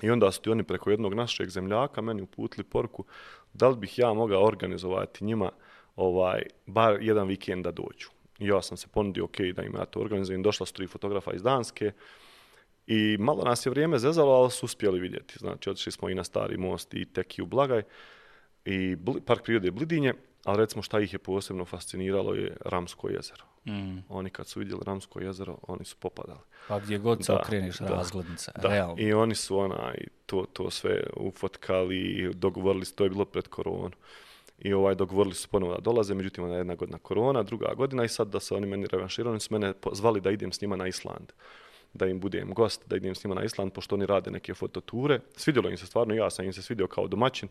I 0.02 0.10
onda 0.10 0.32
su 0.32 0.42
ti 0.42 0.50
oni 0.50 0.64
preko 0.64 0.90
jednog 0.90 1.14
našeg 1.14 1.50
zemljaka 1.50 2.02
meni 2.02 2.22
uputili 2.22 2.64
porku 2.64 3.06
da 3.54 3.70
li 3.70 3.78
bih 3.78 4.00
ja 4.00 4.14
mogao 4.14 4.46
organizovati 4.46 5.26
njima 5.26 5.50
ovaj 5.95 6.41
bar 6.65 6.98
jedan 7.02 7.28
vikend 7.28 7.64
da 7.64 7.72
dođu. 7.72 8.10
I 8.40 8.48
ja 8.48 8.61
sam 8.61 8.78
se 8.78 8.88
ponudio 8.88 9.24
ok 9.24 9.38
da 9.56 9.64
im 9.64 9.76
ja 9.76 9.86
to 9.86 9.99
organizujem. 9.99 10.44
Došla 10.44 10.65
su 10.65 10.74
tri 10.74 10.88
fotografa 10.88 11.34
iz 11.34 11.44
Danske 11.44 11.91
i 12.88 13.18
malo 13.20 13.44
nas 13.44 13.65
je 13.65 13.70
vrijeme 13.70 13.99
zezalo, 13.99 14.32
ali 14.32 14.52
su 14.52 14.65
uspjeli 14.65 14.99
vidjeti. 14.99 15.40
Znači, 15.40 15.70
otišli 15.70 15.91
smo 15.91 16.10
i 16.10 16.15
na 16.15 16.24
Stari 16.24 16.57
most 16.57 16.94
i 16.94 17.06
Teki 17.06 17.41
u 17.41 17.45
Blagaj 17.45 17.84
i 18.65 18.98
park 19.26 19.44
prirode 19.44 19.72
Blidinje, 19.72 20.14
ali 20.44 20.57
recimo 20.57 20.82
šta 20.82 20.99
ih 20.99 21.14
je 21.14 21.20
posebno 21.20 21.65
fasciniralo 21.65 22.34
je 22.34 22.57
Ramsko 22.65 23.10
jezero. 23.10 23.44
Mm. 23.65 23.98
Oni 24.10 24.30
kad 24.30 24.48
su 24.48 24.60
vidjeli 24.60 24.82
Ramsko 24.86 25.20
jezero, 25.20 25.57
oni 25.61 25.86
su 25.86 25.95
popadali. 25.99 26.40
Pa 26.68 26.80
gdje 26.80 26.98
god 26.98 27.26
se 27.26 27.34
okreniš 27.34 27.80
da, 27.80 27.88
razglednice, 27.88 28.52
da. 28.61 28.70
realno. 28.70 28.95
I 28.98 29.14
oni 29.14 29.36
su 29.36 29.57
onaj, 29.57 29.95
to, 30.26 30.45
to 30.53 30.70
sve 30.70 31.03
ufotkali, 31.18 32.32
dogovorili 32.34 32.86
se, 32.86 32.95
to 32.95 33.03
je 33.03 33.10
bilo 33.10 33.26
pred 33.26 33.48
koronu. 33.48 33.91
I 34.64 34.73
ovaj, 34.73 34.95
dogovorili 34.95 35.35
su 35.35 35.48
ponovo 35.49 35.73
da 35.73 35.81
dolaze, 35.81 36.14
međutim, 36.14 36.44
ona 36.44 36.56
jedna 36.56 36.76
godina 36.76 36.98
korona, 36.98 37.44
druga 37.44 37.73
godina 37.73 38.03
i 38.03 38.10
sad 38.10 38.27
da 38.27 38.40
se 38.40 38.56
oni 38.56 38.68
meni 38.68 38.88
revanširali, 38.91 39.40
su 39.40 39.53
mene 39.53 39.73
zvali 39.91 40.22
da 40.22 40.31
idem 40.31 40.52
s 40.52 40.61
njima 40.61 40.76
na 40.76 40.88
Island 40.88 41.31
da 41.94 42.07
im 42.07 42.19
budem 42.19 42.53
gost, 42.53 42.81
da 42.88 42.95
idem 42.95 43.15
s 43.15 43.23
njima 43.23 43.35
na 43.35 43.44
Island, 43.44 43.73
pošto 43.73 43.95
oni 43.95 44.06
rade 44.06 44.31
neke 44.31 44.53
fototure. 44.53 45.19
Svidjelo 45.35 45.69
im 45.69 45.77
se 45.77 45.85
stvarno, 45.85 46.14
ja 46.14 46.30
sam 46.30 46.45
im 46.45 46.53
se 46.53 46.61
svidio 46.61 46.88
kao 46.88 47.07
domaćin 47.07 47.49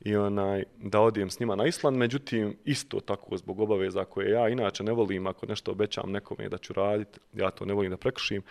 i 0.00 0.16
onaj, 0.16 0.64
da 0.78 1.00
odijem 1.00 1.30
s 1.30 1.40
njima 1.40 1.56
na 1.56 1.66
Island, 1.66 1.96
međutim, 1.96 2.56
isto 2.64 3.00
tako 3.00 3.36
zbog 3.36 3.60
obaveza 3.60 4.04
koje 4.04 4.30
ja 4.30 4.48
inače 4.48 4.84
ne 4.84 4.92
volim, 4.92 5.26
ako 5.26 5.46
nešto 5.46 5.70
obećam 5.70 6.10
nekome 6.10 6.48
da 6.48 6.58
ću 6.58 6.72
raditi, 6.72 7.20
ja 7.32 7.50
to 7.50 7.64
ne 7.64 7.74
volim 7.74 7.90
da 7.90 7.96
prekršim, 7.96 8.42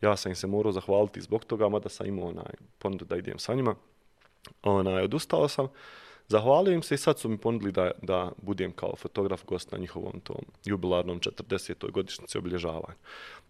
ja 0.00 0.16
sam 0.16 0.32
im 0.32 0.36
se 0.36 0.46
morao 0.46 0.72
zahvaliti 0.72 1.20
zbog 1.20 1.44
toga, 1.44 1.68
mada 1.68 1.88
sam 1.88 2.06
imao 2.06 2.28
onaj, 2.28 2.52
ponudu 2.78 3.04
da 3.04 3.16
idem 3.16 3.38
sa 3.38 3.54
njima. 3.54 3.74
Onaj, 4.62 5.02
odustao 5.02 5.48
sam. 5.48 5.68
Zahvalio 6.28 6.74
im 6.74 6.82
se 6.82 6.94
i 6.94 6.98
sad 6.98 7.18
su 7.18 7.28
mi 7.28 7.38
ponudili 7.38 7.72
da, 7.72 7.90
da 8.02 8.32
budem 8.42 8.72
kao 8.72 8.96
fotograf 8.96 9.44
gost 9.44 9.72
na 9.72 9.78
njihovom 9.78 10.20
tom 10.20 10.44
jubilarnom 10.64 11.20
40. 11.20 11.90
godišnjici 11.90 12.38
obilježavanja. 12.38 12.98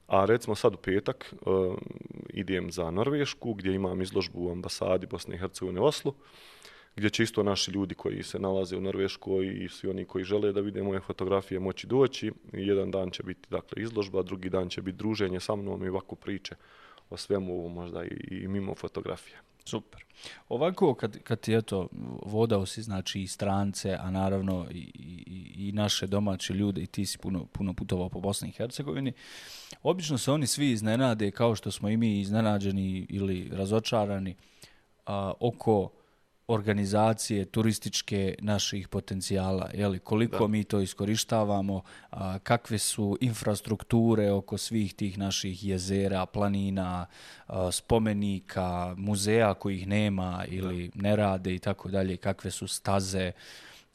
A 0.07 0.25
recimo 0.25 0.55
sad 0.55 0.75
u 0.75 0.77
petak 0.77 1.35
uh, 1.41 1.77
idem 2.29 2.71
za 2.71 2.91
Norvešku 2.91 3.55
gdje 3.55 3.75
imam 3.75 4.03
izložbu 4.03 4.47
u 4.47 4.51
ambasadi 4.51 5.07
Bosne 5.07 5.35
i 5.35 5.39
Hercegovine 5.39 5.81
u 5.81 5.85
Oslu 5.85 6.15
gdje 6.97 7.11
će 7.11 7.23
isto 7.23 7.43
naši 7.43 7.71
ljudi 7.71 7.95
koji 7.95 8.23
se 8.23 8.39
nalaze 8.39 8.77
u 8.77 8.81
Norveškoj 8.81 9.65
i 9.65 9.69
svi 9.69 9.89
oni 9.89 10.05
koji 10.05 10.25
žele 10.25 10.53
da 10.53 10.61
vide 10.61 10.83
moje 10.83 11.01
fotografije 11.01 11.61
moći 11.61 11.87
doći. 11.87 12.33
Jedan 12.53 12.91
dan 12.91 13.11
će 13.11 13.23
biti 13.23 13.49
dakle, 13.51 13.83
izložba, 13.83 14.23
drugi 14.23 14.51
dan 14.51 14.69
će 14.69 14.83
biti 14.83 14.99
druženje 14.99 15.41
sa 15.41 15.57
mnom 15.57 15.85
i 15.85 15.89
ovako 15.89 16.15
priče 16.15 16.55
o 17.11 17.17
svemu 17.17 17.59
ovo 17.59 17.69
možda 17.69 18.05
i, 18.05 18.17
i 18.31 18.49
mimo 18.49 18.75
fotografije. 18.75 19.41
Super. 19.67 20.05
Ovako, 20.49 20.95
kad, 20.95 21.23
kad 21.23 21.41
ti 21.41 21.55
eto, 21.55 21.89
vodao 22.27 22.67
si 22.67 22.83
znači 22.83 23.23
i 23.23 23.27
strance, 23.27 23.97
a 24.01 24.11
naravno 24.11 24.67
i, 24.71 24.91
i, 24.95 25.69
i 25.69 25.73
naše 25.73 26.07
domaće 26.07 26.55
ljude 26.55 26.83
i 26.83 26.87
ti 26.87 27.07
si 27.07 27.19
puno, 27.19 27.47
puno 27.47 27.75
putovao 27.75 28.09
po 28.09 28.21
Bosni 28.21 28.49
i 28.49 28.53
Hercegovini, 28.53 29.13
obično 29.83 30.19
se 30.19 30.33
oni 30.33 30.47
svi 30.47 30.71
iznenade 30.71 31.31
kao 31.31 31.55
što 31.55 31.71
smo 31.71 31.89
i 31.89 31.97
mi 31.97 32.21
iznenađeni 32.21 33.07
ili 33.09 33.49
razočarani 33.53 34.37
a, 35.07 35.33
oko 35.41 35.91
organizacije 36.49 37.45
turističke 37.45 38.35
naših 38.39 38.89
potencijala, 38.89 39.71
je 39.75 39.89
li 39.89 39.99
koliko 39.99 40.39
da. 40.39 40.47
mi 40.47 40.65
to 40.65 40.81
iskorištavamo, 40.81 41.83
a, 42.11 42.39
kakve 42.39 42.79
su 42.79 43.19
infrastrukture 43.21 44.31
oko 44.31 44.59
svih 44.59 44.95
tih 44.95 45.19
naših 45.19 45.65
jezera, 45.65 46.27
planina, 46.27 47.07
a, 47.47 47.73
spomenika, 47.73 48.95
muzeja 48.97 49.55
kojih 49.55 49.87
nema 49.87 50.45
ili 50.49 50.89
da. 50.89 51.03
ne 51.03 51.17
rade 51.17 51.55
i 51.55 51.59
tako 51.59 51.89
dalje, 51.89 52.17
kakve 52.17 52.51
su 52.51 52.69
staze, 52.69 53.33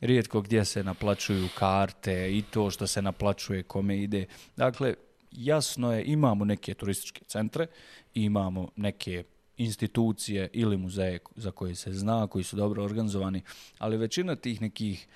rijetko 0.01 0.41
gdje 0.41 0.65
se 0.65 0.83
naplaćuju 0.83 1.47
karte 1.57 2.37
i 2.37 2.41
to 2.41 2.71
što 2.71 2.87
se 2.87 3.01
naplaćuje 3.01 3.63
kome 3.63 3.97
ide. 3.97 4.25
Dakle, 4.57 4.93
jasno 5.31 5.93
je, 5.93 6.03
imamo 6.05 6.45
neke 6.45 6.73
turističke 6.73 7.25
centre, 7.25 7.67
imamo 8.13 8.69
neke 8.75 9.23
institucije 9.63 10.49
ili 10.53 10.77
muzeje 10.77 11.19
za 11.35 11.51
koje 11.51 11.75
se 11.75 11.93
zna, 11.93 12.27
koji 12.27 12.43
su 12.43 12.55
dobro 12.55 12.83
organizovani, 12.83 13.41
ali 13.77 13.97
većina 13.97 14.35
tih 14.35 14.61
nekih 14.61 15.07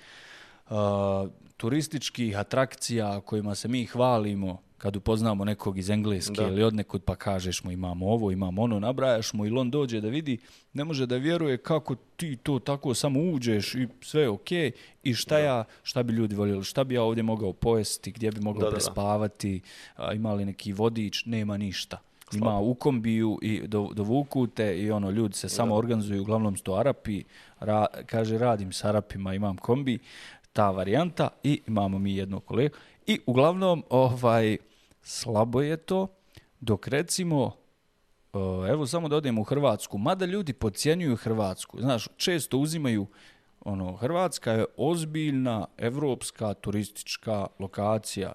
uh, 0.70 0.76
turističkih 1.56 2.38
atrakcija 2.38 3.20
kojima 3.20 3.54
se 3.54 3.68
mi 3.68 3.86
hvalimo 3.86 4.62
kad 4.78 4.96
upoznamo 4.96 5.44
nekog 5.44 5.78
iz 5.78 5.90
Engleske 5.90 6.42
da. 6.42 6.48
ili 6.48 6.62
od 6.62 6.74
nekud 6.74 7.02
pa 7.02 7.14
kažeš 7.14 7.64
mu 7.64 7.70
imamo 7.70 8.06
ovo, 8.06 8.30
imamo 8.30 8.62
ono, 8.62 8.80
nabrajaš 8.80 9.32
mu 9.32 9.46
ili 9.46 9.58
on 9.58 9.70
dođe 9.70 10.00
da 10.00 10.08
vidi, 10.08 10.38
ne 10.72 10.84
može 10.84 11.06
da 11.06 11.16
vjeruje 11.16 11.56
kako 11.56 11.94
ti 11.94 12.36
to 12.36 12.58
tako 12.58 12.94
samo 12.94 13.20
uđeš 13.20 13.74
i 13.74 13.88
sve 14.00 14.22
je 14.22 14.28
okej 14.28 14.70
okay, 14.70 14.72
i 15.02 15.14
šta 15.14 15.34
da. 15.34 15.40
ja, 15.40 15.64
šta 15.82 16.02
bi 16.02 16.12
ljudi 16.12 16.34
voljeli, 16.34 16.64
šta 16.64 16.84
bi 16.84 16.94
ja 16.94 17.02
ovdje 17.02 17.22
mogao 17.22 17.52
pojesti, 17.52 18.12
gdje 18.12 18.30
bi 18.30 18.40
mogao 18.40 18.62
da, 18.62 18.70
prespavati, 18.70 19.60
da, 19.96 20.06
da. 20.06 20.12
imali 20.12 20.44
neki 20.44 20.72
vodič, 20.72 21.24
nema 21.24 21.56
ništa 21.56 21.98
ima 22.32 22.60
u 22.60 22.74
kombiju 22.74 23.38
i 23.42 23.68
do, 23.68 23.88
dovuku 23.94 24.46
te 24.46 24.78
i 24.78 24.90
ono 24.90 25.10
ljudi 25.10 25.34
se 25.34 25.48
samo 25.48 25.74
organizuju, 25.74 26.22
uglavnom 26.22 26.56
sto 26.56 26.74
Arapi, 26.74 27.24
ra, 27.60 27.86
kaže 28.06 28.38
radim 28.38 28.72
s 28.72 28.84
Arapima, 28.84 29.34
imam 29.34 29.56
kombi, 29.56 29.98
ta 30.52 30.70
varijanta 30.70 31.28
i 31.42 31.60
imamo 31.66 31.98
mi 31.98 32.16
jednog 32.16 32.44
kolegu. 32.44 32.76
I 33.06 33.20
uglavnom 33.26 33.84
ovaj 33.90 34.56
slabo 35.02 35.60
je 35.60 35.76
to 35.76 36.06
dok 36.60 36.88
recimo 36.88 37.52
evo 38.68 38.86
samo 38.86 39.08
da 39.08 39.16
odemo 39.16 39.40
u 39.40 39.44
Hrvatsku, 39.44 39.98
mada 39.98 40.24
ljudi 40.24 40.52
podcjenjuju 40.52 41.16
Hrvatsku, 41.16 41.80
znaš, 41.80 42.08
često 42.16 42.58
uzimaju 42.58 43.06
ono, 43.60 43.96
Hrvatska 43.96 44.52
je 44.52 44.64
ozbiljna 44.76 45.66
evropska 45.78 46.54
turistička 46.54 47.46
lokacija, 47.58 48.32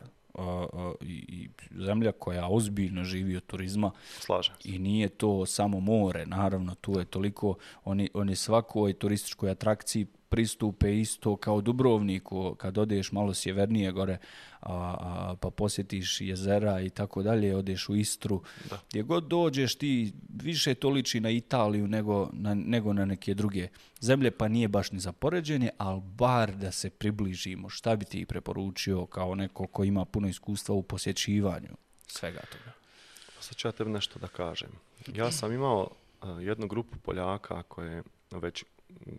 i 1.02 1.50
zemlja 1.72 2.12
koja 2.12 2.48
ozbiljno 2.48 3.04
živi 3.04 3.36
od 3.38 3.46
turizma. 3.46 3.92
Slažem 4.20 4.56
I 4.64 4.80
nije 4.80 5.10
to 5.10 5.46
samo 5.46 5.80
more, 5.80 6.26
naravno, 6.26 6.76
tu 6.76 7.00
je 7.00 7.06
toliko, 7.06 7.56
oni, 7.84 8.10
oni 8.14 8.36
svakoj 8.36 8.94
turističkoj 8.94 9.52
atrakciji 9.52 10.08
pristupe 10.32 11.00
isto 11.00 11.36
kao 11.36 11.62
Dubrovniku, 11.62 12.56
kad 12.56 12.78
odeš 12.78 13.12
malo 13.12 13.34
sjevernije 13.34 13.92
gore, 13.92 14.18
a, 14.60 14.74
a, 15.00 15.36
pa 15.42 15.50
posjetiš 15.50 16.22
jezera 16.22 16.82
i 16.82 16.90
tako 16.90 17.24
dalje, 17.24 17.56
odeš 17.56 17.90
u 17.90 17.96
Istru. 17.96 18.44
Da. 18.70 18.80
Gdje 18.90 19.04
god 19.04 19.24
dođeš 19.24 19.76
ti 19.76 20.14
više 20.44 20.74
to 20.74 20.90
liči 20.90 21.20
na 21.20 21.30
Italiju 21.30 21.88
nego 21.88 22.30
na, 22.34 22.54
nego 22.54 22.94
na 22.94 23.06
neke 23.06 23.34
druge 23.34 23.68
zemlje, 24.00 24.32
pa 24.32 24.48
nije 24.48 24.68
baš 24.68 24.92
ni 24.92 25.00
za 25.00 25.12
poređenje, 25.12 25.70
ali 25.78 26.02
bar 26.02 26.56
da 26.56 26.72
se 26.72 26.90
približimo. 26.90 27.70
Šta 27.70 27.96
bi 27.96 28.06
ti 28.06 28.26
preporučio 28.26 29.06
kao 29.06 29.36
neko 29.36 29.68
ko 29.68 29.84
ima 29.84 30.06
puno 30.06 30.28
iskustva 30.28 30.76
u 30.76 30.84
posjećivanju 30.84 31.76
svega 32.08 32.42
toga? 32.52 32.72
Sad 33.40 33.56
ću 33.56 33.68
ja 33.68 33.72
tebi 33.72 33.90
nešto 33.90 34.20
da 34.20 34.28
kažem. 34.28 34.70
Ja 35.14 35.32
sam 35.32 35.54
imao 35.54 35.90
jednu 36.40 36.68
grupu 36.68 36.98
Poljaka 36.98 37.64
koje 37.64 38.04
već 38.32 38.64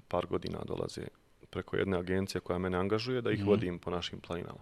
par 0.09 0.27
godina 0.27 0.59
dolaze 0.67 1.03
preko 1.51 1.77
jedne 1.77 1.99
agencije 1.99 2.41
koja 2.41 2.59
mene 2.59 2.79
angažuje 2.79 3.23
da 3.23 3.31
ih 3.31 3.39
mm 3.39 3.43
-hmm. 3.43 3.47
vodim 3.47 3.79
po 3.79 3.91
našim 3.91 4.21
planinama. 4.21 4.61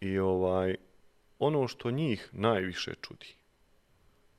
I 0.00 0.18
ovaj 0.18 0.76
ono 1.38 1.68
što 1.68 1.90
njih 1.90 2.28
najviše 2.32 2.94
čudi 3.02 3.34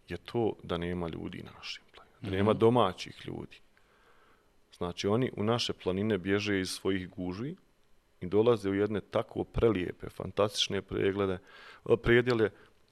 je 0.08 0.18
to 0.18 0.54
da 0.64 0.78
nema 0.78 1.08
ljudi 1.08 1.44
na 1.44 1.52
našim 1.52 1.84
planinama. 1.96 2.20
Da 2.22 2.32
nema 2.32 2.52
mhm. 2.52 2.60
domaćih 2.60 3.22
ljudi. 3.26 3.58
Znači 4.78 5.08
oni 5.08 5.32
u 5.38 5.44
naše 5.44 5.74
planine 5.74 6.18
bježe 6.18 6.60
iz 6.60 6.70
svojih 6.70 7.10
gužvi 7.10 7.56
i 8.22 8.28
dolaze 8.28 8.70
u 8.70 8.74
jedne 8.74 9.02
tako 9.02 9.44
prelijepe, 9.44 10.10
fantastične 10.10 10.82
preglede, 10.82 11.38
prijedjele 12.04 12.50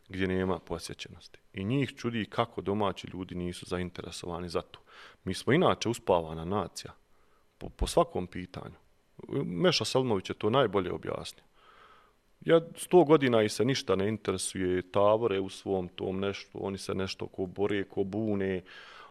gdje 0.10 0.28
nema 0.28 0.60
posjećenosti. 0.60 1.40
I 1.54 1.64
njih 1.64 1.94
čudi 1.96 2.26
kako 2.26 2.62
domaći 2.62 3.08
ljudi 3.14 3.36
nisu 3.36 3.66
zainteresovani 3.66 4.50
za 4.50 4.62
to. 4.62 4.80
Mi 5.24 5.34
smo 5.34 5.54
inače 5.54 5.90
uspavana 5.90 6.46
nacija 6.46 6.94
po, 7.58 7.70
po 7.70 7.88
svakom 7.88 8.28
pitanju. 8.28 8.76
Meša 9.46 9.86
Selmović 9.86 10.30
je 10.30 10.34
to 10.34 10.50
najbolje 10.50 10.92
objasnio. 10.92 11.44
Ja 12.42 12.62
sto 12.76 13.04
godina 13.04 13.44
i 13.44 13.50
se 13.50 13.66
ništa 13.66 13.96
ne 13.96 14.08
interesuje, 14.08 14.92
tavore 14.92 15.40
u 15.40 15.50
svom 15.50 15.88
tom 15.88 16.20
nešto, 16.20 16.60
oni 16.60 16.78
se 16.78 16.96
nešto 16.96 17.28
ko 17.28 17.46
bore, 17.46 17.84
ko 17.84 18.04
bune, 18.04 18.64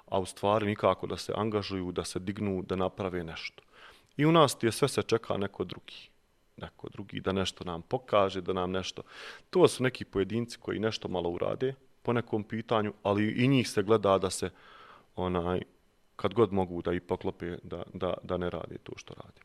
a 0.06 0.18
u 0.18 0.26
stvari 0.26 0.66
nikako 0.66 1.06
da 1.06 1.16
se 1.16 1.32
angažuju, 1.36 1.92
da 1.92 2.04
se 2.04 2.18
dignu, 2.18 2.62
da 2.62 2.76
naprave 2.76 3.24
nešto. 3.24 3.62
I 4.16 4.26
u 4.26 4.32
nas 4.32 4.56
je 4.62 4.72
sve 4.72 4.88
se 4.88 5.02
čeka 5.02 5.36
neko 5.36 5.64
drugi. 5.64 6.08
Neko 6.56 6.88
drugi 6.88 7.20
da 7.20 7.32
nešto 7.32 7.64
nam 7.64 7.82
pokaže, 7.82 8.40
da 8.40 8.52
nam 8.52 8.70
nešto... 8.70 9.02
To 9.50 9.68
su 9.68 9.82
neki 9.82 10.04
pojedinci 10.04 10.58
koji 10.58 10.78
nešto 10.78 11.08
malo 11.08 11.30
urade, 11.30 11.74
po 12.02 12.12
nekom 12.12 12.44
pitanju, 12.44 12.92
ali 13.02 13.44
i 13.44 13.48
njih 13.48 13.68
se 13.68 13.82
gleda 13.82 14.18
da 14.18 14.30
se 14.30 14.50
onaj 15.16 15.62
kad 16.16 16.34
god 16.34 16.52
mogu 16.52 16.82
da 16.82 16.92
i 16.92 17.00
poklope 17.00 17.56
da, 17.62 17.82
da, 17.94 18.14
da 18.22 18.36
ne 18.36 18.50
radi 18.50 18.78
to 18.82 18.92
što 18.96 19.14
radi. 19.14 19.40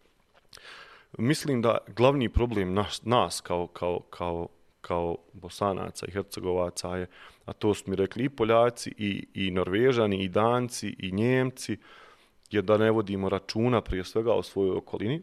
Mislim 1.17 1.61
da 1.61 1.77
glavni 1.95 2.29
problem 2.29 2.73
nas, 2.73 3.01
nas 3.05 3.41
kao, 3.41 3.67
kao, 3.67 3.99
kao, 3.99 4.47
kao 4.81 5.17
bosanaca 5.33 6.05
i 6.07 6.11
hercegovaca 6.11 6.97
je, 6.97 7.07
a 7.45 7.53
to 7.53 7.73
su 7.73 7.83
mi 7.89 7.95
rekli 7.95 8.23
i 8.23 8.29
Poljaci, 8.29 8.93
i, 8.97 9.27
i 9.33 9.51
Norvežani, 9.51 10.23
i 10.23 10.29
Danci, 10.29 10.95
i 10.99 11.11
Njemci, 11.11 11.77
je 12.51 12.61
da 12.61 12.77
ne 12.77 12.91
vodimo 12.91 13.29
računa 13.29 13.81
prije 13.81 14.03
svega 14.03 14.33
o 14.33 14.43
svojoj 14.43 14.77
okolini, 14.77 15.21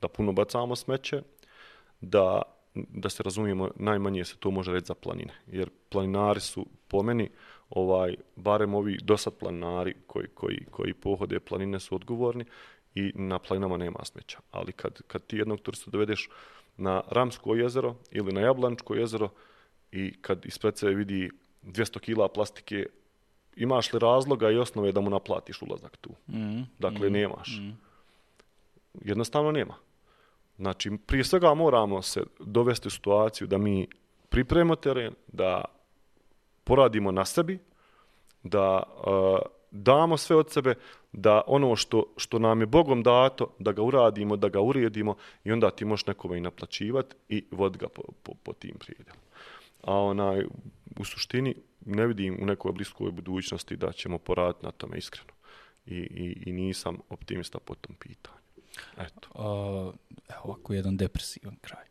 da 0.00 0.08
puno 0.08 0.32
bacamo 0.32 0.76
smeće, 0.76 1.22
da, 2.00 2.42
da 2.74 3.08
se 3.08 3.22
razumijemo, 3.22 3.70
najmanje 3.76 4.24
se 4.24 4.36
to 4.36 4.50
može 4.50 4.72
reći 4.72 4.86
za 4.86 4.94
planine. 4.94 5.34
Jer 5.46 5.70
planinari 5.88 6.40
su 6.40 6.66
po 6.88 7.02
meni, 7.02 7.30
ovaj, 7.70 8.16
barem 8.36 8.74
ovi 8.74 8.98
dosad 9.02 9.34
planinari 9.34 9.94
koji, 10.06 10.26
koji, 10.34 10.64
koji 10.70 10.94
pohode 10.94 11.40
planine 11.40 11.80
su 11.80 11.94
odgovorni 11.94 12.44
i 12.94 13.12
na 13.14 13.38
planinama 13.38 13.76
nema 13.76 14.04
smeća. 14.04 14.38
Ali 14.50 14.72
kad, 14.72 15.02
kad 15.06 15.26
ti 15.26 15.36
jednog 15.36 15.60
turista 15.60 15.90
dovedeš 15.90 16.28
na 16.76 17.02
Ramsko 17.10 17.54
jezero 17.54 17.94
ili 18.10 18.32
na 18.32 18.40
Jablančko 18.40 18.94
jezero 18.94 19.30
i 19.92 20.14
kad 20.20 20.46
ispred 20.46 20.78
sebe 20.78 20.94
vidi 20.94 21.30
200 21.62 21.98
kila 21.98 22.28
plastike, 22.28 22.86
imaš 23.56 23.92
li 23.92 23.98
razloga 23.98 24.50
i 24.50 24.56
osnove 24.56 24.92
da 24.92 25.00
mu 25.00 25.10
naplatiš 25.10 25.62
ulazak 25.62 25.96
tu? 25.96 26.10
Mm, 26.28 26.62
dakle, 26.78 27.10
mm, 27.10 27.12
nemaš. 27.12 27.58
Mm. 27.60 27.70
Jednostavno 29.04 29.52
nema. 29.52 29.74
Znači, 30.58 30.90
prije 31.06 31.24
svega 31.24 31.54
moramo 31.54 32.02
se 32.02 32.22
dovesti 32.40 32.88
u 32.88 32.90
situaciju 32.90 33.46
da 33.46 33.58
mi 33.58 33.88
pripremimo 34.28 34.76
teren, 34.76 35.14
da 35.26 35.64
poradimo 36.64 37.12
na 37.12 37.24
sebi, 37.24 37.58
da 38.42 38.82
uh, 38.82 39.38
damo 39.70 40.16
sve 40.16 40.36
od 40.36 40.50
sebe, 40.50 40.74
da 41.12 41.42
ono 41.46 41.76
što, 41.76 42.04
što 42.16 42.38
nam 42.38 42.60
je 42.60 42.66
Bogom 42.66 43.02
dato, 43.02 43.54
da 43.58 43.72
ga 43.72 43.82
uradimo, 43.82 44.36
da 44.36 44.48
ga 44.48 44.60
uredimo 44.60 45.16
i 45.44 45.52
onda 45.52 45.70
ti 45.70 45.84
možeš 45.84 46.06
nekome 46.06 46.38
i 46.38 46.40
naplaćivati 46.40 47.16
i 47.28 47.44
vod 47.50 47.76
ga 47.76 47.88
po, 47.88 48.02
po, 48.22 48.32
po 48.42 48.52
tim 48.52 48.74
prijedjelom. 48.78 49.20
A 49.82 49.94
onaj, 49.94 50.44
u 51.00 51.04
suštini 51.04 51.54
ne 51.86 52.06
vidim 52.06 52.38
u 52.42 52.46
nekoj 52.46 52.72
bliskoj 52.72 53.10
budućnosti 53.10 53.76
da 53.76 53.92
ćemo 53.92 54.18
poraditi 54.18 54.66
na 54.66 54.72
tome 54.72 54.98
iskreno. 54.98 55.32
I, 55.86 55.96
i, 55.96 56.42
i 56.46 56.52
nisam 56.52 56.98
optimista 57.08 57.58
po 57.58 57.74
tom 57.74 57.96
pitanju. 57.96 58.37
Eto. 58.98 59.28
Uh, 59.34 59.94
evo 60.28 60.40
ovako 60.44 60.74
jedan 60.74 60.96
depresivan 60.96 61.56
kraj. 61.60 61.84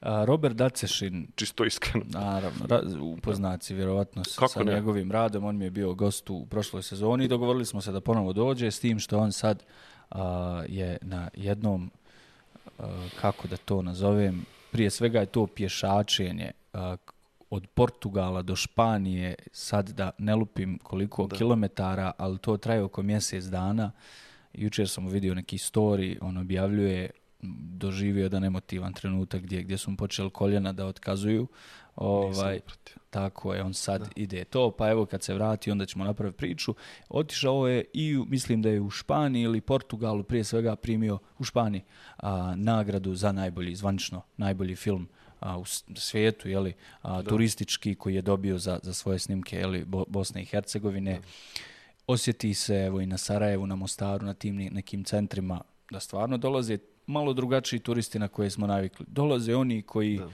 Uh, 0.00 0.24
Robert 0.24 0.56
Dacešin... 0.56 1.26
Čisto 1.34 1.64
iskreno. 1.64 2.06
Naravno, 2.08 2.66
ra, 2.66 2.80
upoznaci 3.00 3.74
vjerovatno 3.74 4.24
sa, 4.24 4.48
sa 4.48 4.62
njegovim 4.62 5.12
radom. 5.12 5.44
On 5.44 5.56
mi 5.56 5.64
je 5.64 5.70
bio 5.70 5.94
gost 5.94 6.30
u 6.30 6.46
prošloj 6.46 6.82
sezoni 6.82 7.24
i 7.24 7.28
dogovorili 7.28 7.66
smo 7.66 7.80
se 7.80 7.92
da 7.92 8.00
ponovo 8.00 8.32
dođe 8.32 8.70
s 8.70 8.80
tim 8.80 8.98
što 8.98 9.18
on 9.18 9.32
sad 9.32 9.62
uh, 10.10 10.18
je 10.68 10.98
na 11.02 11.28
jednom, 11.34 11.90
uh, 12.78 12.84
kako 13.20 13.48
da 13.48 13.56
to 13.56 13.82
nazovem, 13.82 14.44
prije 14.70 14.90
svega 14.90 15.20
je 15.20 15.26
to 15.26 15.46
pješačenje 15.46 16.50
uh, 16.72 16.80
od 17.50 17.66
Portugala 17.74 18.42
do 18.42 18.56
Španije, 18.56 19.34
sad 19.52 19.90
da 19.90 20.10
ne 20.18 20.34
lupim 20.34 20.78
koliko 20.82 21.26
da. 21.26 21.36
kilometara, 21.36 22.12
ali 22.18 22.38
to 22.38 22.56
traje 22.56 22.82
oko 22.82 23.02
mjesec 23.02 23.44
dana. 23.44 23.92
Uh, 23.94 24.31
jučer 24.54 24.88
sam 24.88 25.08
vidio 25.08 25.34
neki 25.34 25.58
story, 25.58 26.18
on 26.20 26.36
objavljuje, 26.36 27.10
doživio 27.42 28.22
jedan 28.22 28.44
emotivan 28.44 28.92
trenutak 28.92 29.42
gdje, 29.42 29.62
gdje 29.62 29.78
su 29.78 29.90
mu 29.90 29.96
počeli 29.96 30.30
koljena 30.30 30.72
da 30.72 30.86
otkazuju. 30.86 31.48
Ovaj, 31.96 32.60
tako 33.10 33.54
je, 33.54 33.62
on 33.62 33.74
sad 33.74 34.00
da. 34.00 34.08
ide 34.16 34.44
to, 34.44 34.70
pa 34.70 34.90
evo 34.90 35.06
kad 35.06 35.22
se 35.22 35.34
vrati 35.34 35.70
onda 35.70 35.86
ćemo 35.86 36.04
napraviti 36.04 36.36
priču. 36.36 36.74
Otišao 37.08 37.68
je 37.68 37.84
i 37.92 38.18
mislim 38.28 38.62
da 38.62 38.68
je 38.68 38.80
u 38.80 38.90
Španiji 38.90 39.42
ili 39.42 39.60
Portugalu 39.60 40.22
prije 40.22 40.44
svega 40.44 40.76
primio 40.76 41.18
u 41.38 41.44
Španiji 41.44 41.82
a, 42.16 42.54
nagradu 42.56 43.14
za 43.14 43.32
najbolji, 43.32 43.74
zvanično 43.74 44.22
najbolji 44.36 44.76
film 44.76 45.08
a, 45.40 45.58
u 45.58 45.64
svijetu, 45.94 46.48
jeli, 46.48 46.74
a, 47.02 47.22
turistički 47.22 47.94
koji 47.94 48.14
je 48.14 48.22
dobio 48.22 48.58
za, 48.58 48.78
za 48.82 48.94
svoje 48.94 49.18
snimke 49.18 49.56
jeli, 49.56 49.84
Bo, 49.84 50.04
Bosne 50.08 50.42
i 50.42 50.44
Hercegovine. 50.44 51.12
Da 51.12 51.26
osjeti 52.06 52.54
se 52.54 52.74
evo 52.74 53.00
i 53.00 53.06
na 53.06 53.18
Sarajevu, 53.18 53.66
na 53.66 53.76
Mostaru, 53.76 54.26
na 54.26 54.34
tim 54.34 54.56
nekim 54.56 55.04
centrima 55.04 55.60
da 55.90 56.00
stvarno 56.00 56.36
dolaze 56.36 56.78
malo 57.06 57.32
drugačiji 57.32 57.80
turisti 57.80 58.18
na 58.18 58.28
koje 58.28 58.50
smo 58.50 58.66
navikli. 58.66 59.06
Dolaze 59.08 59.54
oni 59.54 59.82
koji 59.82 60.18
da. 60.18 60.28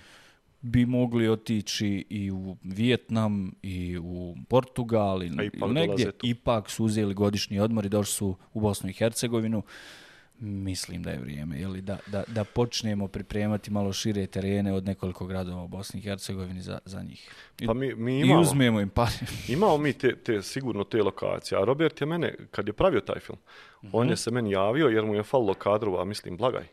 bi 0.60 0.86
mogli 0.86 1.28
otići 1.28 2.04
i 2.08 2.30
u 2.30 2.56
Vijetnam 2.62 3.52
i 3.62 3.98
u 3.98 4.36
Portugal 4.48 5.22
i, 5.22 5.26
ili 5.26 5.50
negdje. 5.72 6.10
Ipak 6.22 6.70
su 6.70 6.84
uzeli 6.84 7.14
godišnji 7.14 7.60
odmor 7.60 7.86
i 7.86 7.88
došli 7.88 8.14
su 8.14 8.36
u 8.52 8.60
Bosnu 8.60 8.90
i 8.90 8.92
Hercegovinu. 8.92 9.58
Uh, 9.58 9.64
mislim 10.40 11.02
da 11.02 11.10
je 11.10 11.18
vrijeme 11.18 11.60
jeli, 11.60 11.80
da, 11.80 11.98
da, 12.06 12.24
da 12.26 12.44
počnemo 12.44 13.08
pripremati 13.08 13.70
malo 13.70 13.92
šire 13.92 14.26
terene 14.26 14.72
od 14.72 14.84
nekoliko 14.84 15.26
gradova 15.26 15.62
u 15.62 15.68
Bosni 15.68 16.00
i 16.00 16.02
Hercegovini 16.02 16.62
za, 16.62 16.78
za 16.84 17.02
njih. 17.02 17.30
I, 17.58 17.66
pa 17.66 17.74
mi, 17.74 17.94
mi 17.94 18.20
imamo, 18.20 18.40
I 18.40 18.42
uzmemo 18.42 18.80
im 18.80 18.88
pare. 18.88 19.12
imamo 19.48 19.78
mi 19.78 19.92
te, 19.92 20.16
te, 20.16 20.42
sigurno 20.42 20.84
te 20.84 21.02
lokacije. 21.02 21.58
A 21.58 21.64
Robert 21.64 22.00
je 22.00 22.06
mene, 22.06 22.34
kad 22.50 22.66
je 22.66 22.72
pravio 22.72 23.00
taj 23.00 23.20
film, 23.20 23.38
mm 23.38 23.86
-hmm. 23.86 23.90
on 23.92 24.08
je 24.08 24.16
se 24.16 24.30
meni 24.30 24.50
javio 24.50 24.88
jer 24.88 25.04
mu 25.04 25.14
je 25.14 25.22
falilo 25.22 25.54
kadrova, 25.54 26.04
mislim, 26.04 26.36
blagaj. 26.36 26.66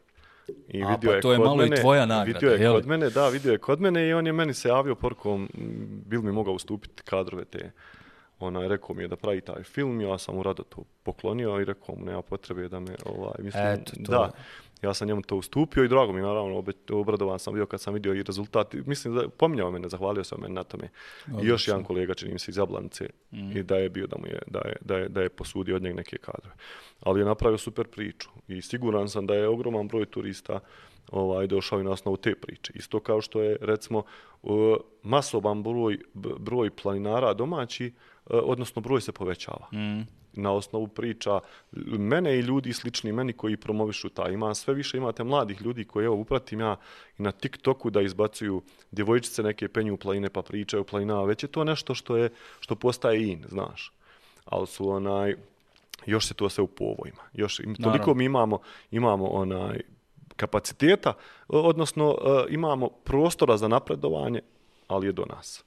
I 0.68 0.84
A, 0.84 0.88
vidio 0.88 1.10
pa 1.10 1.16
je 1.16 1.22
to 1.22 1.32
je 1.32 1.38
malo 1.40 1.56
mene, 1.56 1.76
i 1.78 1.82
tvoja 1.82 2.06
nagrada. 2.06 2.40
Vidio 2.40 2.50
je 2.50 2.62
jeli? 2.62 2.76
kod 2.76 2.88
mene, 2.88 3.10
da, 3.10 3.30
vidio 3.30 3.52
je 3.52 3.58
kod 3.58 3.82
mene 3.82 4.08
i 4.08 4.14
on 4.14 4.28
je 4.28 4.34
meni 4.34 4.54
se 4.54 4.70
javio 4.70 4.96
porkom, 4.96 5.50
bil 6.06 6.22
mi 6.22 6.32
mogao 6.32 6.54
ustupiti 6.54 7.04
kadrove 7.04 7.46
te 7.46 7.72
onaj, 8.40 8.68
rekao 8.68 8.96
mi 8.96 9.04
je 9.04 9.08
da 9.08 9.16
pravi 9.16 9.42
taj 9.42 9.64
film, 9.64 10.02
ja 10.02 10.18
sam 10.18 10.36
mu 10.36 10.44
rado 10.44 10.64
to 10.64 10.84
poklonio 11.04 11.62
i 11.62 11.66
rekao 11.66 11.96
mu 11.96 12.06
nema 12.06 12.22
potrebe 12.22 12.68
da 12.68 12.80
me, 12.80 12.96
ovaj, 13.06 13.36
mislim, 13.40 13.64
Eto, 13.66 13.92
to... 14.06 14.12
da, 14.12 14.32
ja 14.82 14.94
sam 14.94 15.08
njemu 15.08 15.22
to 15.22 15.36
ustupio 15.36 15.84
i 15.84 15.88
drago 15.88 16.14
mi, 16.14 16.22
naravno, 16.22 16.64
obradovan 16.92 17.40
sam 17.40 17.54
bio 17.54 17.66
kad 17.66 17.82
sam 17.82 17.94
vidio 17.94 18.14
i 18.14 18.24
rezultat, 18.24 18.74
mislim 18.74 19.16
da 19.16 19.30
pominjao 19.30 19.72
mene, 19.72 19.90
zahvalio 19.90 20.24
sam 20.24 20.42
mene 20.42 20.54
na 20.54 20.64
tome. 20.64 20.90
Odlično. 21.26 21.44
I 21.44 21.48
još 21.48 21.68
jedan 21.68 21.84
kolega, 21.84 22.14
čini 22.14 22.34
mi 22.34 22.40
se 22.40 22.52
iz 22.52 22.58
Jablanice, 22.58 23.10
mm. 23.32 23.58
i 23.58 23.64
da 23.64 23.76
je 23.76 23.90
bio 23.90 24.08
da 24.08 24.18
mu 24.18 24.28
je, 24.28 24.40
da 24.48 24.60
je, 24.60 24.76
da 24.82 24.98
je, 24.98 25.10
da 25.10 25.22
je 25.22 25.30
posudio 25.30 25.76
od 25.76 25.82
njeg 25.82 25.96
neke 25.96 26.18
kadrove. 26.18 26.56
Ali 27.00 27.22
je 27.22 27.26
napravio 27.26 27.58
super 27.58 27.88
priču 27.88 28.30
i 28.48 28.62
siguran 28.62 29.10
sam 29.10 29.26
da 29.26 29.34
je 29.34 29.48
ogroman 29.48 29.88
broj 29.88 30.06
turista 30.06 30.60
ovaj 31.12 31.48
došao 31.48 31.80
i 31.80 31.84
na 31.84 31.92
osnovu 31.92 32.18
te 32.18 32.36
priče. 32.36 32.74
Isto 32.76 33.00
kao 33.00 33.22
što 33.22 33.42
je, 33.42 33.58
recimo, 33.62 34.04
masoban 35.04 35.64
broj, 35.64 36.00
broj 36.40 36.70
planinara 36.70 37.34
domaći, 37.34 37.94
odnosno 38.30 38.82
broj 38.82 39.02
se 39.02 39.12
povećava. 39.12 39.68
Mm. 39.74 40.08
Na 40.34 40.52
osnovu 40.52 40.88
priča 40.88 41.40
mene 41.98 42.38
i 42.38 42.42
ljudi 42.42 42.74
slični 42.74 43.12
meni 43.12 43.34
koji 43.34 43.58
promovišu 43.58 44.10
ta. 44.10 44.30
Ima 44.30 44.56
sve 44.56 44.74
više 44.74 44.98
imate 44.98 45.24
mladih 45.24 45.62
ljudi 45.62 45.86
koji 45.86 46.06
evo 46.06 46.16
upratim 46.16 46.60
ja 46.60 46.76
i 47.18 47.22
na 47.22 47.32
TikToku 47.32 47.90
da 47.90 48.02
izbacuju 48.02 48.62
djevojčice 48.92 49.44
neke 49.44 49.68
penju 49.68 49.94
u 49.94 49.98
planine 49.98 50.30
pa 50.30 50.42
pričaju 50.42 50.84
planina. 50.84 51.24
Već 51.24 51.44
je 51.44 51.48
to 51.48 51.64
nešto 51.64 51.96
što 51.96 52.18
je 52.18 52.30
što 52.60 52.76
postaje 52.76 53.32
in, 53.32 53.44
znaš. 53.50 53.92
Ali 54.46 54.68
su 54.68 54.90
onaj 54.90 55.36
još 56.06 56.26
se 56.26 56.34
to 56.34 56.50
sve 56.50 56.64
u 56.64 56.68
povojima. 56.68 57.22
Još 57.34 57.58
toliko 57.58 57.82
Naravno. 57.82 58.14
mi 58.14 58.26
imamo 58.26 58.60
imamo 58.92 59.28
onaj 59.28 59.82
kapaciteta, 60.36 61.14
odnosno 61.48 62.10
uh, 62.10 62.18
imamo 62.50 62.90
prostora 62.90 63.58
za 63.58 63.68
napredovanje, 63.68 64.42
ali 64.88 65.08
je 65.08 65.12
do 65.12 65.26
nas. 65.26 65.65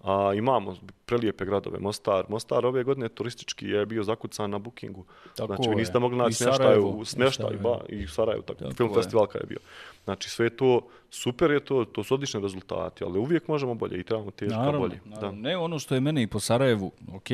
A 0.00 0.32
imamo 0.34 0.76
prelijepe 1.06 1.44
gradove, 1.44 1.78
Mostar. 1.78 2.24
Mostar 2.28 2.66
ove 2.66 2.84
godine 2.84 3.08
turistički 3.08 3.66
je 3.66 3.86
bio 3.86 4.02
zakucan 4.02 4.50
na 4.50 4.58
bookingu. 4.58 5.04
Tako 5.36 5.46
znači, 5.46 5.70
vi 5.70 5.76
niste 5.76 5.98
mogli 5.98 6.18
naći 6.18 6.34
smještaj 6.34 6.78
u 6.78 7.04
smještaj, 7.04 7.56
ba, 7.56 7.80
i 7.88 8.04
u 8.04 8.08
Sarajevu, 8.08 8.42
tako, 8.42 8.58
tako 8.58 8.74
film 8.74 8.90
je. 8.90 8.94
festival 8.94 9.26
je 9.34 9.46
bio. 9.48 9.58
Znači, 10.04 10.30
sve 10.30 10.50
to, 10.50 10.80
super 11.10 11.50
je 11.50 11.64
to, 11.64 11.84
to 11.84 12.04
su 12.04 12.14
odlični 12.14 12.40
rezultati, 12.40 13.04
ali 13.04 13.18
uvijek 13.18 13.48
možemo 13.48 13.74
bolje 13.74 14.00
i 14.00 14.04
trebamo 14.04 14.30
naravno, 14.40 14.78
bolje. 14.78 15.00
Naravno. 15.04 15.42
Da. 15.42 15.48
Ne 15.48 15.56
ono 15.56 15.78
što 15.78 15.94
je 15.94 16.00
mene 16.00 16.22
i 16.22 16.26
po 16.26 16.40
Sarajevu, 16.40 16.92
ok, 17.14 17.28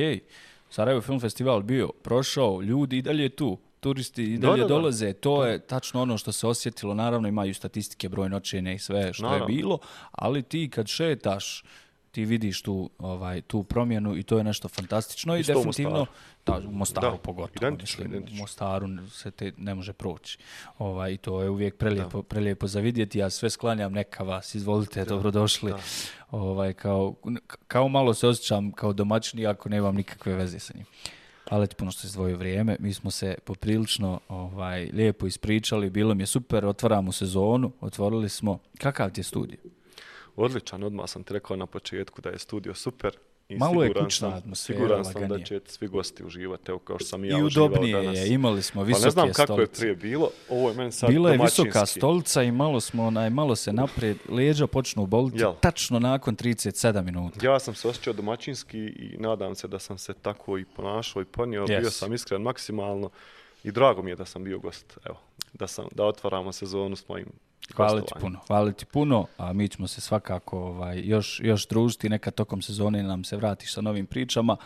Sarajevo 0.70 1.00
film 1.00 1.20
festival 1.20 1.62
bio, 1.62 1.90
prošao, 2.02 2.62
ljudi 2.62 2.98
i 2.98 3.02
dalje 3.02 3.28
tu, 3.28 3.58
turisti 3.80 4.24
i 4.24 4.38
dalje 4.38 4.56
da, 4.56 4.56
da, 4.56 4.68
da. 4.68 4.74
dolaze, 4.74 5.12
to 5.12 5.42
da. 5.42 5.48
je 5.48 5.58
tačno 5.58 6.02
ono 6.02 6.18
što 6.18 6.32
se 6.32 6.46
osjetilo, 6.46 6.94
naravno 6.94 7.28
imaju 7.28 7.54
statistike, 7.54 8.08
broj 8.08 8.28
noćenja 8.28 8.72
i 8.72 8.78
sve 8.78 9.12
što 9.12 9.22
naravno. 9.22 9.44
je 9.44 9.56
bilo, 9.56 9.78
ali 10.12 10.42
ti 10.42 10.70
kad 10.70 10.86
šetaš, 10.86 11.64
ti 12.14 12.24
vidiš 12.24 12.62
tu 12.62 12.90
ovaj 12.98 13.40
tu 13.40 13.62
promjenu 13.62 14.16
i 14.16 14.22
to 14.22 14.38
je 14.38 14.44
nešto 14.44 14.68
fantastično 14.68 15.36
Isto 15.36 15.52
i 15.52 15.54
definitivno 15.54 16.06
da 16.46 16.58
u 16.58 16.72
Mostaru 16.72 17.10
da, 17.10 17.18
pogotovo 17.18 17.68
identično, 17.68 18.04
mislim 18.04 18.12
identično. 18.12 18.38
u 18.38 18.42
Mostaru 18.42 19.08
se 19.10 19.30
te 19.30 19.52
ne 19.56 19.74
može 19.74 19.92
proći. 19.92 20.38
Ovaj 20.78 21.12
i 21.12 21.16
to 21.16 21.42
je 21.42 21.50
uvijek 21.50 21.76
prelijepo 21.76 22.18
da. 22.18 22.22
prelijepo 22.22 22.66
za 22.66 22.80
vidjeti. 22.80 23.18
Ja 23.18 23.30
sve 23.30 23.50
sklanjam 23.50 23.92
neka 23.92 24.24
vas, 24.24 24.54
izvolite, 24.54 25.00
da, 25.00 25.06
dobrodošli. 25.06 25.70
Da. 25.70 25.78
Ovaj 26.30 26.72
kao 26.72 27.14
kao 27.68 27.88
malo 27.88 28.14
se 28.14 28.28
osjećam 28.28 28.72
kao 28.72 28.92
domaćin 28.92 29.46
ako 29.46 29.68
nemam 29.68 29.94
nikakve 29.94 30.34
veze 30.34 30.58
sa 30.58 30.72
njim. 30.76 30.86
Hvala 31.48 31.66
ti 31.66 31.76
puno 31.76 31.90
što 31.90 32.08
si 32.08 32.18
vrijeme. 32.18 32.76
Mi 32.80 32.94
smo 32.94 33.10
se 33.10 33.34
poprilično 33.44 34.20
ovaj, 34.28 34.90
lijepo 34.92 35.26
ispričali. 35.26 35.90
Bilo 35.90 36.14
mi 36.14 36.22
je 36.22 36.26
super. 36.26 36.66
Otvaramo 36.66 37.12
sezonu. 37.12 37.72
Otvorili 37.80 38.28
smo. 38.28 38.58
Kakav 38.78 39.10
ti 39.10 39.20
je 39.20 39.24
studij? 39.24 39.73
Odličan, 40.36 40.82
odmah 40.82 41.08
sam 41.08 41.22
ti 41.22 41.32
rekao 41.32 41.56
na 41.56 41.66
početku 41.66 42.20
da 42.20 42.30
je 42.30 42.38
studio 42.38 42.74
super. 42.74 43.16
I 43.48 43.56
Malo 43.56 43.82
je 43.84 43.92
kućna 43.94 44.08
sam- 44.20 44.32
atmosfera, 44.32 44.78
Siguran 44.78 45.04
sam 45.04 45.14
da 45.14 45.20
laganije. 45.20 45.46
će 45.46 45.60
svi 45.66 45.88
gosti 45.88 46.24
uživati, 46.24 46.70
evo 46.70 46.78
kao 46.78 46.98
što 46.98 47.06
sam 47.06 47.24
i 47.24 47.28
ja 47.28 47.38
I 47.38 47.42
uživao 47.42 47.66
udobnije 47.66 47.96
danas. 47.96 48.18
je, 48.18 48.28
imali 48.28 48.62
smo 48.62 48.80
Pa 48.80 48.86
visoke 48.86 49.04
ne 49.04 49.10
znam 49.10 49.28
kako 49.28 49.40
je 49.52 49.66
stolice. 49.66 49.80
prije 49.80 49.94
bilo, 49.96 50.30
ovo 50.48 50.68
je 50.68 50.74
meni 50.74 50.92
sad 50.92 51.10
Bila 51.10 51.30
je 51.30 51.38
visoka 51.38 51.86
stolica 51.86 52.42
i 52.42 52.52
malo 52.52 52.80
smo 52.80 53.04
onaj 53.04 53.30
malo 53.30 53.56
se 53.56 53.72
naprijed 53.72 54.16
leđa 54.28 54.66
počnu 54.66 55.06
boliti 55.06 55.38
Jel? 55.38 55.52
tačno 55.54 55.98
nakon 55.98 56.36
37 56.36 57.02
minuta. 57.02 57.46
Ja 57.46 57.58
sam 57.58 57.74
se 57.74 57.88
osjećao 57.88 58.12
domaćinski 58.12 58.78
i 58.78 59.16
nadam 59.18 59.54
se 59.54 59.68
da 59.68 59.78
sam 59.78 59.98
se 59.98 60.14
tako 60.14 60.58
i 60.58 60.64
ponašao 60.66 61.22
i 61.22 61.26
ponio. 61.26 61.62
Yes. 61.62 61.80
Bio 61.80 61.90
sam 61.90 62.12
iskren 62.12 62.42
maksimalno 62.42 63.10
i 63.64 63.72
drago 63.72 64.02
mi 64.02 64.10
je 64.10 64.16
da 64.16 64.24
sam 64.24 64.44
bio 64.44 64.58
gost. 64.58 64.98
Evo, 65.04 65.16
da, 65.52 65.66
sam, 65.66 65.84
da 65.92 66.04
otvaramo 66.04 66.52
sezonu 66.52 66.96
s 66.96 67.08
mojim 67.08 67.26
Hvala 67.72 68.00
ti 68.00 68.12
puno, 68.20 68.38
hvala 68.46 68.72
ti 68.72 68.84
puno, 68.84 69.26
a 69.36 69.52
mi 69.52 69.68
ćemo 69.68 69.88
se 69.88 70.00
svakako 70.00 70.58
ovaj, 70.58 71.00
još, 71.04 71.40
još 71.44 71.68
družiti, 71.68 72.08
neka 72.08 72.30
tokom 72.30 72.62
sezone 72.62 73.02
nam 73.02 73.24
se 73.24 73.36
vratiš 73.36 73.74
sa 73.74 73.80
novim 73.80 74.06
pričama, 74.06 74.56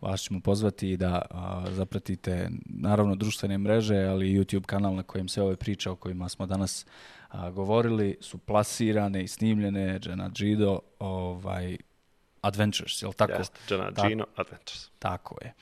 vas 0.00 0.20
ćemo 0.20 0.40
pozvati 0.40 0.96
da 0.96 1.22
a, 1.30 1.64
zapratite 1.70 2.50
naravno 2.64 3.14
društvene 3.14 3.58
mreže, 3.58 3.96
ali 3.96 4.30
i 4.30 4.38
YouTube 4.38 4.64
kanal 4.66 4.94
na 4.94 5.02
kojem 5.02 5.28
se 5.28 5.42
ove 5.42 5.56
priče 5.56 5.90
o 5.90 5.96
kojima 5.96 6.28
smo 6.28 6.46
danas 6.46 6.86
a, 7.28 7.50
govorili 7.50 8.16
su 8.20 8.38
plasirane 8.38 9.22
i 9.22 9.28
snimljene, 9.28 9.98
Džena 9.98 10.30
Džido, 10.30 10.78
ovaj, 10.98 11.76
Adventures, 12.40 13.02
jel 13.02 13.12
tako? 13.12 13.32
Jeste, 13.32 13.58
Džana 13.68 13.90
Tako. 13.90 14.08
Gino 14.08 14.26
Adventures. 14.36 14.90
Tako 14.98 15.38
je. 15.42 15.54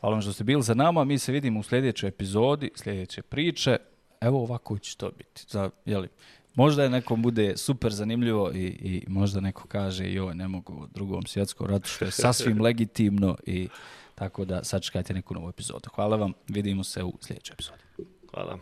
Hvala 0.00 0.14
vam 0.14 0.22
što 0.22 0.32
ste 0.32 0.44
bili 0.44 0.62
za 0.62 0.74
nama. 0.74 1.04
Mi 1.04 1.18
se 1.18 1.32
vidimo 1.32 1.60
u 1.60 1.62
sljedećoj 1.62 2.08
epizodi, 2.08 2.70
sljedeće 2.74 3.22
priče. 3.22 3.76
Evo 4.22 4.42
ovako 4.42 4.78
će 4.78 4.96
to 4.96 5.10
biti. 5.10 5.44
Za, 5.48 5.70
jeli, 5.84 6.08
možda 6.54 6.82
je 6.82 6.90
nekom 6.90 7.22
bude 7.22 7.56
super 7.56 7.92
zanimljivo 7.92 8.52
i, 8.54 8.66
i 8.66 9.04
možda 9.08 9.40
neko 9.40 9.68
kaže 9.68 10.12
joj 10.12 10.34
ne 10.34 10.48
mogu 10.48 10.72
u 10.72 10.86
drugom 10.86 11.26
svjetskom 11.26 11.66
ratu 11.66 11.88
što 11.88 12.04
je 12.04 12.10
sasvim 12.10 12.60
legitimno 12.66 13.36
i 13.46 13.68
tako 14.14 14.44
da 14.44 14.64
sačekajte 14.64 15.14
neku 15.14 15.34
novu 15.34 15.48
epizodu. 15.48 15.88
Hvala 15.94 16.16
vam. 16.16 16.32
Vidimo 16.48 16.84
se 16.84 17.04
u 17.04 17.18
sljedećoj 17.20 17.54
epizodi. 17.54 17.82
Hvala. 18.30 18.58